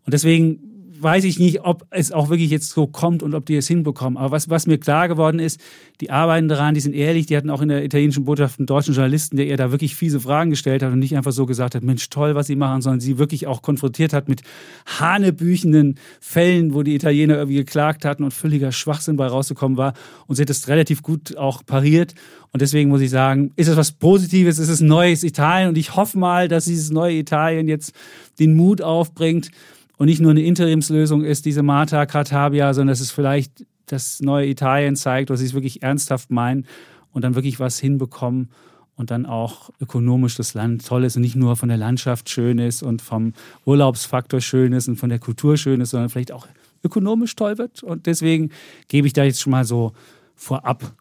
Und 0.04 0.12
deswegen 0.14 0.71
weiß 1.02 1.24
ich 1.24 1.38
nicht, 1.38 1.64
ob 1.64 1.86
es 1.90 2.12
auch 2.12 2.28
wirklich 2.28 2.50
jetzt 2.50 2.70
so 2.70 2.86
kommt 2.86 3.22
und 3.22 3.34
ob 3.34 3.46
die 3.46 3.56
es 3.56 3.68
hinbekommen. 3.68 4.16
Aber 4.16 4.30
was, 4.30 4.48
was 4.48 4.66
mir 4.66 4.78
klar 4.78 5.08
geworden 5.08 5.38
ist, 5.38 5.60
die 6.00 6.10
arbeiten 6.10 6.48
daran, 6.48 6.74
die 6.74 6.80
sind 6.80 6.94
ehrlich, 6.94 7.26
die 7.26 7.36
hatten 7.36 7.50
auch 7.50 7.60
in 7.60 7.68
der 7.68 7.84
italienischen 7.84 8.24
Botschaft 8.24 8.58
einen 8.58 8.66
deutschen 8.66 8.94
Journalisten, 8.94 9.36
der 9.36 9.46
ihr 9.46 9.56
da 9.56 9.70
wirklich 9.70 9.96
fiese 9.96 10.20
Fragen 10.20 10.50
gestellt 10.50 10.82
hat 10.82 10.92
und 10.92 10.98
nicht 10.98 11.16
einfach 11.16 11.32
so 11.32 11.46
gesagt 11.46 11.74
hat, 11.74 11.82
Mensch, 11.82 12.08
toll, 12.08 12.34
was 12.34 12.46
sie 12.46 12.56
machen, 12.56 12.82
sondern 12.82 13.00
sie 13.00 13.18
wirklich 13.18 13.46
auch 13.46 13.62
konfrontiert 13.62 14.12
hat 14.12 14.28
mit 14.28 14.42
hanebüchenden 14.86 15.98
Fällen, 16.20 16.74
wo 16.74 16.82
die 16.82 16.94
Italiener 16.94 17.36
irgendwie 17.36 17.56
geklagt 17.56 18.04
hatten 18.04 18.24
und 18.24 18.32
völliger 18.32 18.72
Schwachsinn 18.72 19.16
bei 19.16 19.26
rausgekommen 19.26 19.78
war. 19.78 19.94
Und 20.26 20.36
sie 20.36 20.42
hat 20.42 20.50
das 20.50 20.68
relativ 20.68 21.02
gut 21.02 21.36
auch 21.36 21.64
pariert. 21.64 22.14
Und 22.52 22.60
deswegen 22.60 22.90
muss 22.90 23.00
ich 23.00 23.10
sagen, 23.10 23.52
ist 23.56 23.68
es 23.68 23.76
was 23.76 23.92
Positives, 23.92 24.58
ist 24.58 24.68
es 24.68 24.80
neues 24.80 25.24
Italien 25.24 25.70
und 25.70 25.78
ich 25.78 25.96
hoffe 25.96 26.18
mal, 26.18 26.48
dass 26.48 26.66
dieses 26.66 26.90
neue 26.90 27.16
Italien 27.16 27.66
jetzt 27.66 27.94
den 28.38 28.54
Mut 28.54 28.82
aufbringt, 28.82 29.50
und 29.98 30.06
nicht 30.06 30.20
nur 30.20 30.30
eine 30.30 30.42
Interimslösung 30.42 31.24
ist, 31.24 31.44
diese 31.44 31.62
Marta 31.62 32.06
Cartabia, 32.06 32.74
sondern 32.74 32.92
dass 32.92 33.00
es 33.00 33.10
vielleicht 33.10 33.66
das 33.86 34.20
neue 34.20 34.48
Italien 34.48 34.96
zeigt, 34.96 35.30
was 35.30 35.40
sie 35.40 35.46
es 35.46 35.54
wirklich 35.54 35.82
ernsthaft 35.82 36.30
meinen 36.30 36.66
und 37.12 37.22
dann 37.22 37.34
wirklich 37.34 37.60
was 37.60 37.78
hinbekommen 37.78 38.48
und 38.96 39.10
dann 39.10 39.26
auch 39.26 39.70
ökonomisch 39.80 40.36
das 40.36 40.54
Land 40.54 40.86
toll 40.86 41.04
ist 41.04 41.16
und 41.16 41.22
nicht 41.22 41.36
nur 41.36 41.56
von 41.56 41.68
der 41.68 41.78
Landschaft 41.78 42.28
schön 42.28 42.58
ist 42.58 42.82
und 42.82 43.02
vom 43.02 43.32
Urlaubsfaktor 43.64 44.40
schön 44.40 44.72
ist 44.72 44.88
und 44.88 44.96
von 44.96 45.08
der 45.08 45.18
Kultur 45.18 45.56
schön 45.56 45.80
ist, 45.80 45.90
sondern 45.90 46.10
vielleicht 46.10 46.32
auch 46.32 46.46
ökonomisch 46.84 47.34
toll 47.36 47.58
wird. 47.58 47.82
Und 47.82 48.06
deswegen 48.06 48.50
gebe 48.88 49.06
ich 49.06 49.12
da 49.12 49.24
jetzt 49.24 49.40
schon 49.40 49.50
mal 49.50 49.64
so 49.64 49.92
vorab 50.34 50.94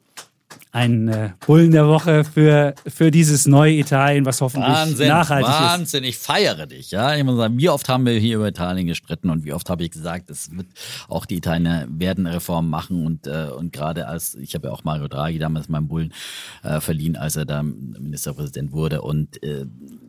ein 0.72 1.09
äh, 1.09 1.32
Bullen 1.45 1.72
der 1.72 1.88
Woche 1.88 2.24
für, 2.24 2.76
für 2.88 3.11
dieses 3.11 3.45
neue 3.45 3.74
Italien, 3.74 4.26
was 4.26 4.39
hoffentlich 4.39 4.74
Wahnsinn, 4.74 5.09
nachhaltig 5.09 5.47
Wahnsinn, 5.49 5.65
ist. 5.65 5.72
Wahnsinn, 5.72 6.03
ich 6.05 6.17
feiere 6.17 6.65
dich. 6.65 6.91
Ja, 6.91 7.15
ich 7.15 7.24
muss 7.24 7.36
sagen, 7.38 7.57
wie 7.57 7.69
oft 7.69 7.89
haben 7.89 8.05
wir 8.05 8.13
hier 8.13 8.38
über 8.38 8.47
Italien 8.47 8.88
gestritten 8.88 9.30
und 9.30 9.43
wie 9.43 9.51
oft 9.51 9.69
habe 9.69 9.84
ich 9.84 9.91
gesagt, 9.91 10.30
es 10.30 10.55
wird 10.55 10.67
auch 11.09 11.26
die 11.26 11.38
Italiener 11.38 11.88
werden 11.89 12.26
Reformen 12.26 12.69
machen 12.69 13.05
und 13.05 13.28
äh, 13.28 13.49
und 13.55 13.74
gerade 13.74 14.07
als 14.07 14.36
ich 14.36 14.55
habe 14.55 14.67
ja 14.67 14.74
auch 14.74 14.84
Mario 14.84 15.07
Draghi 15.07 15.39
damals 15.39 15.67
meinem 15.67 15.88
Bullen 15.88 16.13
äh, 16.63 16.80
verliehen, 16.80 17.17
als 17.17 17.36
er 17.36 17.45
da 17.45 17.63
Ministerpräsident 17.63 18.72
wurde 18.72 19.01
und 19.01 19.43
äh, 19.43 19.65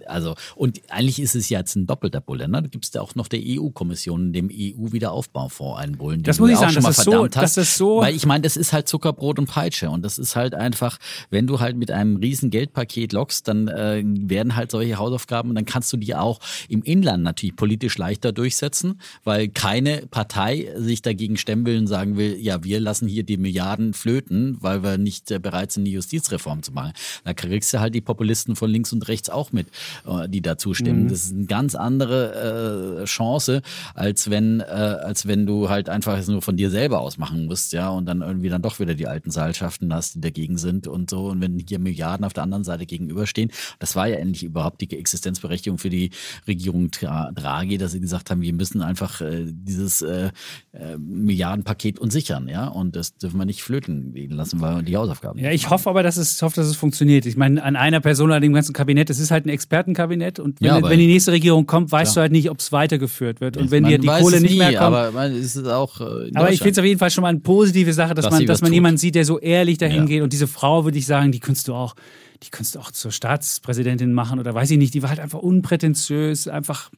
also 0.07 0.35
und 0.55 0.81
eigentlich 0.91 1.21
ist 1.21 1.35
es 1.35 1.49
jetzt 1.49 1.75
ein 1.77 1.87
doppelter 1.87 2.21
Bulle. 2.21 2.49
Ne? 2.49 2.63
Da 2.63 2.69
gibt 2.69 2.85
es 2.85 2.91
da 2.91 3.01
auch 3.01 3.15
noch 3.15 3.29
der 3.29 3.41
EU-Kommission, 3.43 4.33
dem 4.33 4.51
EU-Wiederaufbaufonds 4.53 5.81
einen 5.81 5.97
Bullen. 5.97 6.23
Das 6.23 6.39
muss 6.39 6.51
ich 6.51 6.59
sagen, 6.59 6.75
das 6.75 6.99
ist, 6.99 7.05
so, 7.05 7.27
das 7.27 7.57
ist 7.57 7.77
so. 7.77 8.01
Weil 8.01 8.15
ich 8.15 8.27
meine, 8.27 8.43
das 8.43 8.57
ist 8.57 8.73
halt 8.73 8.89
Zuckerbrot 8.89 9.39
und 9.39 9.47
Peitsche 9.47 9.91
und 9.91 10.03
das 10.03 10.19
ist 10.19 10.37
halt 10.37 10.52
einfach, 10.55 10.99
wenn 11.31 11.47
du 11.47 11.61
halt 11.61 11.77
mit 11.77 11.91
einem 11.91 12.17
riesen 12.17 12.51
Geldpaket 12.51 13.13
lockst, 13.13 13.49
dann 13.49 13.69
äh, 13.69 14.03
werden 14.05 14.57
halt 14.57 14.71
solche 14.71 14.99
Hausaufgaben 14.99 15.51
und 15.51 15.55
dann 15.55 15.65
kannst 15.65 15.93
du 15.93 15.97
die 15.97 16.15
auch 16.15 16.41
im 16.69 16.83
Inland 16.83 17.23
natürlich 17.23 17.57
politisch 17.57 17.99
leichter 17.99 18.33
durchsetzen, 18.33 19.01
weil 19.25 19.49
keine 19.49 20.07
Partei 20.11 20.69
sich 20.77 21.03
dagegen 21.03 21.37
stemmen 21.37 21.67
will 21.67 21.79
und 21.79 21.87
sagen 21.87 22.17
will, 22.17 22.37
ja, 22.41 22.65
wir 22.65 22.81
lassen 22.81 23.09
hier 23.09 23.23
die 23.23 23.37
Milliarden 23.37 23.95
flöten, 23.95 24.57
weil 24.61 24.83
wir 24.83 24.99
nicht 24.99 25.31
äh, 25.31 25.39
bereit 25.39 25.73
sind, 25.73 25.85
die 25.85 25.93
Justizreform 25.93 26.63
zu 26.63 26.73
machen. 26.73 26.93
Da 27.25 27.35
kriegst 27.35 27.73
du 27.73 27.81
halt 27.81 27.95
die 27.95 28.01
Populisten 28.01 28.57
von 28.57 28.71
links 28.71 28.93
und 28.93 29.07
rechts 29.09 29.31
auch 29.31 29.53
mit, 29.53 29.69
äh, 30.07 30.29
die 30.29 30.41
dazu 30.43 30.75
stimmen. 30.75 31.05
Mhm. 31.05 31.09
Das 31.09 31.25
ist 31.25 31.35
eine 31.35 31.47
ganz 31.47 31.75
andere 31.75 33.03
äh, 33.03 33.05
Chance, 33.05 33.63
als 33.95 34.31
wenn, 34.31 34.61
äh, 34.61 34.65
als 34.65 35.27
wenn 35.27 35.47
du 35.47 35.69
halt 35.69 35.89
einfach 35.89 36.19
es 36.19 36.29
nur 36.29 36.43
von 36.43 36.57
dir 36.57 36.71
selber 36.71 37.01
aus 37.01 37.19
machen 37.19 37.47
musst, 37.47 37.73
ja, 37.73 37.91
und 37.91 38.07
dann 38.07 38.23
irgendwie 38.23 38.49
dann 38.49 38.63
doch 38.63 38.81
wieder 38.81 38.95
die 38.95 39.07
alten 39.07 39.31
Seilschaften 39.31 39.93
hast, 39.93 40.17
die 40.17 40.21
dagegen 40.21 40.42
sind 40.59 40.87
und 40.87 41.11
so. 41.11 41.27
Und 41.27 41.41
wenn 41.41 41.59
hier 41.59 41.79
Milliarden 41.79 42.25
auf 42.25 42.33
der 42.33 42.43
anderen 42.43 42.65
Seite 42.65 42.87
gegenüberstehen, 42.87 43.51
das 43.79 43.97
war 43.97 44.09
ja 44.09 44.17
endlich 44.17 44.45
überhaupt 44.45 44.81
die 44.81 44.97
Existenzberechtigung 44.97 45.79
für 45.79 45.91
die 45.91 46.11
Regierung 46.47 46.91
Draghi, 46.91 47.79
dass 47.79 47.93
sie 47.93 48.01
gesagt 48.01 48.31
haben, 48.31 48.43
wir 48.43 48.53
müssen 48.53 48.83
einfach 48.83 49.21
äh, 49.21 49.45
dieses 49.47 50.03
äh, 50.03 50.31
äh, 50.73 50.99
Milliardenpaket 50.99 51.99
uns 51.99 52.13
sichern, 52.13 52.49
ja, 52.49 52.69
und 52.69 52.97
das 52.97 53.17
dürfen 53.17 53.39
wir 53.39 53.45
nicht 53.45 53.63
flöten 53.63 54.13
lassen 54.31 54.61
wir 54.61 54.83
die 54.83 54.97
Hausaufgaben. 54.97 55.39
Ja, 55.39 55.51
ich 55.51 55.71
hoffe 55.71 55.89
aber, 55.91 56.03
dass 56.03 56.17
es, 56.17 56.41
hoffe, 56.43 56.57
dass 56.57 56.67
es 56.67 56.77
funktioniert. 56.77 57.27
Ich 57.27 57.37
meine, 57.37 57.63
an 57.63 57.77
einer 57.77 58.01
Person, 58.01 58.33
an 58.33 58.43
dem 58.43 58.53
ganzen 58.53 58.73
Kabinett, 58.73 59.11
das 59.11 59.19
ist 59.19 59.31
halt 59.31 59.47
ein 59.47 59.49
Expertenkabinett 59.49 60.39
und 60.39 60.61
wenn, 60.61 60.69
ja, 60.69 60.83
wenn 60.83 60.99
die 60.99 61.07
nächste 61.07 61.33
Regierung 61.33 61.67
kommt, 61.67 61.93
weißt 61.93 62.13
klar. 62.13 62.15
du 62.15 62.21
halt 62.23 62.33
nicht, 62.33 62.51
ob 62.51 62.59
es 62.59 62.73
weitergeführt 62.73 63.41
wird. 63.41 63.57
Und 63.57 63.71
wenn 63.71 63.85
dir 63.85 63.99
die 63.99 64.07
Kohle 64.07 64.41
nicht 64.41 64.53
nie, 64.53 64.59
mehr 64.59 64.73
kommt. 64.73 64.83
Aber 64.83 65.13
man, 65.13 65.35
ist 65.35 65.57
es 65.57 65.67
auch. 65.67 66.01
Äh, 66.01 66.31
aber 66.35 66.53
ich 66.53 66.59
finde 66.59 66.73
es 66.73 66.79
auf 66.79 66.85
jeden 66.85 66.99
Fall 66.99 67.11
schon 67.11 67.23
mal 67.23 67.29
eine 67.29 67.41
positive 67.41 67.93
Sache, 67.93 68.15
dass, 68.15 68.25
dass 68.25 68.33
man, 68.33 68.47
dass 68.47 68.63
man 68.63 68.73
jemanden 68.73 68.99
sieht, 68.99 69.15
der 69.15 69.25
so 69.25 69.39
ehrlich 69.39 69.79
dahin 69.79 70.03
ja. 70.03 70.05
geht. 70.05 70.23
Und 70.23 70.32
diese 70.33 70.47
Frau, 70.47 70.85
würde 70.85 70.99
ich 70.99 71.07
sagen, 71.07 71.33
die 71.33 71.41
könntest 71.41 71.69
du 71.69 71.75
auch, 71.75 71.95
die 72.43 72.51
könntest 72.51 72.75
du 72.75 72.81
auch 72.81 72.91
zur 72.91 73.13
Staatspräsidentin 73.13 74.13
machen 74.13 74.41
oder 74.41 74.55
weiß 74.55 74.71
ich 74.71 74.79
nicht. 74.79 74.95
Die 74.95 75.03
war 75.03 75.11
halt 75.11 75.21
einfach 75.21 75.39
unprätentiös, 75.39 76.49
einfach 76.49 76.91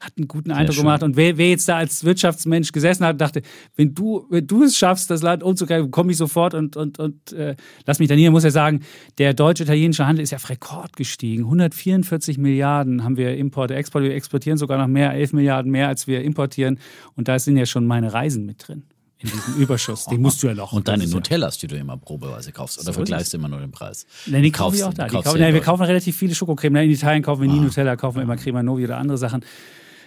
hat 0.00 0.12
einen 0.16 0.28
guten 0.28 0.50
Eindruck 0.50 0.76
gemacht. 0.76 1.02
Und 1.02 1.16
wer, 1.16 1.36
wer, 1.38 1.48
jetzt 1.48 1.68
da 1.68 1.76
als 1.76 2.04
Wirtschaftsmensch 2.04 2.72
gesessen 2.72 3.04
hat, 3.04 3.20
dachte, 3.20 3.42
wenn 3.76 3.94
du, 3.94 4.26
wenn 4.30 4.46
du 4.46 4.64
es 4.64 4.76
schaffst, 4.76 5.10
das 5.10 5.22
Land 5.22 5.42
umzugreifen, 5.42 5.90
komme 5.90 6.12
ich 6.12 6.18
sofort 6.18 6.54
und, 6.54 6.76
und, 6.76 6.98
und 6.98 7.32
äh, 7.32 7.56
lass 7.86 7.98
mich 7.98 8.08
dann 8.08 8.18
hier, 8.18 8.30
muss 8.30 8.44
ja 8.44 8.50
sagen, 8.50 8.80
der 9.18 9.34
deutsch-italienische 9.34 10.06
Handel 10.06 10.22
ist 10.22 10.30
ja 10.30 10.36
auf 10.36 10.48
Rekord 10.50 10.96
gestiegen. 10.96 11.44
144 11.44 12.38
Milliarden 12.38 13.04
haben 13.04 13.16
wir 13.16 13.36
Importe, 13.36 13.74
Export. 13.74 14.04
Wir 14.04 14.14
exportieren 14.14 14.58
sogar 14.58 14.78
noch 14.78 14.88
mehr, 14.88 15.12
11 15.12 15.32
Milliarden 15.32 15.70
mehr, 15.70 15.88
als 15.88 16.06
wir 16.06 16.22
importieren. 16.22 16.78
Und 17.16 17.28
da 17.28 17.38
sind 17.38 17.56
ja 17.56 17.66
schon 17.66 17.86
meine 17.86 18.12
Reisen 18.12 18.46
mit 18.46 18.68
drin 18.68 18.84
in 19.24 19.30
diesem 19.30 19.54
Überschuss. 19.56 20.04
Den 20.06 20.20
musst 20.20 20.42
du 20.42 20.46
ja 20.46 20.54
noch. 20.54 20.72
Und 20.72 20.86
deine 20.86 21.06
Nutellas, 21.06 21.58
die 21.58 21.66
du 21.66 21.76
immer 21.76 21.96
probeweise 21.96 22.52
kaufst. 22.52 22.78
Oder 22.78 22.86
so 22.86 22.92
vergleichst 22.92 23.32
du 23.32 23.38
immer 23.38 23.48
nur 23.48 23.60
den 23.60 23.70
Preis? 23.70 24.06
Nein, 24.26 24.42
die 24.42 24.52
kaufe 24.52 24.76
ich 24.76 24.84
auch 24.84 24.94
da. 24.94 25.08
Kaufen, 25.08 25.40
nein, 25.40 25.54
wir 25.54 25.60
kaufen 25.60 25.82
relativ 25.82 26.16
viele 26.16 26.34
Schokocreme. 26.34 26.84
In 26.84 26.90
Italien 26.90 27.22
kaufen 27.22 27.42
wir 27.42 27.48
nie 27.48 27.58
ah. 27.58 27.62
Nutella, 27.62 27.96
kaufen 27.96 28.16
wir 28.16 28.22
immer 28.22 28.36
Crema 28.36 28.62
Novi 28.62 28.84
oder 28.84 28.98
andere 28.98 29.18
Sachen. 29.18 29.44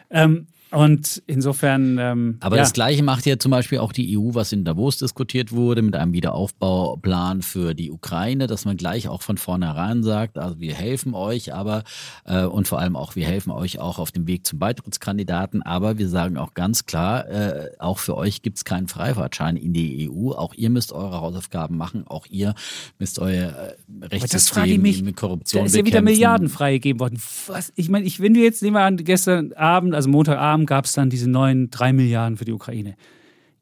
Ähm, 0.09 0.47
und 0.71 1.21
insofern. 1.27 1.97
Ähm, 1.99 2.37
Aber 2.39 2.57
ja. 2.57 2.63
das 2.63 2.73
Gleiche 2.73 3.03
macht 3.03 3.25
ja 3.25 3.37
zum 3.37 3.51
Beispiel 3.51 3.79
auch 3.79 3.91
die 3.91 4.17
EU, 4.17 4.33
was 4.33 4.51
in 4.51 4.63
Davos 4.63 4.97
diskutiert 4.97 5.51
wurde, 5.51 5.81
mit 5.81 5.95
einem 5.95 6.13
Wiederaufbauplan 6.13 7.41
für 7.41 7.73
die 7.73 7.91
Ukraine, 7.91 8.47
dass 8.47 8.65
man 8.65 8.77
gleich 8.77 9.07
auch 9.07 9.21
von 9.21 9.37
vornherein 9.37 10.03
sagt, 10.03 10.37
also 10.37 10.59
wir 10.59 10.73
helfen 10.73 11.13
euch, 11.13 11.53
aber 11.53 11.83
äh, 12.25 12.43
und 12.43 12.67
vor 12.67 12.79
allem 12.79 12.95
auch, 12.95 13.15
wir 13.15 13.25
helfen 13.25 13.51
euch 13.51 13.79
auch 13.79 13.99
auf 13.99 14.11
dem 14.11 14.27
Weg 14.27 14.45
zum 14.45 14.59
Beitrittskandidaten, 14.59 15.61
aber 15.61 15.97
wir 15.97 16.09
sagen 16.09 16.37
auch 16.37 16.53
ganz 16.53 16.85
klar, 16.85 17.27
äh, 17.29 17.69
auch 17.79 17.99
für 17.99 18.17
euch 18.17 18.41
gibt 18.41 18.57
es 18.57 18.65
keinen 18.65 18.87
Freifahrtschein 18.87 19.57
in 19.57 19.73
die 19.73 20.09
EU. 20.09 20.31
Auch 20.31 20.53
ihr 20.53 20.69
müsst 20.69 20.91
eure 20.91 21.21
Hausaufgaben 21.21 21.77
machen, 21.77 22.05
auch 22.07 22.25
ihr 22.29 22.55
müsst 22.99 23.19
euer 23.19 23.75
äh, 24.01 24.05
Rechtssystem 24.05 24.81
mit 24.81 25.15
Korruption 25.15 25.61
da 25.61 25.65
ist 25.65 25.75
ja 25.75 25.85
wieder 25.85 26.01
Milliarden 26.01 26.49
freigegeben 26.49 26.99
worden. 26.99 27.19
Was? 27.47 27.71
Ich 27.75 27.89
meine, 27.89 28.05
ich, 28.05 28.19
wenn 28.19 28.33
du 28.33 28.41
jetzt, 28.41 28.61
nehmen 28.61 28.75
wir 28.75 28.81
an, 28.81 28.97
gestern 28.97 29.53
Abend, 29.53 29.93
also 29.93 30.09
Montagabend, 30.09 30.56
Abend 30.57 30.67
gab 30.67 30.85
es 30.85 30.93
dann 30.93 31.09
diese 31.09 31.29
neuen 31.29 31.69
drei 31.69 31.93
Milliarden 31.93 32.37
für 32.37 32.45
die 32.45 32.51
Ukraine. 32.51 32.95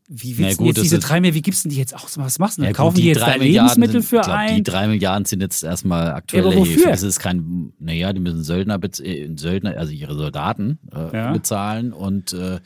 Wie 0.07 0.37
willst 0.37 0.59
du 0.59 0.65
jetzt 0.65 0.83
diese 0.83 0.99
drei 0.99 1.19
Milliarden, 1.19 1.35
wie 1.35 1.41
gibst 1.41 1.65
du 1.65 1.69
die 1.69 1.77
jetzt 1.77 1.95
aus? 1.95 2.17
Was 2.17 2.37
machst 2.37 2.59
du? 2.59 2.71
Kaufen 2.71 2.93
gut, 2.93 2.97
die, 2.97 3.01
die 3.01 3.07
jetzt 3.09 3.21
da 3.21 3.35
Lebensmittel 3.35 4.01
für 4.03 4.23
sind, 4.23 4.33
ein? 4.33 4.55
Die 4.57 4.63
drei 4.63 4.87
Milliarden 4.87 5.25
sind 5.25 5.41
jetzt 5.41 5.63
erstmal 5.63 6.11
aktuelle 6.11 6.53
ja, 6.53 6.63
Hilfe. 6.63 6.89
Es 6.91 7.01
ist 7.01 7.19
kein, 7.19 7.73
naja, 7.79 8.13
die 8.13 8.19
müssen 8.19 8.43
Söldner, 8.43 8.79
äh, 8.99 9.29
Söldner 9.35 9.77
also 9.77 9.91
ihre 9.91 10.15
Soldaten 10.15 10.79
äh, 10.93 11.15
ja. 11.15 11.31
bezahlen 11.31 11.91
und 11.91 12.33
äh, 12.33 12.59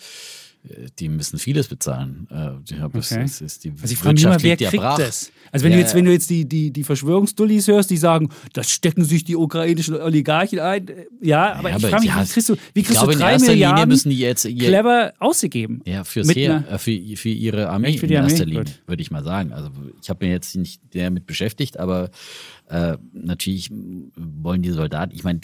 die 0.99 1.09
müssen 1.09 1.39
vieles 1.39 1.67
bezahlen. 1.67 2.28
Äh, 2.32 2.36
ja, 2.76 2.86
Okay. 2.86 3.22
es 3.24 3.41
ist 3.41 3.63
die 3.63 3.72
Also 3.82 3.91
ich 3.93 3.97
frage 3.97 4.15
mich 4.15 4.24
immer, 4.24 4.41
wer 4.41 4.57
kriegt 4.57 4.74
brach. 4.78 4.97
das? 4.97 5.32
Also 5.51 5.63
wenn 5.65 5.72
Ja, 5.72 5.78
du 5.78 5.82
jetzt, 5.84 5.95
wenn 5.95 6.05
du 6.05 6.11
jetzt 6.11 6.30
die, 6.30 6.45
die, 6.47 6.72
die 6.72 6.84
Verschwörungsdullis 6.84 7.67
hörst, 7.67 7.89
die 7.89 7.97
sagen, 7.97 8.30
das 8.53 8.70
stecken 8.72 9.03
sich 9.03 9.24
die 9.24 9.36
ukrainischen 9.36 9.95
Oligarchen 9.95 10.59
ein. 10.59 10.86
Ja, 11.22 11.53
aber 11.53 11.70
Ja, 11.72 11.78
ich 11.78 11.86
frage 11.86 12.03
mich, 12.03 12.13
wie 12.15 12.34
kriegst 12.34 12.49
du, 12.49 12.55
wie 12.74 12.84
kriegst 12.84 12.91
glaube, 12.99 13.07
du 13.07 13.13
in 13.13 13.20
drei 13.20 13.32
erster 13.34 13.51
Linie 13.53 13.67
Milliarden 13.67 13.89
müssen 13.89 14.09
die 14.11 14.20
jetzt 14.20 14.45
ihr- 14.45 14.55
clever 14.57 15.13
ausgegeben? 15.20 15.82
Ja, 15.86 16.03
fürs 16.03 16.30
Heer, 16.36 16.63
einer- 16.67 16.80
für, 16.80 16.91
für 17.15 17.30
ihre 17.30 17.70
Armee 17.70 17.97
für 17.97 18.07
die 18.07 18.13
in 18.13 18.24
erster 18.24 18.43
Armee? 18.43 18.51
Linie, 18.57 18.74
würde 18.86 19.01
ich 19.01 19.09
mal 19.11 19.24
sagen. 19.24 19.51
Also 19.53 19.72
ich 20.01 20.09
habe 20.09 20.26
mir 20.26 20.32
jetzt 20.32 20.55
nicht 20.55 20.82
damit 20.93 21.26
beschäftigt, 21.26 21.80
aber 21.80 22.11
äh, 22.70 22.97
natürlich 23.13 23.72
wollen 24.15 24.61
die 24.61 24.70
Soldaten, 24.72 25.13
ich 25.15 25.24
meine, 25.24 25.39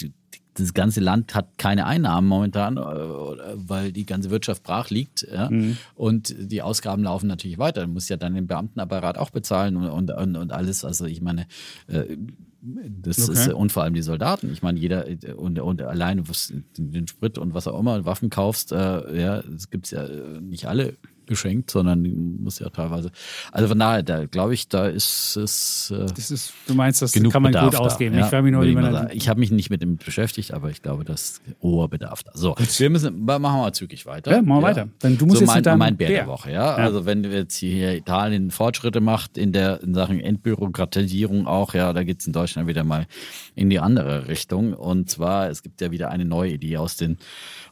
das 0.56 0.74
ganze 0.74 1.02
Land 1.02 1.36
hat 1.36 1.58
keine 1.58 1.86
Einnahmen 1.86 2.28
momentan, 2.28 2.78
äh, 2.78 2.82
weil 2.82 3.92
die 3.92 4.06
ganze 4.06 4.30
Wirtschaft 4.32 4.64
brach 4.64 4.90
liegt. 4.90 5.28
Ja? 5.32 5.50
Mhm. 5.50 5.78
Und 5.96 6.36
die 6.38 6.62
Ausgaben 6.62 7.04
laufen 7.04 7.28
natürlich 7.28 7.58
weiter. 7.58 7.86
Du 7.86 7.92
musst 7.92 8.10
ja 8.10 8.18
dann 8.18 8.34
den 8.34 8.48
Beamtenapparat 8.48 9.18
auch 9.18 9.30
bezahlen 9.30 9.76
und, 9.78 10.12
und, 10.12 10.36
und, 10.36 10.52
alles. 10.52 10.84
Also 10.86 11.06
ich 11.06 11.22
meine, 11.22 11.46
äh, 11.88 12.18
das 12.62 13.30
Okay. 13.30 13.34
ist, 13.34 13.54
und 13.54 13.72
vor 13.72 13.84
allem 13.84 13.94
die 13.94 14.02
Soldaten. 14.02 14.52
Ich 14.52 14.64
meine, 14.64 14.80
jeder 14.80 15.06
und, 15.38 15.60
und 15.60 15.82
alleine 15.84 16.28
was, 16.28 16.52
den 16.78 17.08
Sprit 17.08 17.38
und 17.38 17.54
was 17.54 17.68
auch 17.68 17.80
immer, 17.80 18.06
Waffen 18.06 18.30
kaufst, 18.30 18.72
äh, 18.72 19.22
ja, 19.22 19.40
es 19.40 19.70
gibt's 19.70 19.92
ja 19.92 20.04
äh, 20.04 20.42
nicht 20.42 20.66
alle 20.68 20.98
geschenkt, 21.28 21.72
sondern 21.72 22.02
muss 22.42 22.60
ja 22.60 22.70
teilweise. 22.70 23.12
Also 23.52 23.70
von 23.70 23.80
daher, 23.80 24.04
da 24.04 24.26
glaube 24.26 24.54
ich, 24.54 24.68
da 24.68 24.88
ist 24.88 25.36
es 25.38 25.92
äh, 25.92 26.06
Das 26.16 26.32
ist, 26.32 26.54
du 26.68 26.76
meinst, 26.76 27.02
das 27.02 27.12
genug 27.12 27.34
kann 27.34 27.44
man 27.44 27.52
Bedarf 27.52 27.72
gut 27.72 27.80
ausgeben. 27.80 28.18
Da, 28.18 28.28
ich 28.28 28.46
wie 28.46 29.16
ich, 29.16 29.30
habe 29.30 29.40
mich 29.40 29.52
nicht 29.52 29.70
mit 29.70 29.82
dem 29.82 29.98
beschäftigt, 29.98 30.54
aber 30.54 30.70
ich 30.70 30.82
glaube, 30.82 31.04
das 31.04 31.22
ist 31.22 31.42
hoher 31.62 31.90
Bedarf 31.90 32.24
da. 32.24 32.32
So, 32.34 32.56
wir 32.58 32.90
müssen, 32.90 33.26
machen 33.26 33.42
wir 33.42 33.50
mal 33.50 33.74
zügig 33.74 34.06
weiter. 34.06 34.32
Ja, 34.32 34.42
machen 34.42 34.62
wir 34.62 34.68
weiter. 34.68 34.88
Dann 35.00 35.18
du 35.18 35.26
musst 35.26 35.38
so 35.38 35.42
jetzt 35.42 35.48
mein, 35.48 35.58
mit 35.58 35.66
deinem 35.66 35.80
mein 35.80 35.98
Bär, 35.98 36.08
der 36.08 36.16
Bär. 36.16 36.28
Woche, 36.28 36.52
ja? 36.52 36.76
Also 36.76 37.06
wenn 37.06 37.24
jetzt 37.24 37.56
hier 37.58 37.96
Italien 37.96 38.52
Fortschritte 38.52 39.02
macht 39.02 39.38
in 39.38 39.52
der 39.52 39.82
in 39.82 39.94
Sachen 39.94 40.20
Entbürokratisierung 40.20 41.48
auch, 41.48 41.74
ja, 41.74 41.94
da 41.94 42.04
geht's 42.04 42.28
in 42.28 42.34
Deutschland 42.34 42.68
wieder 42.68 42.84
mal 42.84 43.08
in 43.56 43.70
die 43.70 43.80
andere 43.80 44.28
Richtung. 44.28 44.74
Und 44.74 45.10
zwar, 45.10 45.50
es 45.50 45.64
gibt 45.64 45.82
ja 45.82 45.92
wieder 45.92 46.10
eine 46.10 46.26
neue 46.26 46.52
Idee 46.52 46.78
aus 46.78 46.98
den 46.98 47.18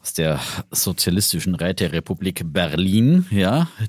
aus 0.02 0.14
der 0.14 0.40
sozialistischen 0.70 1.56
Räterepublik 1.56 2.42
Berlin, 2.52 3.26
ja, 3.32 3.43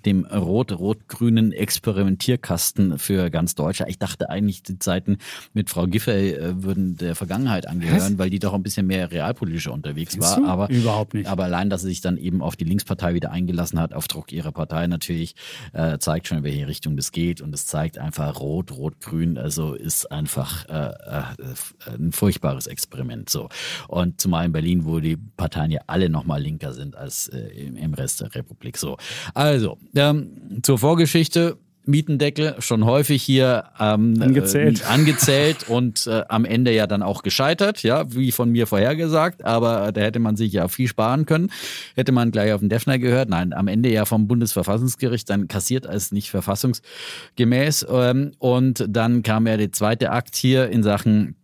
dem 0.04 0.24
rot-rot-grünen 0.24 1.52
Experimentierkasten 1.52 2.98
für 2.98 3.30
ganz 3.30 3.54
Deutschland. 3.54 3.90
Ich 3.90 3.98
dachte 3.98 4.30
eigentlich, 4.30 4.62
die 4.62 4.78
Zeiten 4.78 5.18
mit 5.52 5.70
Frau 5.70 5.86
Giffey 5.86 6.32
äh, 6.32 6.62
würden 6.62 6.96
der 6.96 7.14
Vergangenheit 7.14 7.66
angehören, 7.68 8.18
weil 8.18 8.30
die 8.30 8.38
doch 8.38 8.54
ein 8.54 8.62
bisschen 8.62 8.86
mehr 8.86 9.10
realpolitischer 9.10 9.72
unterwegs 9.72 10.12
Findest 10.12 10.36
war. 10.36 10.40
du? 10.40 10.46
Aber 10.46 10.70
Überhaupt 10.70 11.14
nicht. 11.14 11.28
aber 11.28 11.44
allein, 11.44 11.70
dass 11.70 11.82
sie 11.82 11.88
sich 11.88 12.00
dann 12.00 12.16
eben 12.16 12.42
auf 12.42 12.56
die 12.56 12.64
Linkspartei 12.64 13.14
wieder 13.14 13.30
eingelassen 13.30 13.78
hat, 13.80 13.94
auf 13.94 14.08
Druck 14.08 14.32
ihrer 14.32 14.52
Partei 14.52 14.86
natürlich, 14.86 15.34
äh, 15.72 15.98
zeigt 15.98 16.28
schon, 16.28 16.38
in 16.38 16.44
welche 16.44 16.66
Richtung 16.68 16.96
das 16.96 17.12
geht. 17.12 17.40
Und 17.40 17.54
es 17.54 17.66
zeigt 17.66 17.98
einfach 17.98 18.40
Rot, 18.40 18.72
Rot, 18.72 19.00
Grün. 19.00 19.38
Also 19.38 19.74
ist 19.74 20.10
einfach 20.10 20.68
äh, 20.68 20.90
äh, 20.90 21.94
ein 21.96 22.12
furchtbares 22.12 22.66
Experiment. 22.66 23.30
So. 23.30 23.48
Und 23.88 24.20
zumal 24.20 24.46
in 24.46 24.52
Berlin, 24.52 24.84
wo 24.84 25.00
die 25.00 25.16
Parteien 25.16 25.70
ja 25.70 25.80
alle 25.86 26.08
nochmal 26.08 26.42
linker 26.42 26.72
sind 26.72 26.96
als 26.96 27.28
äh, 27.28 27.40
im, 27.48 27.94
Rest 27.94 28.20
der 28.20 28.34
Republik. 28.34 28.76
So. 28.76 28.96
Also, 29.44 29.76
ähm, 29.94 30.60
zur 30.62 30.78
Vorgeschichte. 30.78 31.58
Mietendeckel 31.86 32.54
schon 32.60 32.86
häufig 32.86 33.22
hier 33.22 33.64
ähm, 33.78 34.14
Angezählt. 34.18 34.80
Äh, 34.80 34.84
angezählt 34.86 35.56
und 35.68 36.06
äh, 36.06 36.22
am 36.30 36.46
Ende 36.46 36.72
ja 36.72 36.86
dann 36.86 37.02
auch 37.02 37.22
gescheitert, 37.22 37.82
ja, 37.82 38.10
wie 38.14 38.32
von 38.32 38.48
mir 38.48 38.66
vorhergesagt, 38.66 39.44
aber 39.44 39.92
da 39.92 40.00
hätte 40.00 40.18
man 40.18 40.34
sich 40.34 40.54
ja 40.54 40.68
viel 40.68 40.88
sparen 40.88 41.26
können. 41.26 41.50
Hätte 41.94 42.10
man 42.10 42.30
gleich 42.30 42.54
auf 42.54 42.60
den 42.60 42.70
Defner 42.70 42.98
gehört. 42.98 43.28
Nein, 43.28 43.52
am 43.52 43.68
Ende 43.68 43.92
ja 43.92 44.06
vom 44.06 44.26
Bundesverfassungsgericht 44.26 45.28
dann 45.28 45.46
kassiert 45.46 45.86
als 45.86 46.10
nicht 46.10 46.30
verfassungsgemäß. 46.30 47.86
Ähm, 47.90 48.32
und 48.38 48.86
dann 48.88 49.22
kam 49.22 49.46
ja 49.46 49.58
der 49.58 49.72
zweite 49.72 50.10
Akt 50.10 50.36
hier 50.36 50.70
in 50.70 50.82
Sachen 50.82 51.36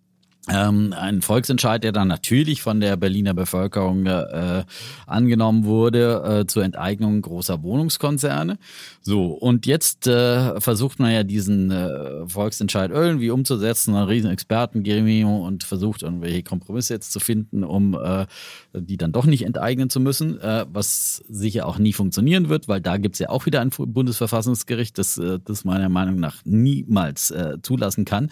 ähm, 0.48 0.94
ein 0.96 1.20
Volksentscheid, 1.20 1.84
der 1.84 1.92
dann 1.92 2.08
natürlich 2.08 2.62
von 2.62 2.80
der 2.80 2.96
Berliner 2.96 3.34
Bevölkerung 3.34 4.06
äh, 4.06 4.64
angenommen 5.06 5.64
wurde 5.64 6.40
äh, 6.40 6.46
zur 6.46 6.64
Enteignung 6.64 7.20
großer 7.20 7.62
Wohnungskonzerne. 7.62 8.58
So, 9.02 9.26
und 9.26 9.66
jetzt 9.66 10.06
äh, 10.06 10.58
versucht 10.60 10.98
man 10.98 11.12
ja 11.12 11.24
diesen 11.24 11.70
äh, 11.70 12.26
Volksentscheid 12.26 12.90
irgendwie 12.90 13.30
umzusetzen, 13.30 13.94
ein 13.94 14.04
riesen 14.04 14.30
Expertengremium 14.30 15.42
und 15.42 15.64
versucht 15.64 16.02
irgendwelche 16.02 16.42
Kompromisse 16.42 16.94
jetzt 16.94 17.12
zu 17.12 17.20
finden, 17.20 17.62
um 17.62 17.94
äh, 17.94 18.26
die 18.72 18.96
dann 18.96 19.12
doch 19.12 19.26
nicht 19.26 19.42
enteignen 19.42 19.90
zu 19.90 20.00
müssen, 20.00 20.40
äh, 20.40 20.64
was 20.72 21.22
sicher 21.28 21.66
auch 21.66 21.78
nie 21.78 21.92
funktionieren 21.92 22.48
wird, 22.48 22.66
weil 22.66 22.80
da 22.80 22.96
gibt's 22.96 23.18
ja 23.18 23.28
auch 23.28 23.44
wieder 23.44 23.60
ein 23.60 23.70
Bundesverfassungsgericht, 23.70 24.96
das 24.96 25.20
das 25.44 25.64
meiner 25.64 25.88
Meinung 25.88 26.16
nach 26.16 26.36
niemals 26.44 27.32
zulassen 27.62 28.04
kann. 28.04 28.30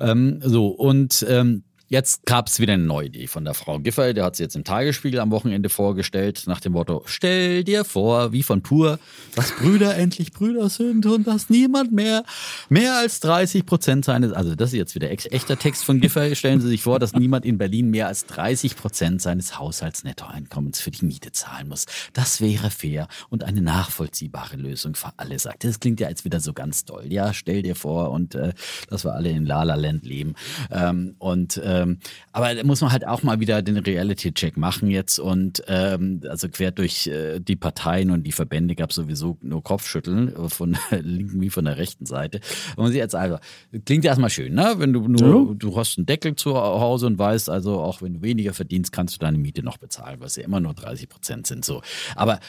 Ähm, 0.00 0.40
so, 0.42 0.68
und 0.68 1.24
ähm, 1.28 1.53
Jetzt 1.88 2.24
gab 2.24 2.48
es 2.48 2.60
wieder 2.60 2.72
eine 2.72 2.82
neue 2.82 3.06
Idee 3.06 3.26
von 3.26 3.44
der 3.44 3.52
Frau 3.52 3.78
Giffey, 3.78 4.14
der 4.14 4.24
hat 4.24 4.36
sie 4.36 4.42
jetzt 4.42 4.56
im 4.56 4.64
Tagesspiegel 4.64 5.20
am 5.20 5.30
Wochenende 5.30 5.68
vorgestellt, 5.68 6.44
nach 6.46 6.60
dem 6.60 6.72
Motto, 6.72 7.02
stell 7.04 7.62
dir 7.62 7.84
vor, 7.84 8.32
wie 8.32 8.42
von 8.42 8.62
Pur, 8.62 8.98
dass 9.36 9.52
Brüder 9.52 9.94
endlich 9.96 10.32
Brüder 10.32 10.70
sind 10.70 11.04
und 11.04 11.26
dass 11.26 11.50
niemand 11.50 11.92
mehr 11.92 12.24
mehr 12.70 12.96
als 12.96 13.20
30 13.20 13.66
Prozent 13.66 14.06
seines, 14.06 14.32
also 14.32 14.54
das 14.54 14.72
ist 14.72 14.78
jetzt 14.78 14.94
wieder 14.94 15.10
echter 15.10 15.58
Text 15.58 15.84
von 15.84 16.00
Giffey, 16.00 16.34
stellen 16.34 16.62
Sie 16.62 16.68
sich 16.68 16.82
vor, 16.82 16.98
dass 16.98 17.12
niemand 17.12 17.44
in 17.44 17.58
Berlin 17.58 17.90
mehr 17.90 18.06
als 18.06 18.24
30 18.26 18.76
Prozent 18.76 19.20
seines 19.20 19.58
Haushaltsnettoeinkommens 19.58 20.80
für 20.80 20.90
die 20.90 21.04
Miete 21.04 21.32
zahlen 21.32 21.68
muss. 21.68 21.84
Das 22.14 22.40
wäre 22.40 22.70
fair 22.70 23.08
und 23.28 23.44
eine 23.44 23.60
nachvollziehbare 23.60 24.56
Lösung 24.56 24.94
für 24.94 25.10
alle, 25.18 25.38
sagt. 25.38 25.64
Das 25.64 25.80
klingt 25.80 26.00
ja 26.00 26.08
jetzt 26.08 26.24
wieder 26.24 26.40
so 26.40 26.54
ganz 26.54 26.86
toll. 26.86 27.04
Ja, 27.08 27.34
stell 27.34 27.62
dir 27.62 27.74
vor 27.76 28.10
und 28.10 28.34
äh, 28.34 28.54
dass 28.88 29.04
wir 29.04 29.14
alle 29.14 29.28
in 29.28 29.44
Lala 29.44 29.74
Land 29.74 30.06
leben. 30.06 30.34
Ähm, 30.70 31.16
und 31.18 31.58
ähm, 31.82 31.98
aber 32.32 32.54
da 32.54 32.64
muss 32.64 32.80
man 32.80 32.92
halt 32.92 33.06
auch 33.06 33.22
mal 33.22 33.40
wieder 33.40 33.62
den 33.62 33.76
Reality-Check 33.76 34.56
machen 34.56 34.88
jetzt 34.90 35.18
und 35.18 35.62
ähm, 35.68 36.20
also 36.28 36.48
quer 36.48 36.70
durch 36.70 37.06
äh, 37.06 37.40
die 37.40 37.56
Parteien 37.56 38.10
und 38.10 38.22
die 38.24 38.32
Verbände 38.32 38.74
gab 38.74 38.92
sowieso 38.92 39.36
nur 39.42 39.62
Kopfschütteln 39.62 40.34
äh, 40.34 40.48
von 40.48 40.76
der 40.90 41.02
linken 41.02 41.40
wie 41.40 41.50
von 41.50 41.64
der 41.64 41.76
rechten 41.76 42.06
Seite. 42.06 42.40
Und 42.76 42.84
man 42.84 42.92
sieht 42.92 43.00
jetzt 43.00 43.14
also, 43.14 43.38
klingt 43.84 44.04
erstmal 44.04 44.30
schön, 44.30 44.54
ne? 44.54 44.74
Wenn 44.78 44.92
du 44.92 45.08
nur, 45.08 45.48
Ja. 45.48 45.54
du 45.54 45.76
hast 45.76 45.98
einen 45.98 46.06
Deckel 46.06 46.36
zu 46.36 46.54
Hause 46.54 47.06
und 47.06 47.18
weißt 47.18 47.50
also, 47.50 47.80
auch 47.80 48.02
wenn 48.02 48.14
du 48.14 48.22
weniger 48.22 48.54
verdienst, 48.54 48.92
kannst 48.92 49.16
du 49.16 49.18
deine 49.18 49.38
Miete 49.38 49.62
noch 49.62 49.78
bezahlen, 49.78 50.20
was 50.20 50.36
ja 50.36 50.44
immer 50.44 50.60
nur 50.60 50.74
30 50.74 51.08
Prozent 51.08 51.46
sind. 51.46 51.64
So. 51.64 51.82
Aber 52.16 52.40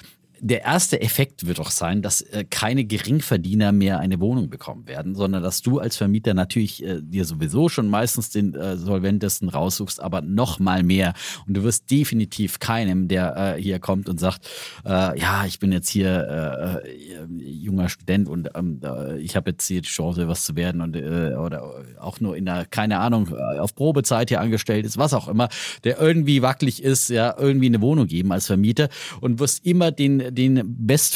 der 0.48 0.62
erste 0.62 1.02
Effekt 1.02 1.48
wird 1.48 1.58
doch 1.58 1.72
sein, 1.72 2.04
dass 2.04 2.22
äh, 2.22 2.46
keine 2.48 2.86
Geringverdiener 2.86 3.72
mehr 3.72 3.98
eine 3.98 4.20
Wohnung 4.20 4.52
bekommen 4.52 4.88
werden, 4.88 5.16
sondern 5.16 5.42
dass 5.42 5.64
du 5.64 5.80
als 5.80 5.98
Vermieter 5.98 6.36
natürlich 6.36 6.84
äh, 6.84 7.02
dir 7.02 7.26
sowieso 7.26 7.68
schon 7.68 7.90
meistens 7.90 8.30
den 8.30 8.54
äh, 8.54 8.78
solventesten 8.78 9.50
raussuchst, 9.50 10.00
aber 10.00 10.22
noch 10.22 10.60
mal 10.60 10.84
mehr. 10.84 11.16
Und 11.48 11.58
du 11.58 11.64
wirst 11.64 11.90
definitiv 11.90 12.60
keinem, 12.60 13.08
der 13.08 13.56
äh, 13.56 13.62
hier 13.62 13.80
kommt 13.80 14.08
und 14.08 14.20
sagt, 14.20 14.48
äh, 14.86 15.20
ja, 15.20 15.46
ich 15.48 15.58
bin 15.58 15.72
jetzt 15.72 15.90
hier 15.90 16.84
äh, 16.84 17.36
junger 17.42 17.90
Student 17.90 18.30
und 18.30 18.50
ähm, 18.54 18.82
äh, 18.84 19.18
ich 19.18 19.36
habe 19.36 19.50
jetzt 19.50 19.66
hier 19.66 19.82
die 19.82 19.90
Chance, 19.90 20.28
was 20.28 20.46
zu 20.46 20.56
werden 20.56 20.82
und 20.82 20.96
oder 20.96 21.74
auch 22.00 22.20
nur 22.20 22.38
in 22.38 22.46
der, 22.46 22.66
keine 22.66 23.00
Ahnung, 23.00 23.34
auf 23.36 23.74
Probezeit 23.74 24.30
hier 24.30 24.42
angestellt 24.42 24.86
ist, 24.86 24.98
was 24.98 25.14
auch 25.14 25.28
immer, 25.28 25.50
der 25.84 26.00
irgendwie 26.00 26.44
wackelig 26.44 26.84
ist, 26.84 27.10
ja, 27.10 27.36
irgendwie 27.38 27.66
eine 27.66 27.82
Wohnung 27.82 28.06
geben 28.06 28.32
als 28.32 28.46
Vermieter 28.46 28.90
und 29.22 29.40
wirst 29.40 29.66
immer 29.66 29.92
den, 29.92 30.35
den 30.36 30.62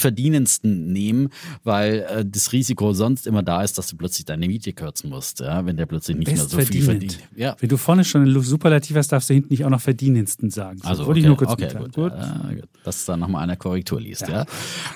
bestverdienendsten 0.10 0.92
nehmen, 0.92 1.30
weil 1.64 2.06
äh, 2.10 2.26
das 2.26 2.52
Risiko 2.52 2.94
sonst 2.94 3.28
immer 3.28 3.44
da 3.44 3.64
ist, 3.64 3.78
dass 3.78 3.88
du 3.88 3.98
plötzlich 3.98 4.26
deine 4.26 4.48
Miete 4.48 4.74
kürzen 4.74 5.10
musst, 5.10 5.40
ja, 5.42 5.66
wenn 5.66 5.78
der 5.78 5.86
plötzlich 5.86 6.18
nicht 6.18 6.28
mehr 6.32 6.38
so 6.38 6.58
viel 6.60 6.82
verdient. 6.82 7.20
Ja. 7.36 7.56
Wenn 7.60 7.70
du 7.70 7.78
vorne 7.78 8.04
schon 8.06 8.22
einen 8.24 8.42
Superlativ 8.42 8.96
hast, 8.96 9.10
darfst 9.12 9.30
du 9.30 9.34
hinten 9.34 9.50
nicht 9.52 9.66
auch 9.66 9.70
noch 9.70 9.82
verdienendsten 9.82 10.50
sagen. 10.50 10.80
So, 10.80 10.88
Also, 10.88 11.06
wollte 11.06 11.12
okay, 11.12 11.20
ich 11.20 11.26
nur 11.28 11.38
kurz 11.38 11.52
okay, 11.52 11.66
mitteilen. 11.66 11.92
gut. 11.92 12.12
Ja, 12.14 12.50
gut. 12.56 12.70
Dass 12.84 13.06
da 13.06 13.18
nochmal 13.18 13.44
einer 13.44 13.56
Korrektur 13.58 14.00
liest, 14.02 14.28
ja. 14.28 14.46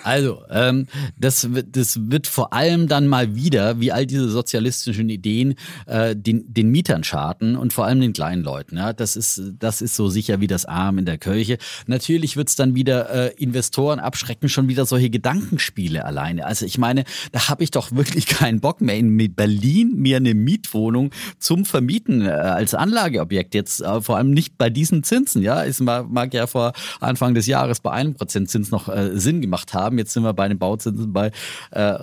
Also, 0.03 0.41
ähm, 0.49 0.88
das, 1.17 1.53
wird- 1.53 1.76
das 1.76 1.99
wird 2.09 2.28
vor 2.28 2.53
allem 2.53 2.88
dann 2.88 3.07
mal 3.07 3.36
wieder, 3.36 3.80
wie 3.80 3.91
all 3.91 4.05
diese 4.05 4.30
sozialistischen 4.30 5.09
Ideen, 5.09 5.55
äh, 5.86 6.15
den, 6.15 6.51
den 6.53 6.69
Mietern 6.69 7.03
schaden 7.03 7.55
und 7.55 7.74
vor 7.74 7.86
allem 7.86 7.99
den 7.99 8.13
kleinen 8.13 8.43
Leuten. 8.43 8.78
Ja. 8.78 8.93
Das, 8.93 9.15
ist, 9.15 9.41
das 9.59 9.82
ist 9.82 9.95
so 9.95 10.07
sicher 10.09 10.39
wie 10.39 10.47
das 10.47 10.65
Arm 10.65 10.97
in 10.97 11.05
der 11.05 11.17
Kirche. 11.17 11.57
Natürlich 11.88 12.38
wird's 12.38 12.55
dann 12.55 12.76
wieder 12.76 13.09
äh, 13.09 13.34
Investoren 13.38 13.99
abschrecken, 14.04 14.49
schon 14.49 14.68
wieder 14.68 14.86
solche 14.86 15.10
Gedankenspiele 15.10 16.06
alleine. 16.06 16.45
Also 16.45 16.66
ich 16.66 16.78
meine, 16.78 17.04
da 17.32 17.49
habe 17.49 17.64
ich 17.64 17.72
doch 17.72 17.91
wirklich 17.91 18.26
keinen 18.28 18.60
Bock 18.60 18.82
mehr 18.82 18.97
in 18.97 19.18
Berlin 19.36 19.93
mir 19.95 20.18
eine 20.18 20.34
Mietwohnung 20.34 21.12
zum 21.39 21.66
Vermieten 21.66 22.22
äh, 22.22 22.30
als 22.30 22.74
Anlageobjekt 22.74 23.54
jetzt 23.56 23.82
äh, 23.82 24.01
vor 24.01 24.18
allem 24.18 24.32
nicht 24.32 24.58
bei 24.58 24.70
diesen 24.70 25.04
Zinsen. 25.04 25.41
Ja, 25.41 25.64
es 25.64 25.80
mag, 25.80 26.34
ja 26.34 26.47
vor 26.47 26.74
Anfang 26.99 27.34
des 27.34 27.47
Jahres 27.47 27.80
bei 27.80 27.91
einem 27.91 28.14
Prozent 28.14 28.49
Zins 28.49 28.72
noch 28.72 28.89
äh, 28.89 29.18
Sinn 29.20 29.41
gemacht 29.41 29.74
haben. 29.74 29.97
Jetzt 29.97 30.14
sind 30.14 30.24
wir 30.24 30.34
bei 30.34 30.47
den 30.47 30.60
Bauzinsen 30.60 31.14
bei 31.14 31.32
äh, 31.72 31.93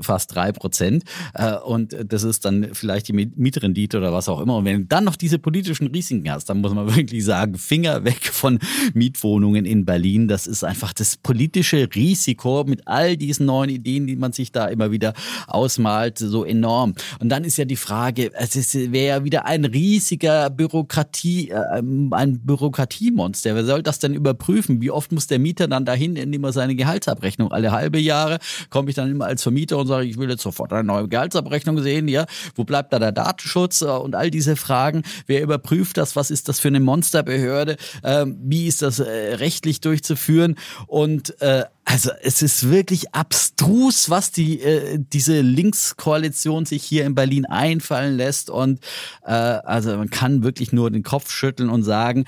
fast 0.00 0.34
drei 0.34 0.52
Prozent 0.52 1.04
äh, 1.34 1.54
und 1.56 1.96
das 2.06 2.22
ist 2.22 2.44
dann 2.44 2.68
vielleicht 2.72 3.08
die 3.08 3.12
Miet- 3.12 3.36
Mietrendite 3.36 3.98
oder 3.98 4.12
was 4.12 4.28
auch 4.28 4.40
immer. 4.40 4.56
Und 4.56 4.64
wenn 4.64 4.80
du 4.80 4.86
dann 4.86 5.04
noch 5.04 5.16
diese 5.16 5.38
politischen 5.38 5.88
Risiken 5.88 6.30
hast, 6.30 6.46
dann 6.46 6.60
muss 6.60 6.74
man 6.74 6.94
wirklich 6.96 7.24
sagen, 7.24 7.56
Finger 7.56 8.04
weg 8.04 8.24
von 8.24 8.58
Mietwohnungen 8.94 9.64
in 9.64 9.84
Berlin. 9.84 10.28
Das 10.28 10.46
ist 10.46 10.64
einfach 10.64 10.92
das 10.92 11.16
politisch 11.16 11.49
politische 11.50 11.88
Risiko 11.94 12.64
mit 12.64 12.86
all 12.86 13.16
diesen 13.16 13.46
neuen 13.46 13.70
Ideen, 13.70 14.06
die 14.06 14.14
man 14.14 14.32
sich 14.32 14.52
da 14.52 14.66
immer 14.66 14.92
wieder 14.92 15.14
ausmalt, 15.48 16.18
so 16.18 16.44
enorm. 16.44 16.94
Und 17.18 17.28
dann 17.28 17.42
ist 17.42 17.56
ja 17.56 17.64
die 17.64 17.76
Frage, 17.76 18.30
es 18.34 18.74
wäre 18.74 19.06
ja 19.06 19.24
wieder 19.24 19.46
ein 19.46 19.64
riesiger 19.64 20.48
Bürokratie, 20.50 21.50
äh, 21.50 21.82
ein 22.12 22.40
Bürokratiemonster. 22.40 23.54
Wer 23.56 23.64
soll 23.64 23.82
das 23.82 23.98
denn 23.98 24.14
überprüfen? 24.14 24.80
Wie 24.80 24.92
oft 24.92 25.10
muss 25.10 25.26
der 25.26 25.40
Mieter 25.40 25.66
dann 25.66 25.84
dahin, 25.84 26.14
indem 26.14 26.44
er 26.44 26.52
seine 26.52 26.76
Gehaltsabrechnung 26.76 27.50
alle 27.50 27.72
halbe 27.72 27.98
Jahre 27.98 28.38
komme 28.68 28.90
ich 28.90 28.96
dann 28.96 29.10
immer 29.10 29.26
als 29.26 29.42
Vermieter 29.42 29.78
und 29.78 29.88
sage, 29.88 30.06
ich 30.06 30.18
will 30.18 30.30
jetzt 30.30 30.42
sofort 30.42 30.72
eine 30.72 30.84
neue 30.84 31.08
Gehaltsabrechnung 31.08 31.82
sehen, 31.82 32.06
ja, 32.06 32.26
wo 32.54 32.64
bleibt 32.64 32.92
da 32.92 32.98
der 32.98 33.12
Datenschutz 33.12 33.82
äh, 33.82 33.86
und 33.86 34.14
all 34.14 34.30
diese 34.30 34.54
Fragen, 34.54 35.02
wer 35.26 35.42
überprüft 35.42 35.96
das, 35.96 36.14
was 36.14 36.30
ist 36.30 36.48
das 36.48 36.60
für 36.60 36.68
eine 36.68 36.80
Monsterbehörde, 36.80 37.76
ähm, 38.04 38.38
wie 38.40 38.66
ist 38.66 38.82
das 38.82 39.00
äh, 39.00 39.34
rechtlich 39.34 39.80
durchzuführen 39.80 40.54
und 40.86 41.39
äh, 41.40 41.64
also 41.84 42.10
es 42.22 42.42
ist 42.42 42.70
wirklich 42.70 43.14
abstrus, 43.14 44.10
was 44.10 44.30
die 44.30 44.60
äh, 44.60 44.98
diese 44.98 45.40
Linkskoalition 45.40 46.66
sich 46.66 46.84
hier 46.84 47.04
in 47.04 47.14
Berlin 47.14 47.46
einfallen 47.46 48.16
lässt. 48.16 48.50
Und 48.50 48.80
äh, 49.24 49.32
also 49.32 49.96
man 49.96 50.10
kann 50.10 50.42
wirklich 50.42 50.72
nur 50.72 50.90
den 50.90 51.02
Kopf 51.02 51.30
schütteln 51.30 51.68
und 51.68 51.82
sagen, 51.82 52.26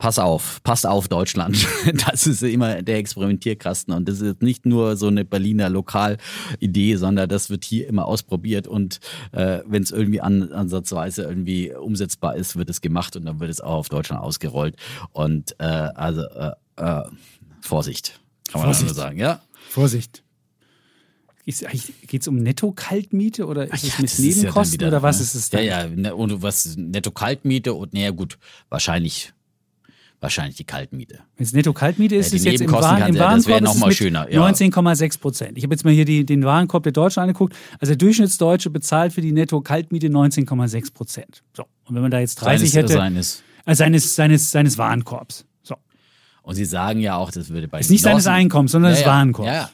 pass 0.00 0.18
auf, 0.18 0.62
passt 0.64 0.86
auf 0.86 1.08
Deutschland. 1.08 1.66
Das 2.06 2.26
ist 2.26 2.42
immer 2.42 2.82
der 2.82 2.96
Experimentierkasten. 2.96 3.92
Und 3.92 4.08
das 4.08 4.20
ist 4.20 4.42
nicht 4.42 4.64
nur 4.64 4.96
so 4.96 5.08
eine 5.08 5.24
Berliner 5.24 5.68
Lokalidee, 5.68 6.96
sondern 6.96 7.28
das 7.28 7.50
wird 7.50 7.64
hier 7.64 7.86
immer 7.86 8.06
ausprobiert. 8.06 8.66
Und 8.66 8.98
äh, 9.32 9.60
wenn 9.66 9.82
es 9.82 9.90
irgendwie 9.90 10.20
an, 10.20 10.52
ansatzweise 10.52 11.22
irgendwie 11.24 11.72
umsetzbar 11.74 12.34
ist, 12.36 12.56
wird 12.56 12.70
es 12.70 12.80
gemacht 12.80 13.14
und 13.16 13.26
dann 13.26 13.40
wird 13.40 13.50
es 13.50 13.60
auch 13.60 13.74
auf 13.76 13.88
Deutschland 13.90 14.22
ausgerollt. 14.22 14.76
Und 15.12 15.54
äh, 15.58 15.64
also 15.64 16.22
äh, 16.22 16.52
äh, 16.76 17.02
Vorsicht, 17.60 18.20
kann 18.50 18.60
man 18.60 18.68
Vorsicht. 18.68 18.86
nur 18.86 18.94
sagen, 18.94 19.18
ja. 19.18 19.42
Vorsicht. 19.68 20.22
Geht 21.46 22.22
es 22.22 22.28
um 22.28 22.36
Netto-Kaltmiete 22.36 23.46
oder 23.46 23.72
ist 23.72 23.82
es 23.82 23.98
mit 23.98 24.18
Nebenkosten 24.18 24.80
ja 24.80 24.86
wieder, 24.86 24.88
oder 24.88 25.02
was 25.02 25.18
ne? 25.18 25.22
ist 25.24 25.34
es 25.34 25.50
denn? 25.50 25.64
Ja, 25.64 25.84
ja, 25.84 25.88
ne, 25.88 26.14
und 26.14 26.42
was 26.42 26.76
Netto-Kaltmiete 26.76 27.74
und 27.74 27.92
naja 27.92 28.10
gut, 28.10 28.38
wahrscheinlich 28.68 29.32
wahrscheinlich 30.20 30.56
die 30.56 30.64
Kaltmiete. 30.64 31.20
Wenn 31.36 31.46
es 31.46 31.52
Netto-Kaltmiete 31.52 32.14
ist, 32.14 32.32
ja, 32.32 32.36
ist 32.36 32.44
jetzt 32.44 32.60
im, 32.60 32.70
Waren, 32.70 33.08
im 33.08 33.18
Warenkorb 33.18 33.60
das 33.60 33.74
noch 33.74 33.80
mal 33.80 33.92
schöner. 33.92 34.30
Ja. 34.30 34.46
19,6 34.46 35.20
Prozent. 35.20 35.58
Ich 35.58 35.64
habe 35.64 35.74
jetzt 35.74 35.84
mal 35.84 35.92
hier 35.92 36.04
die, 36.04 36.24
den 36.24 36.44
Warenkorb 36.44 36.82
der 36.82 36.92
Deutschen 36.92 37.20
angeguckt. 37.20 37.54
Also 37.78 37.92
der 37.92 37.96
Durchschnittsdeutsche 37.96 38.70
bezahlt 38.70 39.12
für 39.12 39.22
die 39.22 39.32
Netto-Kaltmiete 39.32 40.08
19,6 40.08 40.92
Prozent. 40.92 41.42
So. 41.56 41.64
Und 41.84 41.94
wenn 41.94 42.02
man 42.02 42.10
da 42.10 42.20
jetzt 42.20 42.36
30 42.36 42.70
seines, 42.70 42.74
hätte. 42.74 42.92
Seines. 42.92 43.42
Also 43.64 43.78
seines, 43.78 44.14
seines, 44.14 44.50
seines 44.50 44.78
Warenkorbs. 44.78 45.46
Und 46.50 46.56
Sie 46.56 46.64
sagen 46.64 46.98
ja 46.98 47.14
auch, 47.14 47.30
das 47.30 47.50
würde 47.50 47.68
bei. 47.68 47.78
Ist 47.78 47.92
nicht 47.92 48.02
seines 48.02 48.26
Einkommens, 48.26 48.72
sondern 48.72 48.90
ja, 48.90 48.96
des 48.96 49.06
Warenkorbs. 49.06 49.46
Ja, 49.46 49.54
ja. 49.54 49.70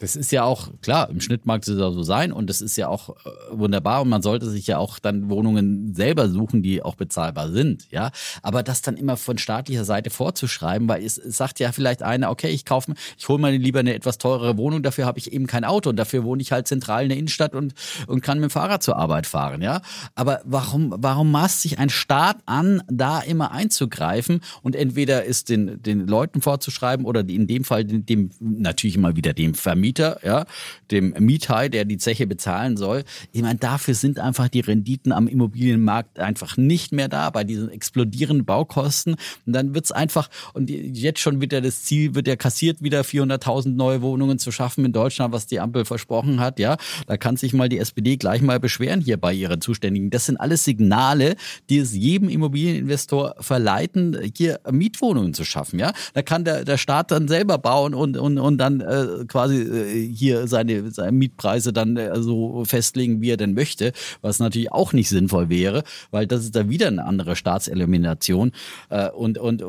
Das 0.00 0.14
ist 0.14 0.30
ja 0.30 0.44
auch, 0.44 0.70
klar, 0.80 1.10
im 1.10 1.20
Schnitt 1.20 1.44
mag 1.44 1.62
es 1.62 1.68
ja 1.68 1.90
so 1.90 2.02
sein 2.02 2.32
und 2.32 2.48
das 2.48 2.60
ist 2.60 2.76
ja 2.76 2.88
auch 2.88 3.10
äh, 3.10 3.30
wunderbar 3.50 4.02
und 4.02 4.08
man 4.08 4.22
sollte 4.22 4.48
sich 4.48 4.66
ja 4.68 4.78
auch 4.78 5.00
dann 5.00 5.28
Wohnungen 5.28 5.92
selber 5.94 6.28
suchen, 6.28 6.62
die 6.62 6.82
auch 6.82 6.94
bezahlbar 6.94 7.50
sind, 7.50 7.90
ja. 7.90 8.12
Aber 8.42 8.62
das 8.62 8.80
dann 8.80 8.96
immer 8.96 9.16
von 9.16 9.38
staatlicher 9.38 9.84
Seite 9.84 10.10
vorzuschreiben, 10.10 10.88
weil 10.88 11.04
es, 11.04 11.18
es 11.18 11.36
sagt 11.36 11.58
ja 11.58 11.72
vielleicht 11.72 12.02
einer, 12.02 12.30
okay, 12.30 12.50
ich 12.50 12.64
kaufe, 12.64 12.94
ich 13.16 13.28
hole 13.28 13.40
mir 13.40 13.50
lieber 13.50 13.80
eine 13.80 13.94
etwas 13.94 14.18
teurere 14.18 14.56
Wohnung, 14.56 14.84
dafür 14.84 15.04
habe 15.04 15.18
ich 15.18 15.32
eben 15.32 15.48
kein 15.48 15.64
Auto 15.64 15.90
und 15.90 15.96
dafür 15.96 16.22
wohne 16.22 16.42
ich 16.42 16.52
halt 16.52 16.68
zentral 16.68 17.02
in 17.02 17.08
der 17.08 17.18
Innenstadt 17.18 17.56
und, 17.56 17.74
und 18.06 18.20
kann 18.20 18.38
mit 18.38 18.50
dem 18.50 18.52
Fahrrad 18.52 18.84
zur 18.84 18.96
Arbeit 18.96 19.26
fahren, 19.26 19.62
ja. 19.62 19.80
Aber 20.14 20.42
warum, 20.44 20.94
warum 20.96 21.32
maßt 21.32 21.62
sich 21.62 21.80
ein 21.80 21.90
Staat 21.90 22.36
an, 22.46 22.82
da 22.88 23.20
immer 23.20 23.50
einzugreifen 23.50 24.42
und 24.62 24.76
entweder 24.76 25.24
ist 25.24 25.48
den, 25.48 25.82
den 25.82 26.06
Leuten 26.06 26.40
vorzuschreiben 26.40 27.04
oder 27.04 27.28
in 27.28 27.48
dem 27.48 27.64
Fall 27.64 27.84
dem, 27.84 28.30
natürlich 28.38 28.94
immer 28.94 29.16
wieder 29.16 29.32
dem 29.32 29.54
Vermieter 29.54 29.87
Vermieter, 29.88 30.20
ja, 30.22 30.44
dem 30.90 31.14
Miethai, 31.18 31.68
der 31.68 31.84
die 31.84 31.96
Zeche 31.96 32.26
bezahlen 32.26 32.76
soll. 32.76 33.04
Ich 33.32 33.42
meine, 33.42 33.58
dafür 33.58 33.94
sind 33.94 34.18
einfach 34.18 34.48
die 34.48 34.60
Renditen 34.60 35.12
am 35.12 35.28
Immobilienmarkt 35.28 36.18
einfach 36.18 36.56
nicht 36.56 36.92
mehr 36.92 37.08
da 37.08 37.30
bei 37.30 37.44
diesen 37.44 37.70
explodierenden 37.70 38.44
Baukosten. 38.44 39.16
Und 39.46 39.52
dann 39.52 39.74
wird's 39.74 39.92
einfach, 39.92 40.28
und 40.52 40.70
jetzt 40.70 41.20
schon 41.20 41.40
wieder 41.40 41.60
das 41.60 41.84
Ziel, 41.84 42.14
wird 42.14 42.28
ja 42.28 42.36
kassiert, 42.36 42.82
wieder 42.82 43.00
400.000 43.00 43.70
neue 43.70 44.02
Wohnungen 44.02 44.38
zu 44.38 44.52
schaffen 44.52 44.84
in 44.84 44.92
Deutschland, 44.92 45.32
was 45.32 45.46
die 45.46 45.60
Ampel 45.60 45.84
versprochen 45.84 46.40
hat, 46.40 46.58
ja. 46.58 46.76
Da 47.06 47.16
kann 47.16 47.36
sich 47.36 47.52
mal 47.52 47.68
die 47.68 47.78
SPD 47.78 48.16
gleich 48.16 48.42
mal 48.42 48.60
beschweren 48.60 49.00
hier 49.00 49.16
bei 49.16 49.32
ihren 49.32 49.60
Zuständigen. 49.60 50.10
Das 50.10 50.26
sind 50.26 50.36
alles 50.36 50.64
Signale, 50.64 51.36
die 51.70 51.78
es 51.78 51.94
jedem 51.94 52.28
Immobilieninvestor 52.28 53.36
verleiten, 53.40 54.18
hier 54.36 54.60
Mietwohnungen 54.70 55.34
zu 55.34 55.44
schaffen, 55.44 55.78
ja. 55.78 55.92
Da 56.14 56.22
kann 56.22 56.44
der, 56.44 56.64
der 56.64 56.76
Staat 56.76 57.10
dann 57.10 57.28
selber 57.28 57.58
bauen 57.58 57.94
und, 57.94 58.16
und, 58.16 58.38
und 58.38 58.58
dann 58.58 58.80
äh, 58.80 59.24
quasi 59.26 59.62
äh, 59.62 59.77
hier 59.84 60.46
seine, 60.48 60.90
seine 60.90 61.12
Mietpreise 61.12 61.72
dann 61.72 61.96
äh, 61.96 62.20
so 62.20 62.64
festlegen, 62.64 63.20
wie 63.20 63.30
er 63.30 63.36
denn 63.36 63.54
möchte, 63.54 63.92
was 64.20 64.38
natürlich 64.38 64.72
auch 64.72 64.92
nicht 64.92 65.08
sinnvoll 65.08 65.48
wäre, 65.48 65.84
weil 66.10 66.26
das 66.26 66.44
ist 66.44 66.56
da 66.56 66.68
wieder 66.68 66.88
eine 66.88 67.04
andere 67.04 67.36
Staatselimination. 67.36 68.52
Äh, 68.90 69.10
und 69.10 69.38
und 69.38 69.64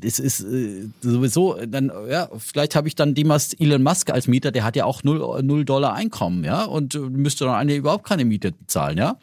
das 0.00 0.18
ist 0.18 0.40
äh, 0.40 0.88
sowieso, 1.00 1.56
dann, 1.66 1.92
ja, 2.08 2.28
vielleicht 2.38 2.76
habe 2.76 2.88
ich 2.88 2.94
dann 2.94 3.14
demals 3.14 3.54
Elon 3.54 3.82
Musk 3.82 4.10
als 4.10 4.26
Mieter, 4.26 4.50
der 4.50 4.64
hat 4.64 4.76
ja 4.76 4.84
auch 4.84 5.02
null, 5.02 5.42
null 5.42 5.64
Dollar 5.64 5.94
Einkommen, 5.94 6.44
ja, 6.44 6.64
und 6.64 6.94
müsste 7.10 7.44
dann 7.44 7.54
eigentlich 7.54 7.78
überhaupt 7.78 8.04
keine 8.04 8.24
Miete 8.24 8.54
zahlen, 8.66 8.98
ja. 8.98 9.18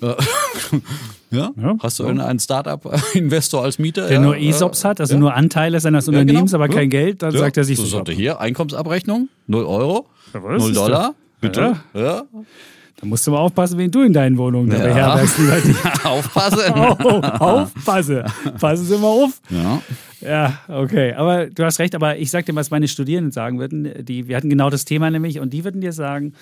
Ja? 1.30 1.52
ja? 1.56 1.76
Hast 1.80 1.98
du 1.98 2.04
ja. 2.04 2.24
einen 2.24 2.38
Startup-Investor 2.38 3.62
als 3.62 3.78
Mieter? 3.78 4.08
Der 4.08 4.14
ja, 4.14 4.20
nur 4.20 4.36
ESOPs 4.36 4.84
hat, 4.84 5.00
also 5.00 5.16
nur 5.16 5.34
Anteile 5.34 5.80
seines 5.80 6.08
Unternehmens, 6.08 6.52
genau. 6.52 6.64
aber 6.64 6.72
kein 6.72 6.90
Geld, 6.90 7.22
dann 7.22 7.32
sagt 7.32 7.56
er 7.56 7.64
sich 7.64 7.78
so. 7.78 7.84
So 7.84 8.02
er 8.04 8.12
hier, 8.12 8.40
Einkommensabrechnung, 8.40 9.28
0 9.46 9.64
Euro, 9.64 10.06
0 10.32 10.72
Dollar, 10.72 11.14
bitte. 11.40 11.76
Ja. 11.94 12.24
Da 13.00 13.06
musst 13.06 13.26
du 13.26 13.30
mal 13.30 13.38
aufpassen, 13.38 13.78
wen 13.78 13.90
du 13.90 14.02
in 14.02 14.12
deinen 14.12 14.36
Wohnungen 14.36 14.70
ja. 14.70 14.78
beherbergst. 14.78 15.38
Aufpassen. 16.04 16.74
oh, 16.76 17.20
aufpasse. 17.22 18.26
Passen 18.60 18.84
Sie 18.84 18.98
mal 18.98 19.06
auf. 19.06 19.40
Ja. 19.48 19.80
Ja, 20.20 20.58
okay. 20.68 21.14
Aber 21.14 21.46
du 21.46 21.64
hast 21.64 21.78
recht, 21.78 21.94
aber 21.94 22.18
ich 22.18 22.30
sag 22.30 22.44
dir, 22.44 22.54
was 22.54 22.70
meine 22.70 22.88
Studierenden 22.88 23.32
sagen 23.32 23.58
würden. 23.58 24.04
Die, 24.04 24.28
wir 24.28 24.36
hatten 24.36 24.50
genau 24.50 24.68
das 24.68 24.84
Thema 24.84 25.10
nämlich 25.10 25.40
und 25.40 25.54
die 25.54 25.64
würden 25.64 25.80
dir 25.80 25.94
sagen, 25.94 26.34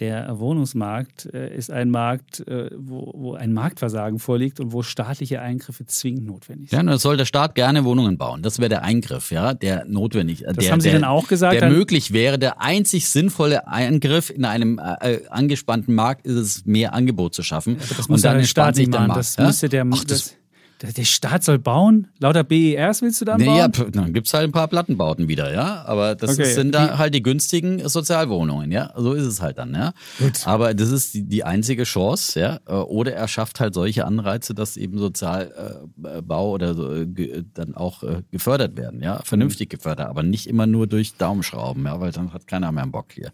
der 0.00 0.38
Wohnungsmarkt 0.38 1.26
äh, 1.32 1.54
ist 1.54 1.70
ein 1.70 1.90
Markt, 1.90 2.40
äh, 2.48 2.70
wo, 2.76 3.12
wo, 3.14 3.34
ein 3.34 3.52
Marktversagen 3.52 4.18
vorliegt 4.18 4.58
und 4.58 4.72
wo 4.72 4.82
staatliche 4.82 5.40
Eingriffe 5.40 5.84
zwingend 5.86 6.26
notwendig 6.26 6.70
sind. 6.70 6.78
Ja, 6.78 6.82
dann 6.82 6.98
soll 6.98 7.18
der 7.18 7.26
Staat 7.26 7.54
gerne 7.54 7.84
Wohnungen 7.84 8.16
bauen. 8.16 8.42
Das 8.42 8.58
wäre 8.58 8.70
der 8.70 8.82
Eingriff, 8.82 9.30
ja, 9.30 9.52
der 9.52 9.84
notwendig. 9.84 10.42
Das 10.46 10.56
der, 10.56 10.72
haben 10.72 10.80
Sie 10.80 10.88
der, 10.88 11.00
denn 11.00 11.04
auch 11.04 11.28
gesagt? 11.28 11.60
Der 11.60 11.68
möglich 11.68 12.12
wäre. 12.12 12.38
Der 12.38 12.60
einzig 12.62 13.08
sinnvolle 13.08 13.68
Eingriff 13.68 14.30
in 14.30 14.44
einem 14.44 14.78
äh, 14.78 15.14
äh 15.14 15.26
angespannten 15.28 15.94
Markt 15.94 16.26
ist 16.26 16.34
es, 16.34 16.66
mehr 16.66 16.94
Angebot 16.94 17.34
zu 17.34 17.42
schaffen. 17.42 17.76
Ja, 17.78 17.86
das 17.96 18.08
muss 18.08 18.18
und 18.18 18.24
dann 18.24 18.38
der 18.38 18.44
Staat 18.44 18.76
sich 18.76 18.90
der 18.90 19.00
Markt. 19.00 19.18
Das 19.18 19.36
ja? 19.36 19.46
müsste 19.46 19.68
der, 19.68 19.86
Ach, 19.90 20.04
das, 20.04 20.34
der 20.82 21.04
Staat 21.04 21.44
soll 21.44 21.58
bauen? 21.58 22.08
Lauter 22.18 22.42
BERs 22.42 23.02
willst 23.02 23.20
du 23.20 23.26
dann 23.26 23.44
bauen? 23.44 23.56
Ja, 23.56 23.68
dann 23.68 24.12
gibt 24.14 24.26
es 24.26 24.34
halt 24.34 24.44
ein 24.44 24.52
paar 24.52 24.68
Plattenbauten 24.68 25.28
wieder, 25.28 25.52
ja. 25.52 25.84
Aber 25.84 26.14
das 26.14 26.38
okay. 26.38 26.52
sind 26.52 26.74
da 26.74 26.96
halt 26.96 27.14
die 27.14 27.22
günstigen 27.22 27.86
Sozialwohnungen, 27.86 28.72
ja. 28.72 28.90
So 28.96 29.12
ist 29.12 29.26
es 29.26 29.42
halt 29.42 29.58
dann, 29.58 29.74
ja. 29.74 29.92
Gut. 30.18 30.46
Aber 30.46 30.72
das 30.72 30.90
ist 30.90 31.14
die, 31.14 31.24
die 31.24 31.44
einzige 31.44 31.84
Chance, 31.84 32.40
ja. 32.40 32.60
Oder 32.66 33.12
er 33.12 33.28
schafft 33.28 33.60
halt 33.60 33.74
solche 33.74 34.06
Anreize, 34.06 34.54
dass 34.54 34.76
eben 34.76 34.98
Sozialbau 34.98 36.50
oder 36.50 36.74
so 36.74 36.94
äh, 36.94 37.44
dann 37.52 37.74
auch 37.74 38.02
äh, 38.02 38.22
gefördert 38.30 38.76
werden, 38.76 39.02
ja. 39.02 39.20
Vernünftig 39.22 39.68
mhm. 39.68 39.76
gefördert, 39.76 40.08
aber 40.08 40.22
nicht 40.22 40.46
immer 40.46 40.66
nur 40.66 40.86
durch 40.86 41.14
Daumenschrauben, 41.14 41.84
ja, 41.84 42.00
weil 42.00 42.12
dann 42.12 42.32
hat 42.32 42.46
keiner 42.46 42.72
mehr 42.72 42.86
Bock 42.86 43.12
hier 43.12 43.32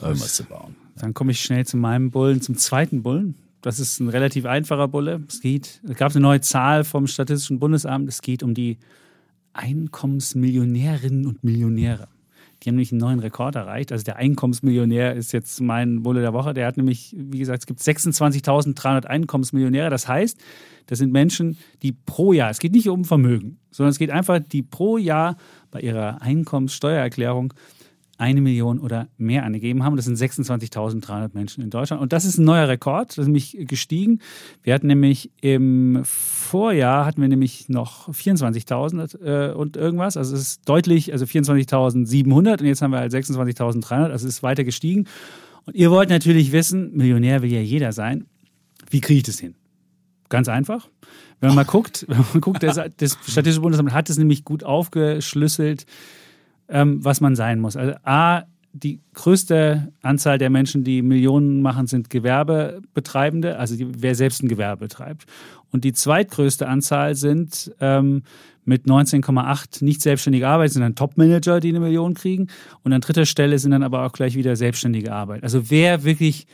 irgendwas 0.00 0.34
zu 0.34 0.44
bauen. 0.44 0.76
Dann 0.96 1.12
komme 1.12 1.32
ich 1.32 1.40
schnell 1.40 1.66
zu 1.66 1.76
meinem 1.76 2.10
Bullen, 2.10 2.40
zum 2.40 2.56
zweiten 2.56 3.02
Bullen. 3.02 3.34
Das 3.64 3.80
ist 3.80 3.98
ein 3.98 4.10
relativ 4.10 4.44
einfacher 4.44 4.88
Bulle. 4.88 5.24
Es 5.26 5.40
geht, 5.40 5.80
es 5.88 5.96
gab 5.96 6.12
eine 6.12 6.20
neue 6.20 6.42
Zahl 6.42 6.84
vom 6.84 7.06
Statistischen 7.06 7.60
Bundesamt. 7.60 8.06
Es 8.10 8.20
geht 8.20 8.42
um 8.42 8.52
die 8.52 8.76
Einkommensmillionärinnen 9.54 11.24
und 11.24 11.42
Millionäre. 11.42 12.08
Die 12.62 12.68
haben 12.68 12.74
nämlich 12.74 12.92
einen 12.92 13.00
neuen 13.00 13.20
Rekord 13.20 13.54
erreicht. 13.54 13.90
Also 13.90 14.04
der 14.04 14.16
Einkommensmillionär 14.16 15.14
ist 15.14 15.32
jetzt 15.32 15.62
mein 15.62 16.02
Bulle 16.02 16.20
der 16.20 16.34
Woche. 16.34 16.52
Der 16.52 16.66
hat 16.66 16.76
nämlich, 16.76 17.16
wie 17.18 17.38
gesagt, 17.38 17.60
es 17.62 17.66
gibt 17.66 17.80
26.300 17.80 19.06
Einkommensmillionäre. 19.06 19.88
Das 19.88 20.08
heißt, 20.08 20.38
das 20.84 20.98
sind 20.98 21.10
Menschen, 21.10 21.56
die 21.80 21.92
pro 21.92 22.34
Jahr, 22.34 22.50
es 22.50 22.58
geht 22.58 22.72
nicht 22.72 22.90
um 22.90 23.06
Vermögen, 23.06 23.56
sondern 23.70 23.92
es 23.92 23.98
geht 23.98 24.10
einfach, 24.10 24.40
die 24.40 24.62
pro 24.62 24.98
Jahr 24.98 25.38
bei 25.70 25.80
ihrer 25.80 26.20
Einkommenssteuererklärung 26.20 27.54
eine 28.18 28.40
Million 28.40 28.78
oder 28.78 29.08
mehr 29.16 29.44
angegeben 29.44 29.82
haben. 29.82 29.96
Das 29.96 30.04
sind 30.04 30.16
26.300 30.16 31.30
Menschen 31.34 31.62
in 31.62 31.70
Deutschland. 31.70 32.00
Und 32.00 32.12
das 32.12 32.24
ist 32.24 32.38
ein 32.38 32.44
neuer 32.44 32.68
Rekord, 32.68 33.10
das 33.10 33.18
ist 33.18 33.26
nämlich 33.26 33.56
gestiegen. 33.60 34.20
Wir 34.62 34.74
hatten 34.74 34.86
nämlich 34.86 35.30
im 35.40 36.00
Vorjahr 36.04 37.06
hatten 37.06 37.20
wir 37.20 37.28
nämlich 37.28 37.68
noch 37.68 38.08
24.000 38.08 39.20
äh, 39.22 39.52
und 39.52 39.76
irgendwas. 39.76 40.16
Also 40.16 40.34
es 40.34 40.40
ist 40.40 40.68
deutlich, 40.68 41.12
also 41.12 41.24
24.700 41.24 42.60
und 42.60 42.66
jetzt 42.66 42.82
haben 42.82 42.92
wir 42.92 43.00
halt 43.00 43.12
26.300. 43.12 44.10
Also 44.10 44.26
es 44.26 44.34
ist 44.34 44.42
weiter 44.42 44.64
gestiegen. 44.64 45.06
Und 45.66 45.74
ihr 45.74 45.90
wollt 45.90 46.10
natürlich 46.10 46.52
wissen, 46.52 46.96
Millionär 46.96 47.42
will 47.42 47.52
ja 47.52 47.60
jeder 47.60 47.92
sein. 47.92 48.26
Wie 48.90 49.00
kriege 49.00 49.18
ich 49.18 49.24
das 49.24 49.38
hin? 49.38 49.54
Ganz 50.28 50.48
einfach. 50.48 50.88
Wenn 51.40 51.48
man 51.48 51.56
mal 51.56 51.64
guckt, 51.64 52.04
wenn 52.08 52.18
man 52.18 52.40
guckt, 52.40 52.62
das, 52.62 52.76
das 52.76 53.18
Statistische 53.26 53.60
Bundesamt 53.60 53.92
hat 53.92 54.10
es 54.10 54.18
nämlich 54.18 54.44
gut 54.44 54.62
aufgeschlüsselt, 54.62 55.86
ähm, 56.68 57.04
was 57.04 57.20
man 57.20 57.36
sein 57.36 57.60
muss. 57.60 57.76
Also 57.76 57.94
A, 58.04 58.44
die 58.72 59.00
größte 59.14 59.92
Anzahl 60.02 60.38
der 60.38 60.50
Menschen, 60.50 60.82
die 60.82 61.00
Millionen 61.00 61.62
machen, 61.62 61.86
sind 61.86 62.10
Gewerbebetreibende, 62.10 63.56
also 63.56 63.76
die, 63.76 63.86
wer 64.02 64.16
selbst 64.16 64.42
ein 64.42 64.48
Gewerbe 64.48 64.86
betreibt. 64.86 65.26
Und 65.70 65.84
die 65.84 65.92
zweitgrößte 65.92 66.66
Anzahl 66.66 67.14
sind 67.14 67.72
ähm, 67.80 68.22
mit 68.64 68.86
19,8 68.86 69.84
nicht 69.84 70.02
selbstständige 70.02 70.48
Arbeit, 70.48 70.72
sind 70.72 70.82
dann 70.82 70.96
Topmanager, 70.96 71.60
die 71.60 71.68
eine 71.68 71.80
Million 71.80 72.14
kriegen. 72.14 72.48
Und 72.82 72.92
an 72.92 73.00
dritter 73.00 73.26
Stelle 73.26 73.58
sind 73.58 73.70
dann 73.70 73.82
aber 73.84 74.04
auch 74.04 74.12
gleich 74.12 74.34
wieder 74.34 74.56
selbstständige 74.56 75.12
Arbeit. 75.12 75.44
Also 75.44 75.70
wer 75.70 76.02
wirklich 76.02 76.46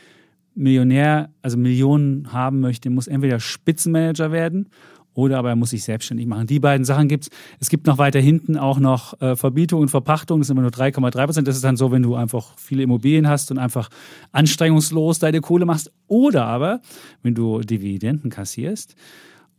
Millionär, 0.53 1.29
also 1.41 1.57
Millionen 1.57 2.33
haben 2.33 2.59
möchte, 2.59 2.89
muss 2.89 3.07
entweder 3.07 3.39
Spitzenmanager 3.39 4.31
werden 4.31 4.69
oder 5.13 5.37
aber 5.37 5.49
er 5.49 5.55
muss 5.55 5.71
sich 5.71 5.83
selbstständig 5.83 6.27
machen. 6.27 6.47
Die 6.47 6.59
beiden 6.59 6.85
Sachen 6.85 7.07
gibt 7.07 7.25
es. 7.25 7.29
Es 7.59 7.69
gibt 7.69 7.87
noch 7.87 7.97
weiter 7.97 8.19
hinten 8.19 8.57
auch 8.57 8.79
noch 8.79 9.19
äh, 9.21 9.35
Verbietung 9.35 9.81
und 9.81 9.89
Verpachtung, 9.89 10.39
das 10.39 10.47
sind 10.47 10.57
immer 10.57 10.63
nur 10.63 10.71
3,3 10.71 11.25
Prozent. 11.25 11.47
Das 11.47 11.55
ist 11.55 11.63
dann 11.63 11.77
so, 11.77 11.91
wenn 11.91 12.01
du 12.01 12.15
einfach 12.15 12.57
viele 12.57 12.83
Immobilien 12.83 13.27
hast 13.27 13.51
und 13.51 13.57
einfach 13.57 13.89
anstrengungslos 14.31 15.19
deine 15.19 15.41
Kohle 15.41 15.65
machst. 15.65 15.91
Oder 16.07 16.45
aber, 16.45 16.81
wenn 17.23 17.35
du 17.35 17.59
Dividenden 17.61 18.29
kassierst. 18.29 18.95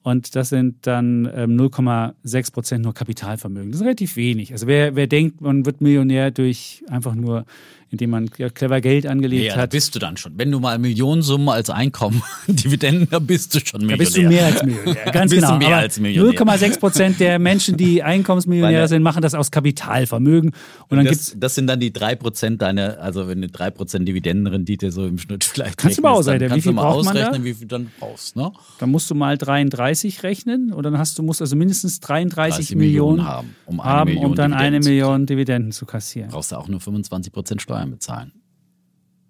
Und 0.02 0.34
das 0.34 0.48
sind 0.48 0.86
dann 0.86 1.30
ähm, 1.32 1.56
0,6 1.56 2.52
Prozent 2.52 2.84
nur 2.84 2.92
Kapitalvermögen. 2.92 3.70
Das 3.70 3.80
ist 3.80 3.86
relativ 3.86 4.16
wenig. 4.16 4.52
Also 4.52 4.66
wer, 4.66 4.96
wer 4.96 5.06
denkt, 5.06 5.40
man 5.40 5.64
wird 5.64 5.80
Millionär 5.80 6.32
durch 6.32 6.82
einfach 6.88 7.14
nur 7.14 7.44
indem 7.92 8.10
man 8.10 8.30
clever 8.30 8.80
Geld 8.80 9.06
angelegt 9.06 9.44
ja, 9.44 9.56
hat. 9.56 9.70
Bist 9.70 9.94
du 9.94 9.98
dann 9.98 10.16
schon. 10.16 10.32
Wenn 10.38 10.50
du 10.50 10.58
mal 10.58 10.78
Millionensummen 10.78 11.50
als 11.50 11.68
Einkommen, 11.68 12.22
Dividenden, 12.48 13.06
da 13.10 13.18
bist 13.18 13.54
du 13.54 13.60
schon 13.60 13.82
Millionär. 13.82 13.98
Da 13.98 14.04
bist 14.04 14.16
du 14.16 14.22
mehr 14.22 14.46
als 14.46 14.62
Millionär. 14.64 15.12
Ganz 15.12 15.32
genau. 15.32 15.58
Mehr 15.58 15.76
als 15.76 16.00
Millionär. 16.00 16.32
0,6 16.32 16.80
Prozent 16.80 17.20
der 17.20 17.38
Menschen, 17.38 17.76
die 17.76 18.02
Einkommensmillionäre 18.02 18.88
sind, 18.88 19.02
machen 19.02 19.22
das 19.22 19.34
aus 19.34 19.50
Kapitalvermögen. 19.50 20.52
Und 20.88 20.96
dann 20.96 21.04
das, 21.04 21.12
gibt's 21.12 21.36
das 21.38 21.54
sind 21.54 21.66
dann 21.66 21.80
die 21.80 21.92
3 21.92 22.14
Prozent 22.16 22.62
deiner, 22.62 22.98
also 22.98 23.28
wenn 23.28 23.42
du 23.42 23.48
3 23.48 23.70
Prozent 23.70 24.08
Dividendenrendite 24.08 24.90
so 24.90 25.06
im 25.06 25.18
Schnitt 25.18 25.44
vielleicht 25.44 25.76
Kannst 25.76 25.98
du 25.98 26.02
mal 26.02 26.12
ausrechnen, 26.12 26.54
wie 26.54 26.62
viel 26.62 26.72
du 26.72 26.76
mal 26.76 26.86
ausrechnen, 26.86 27.44
wie 27.44 27.52
viel 27.52 27.68
du 27.68 27.76
dann 27.76 27.90
brauchst. 28.00 28.36
Ne? 28.36 28.50
Dann 28.78 28.90
musst 28.90 29.10
du 29.10 29.14
mal 29.14 29.36
33 29.36 30.22
rechnen 30.22 30.72
und 30.72 30.82
dann 30.82 30.96
hast 30.96 31.18
du 31.18 31.22
musst 31.22 31.42
also 31.42 31.56
mindestens 31.56 32.00
33 32.00 32.52
30 32.56 32.76
Millionen, 32.76 33.16
Millionen 33.16 33.28
haben, 33.28 33.56
um 33.66 33.80
eine 33.80 33.90
haben, 33.90 34.10
Million 34.10 34.26
um 34.26 34.34
dann 34.34 34.52
eine 34.54 34.80
Dividenden 34.80 34.82
zu 34.82 34.90
Million 34.90 35.26
Dividenden 35.26 35.72
zu 35.72 35.86
kassieren. 35.86 36.30
Brauchst 36.30 36.52
du 36.52 36.56
auch 36.56 36.68
nur 36.68 36.80
25 36.80 37.32
Prozent 37.32 37.62
Steuern 37.62 37.81
bezahlen. 37.90 38.32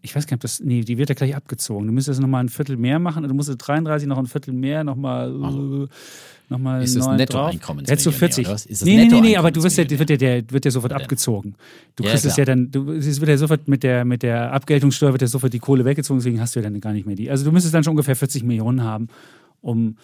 Ich 0.05 0.17
weiß 0.17 0.27
gar 0.27 0.35
nicht, 0.35 0.39
ob 0.39 0.41
das, 0.41 0.59
nee, 0.61 0.81
die 0.81 0.99
wird 0.99 1.11
ja 1.11 1.15
gleich 1.15 1.37
abgezogen. 1.37 1.87
Du 1.87 1.93
müsstest 1.93 2.21
nochmal 2.21 2.43
ein 2.43 2.49
Viertel 2.49 2.77
mehr 2.77 2.99
machen, 2.99 3.23
du 3.23 3.35
musst 3.35 3.55
33 3.57 4.09
noch 4.09 4.19
ein 4.19 4.27
Viertel 4.27 4.53
mehr, 4.53 4.83
nochmal, 4.83 5.31
äh, 5.31 5.89
nochmal 6.49 6.83
Ist 6.83 6.97
das. 6.97 7.07
Nettoeinkommensmillionär, 7.07 7.93
Hättest 7.93 8.07
du 8.07 8.11
40. 8.11 8.47
oder 8.47 8.55
was? 8.55 8.67
Ist 8.67 8.83
das 8.83 8.87
nee, 8.87 9.07
nee, 9.07 9.21
nee, 9.21 9.37
aber 9.37 9.53
du 9.53 9.63
wirst 9.63 9.79
ja, 9.79 9.89
wird 9.89 10.11
ja, 10.11 10.17
der, 10.17 10.51
wird 10.51 10.65
ja 10.65 10.73
sofort 10.73 10.91
Ja, 10.91 10.99
abgezogen. 10.99 11.55
Du 11.95 12.03
Ja, 12.03 12.11
kriegst 12.11 12.25
es 12.25 12.35
klar. 12.35 12.47
ja 12.49 12.53
dann, 12.53 12.73
du, 12.73 12.91
es 12.91 13.21
wird 13.21 13.29
ja 13.31 13.37
sofort 13.37 13.69
mit 13.69 13.85
der, 13.85 14.05
mit 14.05 14.25
der 14.25 14.53
Abgeltungssteuer 14.53 15.13
wird 15.13 15.23
ja 15.23 15.29
sofort 15.29 15.53
die 15.53 15.61
Kohle 15.61 15.85
weggezogen, 15.85 16.19
deswegen 16.19 16.41
hast 16.41 16.57
du 16.57 16.61
ja 16.61 16.65
dann 16.69 16.81
gar 16.81 16.93
nicht 16.93 17.07
mehr 17.07 17.15
die. 17.17 17.31
Also 17.31 17.45
du 17.45 17.53
müsstest 17.53 17.73
dann 17.73 17.85
schon 17.85 17.93
ungefähr 17.93 18.17
40 18.17 18.43
Millionen 18.43 18.83
haben, 18.83 19.07
um 19.61 19.97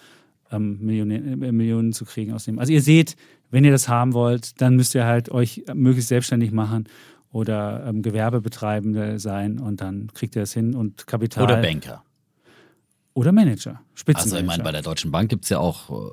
ähm, 0.49 0.77
Millionen, 0.79 1.43
äh, 1.43 1.51
Millionen 1.51 1.91
zu 1.91 2.05
kriegen 2.05 2.31
aus 2.31 2.45
dem. 2.45 2.57
Also 2.57 2.71
ihr 2.71 2.81
seht, 2.81 3.17
wenn 3.51 3.65
ihr 3.65 3.71
das 3.71 3.89
haben 3.89 4.13
wollt, 4.13 4.61
dann 4.61 4.77
müsst 4.77 4.95
ihr 4.95 5.03
halt 5.05 5.29
euch 5.29 5.63
möglichst 5.73 6.07
selbstständig 6.07 6.51
machen 6.53 6.85
oder 7.31 7.85
ähm, 7.87 8.01
Gewerbebetreibende 8.01 9.19
sein 9.19 9.59
und 9.59 9.81
dann 9.81 10.09
kriegt 10.13 10.35
ihr 10.35 10.41
das 10.41 10.53
hin 10.53 10.75
und 10.75 11.05
Kapital. 11.07 11.43
Oder 11.43 11.57
Banker. 11.61 12.03
Oder 13.13 13.31
Manager. 13.31 13.71
Also 13.71 13.81
Spitzenmanager. 13.95 14.39
ich 14.41 14.47
meine, 14.47 14.63
bei 14.63 14.71
der 14.71 14.81
Deutschen 14.81 15.11
Bank 15.11 15.29
gibt 15.29 15.43
es 15.43 15.49
ja 15.49 15.59
auch 15.59 15.89
äh, 15.89 16.11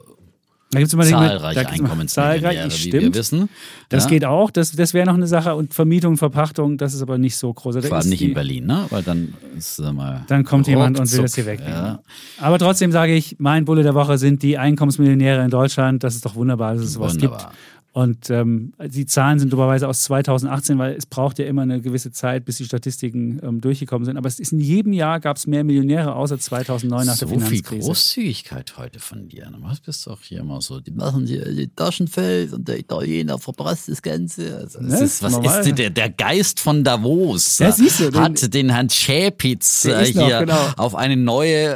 da 0.73 0.81
gibt's 0.81 0.93
immer 0.95 1.05
die- 1.05 1.11
zahlreiche 1.11 1.55
da 1.63 1.69
immer 1.71 1.85
Einkommensmillionäre, 1.85 2.55
wie 2.65 2.65
wir 2.65 2.71
stimmt. 3.01 3.15
wissen. 3.15 3.49
Das 3.89 4.05
ja? 4.05 4.11
geht 4.11 4.25
auch, 4.25 4.51
das, 4.51 4.73
das 4.73 4.95
wäre 4.95 5.07
noch 5.07 5.15
eine 5.15 5.29
Sache. 5.29 5.55
Und 5.55 5.73
Vermietung, 5.73 6.17
Verpachtung, 6.17 6.77
das 6.77 6.93
ist 6.93 7.03
aber 7.03 7.19
nicht 7.19 7.37
so 7.37 7.55
groß. 7.55 7.77
Da 7.77 7.83
Vor 7.83 7.99
allem 7.99 8.09
nicht 8.09 8.21
die- 8.21 8.27
in 8.29 8.35
Berlin, 8.35 8.67
ne? 8.67 8.85
Weil 8.91 9.05
dann 9.05 9.33
ist 9.57 9.77
sag 9.77 9.95
mal, 9.95 10.25
Dann 10.27 10.43
kommt 10.45 10.67
jemand 10.67 10.99
und 10.99 11.11
will 11.13 11.23
das 11.23 11.37
hier 11.37 11.47
wegnehmen. 11.47 11.73
Ja. 11.73 12.03
Aber 12.39 12.59
trotzdem 12.59 12.91
sage 12.91 13.15
ich, 13.15 13.37
mein 13.39 13.65
Bulle 13.65 13.85
der 13.85 13.95
Woche 13.95 14.19
sind 14.19 14.43
die 14.43 14.59
Einkommensmillionäre 14.59 15.45
in 15.45 15.51
Deutschland. 15.51 16.03
Das 16.03 16.17
ist 16.17 16.25
doch 16.27 16.35
wunderbar, 16.35 16.75
dass 16.75 16.83
es 16.83 16.95
sowas 16.95 17.15
Wunderbar. 17.15 17.39
gibt. 17.51 17.76
Und 17.97 18.29
ähm, 18.29 18.75
die 18.93 19.07
Zahlen 19.07 19.39
sind 19.39 19.51
dummerweise 19.55 19.89
aus 19.89 20.03
2018, 20.03 20.77
weil 20.77 20.97
es 20.97 21.07
braucht 21.07 21.39
ja 21.39 21.47
immer 21.47 21.63
eine 21.63 21.81
gewisse 21.81 22.13
Zeit, 22.13 22.45
bis 22.45 22.59
die 22.59 22.67
Statistiken 22.67 23.41
ähm, 23.43 23.63
durchgekommen 23.63 24.05
sind. 24.05 24.19
Aber 24.19 24.29
es 24.29 24.39
ist 24.39 24.53
in 24.53 24.61
jedem 24.61 24.93
Jahr 24.93 25.19
gab 25.19 25.39
es 25.39 25.47
mehr 25.47 25.65
Millionäre, 25.65 26.15
außer 26.15 26.39
2009 26.39 27.07
nach 27.07 27.15
so 27.17 27.25
der 27.25 27.39
viel 27.39 27.47
Finanzkrise. 27.47 27.87
Großzügigkeit 27.87 28.75
heute 28.77 28.99
von 29.01 29.29
dir. 29.29 29.47
Du 29.51 29.63
bist 29.87 30.07
doch 30.07 30.19
hier 30.21 30.41
immer 30.41 30.61
so, 30.61 30.79
die 30.81 30.91
machen 30.91 31.25
die, 31.25 31.39
die 31.39 31.69
Taschen 31.75 32.07
voll 32.07 32.51
und 32.53 32.69
der 32.69 32.79
Italiener 32.81 33.39
verprasst 33.39 33.89
das 33.89 34.03
Ganze. 34.03 34.55
Also, 34.59 34.79
es 34.81 34.85
Ne? 34.85 35.01
ist, 35.03 35.23
was 35.23 35.33
Normal. 35.33 35.67
ist 35.67 35.79
der, 35.79 35.89
der 35.89 36.11
Geist 36.11 36.61
von 36.61 36.85
Davos? 36.85 37.59
Ja, 37.61 37.73
siehst 37.73 38.01
du, 38.01 38.11
den- 38.11 38.21
hat 38.21 38.53
den 38.53 38.69
Herrn 38.69 38.91
Schäpitz 38.91 39.87
äh, 39.87 40.03
ist 40.03 40.17
noch, 40.17 40.27
hier 40.27 40.41
genau. 40.41 40.59
auf 40.77 40.95
eine 40.97 41.17
neue 41.17 41.69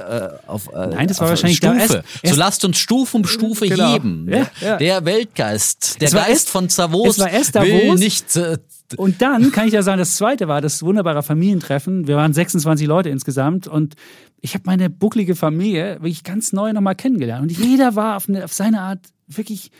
äh, 0.45 0.49
auf, 0.49 0.69
äh, 0.71 0.87
Nein, 0.89 1.09
das 1.09 1.19
war 1.19 1.31
wahrscheinlich 1.31 1.57
Stufe. 1.57 1.73
der 1.73 1.81
erst- 1.81 1.93
so 1.93 2.19
erst- 2.25 2.37
lasst 2.37 2.65
uns 2.67 2.77
Stufe 2.77 3.17
um 3.17 3.25
Stufe 3.25 3.67
Genau. 3.69 3.95
heben. 3.95 4.29
Ja, 4.31 4.47
ja. 4.61 4.77
Der 4.77 5.03
Weltgeist, 5.07 5.99
der 6.03 6.10
Es 6.11 6.15
war 6.15 6.23
Geist 6.23 6.31
erst- 6.33 6.49
von 6.51 6.69
Davos 6.77 7.09
es 7.17 7.19
war 7.19 7.31
erst 7.31 7.55
will 7.55 7.83
Davos. 7.83 8.01
nicht 8.01 8.37
äh, 8.37 8.59
Und 8.97 9.23
dann 9.23 9.53
kann 9.53 9.67
ich 9.67 9.73
ja 9.75 9.83
sagen, 9.83 9.99
das 9.99 10.17
zweite 10.17 10.49
war 10.49 10.61
das 10.61 10.83
wunderbare 10.83 11.23
Familientreffen. 11.23 12.07
Wir 12.07 12.17
waren 12.17 12.33
26 12.33 12.87
Leute 12.87 13.09
insgesamt 13.09 13.67
und 13.69 13.95
ich 14.41 14.55
habe 14.55 14.65
meine 14.67 14.89
bucklige 14.91 15.37
Familie 15.37 15.95
wirklich 15.97 16.25
ganz 16.25 16.53
neu 16.53 16.73
nochmal 16.73 16.95
kennengelernt. 16.95 17.43
Und 17.43 17.59
jeder 17.65 17.95
war 17.97 18.17
auf, 18.17 18.29
eine, 18.29 18.45
auf 18.45 18.53
seine 18.53 18.81
Art 18.81 19.01
wirklich 19.29 19.71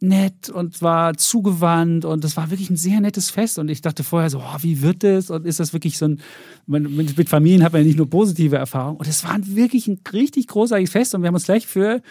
nett 0.00 0.50
und 0.50 0.82
war 0.82 1.16
zugewandt 1.16 2.04
und 2.04 2.24
das 2.24 2.36
war 2.36 2.50
wirklich 2.50 2.70
ein 2.70 2.76
sehr 2.76 3.00
nettes 3.00 3.30
Fest 3.30 3.58
und 3.60 3.68
ich 3.70 3.82
dachte 3.82 4.02
vorher 4.02 4.30
so, 4.30 4.38
oh, 4.40 4.56
wie 4.60 4.82
wird 4.82 5.04
das 5.04 5.30
und 5.30 5.46
ist 5.46 5.60
das 5.60 5.72
wirklich 5.72 5.96
so 5.96 6.06
ein, 6.06 6.20
mit 6.66 7.28
Familien 7.28 7.62
hat 7.62 7.72
man 7.72 7.82
ja 7.82 7.86
nicht 7.86 7.98
nur 7.98 8.10
positive 8.10 8.56
Erfahrungen 8.56 8.96
und 8.96 9.06
es 9.06 9.22
war 9.22 9.36
wirklich 9.40 9.86
ein 9.86 10.00
richtig 10.12 10.48
großartiges 10.48 10.90
Fest 10.90 11.14
und 11.14 11.22
wir 11.22 11.28
haben 11.28 11.36
uns 11.36 11.44
gleich 11.44 11.68
für 11.68 12.02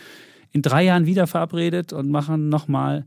in 0.53 0.61
drei 0.61 0.85
Jahren 0.85 1.05
wieder 1.05 1.27
verabredet 1.27 1.91
und 1.91 2.09
machen 2.09 2.47
nochmal 2.47 3.05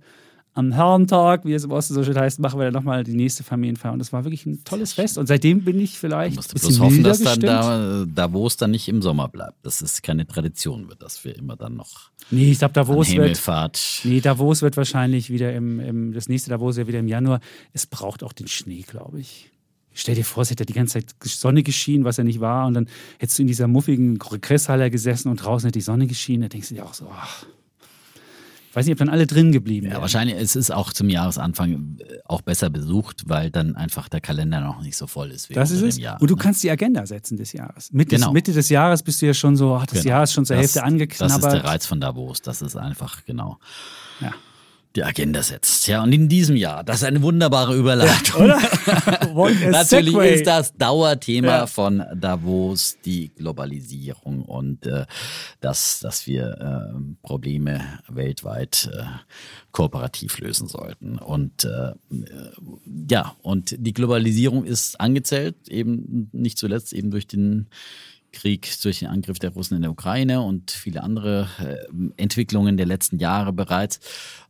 am 0.55 0.71
Herrentag, 0.71 1.45
wie 1.45 1.53
es 1.53 1.65
im 1.65 1.73
Osten 1.73 1.95
so 1.95 2.05
schön 2.05 2.17
heißt, 2.17 2.39
machen 2.39 2.61
wir 2.61 2.65
dann 2.67 2.75
nochmal 2.75 3.03
die 3.03 3.15
nächste 3.15 3.43
Familienfeier. 3.43 3.93
Und 3.93 3.99
das 3.99 4.13
war 4.13 4.25
wirklich 4.25 4.47
ein 4.47 4.63
tolles 4.63 4.93
Fest. 4.93 5.19
Und 5.19 5.27
seitdem 5.27 5.65
bin 5.65 5.81
ich 5.81 5.99
vielleicht 5.99 6.37
musst 6.37 6.55
du 6.55 6.61
bloß 6.61 6.79
hoffen, 6.79 7.03
dass 7.03 7.21
dann 7.21 7.41
da, 7.41 8.05
Davos 8.07 8.57
dann 8.57 8.71
nicht 8.71 8.89
im 8.89 9.03
Sommer 9.03 9.29
bleibt. 9.29 9.67
Dass 9.67 9.81
es 9.81 10.01
keine 10.01 10.27
Tradition 10.27 10.89
wird, 10.89 11.03
dass 11.03 11.25
wir 11.25 11.37
immer 11.37 11.57
dann 11.57 11.75
noch 11.75 12.11
nee, 12.31 12.53
ich 12.53 12.59
glaube, 12.61 12.75
Davos 12.75 13.11
wird, 13.11 14.05
nee, 14.05 14.21
Davos 14.21 14.63
wird 14.63 14.77
wahrscheinlich 14.77 15.29
wieder 15.29 15.53
im, 15.53 15.81
im, 15.81 16.13
das 16.13 16.29
nächste 16.29 16.51
Davos 16.51 16.77
ja 16.77 16.87
wieder 16.87 17.01
im 17.01 17.09
Januar. 17.09 17.41
Es 17.73 17.87
braucht 17.87 18.23
auch 18.23 18.33
den 18.33 18.47
Schnee, 18.47 18.83
glaube 18.83 19.21
ich. 19.21 19.51
Stell 19.93 20.15
dir 20.15 20.25
vor, 20.25 20.45
es 20.45 20.51
hätte 20.51 20.67
die 20.67 20.73
ganze 20.73 21.01
Zeit 21.01 21.15
Sonne 21.23 21.65
geschienen, 21.65 22.05
was 22.05 22.17
ja 22.17 22.25
nicht 22.25 22.41
war. 22.41 22.67
Und 22.67 22.75
dann 22.75 22.89
hättest 23.19 23.39
du 23.39 23.43
in 23.43 23.49
dieser 23.49 23.67
muffigen 23.67 24.21
Regresshalle 24.21 24.91
gesessen 24.91 25.29
und 25.29 25.37
draußen 25.37 25.67
hätte 25.67 25.79
die 25.79 25.85
Sonne 25.85 26.07
geschienen. 26.07 26.43
Da 26.43 26.49
denkst 26.49 26.69
du 26.69 26.75
dir 26.77 26.85
auch 26.85 26.95
so, 26.95 27.09
ach. 27.13 27.45
Ich 28.75 28.77
weiß 28.77 28.87
nicht, 28.87 28.95
ob 28.95 28.99
dann 28.99 29.09
alle 29.09 29.29
drin 29.29 29.53
geblieben 29.53 29.87
Ja, 29.87 29.93
wären. 29.93 30.01
wahrscheinlich 30.03 30.35
es 30.37 30.57
ist 30.57 30.73
auch 30.73 30.93
zum 30.93 31.09
Jahresanfang 31.09 31.99
äh, 32.01 32.19
auch 32.25 32.43
besser 32.43 32.71
besucht, 32.71 33.23
weil 33.29 33.53
dann 33.53 33.77
einfach 33.77 34.09
der 34.09 34.21
Kalender 34.21 34.61
noch 34.61 34.83
nicht 34.83 34.97
so 34.97 35.07
voll 35.07 35.31
ist 35.31 35.49
wie 35.49 35.55
Das 35.55 35.71
ist 35.71 35.81
es. 35.81 35.95
dem 35.95 36.03
Jahr. 36.03 36.21
Und 36.21 36.29
du 36.29 36.35
ne? 36.35 36.43
kannst 36.43 36.65
die 36.65 36.71
Agenda 36.73 37.07
setzen 37.07 37.37
des 37.37 37.53
Jahres. 37.53 37.93
Mitte, 37.93 38.17
Genau. 38.17 38.33
Mitte 38.33 38.53
des 38.53 38.69
Jahres 38.71 39.05
bist 39.05 39.23
du 39.23 39.27
ja 39.27 39.35
schon 39.35 39.55
so, 39.57 39.77
ach, 39.77 39.87
das 39.87 40.03
Genau. 40.03 40.15
Jahr 40.17 40.25
ist 40.25 40.33
schon 40.33 40.45
zur 40.45 40.57
das, 40.57 40.63
Hälfte 40.63 40.83
angeknabbert. 40.83 41.37
Das 41.45 41.45
ist 41.45 41.53
der 41.53 41.65
Reiz 41.65 41.87
von 41.87 42.01
Davos. 42.01 42.43
Das 42.43 42.63
ist 42.63 42.75
einfach, 42.77 43.25
genau, 43.25 43.59
Ja. 44.21 44.33
Die 44.97 45.03
Agenda 45.03 45.43
setzt. 45.43 45.89
Ja, 45.89 46.03
und 46.05 46.13
in 46.13 46.29
diesem 46.29 46.55
Jahr, 46.55 46.85
das 46.85 46.99
ist 46.99 47.05
eine 47.05 47.21
wunderbare 47.23 47.77
Überleitung. 47.77 48.43
Oder? 48.45 48.57
What 49.35 49.53
a 49.65 49.71
Natürlich 49.71 50.13
Segway. 50.13 50.35
ist 50.35 50.47
das 50.47 50.73
Dauerthema 50.77 51.49
Ja. 51.49 51.67
von 51.67 52.05
Davos 52.15 52.97
die 53.05 53.31
Globalisierung 53.35 54.43
und 54.43 54.87
äh, 54.87 55.07
das, 55.61 55.99
dass 56.01 56.27
wir 56.29 56.93
äh, 56.95 57.01
Probleme 57.27 57.81
weltweit 58.09 58.89
äh, 58.93 59.03
kooperativ 59.73 60.39
lösen 60.39 60.69
sollten. 60.69 61.19
Und 61.19 61.65
äh, 61.65 61.69
äh, 61.91 61.95
ja, 63.11 63.35
und 63.43 63.75
die 63.79 63.93
Globalisierung 63.95 64.65
ist 64.65 65.01
angezählt, 65.01 65.69
eben 65.69 66.29
nicht 66.33 66.57
zuletzt 66.57 66.93
eben 66.93 67.11
durch 67.11 67.27
den 67.27 67.69
Krieg, 68.33 68.69
durch 68.83 68.99
den 69.01 69.09
Angriff 69.09 69.39
der 69.39 69.51
Russen 69.51 69.77
in 69.77 69.83
der 69.83 69.91
Ukraine 69.93 70.41
und 70.43 70.71
viele 70.73 71.03
andere 71.03 71.49
äh, 71.61 71.77
Entwicklungen 72.17 72.77
der 72.77 72.87
letzten 72.87 73.19
Jahre 73.19 73.53
bereits. 73.53 74.01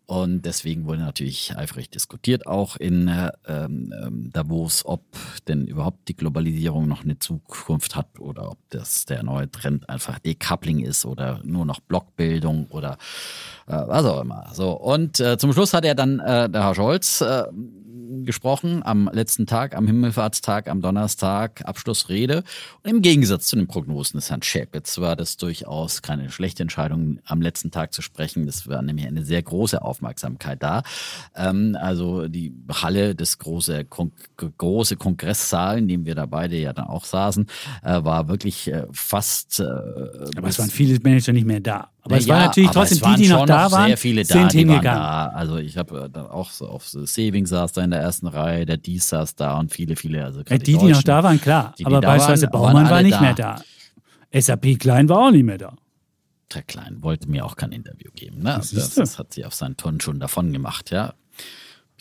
Und 0.07 0.43
deswegen 0.43 0.87
wurde 0.87 1.01
natürlich 1.01 1.57
eifrig 1.57 1.89
diskutiert, 1.89 2.47
auch 2.47 2.77
in 2.77 3.09
äh, 3.09 3.33
ähm, 3.47 3.93
ähm, 4.03 4.31
Davos, 4.33 4.85
ob 4.85 5.03
denn 5.49 5.67
überhaupt 5.67 6.09
die 6.09 6.17
Globalisierung 6.17 6.87
noch 6.87 7.05
eine 7.05 7.19
Zukunft 7.19 7.97
hat 7.97 8.21
oder 8.21 8.51
ob 8.51 8.59
das 8.69 9.07
der 9.07 9.23
neue 9.23 9.51
Trend 9.51 9.89
einfach 9.89 10.19
Decoupling 10.19 10.81
ist 10.81 11.07
oder 11.07 11.41
nur 11.43 11.65
noch 11.65 11.81
Blockbildung 11.81 12.67
oder 12.69 12.99
äh, 13.67 13.73
was 13.73 14.05
auch 14.05 14.21
immer. 14.21 14.51
So 14.53 14.73
und 14.73 15.21
äh, 15.21 15.39
zum 15.39 15.55
Schluss 15.55 15.73
hat 15.73 15.87
er 15.87 15.95
dann 15.95 16.21
äh, 16.21 16.51
der 16.51 16.65
Herr 16.65 16.75
Scholz 16.75 17.23
äh, 17.23 17.45
gesprochen 18.25 18.83
am 18.83 19.11
letzten 19.13 19.47
Tag, 19.47 19.77
am 19.77 19.87
Himmelfahrtstag, 19.87 20.69
am 20.69 20.81
Donnerstag, 20.81 21.63
Abschlussrede. 21.65 22.45
Und 22.83 22.91
im 22.91 23.03
Gegensatz 23.03 23.47
zu 23.47 23.57
den 23.57 23.67
Prognosen 23.67 24.19
des 24.19 24.31
Herrn 24.31 24.43
Schäpitz 24.43 24.99
war 24.99 25.17
das 25.17 25.37
durchaus 25.37 26.03
keine 26.03 26.31
schlechte 26.31 26.63
Entscheidung, 26.63 27.19
am 27.25 27.41
letzten 27.41 27.71
Tag 27.71 27.93
zu 27.93 28.03
sprechen. 28.03 28.47
Das 28.47 28.69
war 28.69 28.83
nämlich 28.83 29.07
eine 29.07 29.25
sehr 29.25 29.43
große 29.43 29.83
Aufmerksamkeit 29.83 30.63
da. 30.63 30.83
Ähm, 31.35 31.77
also 31.81 32.29
die 32.29 32.55
Halle, 32.71 33.15
das 33.15 33.39
große, 33.39 33.85
kon 33.85 34.13
große 34.37 34.97
Kongresssaal, 34.97 35.79
in 35.79 35.89
dem 35.89 36.07
wir 36.07 36.15
da 36.15 36.27
beide 36.27 36.57
ja 36.57 36.73
dann 36.73 36.87
auch 36.87 37.05
saßen, 37.05 37.47
äh, 37.83 38.05
war 38.05 38.29
wirklich 38.29 38.69
äh, 38.69 38.87
fast. 38.93 39.61
Äh, 39.61 39.65
Aber 39.65 40.49
es 40.49 40.59
waren 40.59 40.71
viele 40.71 40.99
Manager 41.01 41.33
nicht 41.33 41.47
mehr 41.47 41.61
da. 41.61 41.94
Aber 42.05 42.17
ja, 42.17 42.21
es 42.21 42.29
waren 42.29 42.41
natürlich 42.45 42.71
trotzdem 42.71 43.15
die, 43.17 43.23
die 43.23 43.29
noch 43.29 43.47
da 43.47 43.73
waren, 43.73 43.87
sehr 43.87 43.97
viele 43.97 44.25
da, 44.25 44.35
sind 44.35 44.53
die 44.53 44.59
hingegangen. 44.59 44.85
da. 45.01 45.29
Also 45.29 45.57
ich 45.57 45.79
habe 45.79 46.11
dann 46.13 46.27
auch 46.27 46.51
so 46.51 46.69
auf 46.69 46.87
Saving 46.87 47.47
saß 47.47 47.73
da 47.73 47.83
in 47.83 47.91
der 47.91 48.01
ersten 48.01 48.27
Reihe, 48.27 48.67
der 48.67 48.77
Dies 48.77 49.09
saß 49.09 49.37
da 49.37 49.59
und 49.59 49.73
viele, 49.73 49.97
viele. 49.97 50.23
Also 50.23 50.41
Ja, 50.41 50.45
gerade 50.45 50.59
die, 50.59 50.73
die 50.73 50.77
noch 50.77 50.83
Deutschen. 50.89 51.05
da 51.07 51.23
waren, 51.23 51.41
klar. 51.41 51.73
Die, 51.79 51.85
die 51.85 51.87
Aber 51.87 52.03
beispielsweise 52.03 52.53
waren, 52.53 52.53
Baumann 52.53 52.91
war 52.91 53.01
nicht 53.03 53.15
da. 53.15 53.21
mehr 53.23 53.35
da. 53.35 53.57
SAP 54.39 54.79
Klein 54.79 55.09
war 55.09 55.19
auch 55.19 55.31
nicht 55.31 55.45
mehr 55.45 55.57
da. 55.59 55.75
Der 56.55 56.63
Klein 56.63 56.99
wollte 57.03 57.29
mir 57.31 57.45
auch 57.45 57.57
kein 57.57 57.73
Interview 57.73 58.11
geben. 58.15 58.39
Ne? 58.43 58.55
Das, 58.59 58.95
das 58.95 59.19
hat 59.19 59.33
sie 59.33 59.45
auf 59.47 59.55
seinen 59.55 59.77
Ton 59.79 59.99
schon 60.01 60.21
davon 60.21 60.53
gemacht, 60.53 60.91
ja. 60.91 61.15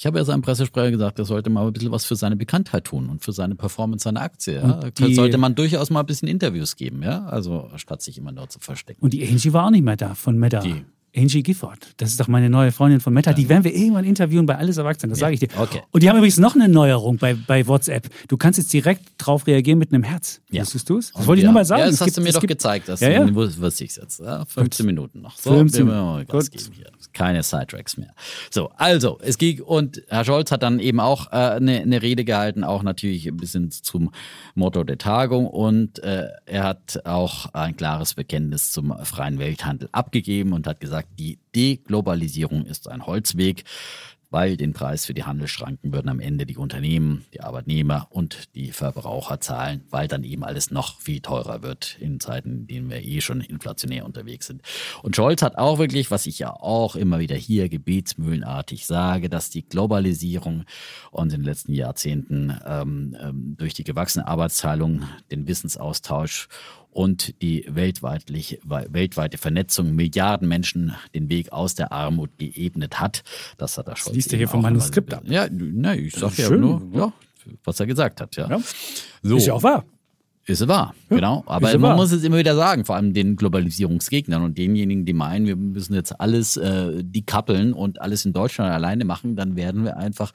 Ich 0.03 0.05
habe 0.05 0.17
ja 0.17 0.25
seinem 0.25 0.41
Pressesprecher 0.41 0.91
gesagt, 0.91 1.17
er 1.17 1.23
sollte 1.23 1.49
mal 1.49 1.65
ein 1.65 1.71
bisschen 1.71 1.93
was 1.93 2.03
für 2.03 2.17
seine 2.17 2.35
Bekanntheit 2.35 2.84
tun 2.84 3.07
und 3.07 3.23
für 3.23 3.31
seine 3.31 3.55
Performance 3.55 4.03
seiner 4.03 4.19
Aktie. 4.21 4.55
Ja? 4.55 4.89
Die- 4.89 5.15
sollte 5.15 5.38
man 5.38 5.55
durchaus 5.55 5.89
mal 5.91 6.01
ein 6.01 6.05
bisschen 6.05 6.27
Interviews 6.27 6.75
geben, 6.75 7.03
ja. 7.03 7.23
Also 7.27 7.69
statt 7.77 8.01
sich 8.01 8.17
immer 8.17 8.34
nur 8.34 8.49
zu 8.49 8.59
verstecken. 8.59 8.99
Und 9.01 9.13
die 9.13 9.25
Angie 9.25 9.53
war 9.53 9.67
auch 9.67 9.69
nicht 9.69 9.85
mehr 9.85 9.95
da 9.95 10.13
von 10.13 10.38
Meta. 10.38 10.59
Die? 10.59 10.84
Angie 11.15 11.44
Gifford. 11.44 11.94
Das 11.98 12.10
ist 12.10 12.19
doch 12.19 12.27
meine 12.27 12.49
neue 12.49 12.72
Freundin 12.72 12.99
von 12.99 13.14
Meta. 13.14 13.34
Die 13.34 13.48
werden 13.48 13.64
wir 13.64 13.73
irgendwann 13.73 14.03
interviewen 14.06 14.45
bei 14.48 14.57
Alles 14.57 14.77
Erwachsenen, 14.77 15.11
das 15.11 15.19
sage 15.19 15.35
ich 15.35 15.40
dir. 15.40 15.49
okay. 15.57 15.81
Und 15.91 16.02
die 16.02 16.10
haben 16.10 16.18
übrigens 16.18 16.38
noch 16.40 16.56
eine 16.56 16.68
Neuerung 16.68 17.18
bei, 17.18 17.35
bei 17.35 17.68
WhatsApp. 17.68 18.10
Du 18.27 18.35
kannst 18.38 18.57
jetzt 18.57 18.73
direkt 18.73 19.03
drauf 19.19 19.45
reagieren 19.45 19.77
mit 19.77 19.94
einem 19.94 20.03
Herz. 20.03 20.41
Ja. 20.49 20.61
Wusstest 20.64 20.90
du 20.90 20.98
es? 20.98 21.11
Das 21.14 21.27
wollte 21.27 21.40
ich 21.40 21.44
ja. 21.44 21.49
nur 21.52 21.53
mal 21.53 21.65
sagen. 21.65 21.81
Ja, 21.81 21.85
das 21.85 21.95
Es 21.95 22.02
hast 22.02 22.06
gibt- 22.07 22.18
du 22.18 22.22
mir 22.22 22.31
doch 22.31 22.40
gibt- 22.41 22.52
gezeigt. 22.53 22.90
Das 22.90 22.99
Ja, 22.99 23.10
ja. 23.10 23.35
wusste 23.35 23.84
ich 23.84 23.95
jetzt. 23.95 24.19
Ja, 24.19 24.44
15 24.45 24.85
Minuten 24.85 25.22
noch. 25.22 25.38
So, 25.38 25.52
15 25.56 25.85
wir 25.88 25.94
mal 25.94 26.26
Gas 26.26 26.49
Gut. 26.49 26.61
hier. 26.73 26.85
Keine 27.14 27.44
Sidetracks 27.44 27.98
mehr. 27.98 28.14
So, 28.49 28.72
also, 28.77 29.19
es 29.22 29.38
ging 29.38 29.61
und 29.61 30.02
Herr 30.07 30.26
Scholz 30.26 30.52
hat 30.52 30.64
dann 30.64 30.80
eben 30.80 30.99
auch 30.99 31.27
äh, 31.31 31.35
eine, 31.35 31.81
eine 31.81 32.02
Rede 32.02 32.26
gehalten, 32.26 32.64
auch 32.64 32.81
natürlich 32.81 33.27
ein 33.27 33.38
bisschen 33.38 33.69
zum 33.69 34.11
Motto 34.56 34.84
der 34.84 34.98
Tagung 34.98 35.45
und 35.45 35.99
äh, 35.99 36.27
er 36.48 36.64
hat 36.64 37.02
auch 37.06 37.53
ein 37.53 37.77
klares 37.77 38.15
Bekenntnis 38.15 38.72
zum 38.72 38.94
freien 39.03 39.38
Welthandel 39.38 39.90
abgegeben 39.91 40.53
und 40.53 40.65
hat 40.65 40.80
gesagt, 40.80 41.02
die 41.17 41.39
Deglobalisierung 41.55 42.65
ist 42.65 42.88
ein 42.88 43.05
Holzweg 43.05 43.63
weil 44.34 44.57
den 44.57 44.73
Preis 44.73 45.05
für 45.05 45.13
die 45.13 45.25
Handelsschranken 45.25 45.93
würden 45.93 46.09
am 46.09 46.19
Ende 46.19 46.47
die 46.47 46.57
Unternehmen, 46.57 47.23
die 47.35 47.41
Arbeitnehmer 47.41 48.07
und 48.09 48.55
die 48.55 48.71
Verbraucher 48.71 49.39
zahlen, 49.39 49.84
weil 49.91 50.07
dann 50.07 50.23
eben 50.23 50.43
alles 50.43 50.71
noch 50.71 50.99
viel 50.99 51.21
teurer 51.21 51.61
wird 51.61 51.97
in 51.99 52.19
Zeiten, 52.19 52.61
in 52.61 52.67
denen 52.67 52.89
wir 52.89 53.03
eh 53.03 53.21
schon 53.21 53.41
inflationär 53.41 54.05
unterwegs 54.05 54.47
sind. 54.47 54.63
Und 55.03 55.15
Scholz 55.15 55.43
hat 55.43 55.59
auch 55.59 55.77
wirklich, 55.77 56.09
was 56.09 56.25
ich 56.25 56.39
ja 56.39 56.51
auch 56.51 56.95
immer 56.95 57.19
wieder 57.19 57.35
hier 57.35 57.69
gebetsmühlenartig 57.69 58.88
sage, 58.88 59.30
dass 59.30 59.51
die 59.51 59.69
Globalisierung 59.69 60.63
und 61.11 61.31
in 61.31 61.41
den 61.41 61.45
letzten 61.45 61.73
Jahrzehnten 61.73 62.59
ähm, 62.65 63.15
ähm, 63.21 63.55
durch 63.59 63.75
die 63.75 63.84
gewachsene 63.84 64.27
Arbeitsteilung, 64.27 65.03
den 65.30 65.47
Wissensaustausch 65.47 66.47
und 66.94 67.41
die 67.41 67.65
weltweite 67.68 69.38
Vernetzung 69.38 69.95
Milliarden 69.95 70.48
Menschen 70.48 70.94
den 71.14 71.30
Weg 71.30 71.52
aus 71.52 71.76
der 71.76 71.91
Armut 71.91 72.38
geebnet 72.38 72.99
hat. 72.99 73.24
Das 73.57 73.78
hat 73.78 73.88
er 73.88 73.95
schon. 73.95 74.14
liest 74.14 74.32
er 74.32 74.38
hier 74.38 74.48
vom 74.48 74.61
Manuskript 74.61 75.14
ab. 75.14 75.24
Ja, 75.26 75.48
ne, 75.49 75.98
ich 75.98 76.15
sag 76.15 76.38
ja 76.38 76.48
Schön. 76.48 76.61
nur, 76.61 76.82
ja, 76.94 77.14
was 77.64 77.80
er 77.80 77.88
gesagt 77.88 78.22
hat. 78.22 78.36
Ja. 78.36 78.49
Ja. 78.49 78.60
So. 79.22 79.38
Ist 79.38 79.48
ja 79.48 79.53
auch 79.53 79.64
wahr. 79.64 79.86
Ist 80.45 80.68
wahr, 80.68 80.94
genau. 81.07 81.44
Aber 81.45 81.72
ja 81.72 81.78
man 81.78 81.91
wahr. 81.91 81.95
muss 81.95 82.11
es 82.11 82.24
immer 82.26 82.38
wieder 82.38 82.53
sagen, 82.53 82.84
vor 82.84 82.98
allem 82.98 83.14
den 83.14 83.38
Globalisierungsgegnern 83.38 84.44
und 84.44 84.57
denjenigen, 84.57 85.06
die 85.06 85.14
meinen, 85.14 85.48
wir 85.48 85.56
müssen 85.56 85.94
jetzt 85.94 86.20
alles 86.20 86.57
äh, 86.57 87.02
dekappeln 87.02 87.72
und 87.72 88.02
alles 88.02 88.26
in 88.26 88.34
Deutschland 88.34 88.70
alleine 88.70 89.06
machen, 89.06 89.38
dann 89.38 89.56
werden 89.56 89.86
wir 89.86 89.95
einfach 89.95 90.34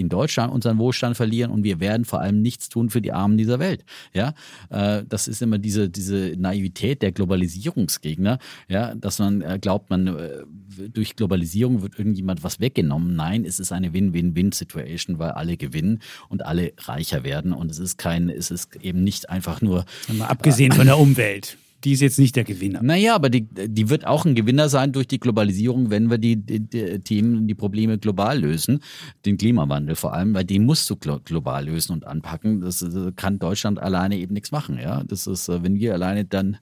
in 0.00 0.08
Deutschland 0.08 0.52
unseren 0.52 0.78
Wohlstand 0.78 1.16
verlieren 1.16 1.50
und 1.50 1.62
wir 1.64 1.80
werden 1.80 2.04
vor 2.04 2.20
allem 2.20 2.42
nichts 2.42 2.68
tun 2.68 2.90
für 2.90 3.00
die 3.00 3.12
Armen 3.12 3.36
dieser 3.36 3.58
Welt. 3.58 3.84
Ja, 4.12 4.34
äh, 4.70 5.04
das 5.08 5.28
ist 5.28 5.42
immer 5.42 5.58
diese 5.58 5.88
diese 5.88 6.34
Naivität 6.36 7.02
der 7.02 7.12
Globalisierungsgegner, 7.12 8.38
ja, 8.68 8.94
dass 8.94 9.18
man 9.18 9.42
äh, 9.42 9.58
glaubt, 9.60 9.90
man 9.90 10.06
äh, 10.06 10.44
durch 10.92 11.16
Globalisierung 11.16 11.82
wird 11.82 11.98
irgendjemand 11.98 12.42
was 12.42 12.60
weggenommen. 12.60 13.14
Nein, 13.14 13.44
es 13.44 13.60
ist 13.60 13.72
eine 13.72 13.92
Win-Win-Win-Situation, 13.92 15.18
weil 15.18 15.32
alle 15.32 15.56
gewinnen 15.56 16.00
und 16.28 16.44
alle 16.44 16.72
reicher 16.78 17.24
werden 17.24 17.52
und 17.52 17.70
es 17.70 17.78
ist 17.78 17.98
kein, 17.98 18.30
es 18.30 18.50
ist 18.50 18.76
eben 18.76 19.04
nicht 19.04 19.28
einfach 19.28 19.60
nur 19.60 19.84
Mal 20.08 20.26
abgesehen 20.26 20.72
von 20.72 20.86
der 20.86 20.98
Umwelt. 20.98 21.56
Die 21.84 21.92
ist 21.92 22.00
jetzt 22.00 22.18
nicht 22.18 22.36
der 22.36 22.44
Gewinner. 22.44 22.82
naja, 22.82 23.14
aber 23.14 23.30
die, 23.30 23.46
die 23.46 23.88
wird 23.88 24.06
auch 24.06 24.24
ein 24.24 24.34
Gewinner 24.34 24.68
sein 24.68 24.92
durch 24.92 25.08
die 25.08 25.18
Globalisierung, 25.18 25.90
wenn 25.90 26.10
wir 26.10 26.18
die, 26.18 26.36
die, 26.36 26.60
die 26.60 26.98
Themen, 27.00 27.46
die 27.46 27.54
Probleme 27.54 27.98
global 27.98 28.40
lösen. 28.40 28.80
Den 29.24 29.38
Klimawandel 29.38 29.96
vor 29.96 30.12
allem, 30.12 30.34
weil 30.34 30.44
den 30.44 30.64
musst 30.64 30.88
du 30.90 30.96
glo 30.96 31.18
global 31.24 31.64
lösen 31.64 31.92
und 31.92 32.06
anpacken. 32.06 32.60
Das 32.60 32.82
äh, 32.82 33.12
kann 33.16 33.38
Deutschland 33.38 33.78
alleine 33.78 34.18
eben 34.18 34.34
nichts 34.34 34.52
machen. 34.52 34.78
Ja, 34.78 35.02
das 35.04 35.26
ist, 35.26 35.48
äh, 35.48 35.62
wenn 35.62 35.76
wir 35.76 35.94
alleine 35.94 36.24
dann, 36.24 36.58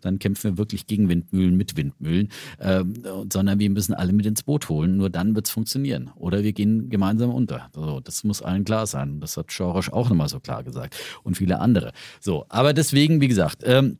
dann 0.00 0.18
kämpfen 0.18 0.52
wir 0.52 0.58
wirklich 0.58 0.86
gegen 0.86 1.08
Windmühlen 1.08 1.56
mit 1.56 1.76
Windmühlen, 1.76 2.28
ähm, 2.60 2.94
sondern 3.30 3.58
wir 3.58 3.68
müssen 3.70 3.94
alle 3.94 4.12
mit 4.12 4.26
ins 4.26 4.42
Boot 4.42 4.68
holen. 4.68 4.96
Nur 4.96 5.10
dann 5.10 5.34
wird's 5.34 5.50
funktionieren. 5.50 6.10
Oder 6.16 6.42
wir 6.42 6.52
gehen 6.52 6.88
gemeinsam 6.88 7.30
unter. 7.30 7.68
So, 7.74 8.00
das 8.00 8.24
muss 8.24 8.40
allen 8.40 8.64
klar 8.64 8.86
sein. 8.86 9.20
Das 9.20 9.36
hat 9.36 9.52
Schorosch 9.52 9.90
auch 9.90 10.08
nochmal 10.08 10.28
so 10.28 10.40
klar 10.40 10.62
gesagt 10.62 10.96
und 11.22 11.36
viele 11.36 11.60
andere. 11.60 11.92
So, 12.20 12.46
aber 12.48 12.72
deswegen, 12.72 13.20
wie 13.20 13.28
gesagt, 13.28 13.62
ähm, 13.64 13.98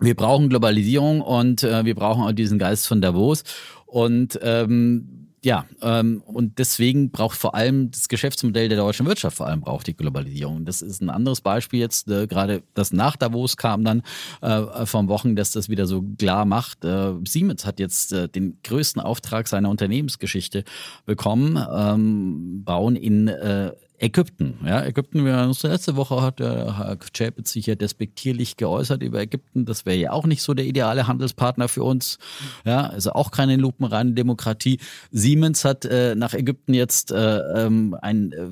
wir 0.00 0.14
brauchen 0.14 0.48
Globalisierung 0.48 1.20
und 1.20 1.62
äh, 1.62 1.84
wir 1.84 1.94
brauchen 1.94 2.22
auch 2.22 2.32
diesen 2.32 2.58
Geist 2.58 2.88
von 2.88 3.00
Davos. 3.00 3.44
Und 3.86 4.38
ähm, 4.42 5.20
ja, 5.42 5.64
ähm, 5.80 6.22
und 6.26 6.58
deswegen 6.58 7.10
braucht 7.10 7.38
vor 7.38 7.54
allem 7.54 7.90
das 7.90 8.08
Geschäftsmodell 8.08 8.68
der 8.68 8.76
deutschen 8.76 9.06
Wirtschaft 9.06 9.38
vor 9.38 9.46
allem 9.46 9.62
braucht 9.62 9.86
die 9.86 9.96
Globalisierung. 9.96 10.66
Das 10.66 10.82
ist 10.82 11.00
ein 11.00 11.08
anderes 11.08 11.40
Beispiel 11.40 11.80
jetzt, 11.80 12.08
äh, 12.08 12.26
gerade 12.26 12.62
das 12.74 12.92
nach 12.92 13.16
Davos 13.16 13.56
kam 13.56 13.82
dann 13.82 14.02
äh, 14.42 14.84
vom 14.84 15.08
Wochen, 15.08 15.36
dass 15.36 15.52
das 15.52 15.70
wieder 15.70 15.86
so 15.86 16.02
klar 16.18 16.44
macht. 16.44 16.84
Äh, 16.84 17.14
Siemens 17.26 17.64
hat 17.64 17.80
jetzt 17.80 18.12
äh, 18.12 18.28
den 18.28 18.58
größten 18.62 19.00
Auftrag 19.00 19.48
seiner 19.48 19.70
Unternehmensgeschichte 19.70 20.64
bekommen, 21.06 21.58
ähm, 21.74 22.62
bauen 22.62 22.96
in 22.96 23.28
äh, 23.28 23.72
Ägypten, 24.02 24.58
ja, 24.64 24.82
Ägypten, 24.82 25.26
wir 25.26 25.36
haben 25.36 25.48
uns 25.48 25.62
letzte 25.62 25.94
Woche 25.94 26.22
hat 26.22 26.38
der 26.38 26.78
Herr 26.78 26.96
Chapitz 27.12 27.52
sich 27.52 27.66
ja 27.66 27.74
despektierlich 27.74 28.56
geäußert 28.56 29.02
über 29.02 29.20
Ägypten. 29.20 29.66
Das 29.66 29.84
wäre 29.84 29.98
ja 29.98 30.12
auch 30.12 30.24
nicht 30.24 30.42
so 30.42 30.54
der 30.54 30.64
ideale 30.64 31.06
Handelspartner 31.06 31.68
für 31.68 31.82
uns. 31.82 32.16
Ja, 32.64 32.86
also 32.86 33.12
auch 33.12 33.30
keine 33.30 33.56
lupenreine 33.56 34.12
Demokratie. 34.12 34.78
Siemens 35.10 35.66
hat 35.66 35.84
äh, 35.84 36.14
nach 36.14 36.32
Ägypten 36.32 36.72
jetzt 36.72 37.12
äh, 37.12 37.66
ähm, 37.66 37.94
ein 38.00 38.32
äh, 38.32 38.48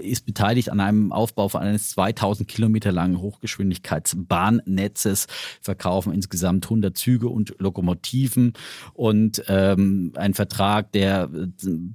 ist 0.00 0.26
beteiligt 0.26 0.70
an 0.70 0.80
einem 0.80 1.12
Aufbau 1.12 1.48
von 1.48 1.60
eines 1.60 1.90
2000 1.90 2.48
Kilometer 2.48 2.90
langen 2.90 3.20
Hochgeschwindigkeitsbahnnetzes, 3.20 5.28
verkaufen 5.60 6.12
insgesamt 6.12 6.64
100 6.64 6.96
Züge 6.96 7.28
und 7.28 7.54
Lokomotiven 7.60 8.54
und 8.94 9.44
ähm, 9.46 10.14
ein 10.16 10.34
Vertrag, 10.34 10.90
der 10.90 11.30
äh, 11.32 11.46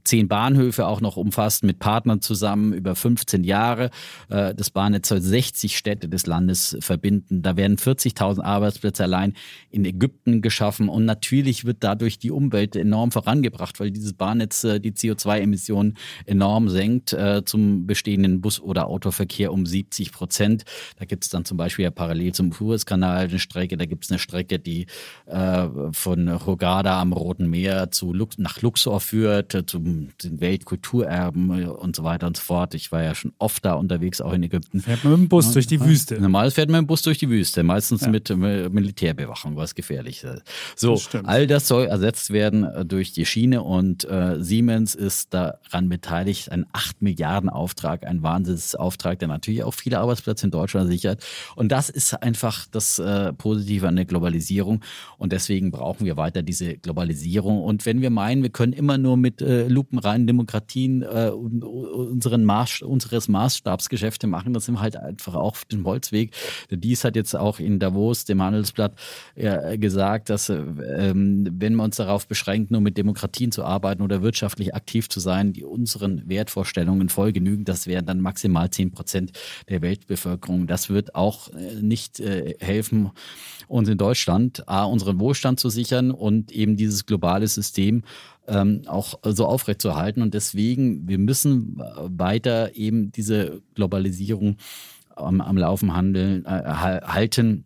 zehn 0.06 0.30
Bahnhöfe 0.30 0.88
auch 0.88 1.02
noch 1.02 1.18
umfasst 1.18 1.64
mit 1.64 1.80
Partnern 1.80 2.22
zusammen 2.22 2.37
über 2.74 2.96
15 2.96 3.44
Jahre. 3.44 3.90
Äh, 4.30 4.54
das 4.54 4.70
Bahnnetz 4.70 5.08
soll 5.08 5.22
60 5.22 5.78
Städte 5.78 6.10
des 6.10 6.26
Landes 6.26 6.78
verbinden. 6.80 7.42
Da 7.42 7.58
werden 7.58 7.78
40.000 7.78 8.42
Arbeitsplätze 8.42 9.04
allein 9.04 9.34
in 9.70 9.86
Ägypten 9.86 10.42
geschaffen 10.42 10.90
und 10.90 11.06
natürlich 11.06 11.66
wird 11.66 11.78
dadurch 11.82 12.20
die 12.20 12.32
Umwelt 12.32 12.76
enorm 12.76 13.12
vorangebracht, 13.12 13.80
weil 13.80 13.92
dieses 13.92 14.14
Bahnnetz 14.14 14.64
äh, 14.64 14.80
die 14.80 14.92
CO2-Emissionen 14.92 15.98
enorm 16.26 16.70
senkt 16.70 17.14
äh, 17.14 17.44
zum 17.46 17.88
bestehenden 17.88 18.42
Bus- 18.42 18.60
oder 18.60 18.88
Autoverkehr 18.88 19.54
um 19.54 19.66
70 19.66 20.12
Prozent. 20.12 20.66
Da 20.98 21.06
gibt 21.06 21.24
es 21.24 21.30
dann 21.30 21.46
zum 21.46 21.58
Beispiel 21.58 21.84
ja 21.84 21.92
parallel 21.92 22.34
zum 22.34 22.52
Suezkanal 22.52 23.28
eine 23.28 23.40
Strecke, 23.40 23.78
da 23.78 23.86
gibt 23.86 24.06
es 24.06 24.12
eine 24.12 24.20
Strecke, 24.20 24.60
die 24.60 24.88
von 25.92 26.46
Hurghada 26.46 27.00
am 27.02 27.14
Roten 27.14 27.50
Meer 27.50 27.92
zu 27.92 28.14
nach 28.38 28.62
Luxor 28.62 29.00
führt, 29.00 29.64
zum 29.68 30.10
den 30.24 30.42
Weltkulturerben 30.42 31.68
und 31.70 31.96
so 31.96 32.04
weiter 32.04 32.27
fort. 32.36 32.74
Ich 32.74 32.92
war 32.92 33.04
ja 33.04 33.16
schon 33.16 33.34
oft 33.38 33.64
da 33.64 33.74
unterwegs, 33.74 34.20
auch 34.22 34.34
in 34.34 34.44
Ägypten. 34.44 34.82
Fährt 34.82 35.04
man 35.04 35.14
mit 35.14 35.22
dem 35.22 35.30
Bus 35.30 35.48
ja, 35.48 35.54
durch 35.54 35.68
die 35.68 35.80
Wüste. 35.80 36.20
Normal 36.20 36.52
fährt 36.52 36.70
man 36.70 36.82
mit 36.82 36.88
dem 36.88 36.88
Bus 36.88 37.04
durch 37.04 37.20
die 37.20 37.30
Wüste, 37.30 37.64
meistens 37.64 38.02
ja. 38.02 38.10
mit 38.10 38.30
äh, 38.30 38.36
Militärbewachung, 38.36 39.56
was 39.56 39.76
gefährlich 39.76 40.24
ist. 40.24 40.44
So, 40.76 40.96
das 40.96 41.24
all 41.24 41.48
das 41.48 41.68
soll 41.68 41.86
ersetzt 41.86 42.32
werden 42.32 42.64
äh, 42.64 42.86
durch 42.86 43.14
die 43.14 43.26
Schiene 43.26 43.64
und 43.64 44.10
äh, 44.10 44.42
Siemens 44.44 44.96
ist 44.96 45.34
daran 45.34 45.90
beteiligt. 45.90 46.52
Ein 46.52 46.66
8 46.74 47.02
Milliarden 47.02 47.50
Auftrag, 47.50 48.06
ein 48.06 48.24
Wahnsinnsauftrag, 48.24 49.20
der 49.20 49.28
natürlich 49.28 49.64
auch 49.64 49.74
viele 49.74 50.00
Arbeitsplätze 50.00 50.48
in 50.48 50.52
Deutschland 50.52 50.90
sichert. 50.90 51.24
Und 51.56 51.72
das 51.72 51.90
ist 51.90 52.14
einfach 52.22 52.66
das 52.72 53.00
äh, 53.00 53.34
Positive 53.34 53.88
an 53.88 53.96
der 53.96 54.06
Globalisierung. 54.06 54.82
Und 55.18 55.32
deswegen 55.32 55.72
brauchen 55.72 56.06
wir 56.06 56.18
weiter 56.18 56.42
diese 56.42 56.78
Globalisierung. 56.78 57.64
Und 57.64 57.86
wenn 57.86 58.02
wir 58.02 58.10
meinen, 58.10 58.44
wir 58.44 58.50
können 58.50 58.74
immer 58.74 58.98
nur 58.98 59.18
mit 59.18 59.42
äh, 59.42 59.68
lupenreinen 59.68 60.28
Demokratien 60.28 61.02
äh, 61.02 61.32
unseren 62.18 62.46
Maß, 62.46 62.82
unseres 62.84 63.28
Maßstabsgeschäfte 63.28 64.28
machen, 64.28 64.54
das 64.54 64.66
sind 64.66 64.76
wir 64.76 64.82
halt 64.82 64.98
einfach 64.98 65.36
auch 65.36 65.58
auf 65.58 65.66
dem 65.66 65.86
Holzweg. 65.86 66.32
Dies 66.70 67.04
hat 67.04 67.16
jetzt 67.16 67.36
auch 67.36 67.60
in 67.60 67.80
Davos, 67.80 68.26
dem 68.26 68.42
Handelsblatt, 68.42 68.94
äh, 69.36 69.78
gesagt, 69.78 70.30
dass 70.30 70.50
äh, 70.50 70.56
ähm, 70.56 71.48
wenn 71.52 71.76
wir 71.76 71.84
uns 71.84 71.96
darauf 71.98 72.28
beschränken, 72.28 72.74
nur 72.74 72.82
mit 72.82 72.98
Demokratien 72.98 73.52
zu 73.52 73.64
arbeiten 73.64 74.02
oder 74.02 74.22
wirtschaftlich 74.22 74.76
aktiv 74.76 75.10
zu 75.10 75.20
sein, 75.20 75.54
die 75.54 75.64
unseren 75.64 76.28
Wertvorstellungen 76.30 77.10
voll 77.10 77.32
genügen, 77.32 77.66
das 77.66 77.88
wären 77.88 78.06
dann 78.06 78.22
maximal 78.22 78.70
10 78.70 78.92
Prozent 78.92 79.32
der 79.70 79.82
Weltbevölkerung. 79.82 80.68
Das 80.68 80.90
wird 80.90 81.16
auch 81.16 81.50
äh, 81.54 81.82
nicht 81.82 82.20
äh, 82.20 82.56
helfen, 82.60 83.12
uns 83.68 83.90
in 83.90 83.98
Deutschland 83.98 84.68
A, 84.68 84.84
unseren 84.84 85.20
Wohlstand 85.20 85.60
zu 85.60 85.70
sichern 85.70 86.12
und 86.12 86.52
eben 86.52 86.78
dieses 86.78 87.06
globale 87.06 87.48
System 87.48 88.04
ähm, 88.48 88.84
auch 88.88 89.20
so 89.24 89.46
aufrechtzuerhalten. 89.46 90.22
Und 90.22 90.34
deswegen, 90.34 91.08
wir 91.08 91.18
müssen 91.18 91.82
weiter 91.96 92.76
eben 92.76 93.12
diese 93.12 93.62
Globalisierung 93.76 94.58
am, 95.16 95.42
am 95.42 95.58
Laufen 95.58 95.94
handeln, 95.94 96.46
äh, 96.46 96.50
halten. 96.50 97.66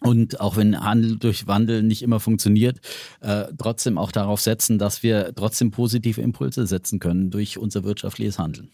Und 0.00 0.40
auch 0.40 0.56
wenn 0.56 0.80
Handel 0.80 1.16
durch 1.16 1.48
Wandel 1.48 1.82
nicht 1.82 2.02
immer 2.02 2.20
funktioniert, 2.20 2.80
äh, 3.20 3.46
trotzdem 3.58 3.98
auch 3.98 4.12
darauf 4.12 4.40
setzen, 4.40 4.78
dass 4.78 5.02
wir 5.02 5.32
trotzdem 5.34 5.72
positive 5.72 6.20
Impulse 6.20 6.66
setzen 6.66 7.00
können 7.00 7.30
durch 7.30 7.58
unser 7.58 7.82
wirtschaftliches 7.82 8.38
Handeln. 8.38 8.68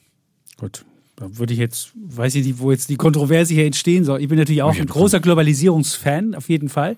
Gut, 0.58 0.84
da 1.16 1.38
würde 1.38 1.54
ich 1.54 1.58
jetzt, 1.58 1.92
weiß 1.94 2.34
ich 2.34 2.44
nicht, 2.46 2.58
wo 2.58 2.70
jetzt 2.70 2.90
die 2.90 2.96
Kontroverse 2.96 3.54
hier 3.54 3.64
entstehen 3.64 4.04
soll. 4.04 4.20
Ich 4.20 4.28
bin 4.28 4.38
natürlich 4.38 4.62
auch 4.62 4.76
ein 4.76 4.86
großer 4.86 5.20
Globalisierungsfan, 5.20 6.34
auf 6.34 6.50
jeden 6.50 6.68
Fall. 6.68 6.96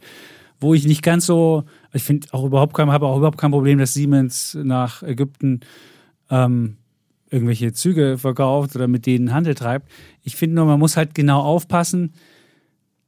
Wo 0.60 0.74
ich 0.74 0.86
nicht 0.86 1.02
ganz 1.02 1.26
so, 1.26 1.64
ich 1.92 2.02
finde 2.02 2.28
auch 2.32 2.44
überhaupt 2.44 2.74
kein, 2.74 2.90
habe 2.90 3.06
auch 3.06 3.18
überhaupt 3.18 3.38
kein 3.38 3.50
Problem, 3.50 3.78
dass 3.78 3.94
Siemens 3.94 4.56
nach 4.62 5.02
Ägypten 5.02 5.60
ähm, 6.30 6.76
irgendwelche 7.30 7.72
Züge 7.72 8.18
verkauft 8.18 8.76
oder 8.76 8.88
mit 8.88 9.06
denen 9.06 9.32
Handel 9.32 9.54
treibt. 9.54 9.90
Ich 10.22 10.36
finde 10.36 10.56
nur, 10.56 10.64
man 10.64 10.78
muss 10.78 10.96
halt 10.96 11.14
genau 11.14 11.40
aufpassen, 11.40 12.12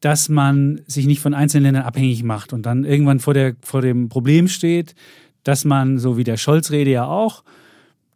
dass 0.00 0.28
man 0.28 0.80
sich 0.86 1.06
nicht 1.06 1.20
von 1.20 1.34
einzelnen 1.34 1.64
Ländern 1.64 1.84
abhängig 1.84 2.22
macht 2.22 2.52
und 2.52 2.66
dann 2.66 2.84
irgendwann 2.84 3.20
vor, 3.20 3.34
der, 3.34 3.56
vor 3.62 3.82
dem 3.82 4.08
Problem 4.08 4.48
steht, 4.48 4.94
dass 5.42 5.64
man, 5.64 5.98
so 5.98 6.16
wie 6.16 6.24
der 6.24 6.36
Scholz-Rede 6.36 6.90
ja 6.90 7.06
auch, 7.06 7.42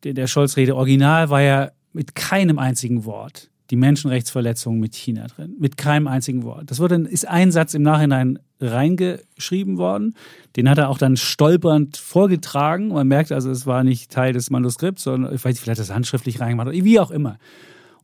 der, 0.04 0.14
der 0.14 0.26
Scholz-Rede 0.26 0.76
Original 0.76 1.30
war 1.30 1.40
ja 1.40 1.70
mit 1.92 2.14
keinem 2.14 2.58
einzigen 2.58 3.04
Wort 3.04 3.50
die 3.72 3.76
Menschenrechtsverletzungen 3.76 4.78
mit 4.78 4.94
China 4.94 5.28
drin. 5.28 5.56
Mit 5.58 5.78
keinem 5.78 6.06
einzigen 6.06 6.42
Wort. 6.42 6.70
Das 6.70 6.78
wurde, 6.78 6.96
ist 6.96 7.26
ein 7.26 7.50
Satz 7.50 7.72
im 7.72 7.80
Nachhinein 7.80 8.38
reingeschrieben 8.60 9.78
worden. 9.78 10.14
Den 10.56 10.68
hat 10.68 10.76
er 10.76 10.90
auch 10.90 10.98
dann 10.98 11.16
stolpernd 11.16 11.96
vorgetragen. 11.96 12.88
Man 12.88 13.08
merkt 13.08 13.32
also, 13.32 13.50
es 13.50 13.66
war 13.66 13.82
nicht 13.82 14.10
Teil 14.10 14.34
des 14.34 14.50
Manuskripts, 14.50 15.04
sondern 15.04 15.38
vielleicht 15.38 15.62
hat 15.62 15.68
er 15.68 15.74
das 15.74 15.90
handschriftlich 15.90 16.38
reingemacht, 16.38 16.70
wie 16.70 17.00
auch 17.00 17.10
immer. 17.10 17.38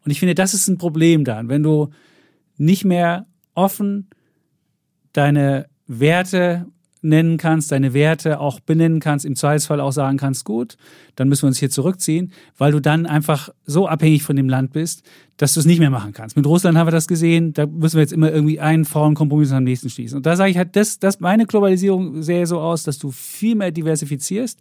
Und 0.06 0.10
ich 0.10 0.20
finde, 0.20 0.34
das 0.34 0.54
ist 0.54 0.68
ein 0.68 0.78
Problem 0.78 1.24
dann, 1.24 1.50
wenn 1.50 1.62
du 1.62 1.90
nicht 2.56 2.86
mehr 2.86 3.26
offen 3.54 4.08
deine 5.12 5.66
Werte 5.86 6.64
nennen 7.02 7.36
kannst, 7.36 7.72
deine 7.72 7.94
Werte 7.94 8.40
auch 8.40 8.60
benennen 8.60 9.00
kannst, 9.00 9.24
im 9.24 9.36
Zweifelsfall 9.36 9.80
auch 9.80 9.92
sagen 9.92 10.18
kannst, 10.18 10.44
gut, 10.44 10.76
dann 11.16 11.28
müssen 11.28 11.42
wir 11.42 11.48
uns 11.48 11.58
hier 11.58 11.70
zurückziehen, 11.70 12.32
weil 12.56 12.72
du 12.72 12.80
dann 12.80 13.06
einfach 13.06 13.50
so 13.64 13.88
abhängig 13.88 14.22
von 14.22 14.36
dem 14.36 14.48
Land 14.48 14.72
bist, 14.72 15.02
dass 15.36 15.54
du 15.54 15.60
es 15.60 15.66
nicht 15.66 15.78
mehr 15.78 15.90
machen 15.90 16.12
kannst. 16.12 16.36
Mit 16.36 16.46
Russland 16.46 16.76
haben 16.76 16.86
wir 16.86 16.92
das 16.92 17.08
gesehen, 17.08 17.52
da 17.52 17.66
müssen 17.66 17.96
wir 17.96 18.02
jetzt 18.02 18.12
immer 18.12 18.30
irgendwie 18.32 18.60
einen 18.60 18.84
faulen 18.84 19.14
Kompromiss 19.14 19.52
am 19.52 19.64
nächsten 19.64 19.90
schließen. 19.90 20.16
Und 20.16 20.26
da 20.26 20.36
sage 20.36 20.50
ich 20.50 20.56
halt, 20.56 20.76
das, 20.76 20.98
das 20.98 21.20
meine 21.20 21.46
Globalisierung 21.46 22.22
sähe 22.22 22.46
so 22.46 22.60
aus, 22.60 22.82
dass 22.82 22.98
du 22.98 23.10
viel 23.10 23.54
mehr 23.54 23.70
diversifizierst 23.70 24.58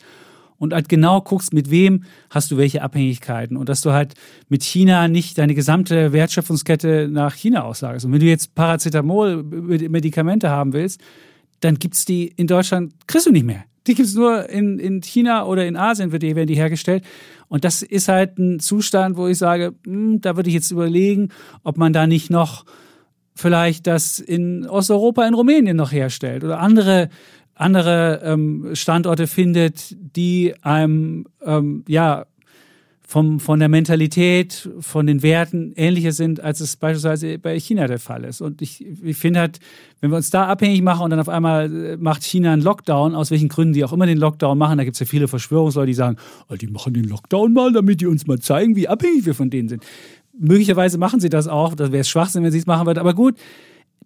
und 0.59 0.73
halt 0.73 0.89
genau 0.89 1.22
guckst, 1.22 1.53
mit 1.53 1.69
wem 1.69 2.03
hast 2.30 2.51
du 2.51 2.57
welche 2.57 2.81
Abhängigkeiten 2.81 3.57
und 3.57 3.69
dass 3.69 3.81
du 3.81 3.91
halt 3.91 4.14
mit 4.49 4.64
China 4.64 5.07
nicht 5.07 5.38
deine 5.38 5.53
gesamte 5.55 6.14
Wertschöpfungskette 6.14 7.07
nach 7.09 7.35
China 7.35 7.64
auslagerst. 7.64 8.05
Und 8.05 8.14
wenn 8.14 8.19
du 8.19 8.26
jetzt 8.26 8.55
Paracetamol-Medikamente 8.55 10.49
haben 10.49 10.73
willst, 10.73 11.01
dann 11.59 11.75
gibt 11.75 11.95
es 11.95 12.05
die 12.05 12.27
in 12.27 12.47
Deutschland, 12.47 12.93
kriegst 13.07 13.27
du 13.27 13.31
nicht 13.31 13.45
mehr. 13.45 13.63
Die 13.88 13.95
gibt 13.95 14.07
es 14.07 14.15
nur 14.15 14.49
in, 14.49 14.79
in 14.79 15.01
China 15.01 15.45
oder 15.45 15.65
in 15.65 15.77
Asien, 15.77 16.11
wird 16.11 16.23
die, 16.23 16.35
werden 16.35 16.47
die 16.47 16.55
hergestellt. 16.55 17.03
Und 17.47 17.63
das 17.63 17.81
ist 17.81 18.09
halt 18.09 18.38
ein 18.38 18.59
Zustand, 18.59 19.15
wo 19.15 19.27
ich 19.27 19.38
sage, 19.38 19.73
mh, 19.85 19.93
hm, 19.93 20.21
da 20.21 20.35
würde 20.35 20.49
ich 20.49 20.55
jetzt 20.55 20.71
überlegen, 20.71 21.29
ob 21.63 21.77
man 21.77 21.93
da 21.93 22.05
nicht 22.05 22.29
noch 22.29 22.65
vielleicht 23.34 23.88
das 23.88 24.19
in 24.19 24.67
Osteuropa, 24.67 25.25
in 25.25 25.34
Rumänien 25.34 25.77
noch 25.77 25.91
herstellt 25.91 26.43
oder 26.43 26.59
andere 26.59 27.09
andere 27.57 28.21
ähm, 28.23 28.69
Standorte 28.73 29.27
findet, 29.27 29.95
die 30.15 30.53
einem 30.61 31.25
ähm, 31.43 31.84
ja 31.88 32.25
vom, 33.09 33.39
von 33.39 33.59
der 33.59 33.69
Mentalität, 33.69 34.69
von 34.81 35.07
den 35.07 35.23
Werten 35.23 35.71
ähnlicher 35.77 36.11
sind, 36.11 36.41
als 36.41 36.59
es 36.59 36.75
beispielsweise 36.75 37.39
bei 37.39 37.57
China 37.57 37.88
der 37.88 37.99
Fall 37.99 38.25
ist. 38.25 38.41
Und 38.41 38.61
ich, 38.61 38.85
ich 38.85 39.15
finde 39.15 39.39
halt, 39.39 39.59
wenn 40.01 40.11
wir 40.11 40.17
uns 40.17 40.29
da 40.29 40.47
abhängig 40.47 40.81
machen 40.81 41.05
und 41.05 41.11
dann 41.11 41.21
auf 41.21 41.29
einmal 41.29 41.73
äh, 41.73 41.97
macht 41.97 42.23
China 42.23 42.51
einen 42.51 42.61
Lockdown, 42.61 43.15
aus 43.15 43.31
welchen 43.31 43.47
Gründen 43.47 43.73
die 43.73 43.85
auch 43.85 43.93
immer 43.93 44.05
den 44.05 44.17
Lockdown 44.17 44.57
machen, 44.57 44.77
da 44.77 44.84
gibt 44.84 44.95
es 44.95 44.99
ja 44.99 45.05
viele 45.05 45.29
Verschwörungsleute, 45.29 45.88
die 45.88 45.93
sagen, 45.93 46.17
oh, 46.49 46.55
die 46.55 46.67
machen 46.67 46.93
den 46.93 47.05
Lockdown 47.05 47.53
mal, 47.53 47.71
damit 47.71 48.01
die 48.01 48.07
uns 48.07 48.27
mal 48.27 48.39
zeigen, 48.39 48.75
wie 48.75 48.89
abhängig 48.89 49.25
wir 49.25 49.35
von 49.35 49.49
denen 49.49 49.69
sind. 49.69 49.85
Möglicherweise 50.38 50.97
machen 50.97 51.21
sie 51.21 51.29
das 51.29 51.47
auch, 51.47 51.75
das 51.75 51.93
wäre 51.93 52.03
Schwachsinn, 52.03 52.43
wenn 52.43 52.51
sie 52.51 52.59
es 52.59 52.67
machen 52.67 52.88
würden, 52.88 52.99
aber 52.99 53.13
gut, 53.13 53.35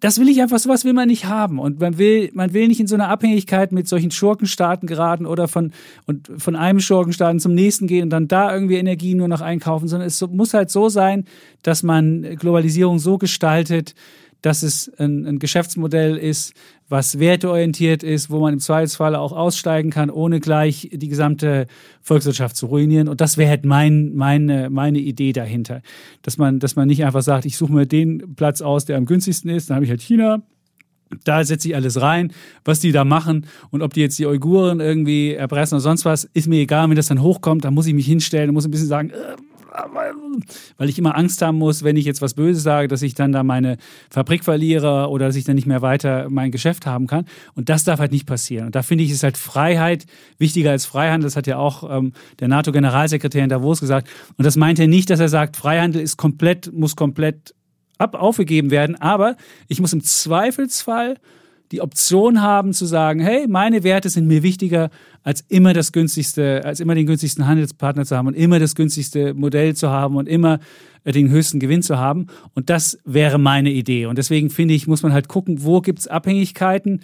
das 0.02 0.18
will 0.18 0.28
ich 0.28 0.42
einfach, 0.42 0.58
sowas 0.58 0.84
will 0.84 0.94
man 0.94 1.06
nicht 1.06 1.26
haben. 1.26 1.60
Und 1.60 1.78
man 1.78 1.96
will, 1.96 2.28
man 2.34 2.52
will 2.52 2.66
nicht 2.66 2.80
in 2.80 2.88
so 2.88 2.96
eine 2.96 3.06
Abhängigkeit 3.06 3.70
mit 3.70 3.86
solchen 3.86 4.10
Schurkenstaaten 4.10 4.88
geraten 4.88 5.26
oder 5.26 5.46
von, 5.46 5.70
und 6.06 6.28
von 6.38 6.56
einem 6.56 6.80
Schurkenstaat 6.80 7.40
zum 7.40 7.54
nächsten 7.54 7.86
gehen 7.86 8.02
und 8.02 8.10
dann 8.10 8.26
da 8.26 8.52
irgendwie 8.52 8.78
Energie 8.78 9.14
nur 9.14 9.28
noch 9.28 9.40
einkaufen, 9.40 9.86
sondern 9.86 10.08
es 10.08 10.20
muss 10.20 10.54
halt 10.54 10.70
so 10.70 10.88
sein, 10.88 11.24
dass 11.62 11.84
man 11.84 12.36
Globalisierung 12.36 12.98
so 12.98 13.16
gestaltet, 13.16 13.94
dass 14.40 14.64
es 14.64 14.90
ein, 14.98 15.24
ein 15.24 15.38
Geschäftsmodell 15.38 16.16
ist, 16.16 16.52
was 16.92 17.18
werteorientiert 17.18 18.02
ist, 18.02 18.28
wo 18.28 18.38
man 18.38 18.52
im 18.52 18.60
Zweifelsfall 18.60 19.16
auch 19.16 19.32
aussteigen 19.32 19.88
kann, 19.88 20.10
ohne 20.10 20.40
gleich 20.40 20.90
die 20.92 21.08
gesamte 21.08 21.66
Volkswirtschaft 22.02 22.54
zu 22.54 22.66
ruinieren. 22.66 23.08
Und 23.08 23.22
das 23.22 23.38
wäre 23.38 23.48
halt 23.48 23.64
mein, 23.64 24.12
meine, 24.14 24.68
meine 24.68 24.98
Idee 24.98 25.32
dahinter. 25.32 25.80
Dass 26.20 26.36
man, 26.36 26.60
dass 26.60 26.76
man 26.76 26.86
nicht 26.86 27.02
einfach 27.02 27.22
sagt, 27.22 27.46
ich 27.46 27.56
suche 27.56 27.72
mir 27.72 27.86
den 27.86 28.34
Platz 28.36 28.60
aus, 28.60 28.84
der 28.84 28.98
am 28.98 29.06
günstigsten 29.06 29.50
ist, 29.50 29.70
dann 29.70 29.76
habe 29.76 29.86
ich 29.86 29.90
halt 29.90 30.02
China, 30.02 30.42
da 31.24 31.42
setze 31.44 31.68
ich 31.68 31.74
alles 31.74 31.98
rein, 31.98 32.30
was 32.62 32.80
die 32.80 32.92
da 32.92 33.04
machen 33.04 33.46
und 33.70 33.80
ob 33.80 33.94
die 33.94 34.02
jetzt 34.02 34.18
die 34.18 34.26
Uiguren 34.26 34.80
irgendwie 34.80 35.32
erpressen 35.32 35.76
oder 35.76 35.82
sonst 35.82 36.04
was, 36.04 36.24
ist 36.34 36.46
mir 36.46 36.60
egal. 36.60 36.90
Wenn 36.90 36.96
das 36.96 37.08
dann 37.08 37.22
hochkommt, 37.22 37.64
dann 37.64 37.72
muss 37.72 37.86
ich 37.86 37.94
mich 37.94 38.06
hinstellen, 38.06 38.50
und 38.50 38.54
muss 38.54 38.66
ein 38.66 38.70
bisschen 38.70 38.88
sagen, 38.88 39.10
äh, 39.10 39.36
weil 40.76 40.88
ich 40.88 40.98
immer 40.98 41.16
Angst 41.16 41.42
haben 41.42 41.58
muss, 41.58 41.82
wenn 41.84 41.96
ich 41.96 42.04
jetzt 42.04 42.22
was 42.22 42.34
Böses 42.34 42.62
sage, 42.62 42.88
dass 42.88 43.02
ich 43.02 43.14
dann 43.14 43.32
da 43.32 43.42
meine 43.42 43.76
Fabrik 44.10 44.44
verliere 44.44 45.08
oder 45.08 45.26
dass 45.26 45.36
ich 45.36 45.44
dann 45.44 45.56
nicht 45.56 45.66
mehr 45.66 45.82
weiter 45.82 46.28
mein 46.30 46.50
Geschäft 46.50 46.86
haben 46.86 47.06
kann. 47.06 47.26
Und 47.54 47.68
das 47.68 47.84
darf 47.84 48.00
halt 48.00 48.12
nicht 48.12 48.26
passieren. 48.26 48.66
Und 48.66 48.74
da 48.74 48.82
finde 48.82 49.04
ich, 49.04 49.10
ist 49.10 49.22
halt 49.22 49.36
Freiheit 49.36 50.06
wichtiger 50.38 50.70
als 50.70 50.86
Freihandel. 50.86 51.26
Das 51.26 51.36
hat 51.36 51.46
ja 51.46 51.58
auch 51.58 51.88
ähm, 51.90 52.12
der 52.40 52.48
NATO-Generalsekretär 52.48 53.44
in 53.44 53.50
Davos 53.50 53.80
gesagt. 53.80 54.08
Und 54.36 54.44
das 54.44 54.56
meint 54.56 54.78
er 54.78 54.88
nicht, 54.88 55.10
dass 55.10 55.20
er 55.20 55.28
sagt, 55.28 55.56
Freihandel 55.56 56.02
ist 56.02 56.16
komplett, 56.16 56.72
muss 56.72 56.96
komplett 56.96 57.54
ab 57.98 58.14
aufgegeben 58.14 58.70
werden. 58.70 58.96
Aber 58.96 59.36
ich 59.68 59.80
muss 59.80 59.92
im 59.92 60.02
Zweifelsfall 60.02 61.16
die 61.72 61.80
Option 61.80 62.42
haben 62.42 62.74
zu 62.74 62.84
sagen, 62.84 63.20
hey, 63.20 63.46
meine 63.48 63.82
Werte 63.82 64.10
sind 64.10 64.26
mir 64.26 64.42
wichtiger, 64.42 64.90
als 65.22 65.40
immer 65.48 65.72
das 65.72 65.92
günstigste, 65.92 66.64
als 66.64 66.80
immer 66.80 66.94
den 66.94 67.06
günstigsten 67.06 67.46
Handelspartner 67.46 68.04
zu 68.04 68.16
haben 68.16 68.26
und 68.26 68.34
immer 68.34 68.58
das 68.58 68.74
günstigste 68.74 69.32
Modell 69.32 69.74
zu 69.74 69.88
haben 69.88 70.16
und 70.16 70.28
immer 70.28 70.60
äh, 71.04 71.12
den 71.12 71.30
höchsten 71.30 71.60
Gewinn 71.60 71.82
zu 71.82 71.98
haben. 71.98 72.26
Und 72.54 72.68
das 72.68 72.98
wäre 73.04 73.38
meine 73.38 73.72
Idee. 73.72 74.06
Und 74.06 74.18
deswegen 74.18 74.50
finde 74.50 74.74
ich, 74.74 74.86
muss 74.86 75.02
man 75.02 75.14
halt 75.14 75.28
gucken, 75.28 75.64
wo 75.64 75.80
gibt 75.80 76.00
es 76.00 76.08
Abhängigkeiten 76.08 77.00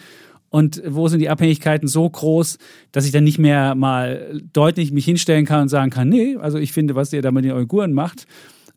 und 0.50 0.82
wo 0.86 1.08
sind 1.08 1.20
die 1.20 1.30
Abhängigkeiten 1.30 1.88
so 1.88 2.08
groß, 2.08 2.58
dass 2.92 3.06
ich 3.06 3.12
dann 3.12 3.24
nicht 3.24 3.38
mehr 3.38 3.74
mal 3.74 4.40
deutlich 4.52 4.92
mich 4.92 5.06
hinstellen 5.06 5.46
kann 5.46 5.62
und 5.62 5.68
sagen 5.68 5.90
kann, 5.90 6.10
nee, 6.10 6.36
also 6.36 6.58
ich 6.58 6.72
finde, 6.72 6.94
was 6.94 7.12
ihr 7.12 7.22
da 7.22 7.30
mit 7.30 7.44
den 7.44 7.52
Uiguren 7.52 7.92
macht, 7.94 8.26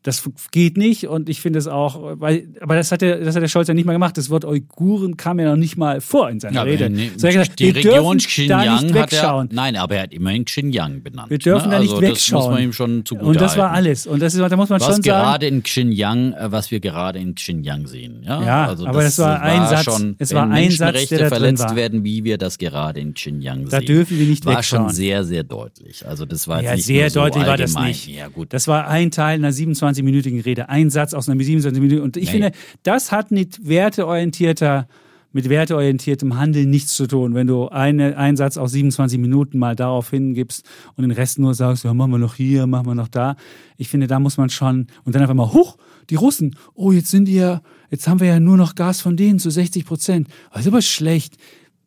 das 0.04 0.28
geht 0.52 0.78
nicht 0.78 1.08
und 1.08 1.30
ich 1.30 1.42
finde 1.42 1.60
es 1.60 1.68
auch, 1.68 2.20
weil, 2.20 2.48
aber 2.60 2.76
das 2.76 2.92
hat, 2.92 3.02
der, 3.02 3.20
das 3.20 3.36
hat 3.36 3.44
der 3.44 3.48
Scholz 3.48 3.68
ja 3.68 3.74
nicht 3.76 3.86
mal 3.86 3.94
gemacht. 3.94 4.18
Das 4.18 4.30
Wort 4.32 4.46
Uiguren 4.46 5.16
kam 5.16 5.40
ja 5.40 5.50
noch 5.50 5.58
nicht 5.58 5.78
mal 5.78 6.02
vor 6.02 6.28
in 6.30 6.40
seiner 6.40 6.56
Ja, 6.56 6.62
Rede. 6.64 6.90
nee, 6.90 7.12
So 7.18 7.28
gesagt, 7.28 7.60
die 7.60 7.66
wir 7.68 7.76
Region 7.76 8.18
dürfen 8.18 8.48
da 8.48 8.58
Xinjiang 8.58 8.84
nicht 8.86 8.96
hat 8.96 8.96
er, 8.96 9.02
wegschauen. 9.20 9.50
nein, 9.52 9.76
aber 9.76 9.96
er 9.98 10.04
hat 10.04 10.14
immerhin 10.14 10.46
Xinjiang 10.46 11.04
benannt. 11.04 11.30
Wir 11.30 11.38
dürfen 11.38 11.70
ne? 11.70 11.76
da 11.76 11.80
nicht 11.82 11.92
also 11.92 12.02
wegschauen. 12.02 12.40
Das 12.40 12.48
muss 12.48 12.54
man 12.56 12.64
ihm 12.64 12.74
schon 12.74 13.06
zugute 13.06 13.28
und 13.28 13.40
das 13.42 13.58
war 13.58 13.72
halten. 13.72 13.86
alles. 13.86 14.08
Und 14.08 14.22
das 14.22 14.34
ist, 14.34 14.40
da 14.40 14.56
muss 14.58 14.70
man 14.70 14.80
Was 14.80 14.86
schon 14.88 14.94
sagen, 14.96 15.04
gerade 15.04 15.46
in 15.46 15.62
Xinjiang, 15.62 16.34
äh, 16.34 16.52
was 16.52 16.72
wir 16.72 16.80
gerade 16.80 17.20
in 17.20 17.36
Xinjiang 17.36 17.86
sehen. 17.86 18.24
Ja, 18.26 18.44
Ja, 18.44 18.66
also 18.70 18.88
aber 18.88 19.04
das 19.04 19.20
war 19.20 19.40
ein 19.42 19.68
Satz- 19.68 19.84
Schon, 19.84 20.16
es 20.18 20.34
war 20.34 20.50
ein 20.50 20.72
Satz, 20.72 21.08
der 21.10 21.20
da 21.20 21.28
verletzt 21.28 21.64
war. 21.64 21.76
werden, 21.76 22.04
wie 22.04 22.24
wir 22.24 22.38
das 22.40 22.58
gerade 22.58 23.00
in 23.00 23.14
Xinjiang 23.14 23.66
Da 23.70 23.78
sehen. 23.78 23.86
dürfen 23.86 24.18
wir 24.18 24.26
nicht 24.26 24.46
war 24.46 24.58
wegschauen. 24.58 24.86
schon 24.88 24.96
sehr, 24.96 25.24
sehr 25.24 25.44
deutlich. 25.44 26.08
Also 26.08 26.26
das 26.26 26.48
war 26.48 26.58
jetzt 26.62 26.66
Ja, 26.70 26.76
nicht 26.76 26.86
sehr 26.86 27.10
so 27.12 27.20
deutlich 27.20 27.46
war 27.46 27.58
das 27.58 27.76
nicht. 27.76 28.08
Ja, 28.08 28.28
gut. 28.30 28.52
Das 28.52 28.68
war 28.68 28.88
ein 28.88 29.12
Teil 29.12 29.36
einer 29.36 29.52
27-minütigen 29.94 30.44
Rede, 30.44 30.70
ein 30.70 30.90
Satz 30.90 31.14
aus 31.14 31.30
einer 31.30 31.42
27-minütigen. 31.42 32.00
Und 32.02 32.18
ich 32.18 32.26
Nee. 32.26 32.32
finde, 32.32 32.52
das 32.84 33.12
hat 33.12 33.32
mit 33.32 33.68
werteorientierter, 33.68 34.88
mit 35.34 35.48
werteorientiertem 35.48 36.38
Handeln 36.38 36.70
nichts 36.70 36.94
zu 36.96 37.08
tun, 37.08 37.34
wenn 37.36 37.48
du 37.48 37.70
eine, 37.70 38.18
einen 38.18 38.36
Satz 38.36 38.58
aus 38.58 38.72
27 38.72 39.18
Minuten 39.20 39.60
mal 39.60 39.76
darauf 39.76 40.10
hingibst 40.10 40.66
und 40.96 41.04
den 41.04 41.12
Rest 41.12 41.40
nur 41.40 41.54
sagst, 41.54 41.86
ja, 41.86 41.94
machen 41.94 42.12
wir 42.12 42.18
noch 42.18 42.36
hier, 42.36 42.68
machen 42.68 42.86
wir 42.88 42.96
noch 42.96 43.08
da. 43.08 43.36
Ich 43.78 43.88
finde, 43.88 44.08
da 44.08 44.20
muss 44.20 44.38
man 44.38 44.50
schon, 44.50 44.88
und 45.06 45.16
dann 45.16 45.22
einfach 45.22 45.34
mal, 45.36 45.54
huch, 45.54 45.78
die 46.10 46.16
Russen, 46.16 46.56
oh, 46.74 46.92
jetzt 46.92 47.12
sind 47.12 47.26
die 47.30 47.36
ja, 47.36 47.62
jetzt 47.90 48.08
haben 48.08 48.20
wir 48.20 48.28
ja 48.28 48.40
nur 48.42 48.58
noch 48.58 48.76
Gas 48.76 49.00
von 49.00 49.16
denen 49.16 49.40
zu 49.40 49.50
60 49.50 49.86
Prozent. 49.86 50.28
Das 50.52 50.62
ist 50.64 50.68
aber 50.68 50.82
schlecht. 50.82 51.36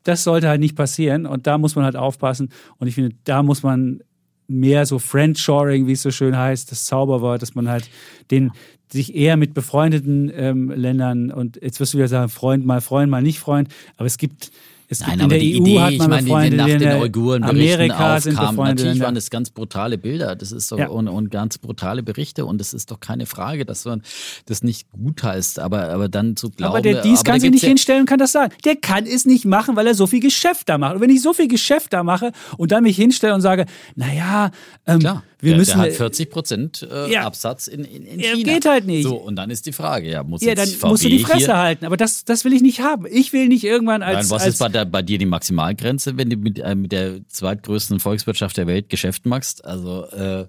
Das 0.05 0.25
sollte 0.25 0.49
halt 0.49 0.61
nicht 0.61 0.77
passieren 0.77 1.27
und 1.27 1.47
da 1.47 1.59
muss 1.59 1.77
man 1.77 1.85
halt 1.85 1.97
aufpassen. 1.97 2.49
Und 2.79 2.89
ich 2.89 2.95
finde, 2.95 3.15
da 3.25 3.43
muss 3.43 3.63
man 3.63 4.01
mehr 4.47 4.87
so 4.87 4.99
Friendshoring, 4.99 5.87
wie 5.87 5.93
es 5.93 6.03
so 6.03 6.11
schön 6.11 6.37
heißt, 6.37 6.71
das 6.71 6.85
Zauberwort, 6.85 7.43
dass 7.43 7.55
man 7.55 7.69
halt 7.69 7.89
den 8.31 8.53
sich 8.91 9.15
eher 9.15 9.37
mit 9.37 9.55
befreundeten 9.55 10.31
ähm, 10.35 10.71
Ländern 10.71 11.31
und 11.33 11.61
jetzt 11.61 11.81
wirst 11.81 11.95
du 11.95 11.99
wieder 11.99 12.09
sagen, 12.09 12.29
Freund 12.29 12.65
mal 12.65 12.81
Freund, 12.81 13.11
mal 13.11 13.23
nicht 13.23 13.41
Freund, 13.41 13.69
aber 13.97 14.07
es 14.07 14.19
gibt 14.19 14.53
es 15.01 15.07
Nein, 15.07 15.21
aber 15.21 15.23
in 15.23 15.29
der 15.29 15.39
die 15.39 15.55
EU 15.55 15.63
Idee, 15.63 15.81
hat 15.81 15.93
ich 15.93 15.99
man 15.99 16.11
meine, 16.11 16.23
die 16.23 16.31
befreundete 16.31 16.57
nach 16.57 16.67
den 16.67 16.81
Länder, 16.81 17.01
Uiguren 17.01 17.45
Amerika 17.45 18.17
aufkam, 18.17 18.57
natürlich 18.57 19.01
waren 19.01 19.15
das 19.15 19.31
ganz 19.31 19.51
brutale 19.51 19.99
Bilder, 19.99 20.37
das 20.37 20.53
ist 20.53 20.73
doch 20.73 20.79
Ja. 20.79 20.89
und, 20.89 21.09
und 21.09 21.31
ganz 21.31 21.59
brutale 21.59 22.03
Berichte 22.03 22.47
und 22.47 22.61
es 22.61 22.73
ist 22.75 22.91
doch 22.91 23.01
keine 23.01 23.27
Frage, 23.27 23.65
dass 23.65 23.85
man 23.85 24.03
das 24.47 24.63
nicht 24.63 24.91
gut 24.91 25.23
heißt, 25.23 25.59
aber 25.59 25.89
aber 25.91 26.09
dann 26.09 26.37
zu 26.37 26.51
glauben, 26.51 26.73
aber 26.73 26.83
der 26.83 27.03
Dies 27.03 27.21
aber 27.21 27.33
kann 27.33 27.41
sich 27.41 27.51
nicht 27.51 27.63
ja, 27.63 27.69
hinstellen 27.69 28.01
und 28.01 28.07
kann 28.07 28.19
das 28.19 28.33
sagen. 28.33 28.53
Der 28.65 28.77
kann 28.77 29.07
es 29.07 29.25
nicht 29.25 29.45
machen, 29.45 29.77
weil 29.77 29.87
er 29.87 29.95
so 29.95 30.07
viel 30.07 30.21
Geschäft 30.21 30.69
da 30.69 30.79
macht. 30.79 30.97
Und 30.97 31.01
wenn 31.01 31.11
ich 31.11 31.23
so 31.23 31.33
viel 31.33 31.49
Geschäft 31.49 31.93
da 31.93 32.03
mache 32.03 32.33
und 32.57 32.73
dann 32.73 32.83
mich 32.83 32.97
hinstelle 32.97 33.35
und 33.35 33.41
sage, 33.41 33.67
naja, 33.95 34.51
ähm, 34.87 35.01
Klar, 35.01 35.23
wir 35.45 35.53
der, 35.53 35.59
müssen. 35.59 35.79
der 35.79 35.91
hat 35.91 35.97
40 35.97 36.31
Prozent 36.31 36.89
äh, 36.91 37.13
Ja. 37.13 37.23
Absatz 37.25 37.67
in, 37.67 37.85
in, 37.85 38.05
in 38.05 38.21
China. 38.21 38.53
geht 38.53 38.65
halt 38.65 38.87
nicht. 38.87 39.05
So, 39.05 39.17
und 39.17 39.37
dann 39.37 39.51
ist 39.51 39.67
die 39.67 39.73
Frage, 39.73 40.11
ja, 40.11 40.23
muss 40.23 40.43
ja, 40.43 40.55
dann 40.55 40.67
VW 40.67 40.89
musst 40.89 41.05
du 41.05 41.09
die 41.09 41.21
Fresse 41.21 41.57
halten. 41.57 41.87
Aber 41.87 41.97
das, 41.97 42.25
das 42.25 42.45
will 42.45 42.53
ich 42.53 42.63
nicht 42.63 42.81
haben. 42.81 43.07
Ich 43.11 43.33
will 43.33 43.49
nicht 43.49 43.65
irgendwann 43.65 44.03
als. 44.03 44.29
Nein, 44.29 44.37
was 44.37 44.43
als 44.43 44.55
ist 44.55 44.59
bei, 44.59 44.69
der, 44.69 44.85
bei 44.85 45.03
dir 45.03 45.19
die 45.19 45.27
Maximalgrenze, 45.27 46.17
wenn 46.17 46.31
du 46.31 46.37
mit, 46.37 46.59
äh, 46.59 46.75
mit 46.75 46.93
der 46.93 47.27
zweitgrößten 47.29 48.01
Volkswirtschaft 48.01 48.57
der 48.57 48.67
Welt 48.67 48.89
Geschäft 48.89 49.27
machst? 49.27 49.65
Also 49.65 50.07
äh, 50.07 50.47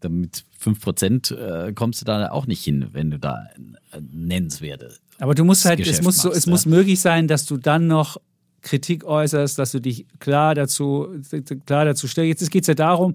damit 0.00 0.44
5% 0.62 1.34
äh, 1.68 1.72
kommst 1.72 2.00
du 2.00 2.04
da 2.04 2.30
auch 2.30 2.46
nicht 2.46 2.64
hin, 2.64 2.88
wenn 2.92 3.10
du 3.10 3.18
da 3.18 3.46
nennenswerte. 4.12 4.96
Aber 5.18 5.34
du 5.34 5.44
musst 5.44 5.64
halt, 5.64 5.80
es 5.80 5.86
Geschäft 5.86 6.02
muss, 6.02 6.16
so, 6.16 6.32
es 6.32 6.46
ja. 6.46 6.50
muss 6.50 6.66
möglich 6.66 7.00
sein, 7.00 7.28
dass 7.28 7.46
du 7.46 7.56
dann 7.56 7.86
noch 7.86 8.16
Kritik 8.62 9.04
äußerst, 9.04 9.58
dass 9.58 9.72
du 9.72 9.80
dich 9.80 10.06
klar 10.18 10.54
dazu, 10.54 11.08
klar 11.66 11.84
dazu 11.84 12.08
stellst. 12.08 12.40
Jetzt 12.40 12.50
geht 12.50 12.62
es 12.62 12.68
ja 12.68 12.74
darum, 12.74 13.14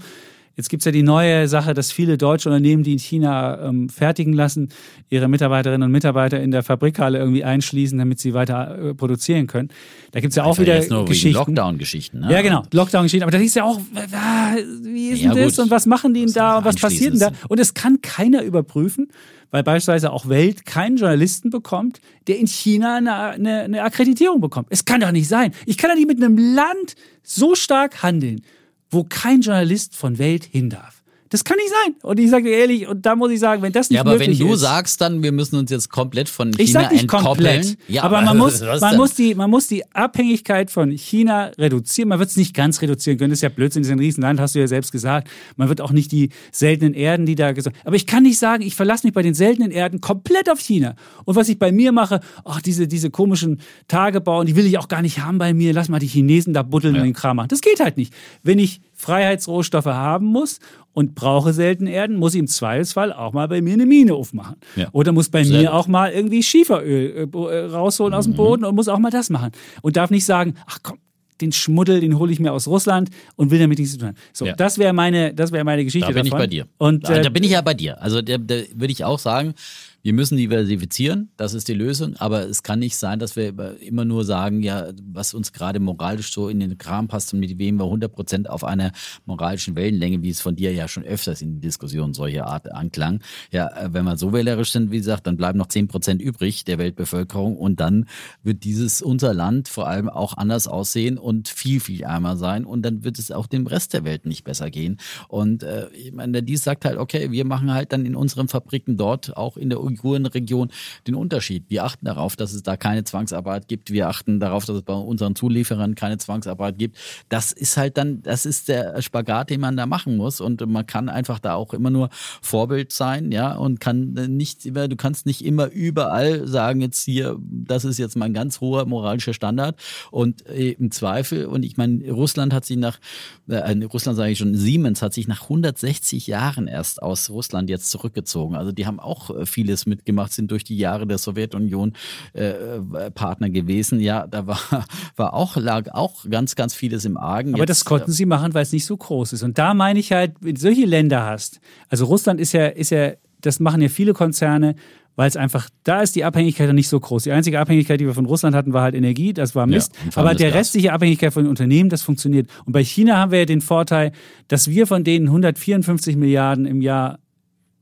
jetzt 0.60 0.68
gibt 0.68 0.82
es 0.82 0.86
ja 0.86 0.92
die 0.92 1.04
neue 1.04 1.48
Sache, 1.48 1.74
dass 1.74 1.90
viele 1.90 2.18
deutsche 2.18 2.50
Unternehmen, 2.50 2.84
die 2.84 2.92
in 2.92 3.00
China 3.00 3.70
ähm, 3.70 3.88
fertigen 3.88 4.34
lassen, 4.34 4.68
ihre 5.10 5.30
Mitarbeiterinnen 5.30 5.86
und 5.86 5.92
Mitarbeiter 5.94 6.42
in 6.42 6.52
der 6.52 6.64
Fabrikhalle 6.64 7.18
irgendwie 7.18 7.46
einschließen, 7.46 7.98
damit 7.98 8.20
sie 8.20 8.34
weiter 8.34 8.90
äh, 8.90 8.94
produzieren 8.94 9.48
können. 9.48 9.70
Da 10.12 10.20
gibt 10.20 10.32
es 10.32 10.36
ja 10.36 10.44
auch 10.44 10.50
Einfach 10.50 10.64
wieder 10.64 10.76
jetzt 10.76 10.90
nur 10.92 11.06
Geschichten. 11.06 11.38
Lockdown-Geschichten. 11.38 12.20
Ne? 12.20 12.34
Ja, 12.34 12.42
genau, 12.42 12.64
Lockdown-Geschichten. 12.74 13.24
Aber 13.24 13.32
das 13.32 13.42
ist 13.42 13.56
ja 13.56 13.64
auch, 13.64 13.80
ah, 14.12 14.56
wie 14.82 15.10
ist 15.12 15.22
Ja, 15.22 15.34
denn 15.34 15.46
das 15.46 15.56
gut. 15.56 15.64
und 15.64 15.72
was 15.72 15.86
machen 15.86 16.14
die 16.14 16.26
denn 16.26 16.34
da 16.34 16.58
und 16.58 16.66
was 16.66 16.76
passiert 16.76 17.14
denn 17.14 17.22
da? 17.22 17.32
Und 17.48 17.58
es 17.62 17.74
kann 17.74 18.02
keiner 18.02 18.44
überprüfen, 18.44 19.08
weil 19.52 19.64
beispielsweise 19.64 20.12
auch 20.12 20.28
Welt 20.28 20.66
keinen 20.66 20.98
Journalisten 20.98 21.52
bekommt, 21.52 22.02
der 22.28 22.38
in 22.38 22.48
China 22.48 22.98
eine, 22.98 23.16
eine, 23.16 23.62
eine 23.62 23.84
Akkreditierung 23.84 24.42
bekommt. 24.42 24.68
Es 24.72 24.84
kann 24.84 25.00
doch 25.00 25.14
nicht 25.14 25.30
sein. 25.30 25.54
Ich 25.66 25.78
kann 25.78 25.90
doch 25.90 25.96
nicht 25.96 26.10
mit 26.10 26.22
einem 26.22 26.38
Land 26.38 26.96
so 27.24 27.56
stark 27.56 28.04
handeln, 28.04 28.42
wo 28.90 29.04
kein 29.04 29.42
Journalist 29.42 29.96
von 29.96 30.18
Welt 30.18 30.46
hin 30.46 30.70
darf. 30.70 30.99
Das 31.30 31.44
kann 31.44 31.58
nicht 31.58 31.70
sein. 31.70 31.96
Und 32.02 32.20
ich 32.20 32.30
sage 32.30 32.46
dir 32.46 32.58
ehrlich, 32.58 32.88
und 32.88 33.06
da 33.06 33.16
muss 33.16 33.32
ich 33.32 33.40
sagen, 33.40 33.62
wenn 33.62 33.72
das 33.72 33.90
nicht 33.90 33.98
Ja, 33.98 34.02
aber 34.02 34.14
wenn 34.14 34.32
möglich 34.32 34.40
du 34.40 34.54
ist, 34.54 34.62
sagst 34.62 35.00
dann, 35.00 35.22
wir 35.22 35.32
müssen 35.32 35.58
uns 35.58 35.70
jetzt 35.70 35.90
komplett 35.90 36.28
von 36.28 36.52
China 36.52 36.64
ich 36.64 36.72
sage 36.72 36.94
nicht 36.94 37.02
entkoppeln. 37.04 37.62
komplett, 37.62 37.78
Ja, 37.88 38.04
aber 38.04 38.22
man 38.22 38.38
muss, 38.38 38.62
was 38.66 38.82
man, 38.82 38.98
muss 38.98 39.14
die, 39.14 39.36
man 39.36 39.50
muss 39.50 39.68
die 39.68 39.84
Abhängigkeit 39.94 40.72
von 40.72 40.90
China 40.92 41.52
reduzieren. 41.58 42.10
Man 42.10 42.18
wird 42.18 42.30
es 42.30 42.38
nicht 42.38 42.56
ganz 42.56 42.82
reduzieren 42.82 43.20
können. 43.20 43.30
Das 43.30 43.38
ist 43.38 43.44
ja 43.44 43.50
Blödsinn, 43.50 43.84
das 43.84 43.90
ist 43.90 43.94
ein 43.94 44.00
Riesenland, 44.00 44.40
hast 44.40 44.56
du 44.56 44.60
ja 44.60 44.68
selbst 44.68 44.92
gesagt. 44.92 45.30
Man 45.56 45.70
wird 45.70 45.82
auch 45.82 45.92
nicht 45.92 46.12
die 46.12 46.30
seltenen 46.52 46.96
Erden, 46.96 47.28
die 47.28 47.36
da 47.36 47.52
gesagt 47.52 47.78
Aber 47.86 47.96
ich 47.96 48.08
kann 48.08 48.24
nicht 48.24 48.40
sagen, 48.40 48.64
ich 48.64 48.76
verlasse 48.76 49.06
mich 49.06 49.14
bei 49.14 49.22
den 49.22 49.36
seltenen 49.36 49.70
Erden 49.70 50.02
komplett 50.02 50.50
auf 50.50 50.60
China. 50.60 50.96
Und 51.26 51.36
was 51.36 51.48
ich 51.48 51.60
bei 51.60 51.72
mir 51.72 51.92
mache, 51.92 52.22
ach, 52.44 52.62
diese, 52.62 52.88
diese 52.88 53.12
komischen 53.12 53.62
Tagebau, 53.88 54.44
die 54.44 54.56
will 54.56 54.66
ich 54.66 54.80
auch 54.80 54.88
gar 54.88 55.04
nicht 55.04 55.20
haben 55.20 55.38
bei 55.38 55.54
mir. 55.54 55.74
Lass 55.74 55.90
mal 55.90 56.00
die 56.00 56.08
Chinesen 56.08 56.54
da 56.54 56.64
buddeln 56.64 56.96
und 56.96 57.04
den 57.04 57.14
Kram 57.14 57.38
machen. 57.38 57.50
Das 57.50 57.62
geht 57.62 57.80
halt 57.80 57.98
nicht. 57.98 58.14
Wenn 58.42 58.58
ich 58.58 58.82
Freiheitsrohstoff 59.00 59.86
haben 59.86 60.26
muss 60.28 60.60
und 60.94 61.16
brauche 61.16 61.54
seltene 61.54 61.92
Erden, 61.92 62.18
muss 62.18 62.34
ich 62.34 62.40
im 62.40 62.48
Zweifelsfall 62.48 63.14
auch 63.14 63.32
mal 63.34 63.48
bei 63.48 63.62
mir 63.62 63.74
eine 63.74 63.86
Mine 63.86 64.14
aufmachen. 64.14 64.58
Ja. 64.76 64.90
Oder 64.92 65.14
muss 65.14 65.30
bei 65.30 65.44
Sehr 65.44 65.58
mir 65.58 65.64
gut. 65.68 65.74
auch 65.74 65.88
mal 65.88 66.12
irgendwie 66.12 66.44
Schieferöl 66.44 67.30
äh, 67.34 67.38
äh, 67.38 67.66
rausholen 67.66 68.12
Mhm. 68.14 68.18
aus 68.18 68.26
dem 68.26 68.34
Boden 68.36 68.66
und 68.66 68.76
muss 68.76 68.90
auch 68.90 69.00
mal 69.00 69.10
das 69.10 69.30
machen. 69.30 69.52
Und 69.82 69.96
darf 69.96 70.10
nicht 70.10 70.26
sagen, 70.26 70.56
ach 70.68 70.80
komm, 70.84 70.98
den 71.40 71.54
Schmuddel, 71.54 72.02
den 72.02 72.20
hole 72.20 72.34
ich 72.34 72.40
mir 72.42 72.52
aus 72.52 72.68
Russland 72.68 73.10
und 73.38 73.50
will 73.52 73.60
damit 73.60 73.80
nichts 73.80 73.94
zu 73.94 74.00
tun 74.00 74.10
haben. 74.10 74.18
So, 74.34 74.46
Ja. 74.46 74.54
das 74.58 74.78
wäre 74.78 74.92
meine, 74.92 75.34
das 75.34 75.54
wäre 75.54 75.64
meine 75.64 75.86
Geschichte 75.86 76.10
Da 76.10 76.14
bin 76.14 76.26
ich 76.26 76.32
davon. 76.32 76.44
bei 76.44 76.48
dir. 76.48 76.68
Und 76.78 77.08
da, 77.08 77.16
äh, 77.16 77.22
da 77.22 77.30
bin 77.30 77.44
ich 77.44 77.52
ja 77.52 77.62
bei 77.62 77.74
dir. 77.74 78.02
Also 78.02 78.22
da, 78.22 78.38
da 78.38 78.56
würde 78.76 78.92
ich 78.92 79.06
auch 79.06 79.20
sagen, 79.20 79.54
wir 80.02 80.14
müssen 80.14 80.38
diversifizieren, 80.38 81.30
das 81.38 81.54
ist 81.54 81.68
die 81.68 81.74
Lösung, 81.74 82.16
aber 82.18 82.48
es 82.48 82.64
kann 82.64 82.80
nicht 82.80 82.96
sein, 82.96 83.20
dass 83.20 83.36
wir 83.36 83.80
immer 83.82 84.06
nur 84.06 84.24
sagen, 84.24 84.64
ja, 84.64 84.88
was 85.04 85.34
uns 85.34 85.52
gerade 85.52 85.80
moralisch 85.80 86.32
so 86.32 86.48
in 86.48 86.60
den 86.60 86.78
Kram 86.78 87.08
passt 87.08 87.34
und 87.34 87.40
mit 87.40 87.58
wem 87.58 87.78
wir 87.78 87.86
100% 87.86 88.48
auf 88.48 88.64
einer 88.64 88.92
moralischen 89.26 89.76
Wellenlänge, 89.76 90.24
wie 90.24 90.30
es 90.30 90.42
von 90.42 90.56
dir 90.56 90.72
ja 90.74 90.88
schon 90.88 91.04
öfters 91.04 91.42
in 91.42 91.60
Diskussionen 91.60 92.14
solcher 92.14 92.48
Art 92.48 92.72
anklang. 92.72 93.22
Ja, 93.52 93.70
wenn 93.92 94.06
wir 94.06 94.18
so 94.18 94.32
wählerisch 94.32 94.72
sind, 94.72 94.92
wie 94.92 94.98
gesagt, 94.98 95.28
dann 95.28 95.38
bleiben 95.38 95.58
noch 95.58 95.68
10% 95.68 96.20
übrig 96.20 96.64
der 96.64 96.78
Weltbevölkerung 96.78 97.58
und 97.58 97.80
dann 97.80 98.06
wird 98.44 98.64
dieses 98.64 99.02
unser 99.02 99.34
Land 99.34 99.68
vor 99.68 99.88
allem 99.88 100.10
auch 100.10 100.38
anders 100.38 100.68
aussehen 100.68 101.18
und 101.18 101.50
viel, 101.50 101.80
viel 101.80 102.02
ärmer 102.02 102.38
sein 102.38 102.66
und 102.66 102.84
dann 102.84 103.04
wird 103.04 103.20
es 103.20 103.32
auch 103.32 103.48
dem 103.48 103.68
Rest 103.68 103.94
der 103.94 104.06
Welt 104.06 104.26
nicht 104.26 104.44
besser 104.44 104.70
gehen. 104.70 104.98
Und 105.28 105.64
äh, 105.64 105.90
ich 105.90 106.14
meine, 106.14 106.32
der 106.32 106.42
Dies 106.42 106.64
sagt 106.64 106.86
halt, 106.86 106.98
okay, 106.98 107.32
wir 107.32 107.46
machen 107.46 107.74
halt 107.74 107.92
dann 107.92 108.06
in 108.06 108.16
unseren 108.16 108.48
Fabriken 108.48 108.98
dort, 108.98 109.36
auch 109.36 109.58
in 109.58 109.70
der 109.70 109.82
Uigurenregion, 109.90 110.72
den 111.08 111.16
Unterschied. 111.16 111.66
Wir 111.70 111.84
achten 111.84 112.06
darauf, 112.06 112.36
dass 112.36 112.54
es 112.54 112.64
da 112.64 112.78
keine 112.78 113.04
Zwangsarbeit 113.04 113.68
gibt. 113.68 113.92
Wir 113.92 114.08
achten 114.08 114.40
darauf, 114.40 114.66
dass 114.66 114.78
es 114.78 114.82
bei 114.84 114.94
unseren 114.94 115.36
Zulieferern 115.36 115.96
keine 115.96 116.18
Zwangsarbeit 116.18 116.78
gibt. 116.78 116.98
Das 117.30 117.52
ist 117.52 117.78
halt 117.78 117.98
dann, 117.98 118.22
das 118.24 118.46
ist 118.46 118.68
der 118.70 119.02
Spagat, 119.02 119.50
den 119.50 119.62
man 119.62 119.78
da 119.78 119.86
machen 119.86 120.18
muss. 120.18 120.42
Und 120.42 120.66
man 120.68 120.86
kann 120.86 121.10
einfach 121.10 121.40
da 121.40 121.56
auch 121.56 121.74
immer 121.74 121.90
nur 121.90 122.10
Vorbild 122.42 122.92
sein, 122.92 123.32
ja, 123.32 123.54
und 123.54 123.80
kann 123.80 124.14
nicht 124.14 124.66
immer, 124.66 124.88
du 124.88 124.96
kannst 124.96 125.26
nicht 125.26 125.44
immer 125.44 125.68
überall 125.68 126.48
sagen, 126.48 126.82
jetzt 126.82 127.04
hier, 127.04 127.38
das 127.40 127.86
ist 127.86 127.98
jetzt 127.98 128.16
mein 128.16 128.34
ganz 128.34 128.62
hoher 128.62 128.86
moralischer 128.86 129.34
Standard. 129.34 129.80
Und 130.12 130.46
äh, 130.48 130.72
im 130.72 130.92
Zweifel, 130.92 131.46
und 131.46 131.64
ich 131.64 131.78
meine, 131.78 132.10
Russland 132.12 132.54
hat 132.54 132.66
sich 132.66 132.78
nach, 132.78 133.00
äh, 133.48 133.72
Russland 133.86 134.18
sage 134.18 134.32
ich 134.32 134.38
schon, 134.38 134.56
Siemens 134.56 135.02
hat 135.02 135.14
sich 135.14 135.28
nach 135.28 135.44
160 135.44 136.28
Jahren 136.28 136.68
erst 136.68 137.02
aus 137.02 137.30
Russland 137.30 137.70
jetzt 137.70 137.90
zurückgezogen. 137.90 138.56
Also 138.56 138.72
die 138.72 138.86
haben 138.86 139.00
auch 139.00 139.30
äh, 139.30 139.46
vieles 139.80 139.86
mitgemacht, 139.86 140.34
sind 140.34 140.52
durch 140.52 140.64
die 140.64 140.78
Jahre 140.78 141.08
der 141.08 141.18
Sowjetunion 141.18 141.94
äh, 142.34 142.50
äh, 142.50 143.12
Partner 143.12 143.50
gewesen. 143.50 144.00
Ja, 144.00 144.28
da 144.28 144.48
war, 144.48 144.60
war 145.16 145.34
auch, 145.34 145.56
lag 145.58 145.92
auch 145.94 146.26
ganz, 146.30 146.56
ganz 146.56 146.74
vieles 146.74 147.06
im 147.06 147.18
Argen. 147.18 147.54
Aber 147.54 147.64
Jetzt, 147.64 147.70
das 147.70 147.86
konnten 147.86 148.12
sie 148.12 148.26
machen, 148.26 148.54
weil 148.54 148.64
es 148.64 148.72
nicht 148.72 148.86
so 148.86 148.98
groß 148.98 149.34
ist. 149.34 149.44
Und 149.44 149.58
da 149.58 149.74
meine 149.74 150.00
ich 150.00 150.12
halt, 150.12 150.34
wenn 150.42 150.56
du 150.56 150.62
solche 150.62 150.86
Länder 150.86 151.26
hast, 151.26 151.60
also 151.90 152.06
Russland 152.06 152.40
ist 152.40 152.54
ja, 152.54 152.68
ist 152.68 152.92
ja, 152.92 153.14
das 153.42 153.60
machen 153.60 153.82
ja 153.82 153.90
viele 153.90 154.14
Konzerne, 154.14 154.76
weil 155.16 155.28
es 155.28 155.36
einfach, 155.36 155.70
da 155.84 156.02
ist 156.02 156.16
die 156.16 156.24
Abhängigkeit 156.24 156.68
noch 156.68 156.74
nicht 156.74 156.88
so 156.88 156.98
groß. 156.98 157.24
Die 157.24 157.32
einzige 157.34 157.60
Abhängigkeit, 157.60 158.00
die 158.00 158.06
wir 158.06 158.14
von 158.14 158.26
Russland 158.26 158.56
hatten, 158.56 158.72
war 158.72 158.84
halt 158.84 158.96
Energie, 158.96 159.34
das 159.34 159.54
war 159.54 159.68
Mist. 159.68 159.94
allem 160.00 160.12
Aber 160.16 160.34
der 160.34 160.50
Gas. 160.50 160.60
restliche 160.60 160.94
Abhängigkeit 160.94 161.34
von 161.34 161.44
den 161.44 161.50
Unternehmen, 161.50 161.90
das 161.90 162.04
funktioniert. 162.04 162.50
Und 162.66 162.72
bei 162.72 162.84
China 162.86 163.18
haben 163.18 163.32
wir 163.32 163.40
ja 163.40 163.46
den 163.46 163.60
Vorteil, 163.60 164.14
dass 164.48 164.70
wir 164.70 164.88
von 164.88 165.04
denen 165.04 165.28
154 165.28 166.16
Milliarden 166.16 166.66
im 166.66 166.82
Jahr 166.82 167.20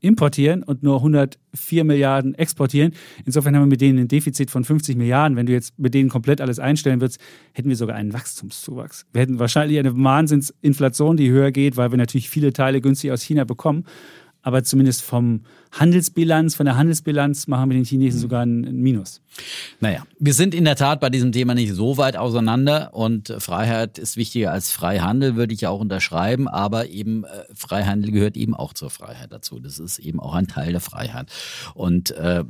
importieren 0.00 0.62
und 0.62 0.82
nur 0.82 0.96
104 0.96 1.84
Milliarden 1.84 2.34
exportieren. 2.34 2.92
Insofern 3.24 3.54
haben 3.54 3.62
wir 3.62 3.68
mit 3.68 3.80
denen 3.80 3.98
ein 3.98 4.08
Defizit 4.08 4.50
von 4.50 4.64
50 4.64 4.96
Milliarden. 4.96 5.36
Wenn 5.36 5.46
du 5.46 5.52
jetzt 5.52 5.78
mit 5.78 5.94
denen 5.94 6.08
komplett 6.08 6.40
alles 6.40 6.58
einstellen 6.58 7.00
würdest, 7.00 7.20
hätten 7.52 7.68
wir 7.68 7.76
sogar 7.76 7.96
einen 7.96 8.12
Wachstumszuwachs. 8.12 9.06
Wir 9.12 9.22
hätten 9.22 9.38
wahrscheinlich 9.38 9.78
eine 9.78 9.96
Wahnsinnsinflation, 9.96 11.16
die 11.16 11.30
höher 11.30 11.50
geht, 11.50 11.76
weil 11.76 11.90
wir 11.90 11.98
natürlich 11.98 12.30
viele 12.30 12.52
Teile 12.52 12.80
günstig 12.80 13.12
aus 13.12 13.22
China 13.22 13.44
bekommen. 13.44 13.84
Aber 14.48 14.64
zumindest 14.64 15.02
vom 15.02 15.42
Handelsbilanz, 15.72 16.54
von 16.54 16.64
der 16.64 16.78
Handelsbilanz 16.78 17.48
machen 17.48 17.68
wir 17.68 17.76
den 17.76 17.84
Chinesen 17.84 18.18
sogar 18.18 18.46
ein, 18.46 18.62
Minus. 18.80 19.20
Naja, 19.78 20.06
wir 20.18 20.32
sind 20.32 20.54
in 20.54 20.64
der 20.64 20.74
Tat 20.74 21.00
bei 21.00 21.10
diesem 21.10 21.32
Thema 21.32 21.54
nicht 21.54 21.74
so 21.74 21.98
weit 21.98 22.16
auseinander 22.16 22.94
und 22.94 23.34
Freiheit 23.40 23.98
ist 23.98 24.16
wichtiger 24.16 24.50
als 24.50 24.70
Freihandel, 24.70 25.36
würde 25.36 25.52
ich 25.52 25.66
auch 25.66 25.80
unterschreiben, 25.80 26.48
aber 26.48 26.88
eben 26.88 27.24
äh, 27.24 27.28
Freihandel 27.54 28.10
gehört 28.10 28.38
eben 28.38 28.54
auch 28.54 28.72
zur 28.72 28.88
Freiheit 28.88 29.32
dazu. 29.32 29.60
Das 29.60 29.78
ist 29.78 29.98
eben 29.98 30.18
auch 30.18 30.32
ein 30.32 30.46
Teil 30.46 30.72
der 30.72 30.80
Freiheit. 30.80 31.30
Und 31.74 32.10
äh, 32.12 32.42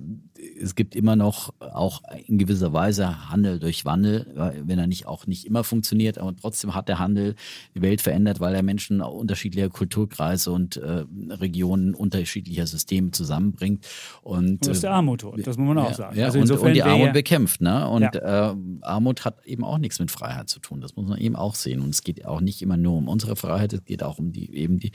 es 0.61 0.75
gibt 0.75 0.95
immer 0.95 1.17
noch 1.17 1.53
auch 1.59 2.03
in 2.27 2.39
gewisser 2.39 2.73
Weise 2.73 3.31
Handel 3.31 3.59
durch 3.59 3.85
Wandel, 3.85 4.55
wenn 4.65 4.79
er 4.79 4.87
nicht 4.87 5.07
auch 5.07 5.27
nicht 5.27 5.47
immer 5.47 5.65
funktioniert, 5.65 6.19
aber 6.19 6.35
trotzdem 6.37 6.75
hat 6.75 6.89
der 6.89 6.99
Handel 6.99 7.35
die 7.75 7.83
Welt 7.83 8.01
verändert, 8.01 8.41
weil 8.41 8.55
er 8.55 8.63
Menschen 8.63 9.01
unterschiedlicher 9.01 9.69
Kulturkreise 9.69 10.51
und 10.53 10.77
äh, 10.77 11.05
Regionen 11.31 11.95
unterschiedlicher 11.95 12.67
Systeme 12.67 13.11
zusammenbringt. 13.11 13.87
Und, 14.23 14.67
das 14.67 14.77
ist 14.77 14.83
der 14.85 14.93
Armut, 14.93 15.25
das 15.45 15.57
muss 15.57 15.75
man 15.75 15.79
auch 15.79 15.95
sagen. 15.95 16.19
Ja, 16.19 16.27
also 16.27 16.41
und, 16.41 16.51
und, 16.51 16.75
die 16.75 16.83
Armut 16.83 17.13
bekämpft. 17.13 17.61
Ne? 17.61 17.89
Und 17.89 18.03
ja. 18.03 18.53
äh, 18.53 18.57
Armut 18.83 19.25
hat 19.25 19.45
eben 19.45 19.65
auch 19.65 19.79
nichts 19.79 19.99
mit 19.99 20.11
Freiheit 20.11 20.49
zu 20.49 20.61
tun. 20.61 20.81
Das 20.81 20.97
muss 20.97 21.09
man 21.09 21.19
eben 21.19 21.37
auch 21.37 21.55
sehen. 21.55 21.81
Und 21.81 21.91
es 21.91 22.03
geht 22.03 22.25
auch 22.25 22.41
nicht 22.41 22.63
immer 22.63 22.77
nur 22.77 22.97
um 22.97 23.09
unsere 23.09 23.37
Freiheit, 23.37 23.73
es 23.73 23.85
geht 23.85 24.03
auch 24.03 24.19
um 24.19 24.33
die 24.33 24.55
eben 24.55 24.79
die, 24.79 24.93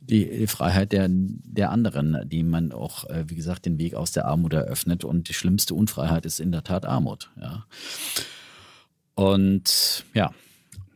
die, 0.00 0.38
die 0.38 0.46
Freiheit 0.46 0.92
der, 0.92 1.06
der 1.08 1.70
anderen, 1.70 2.28
die 2.28 2.42
man 2.42 2.72
auch, 2.72 3.04
äh, 3.04 3.24
wie 3.28 3.36
gesagt, 3.36 3.66
den 3.66 3.78
Weg 3.78 3.94
aus 3.94 4.12
der 4.12 4.26
Armut 4.26 4.52
eröffnet. 4.52 4.71
Und 5.04 5.28
die 5.28 5.34
schlimmste 5.34 5.74
Unfreiheit 5.74 6.26
ist 6.26 6.40
in 6.40 6.52
der 6.52 6.64
Tat 6.64 6.84
Armut. 6.84 7.30
Ja. 7.40 7.66
Und 9.14 10.04
ja, 10.14 10.32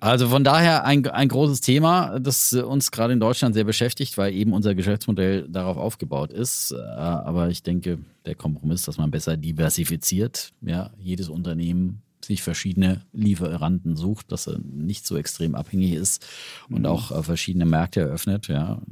also 0.00 0.28
von 0.28 0.44
daher 0.44 0.84
ein, 0.84 1.06
ein 1.08 1.28
großes 1.28 1.62
Thema, 1.62 2.20
das 2.20 2.52
uns 2.52 2.90
gerade 2.90 3.14
in 3.14 3.20
Deutschland 3.20 3.54
sehr 3.54 3.64
beschäftigt, 3.64 4.18
weil 4.18 4.34
eben 4.34 4.52
unser 4.52 4.74
Geschäftsmodell 4.74 5.48
darauf 5.48 5.78
aufgebaut 5.78 6.32
ist. 6.32 6.72
Äh, 6.72 6.76
aber 6.76 7.48
ich 7.48 7.62
denke, 7.62 7.98
der 8.26 8.34
Kompromiss, 8.34 8.82
dass 8.82 8.98
man 8.98 9.10
besser 9.10 9.36
diversifiziert, 9.36 10.52
ja, 10.60 10.90
jedes 10.98 11.28
Unternehmen 11.28 12.02
sich 12.24 12.42
verschiedene 12.42 13.02
Lieferanten 13.12 13.96
sucht, 13.96 14.32
dass 14.32 14.48
er 14.48 14.58
nicht 14.58 15.06
so 15.06 15.16
extrem 15.16 15.54
abhängig 15.54 15.92
ist 15.92 16.26
und 16.68 16.80
mhm. 16.80 16.86
auch 16.86 17.24
verschiedene 17.24 17.66
Märkte 17.66 18.00
eröffnet. 18.00 18.48
Ja, 18.48 18.82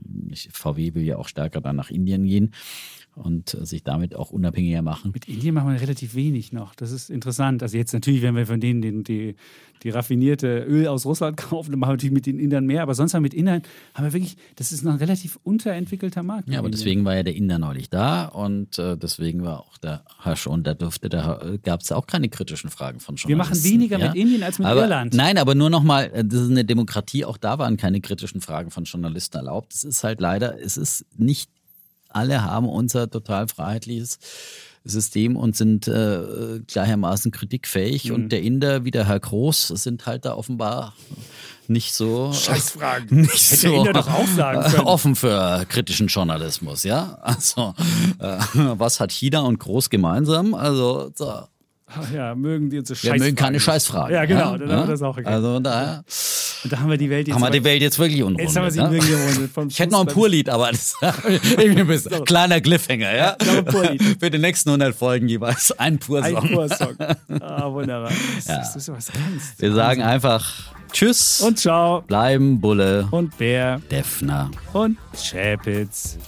VW 0.53 0.95
will 0.95 1.03
ja 1.03 1.17
auch 1.17 1.29
stärker 1.29 1.61
dann 1.61 1.77
nach 1.77 1.91
Indien 1.91 2.25
gehen 2.25 2.53
und 3.17 3.51
sich 3.51 3.85
damit 3.85 4.15
auch 4.15 4.31
unabhängiger 4.31 4.83
machen. 4.83 5.13
Mit 5.13 5.29
Indien 5.29 5.55
machen 5.55 5.73
wir 5.73 5.81
relativ 5.81 6.15
wenig 6.15 6.53
noch. 6.53 6.75
Das 6.75 6.91
ist 6.91 7.11
interessant. 7.11 7.63
Also 7.63 7.77
jetzt 7.77 7.93
natürlich, 7.93 8.23
wenn 8.23 8.35
wir 8.35 8.47
von 8.47 8.61
denen 8.61 8.83
die, 8.83 9.03
die, 9.05 9.37
die 9.83 9.91
raffinierte 9.91 10.65
Öl 10.65 10.89
aus 10.89 11.07
Russland 11.07 11.37
kaufen, 11.37 11.71
dann 11.71 11.81
machen 11.81 11.91
wir 11.91 11.95
natürlich 11.95 12.15
mit 12.15 12.27
den 12.27 12.39
Indern 12.39 12.67
mehr. 12.67 12.83
Aber 12.83 12.95
sonst 12.95 13.15
haben 13.15 13.23
wir 13.23 13.27
mit 13.27 13.35
Indern, 13.35 13.63
haben 13.95 14.05
wir 14.05 14.13
wirklich, 14.13 14.37
das 14.57 14.73
ist 14.73 14.83
noch 14.83 14.93
ein 14.93 14.99
relativ 14.99 15.39
unterentwickelter 15.45 16.23
Markt. 16.23 16.49
Ja, 16.49 16.59
aber 16.59 16.71
deswegen 16.71 17.05
war 17.05 17.15
ja 17.15 17.23
der 17.23 17.37
Inder 17.37 17.59
neulich 17.59 17.89
da 17.89 18.27
und 18.27 18.79
äh, 18.79 18.97
deswegen 18.97 19.45
war 19.45 19.61
auch 19.61 19.79
der 19.79 20.05
Hasch 20.19 20.47
und 20.47 20.67
da 20.67 20.75
durfte, 20.75 21.09
da 21.09 21.57
gab 21.63 21.83
es 21.83 21.93
auch 21.93 22.07
keine 22.07 22.29
kritischen 22.29 22.71
Fragen 22.71 22.99
von 22.99 23.15
Journalisten. 23.15 23.29
Wir 23.29 23.37
machen 23.37 23.65
weniger 23.65 23.99
ja? 23.99 24.09
mit 24.09 24.17
Indien 24.17 24.43
als 24.43 24.59
mit 24.59 24.67
aber, 24.67 24.83
Irland. 24.83 25.15
Nein, 25.15 25.39
aber 25.39 25.55
nur 25.55 25.71
nochmal, 25.71 26.11
äh, 26.13 26.25
das 26.25 26.41
ist 26.41 26.51
eine 26.51 26.65
Demokratie, 26.65 27.25
auch 27.25 27.37
da 27.37 27.59
waren 27.59 27.77
keine 27.77 28.01
kritischen 28.01 28.41
Fragen 28.41 28.71
von 28.71 28.85
Journalisten 28.85 29.37
erlaubt. 29.37 29.73
Es 29.73 29.85
ist 29.85 30.03
halt 30.03 30.21
leider, 30.21 30.61
es 30.61 30.77
ist 30.77 31.07
nicht 31.17 31.51
alle 32.15 32.43
haben 32.43 32.69
unser 32.69 33.11
total 33.11 33.49
freiheitliches 33.49 34.19
System 34.85 35.37
und 35.37 35.57
sind 35.57 35.89
äh, 35.89 36.61
gleichermaßen 36.67 37.33
kritikfähig. 37.33 38.09
Mhm. 38.09 38.15
Und 38.15 38.29
der 38.31 38.43
Inder 38.43 38.85
wie 38.85 38.91
der 38.91 39.07
Herr 39.07 39.21
Groß 39.21 39.69
sind 39.69 40.07
halt 40.07 40.25
da 40.27 40.35
offenbar 40.35 40.95
nicht 41.69 41.95
so 41.95 42.33
Scheißfragen. 42.33 43.21
Nicht 43.23 43.51
Hätte 43.51 43.69
so 43.69 43.75
Inder 43.75 43.93
doch 43.95 44.09
auch 44.09 44.27
sagen 44.27 44.63
können. 44.71 44.87
offen 44.87 45.17
für 45.17 45.65
kritischen 45.69 46.09
Journalismus, 46.09 46.83
ja. 46.83 47.19
Also 47.23 47.75
äh, 48.19 48.39
was 48.55 49.01
hat 49.01 49.13
China 49.13 49.41
und 49.41 49.59
Groß 49.59 49.89
gemeinsam? 49.89 50.55
Also 50.55 51.11
so. 51.15 51.45
Ja, 52.15 52.35
mögen 52.35 52.71
die 52.71 52.79
unsere 52.79 52.97
Scheißfragen. 52.97 53.21
Wir 53.21 53.27
mögen 53.27 53.37
keine 53.37 53.61
Scheißfragen. 53.61 54.15
Ja, 54.15 54.25
genau, 54.25 54.57
dann 54.57 54.69
ja? 54.69 54.77
haben 54.77 54.89
wir 54.89 54.93
das 54.93 55.03
auch 55.03 55.17
erklärt. 55.17 55.37
Also 55.37 55.61
daher. 55.61 56.05
Und 56.65 56.73
da 56.73 56.79
haben 56.79 56.91
wir 56.91 56.97
die 56.97 57.11
Welt 57.11 57.29
jetzt. 57.29 57.35
Haben 57.35 57.43
wir 57.43 57.51
die 57.51 57.65
Welt 57.65 57.83
jetzt 57.83 57.99
wirklich 57.99 58.23
unrundet. 58.23 58.47
Jetzt 58.47 58.57
haben 58.57 58.65
wir 58.65 58.71
sie 58.71 58.81
ne? 58.81 58.91
wirklich 58.91 59.73
Ich 59.73 59.79
hätte 59.79 59.93
noch 59.93 60.01
ein 60.01 60.07
Purlied, 60.07 60.49
aber 60.49 60.71
das 60.71 60.95
ist 61.03 62.13
ein 62.13 62.25
kleiner 62.25 62.61
Cliffhanger, 62.61 63.15
ja? 63.15 63.37
ja 63.45 63.81
ein 63.83 63.99
Für 64.21 64.31
die 64.31 64.39
nächsten 64.39 64.71
100 64.71 64.95
Folgen 64.95 65.29
jeweils 65.29 65.73
ein 65.79 65.99
Pursong. 65.99 66.37
Ein 66.37 66.53
Pursong. 66.53 66.97
Ah, 67.41 67.71
wunderbar. 67.71 68.11
Das, 68.37 68.47
ja. 68.47 68.59
das 68.59 68.77
ist 68.77 68.89
was 68.89 69.13
ganz. 69.13 69.55
Wir 69.59 69.73
sagen 69.73 70.03
einfach 70.03 70.75
Tschüss. 70.93 71.41
Und 71.41 71.59
ciao. 71.59 72.03
Bleiben 72.03 72.61
Bulle. 72.61 73.09
Und 73.11 73.37
Bär. 73.37 73.81
Defner. 73.91 74.51
Und 74.73 74.97
Schäpitz. 75.21 76.19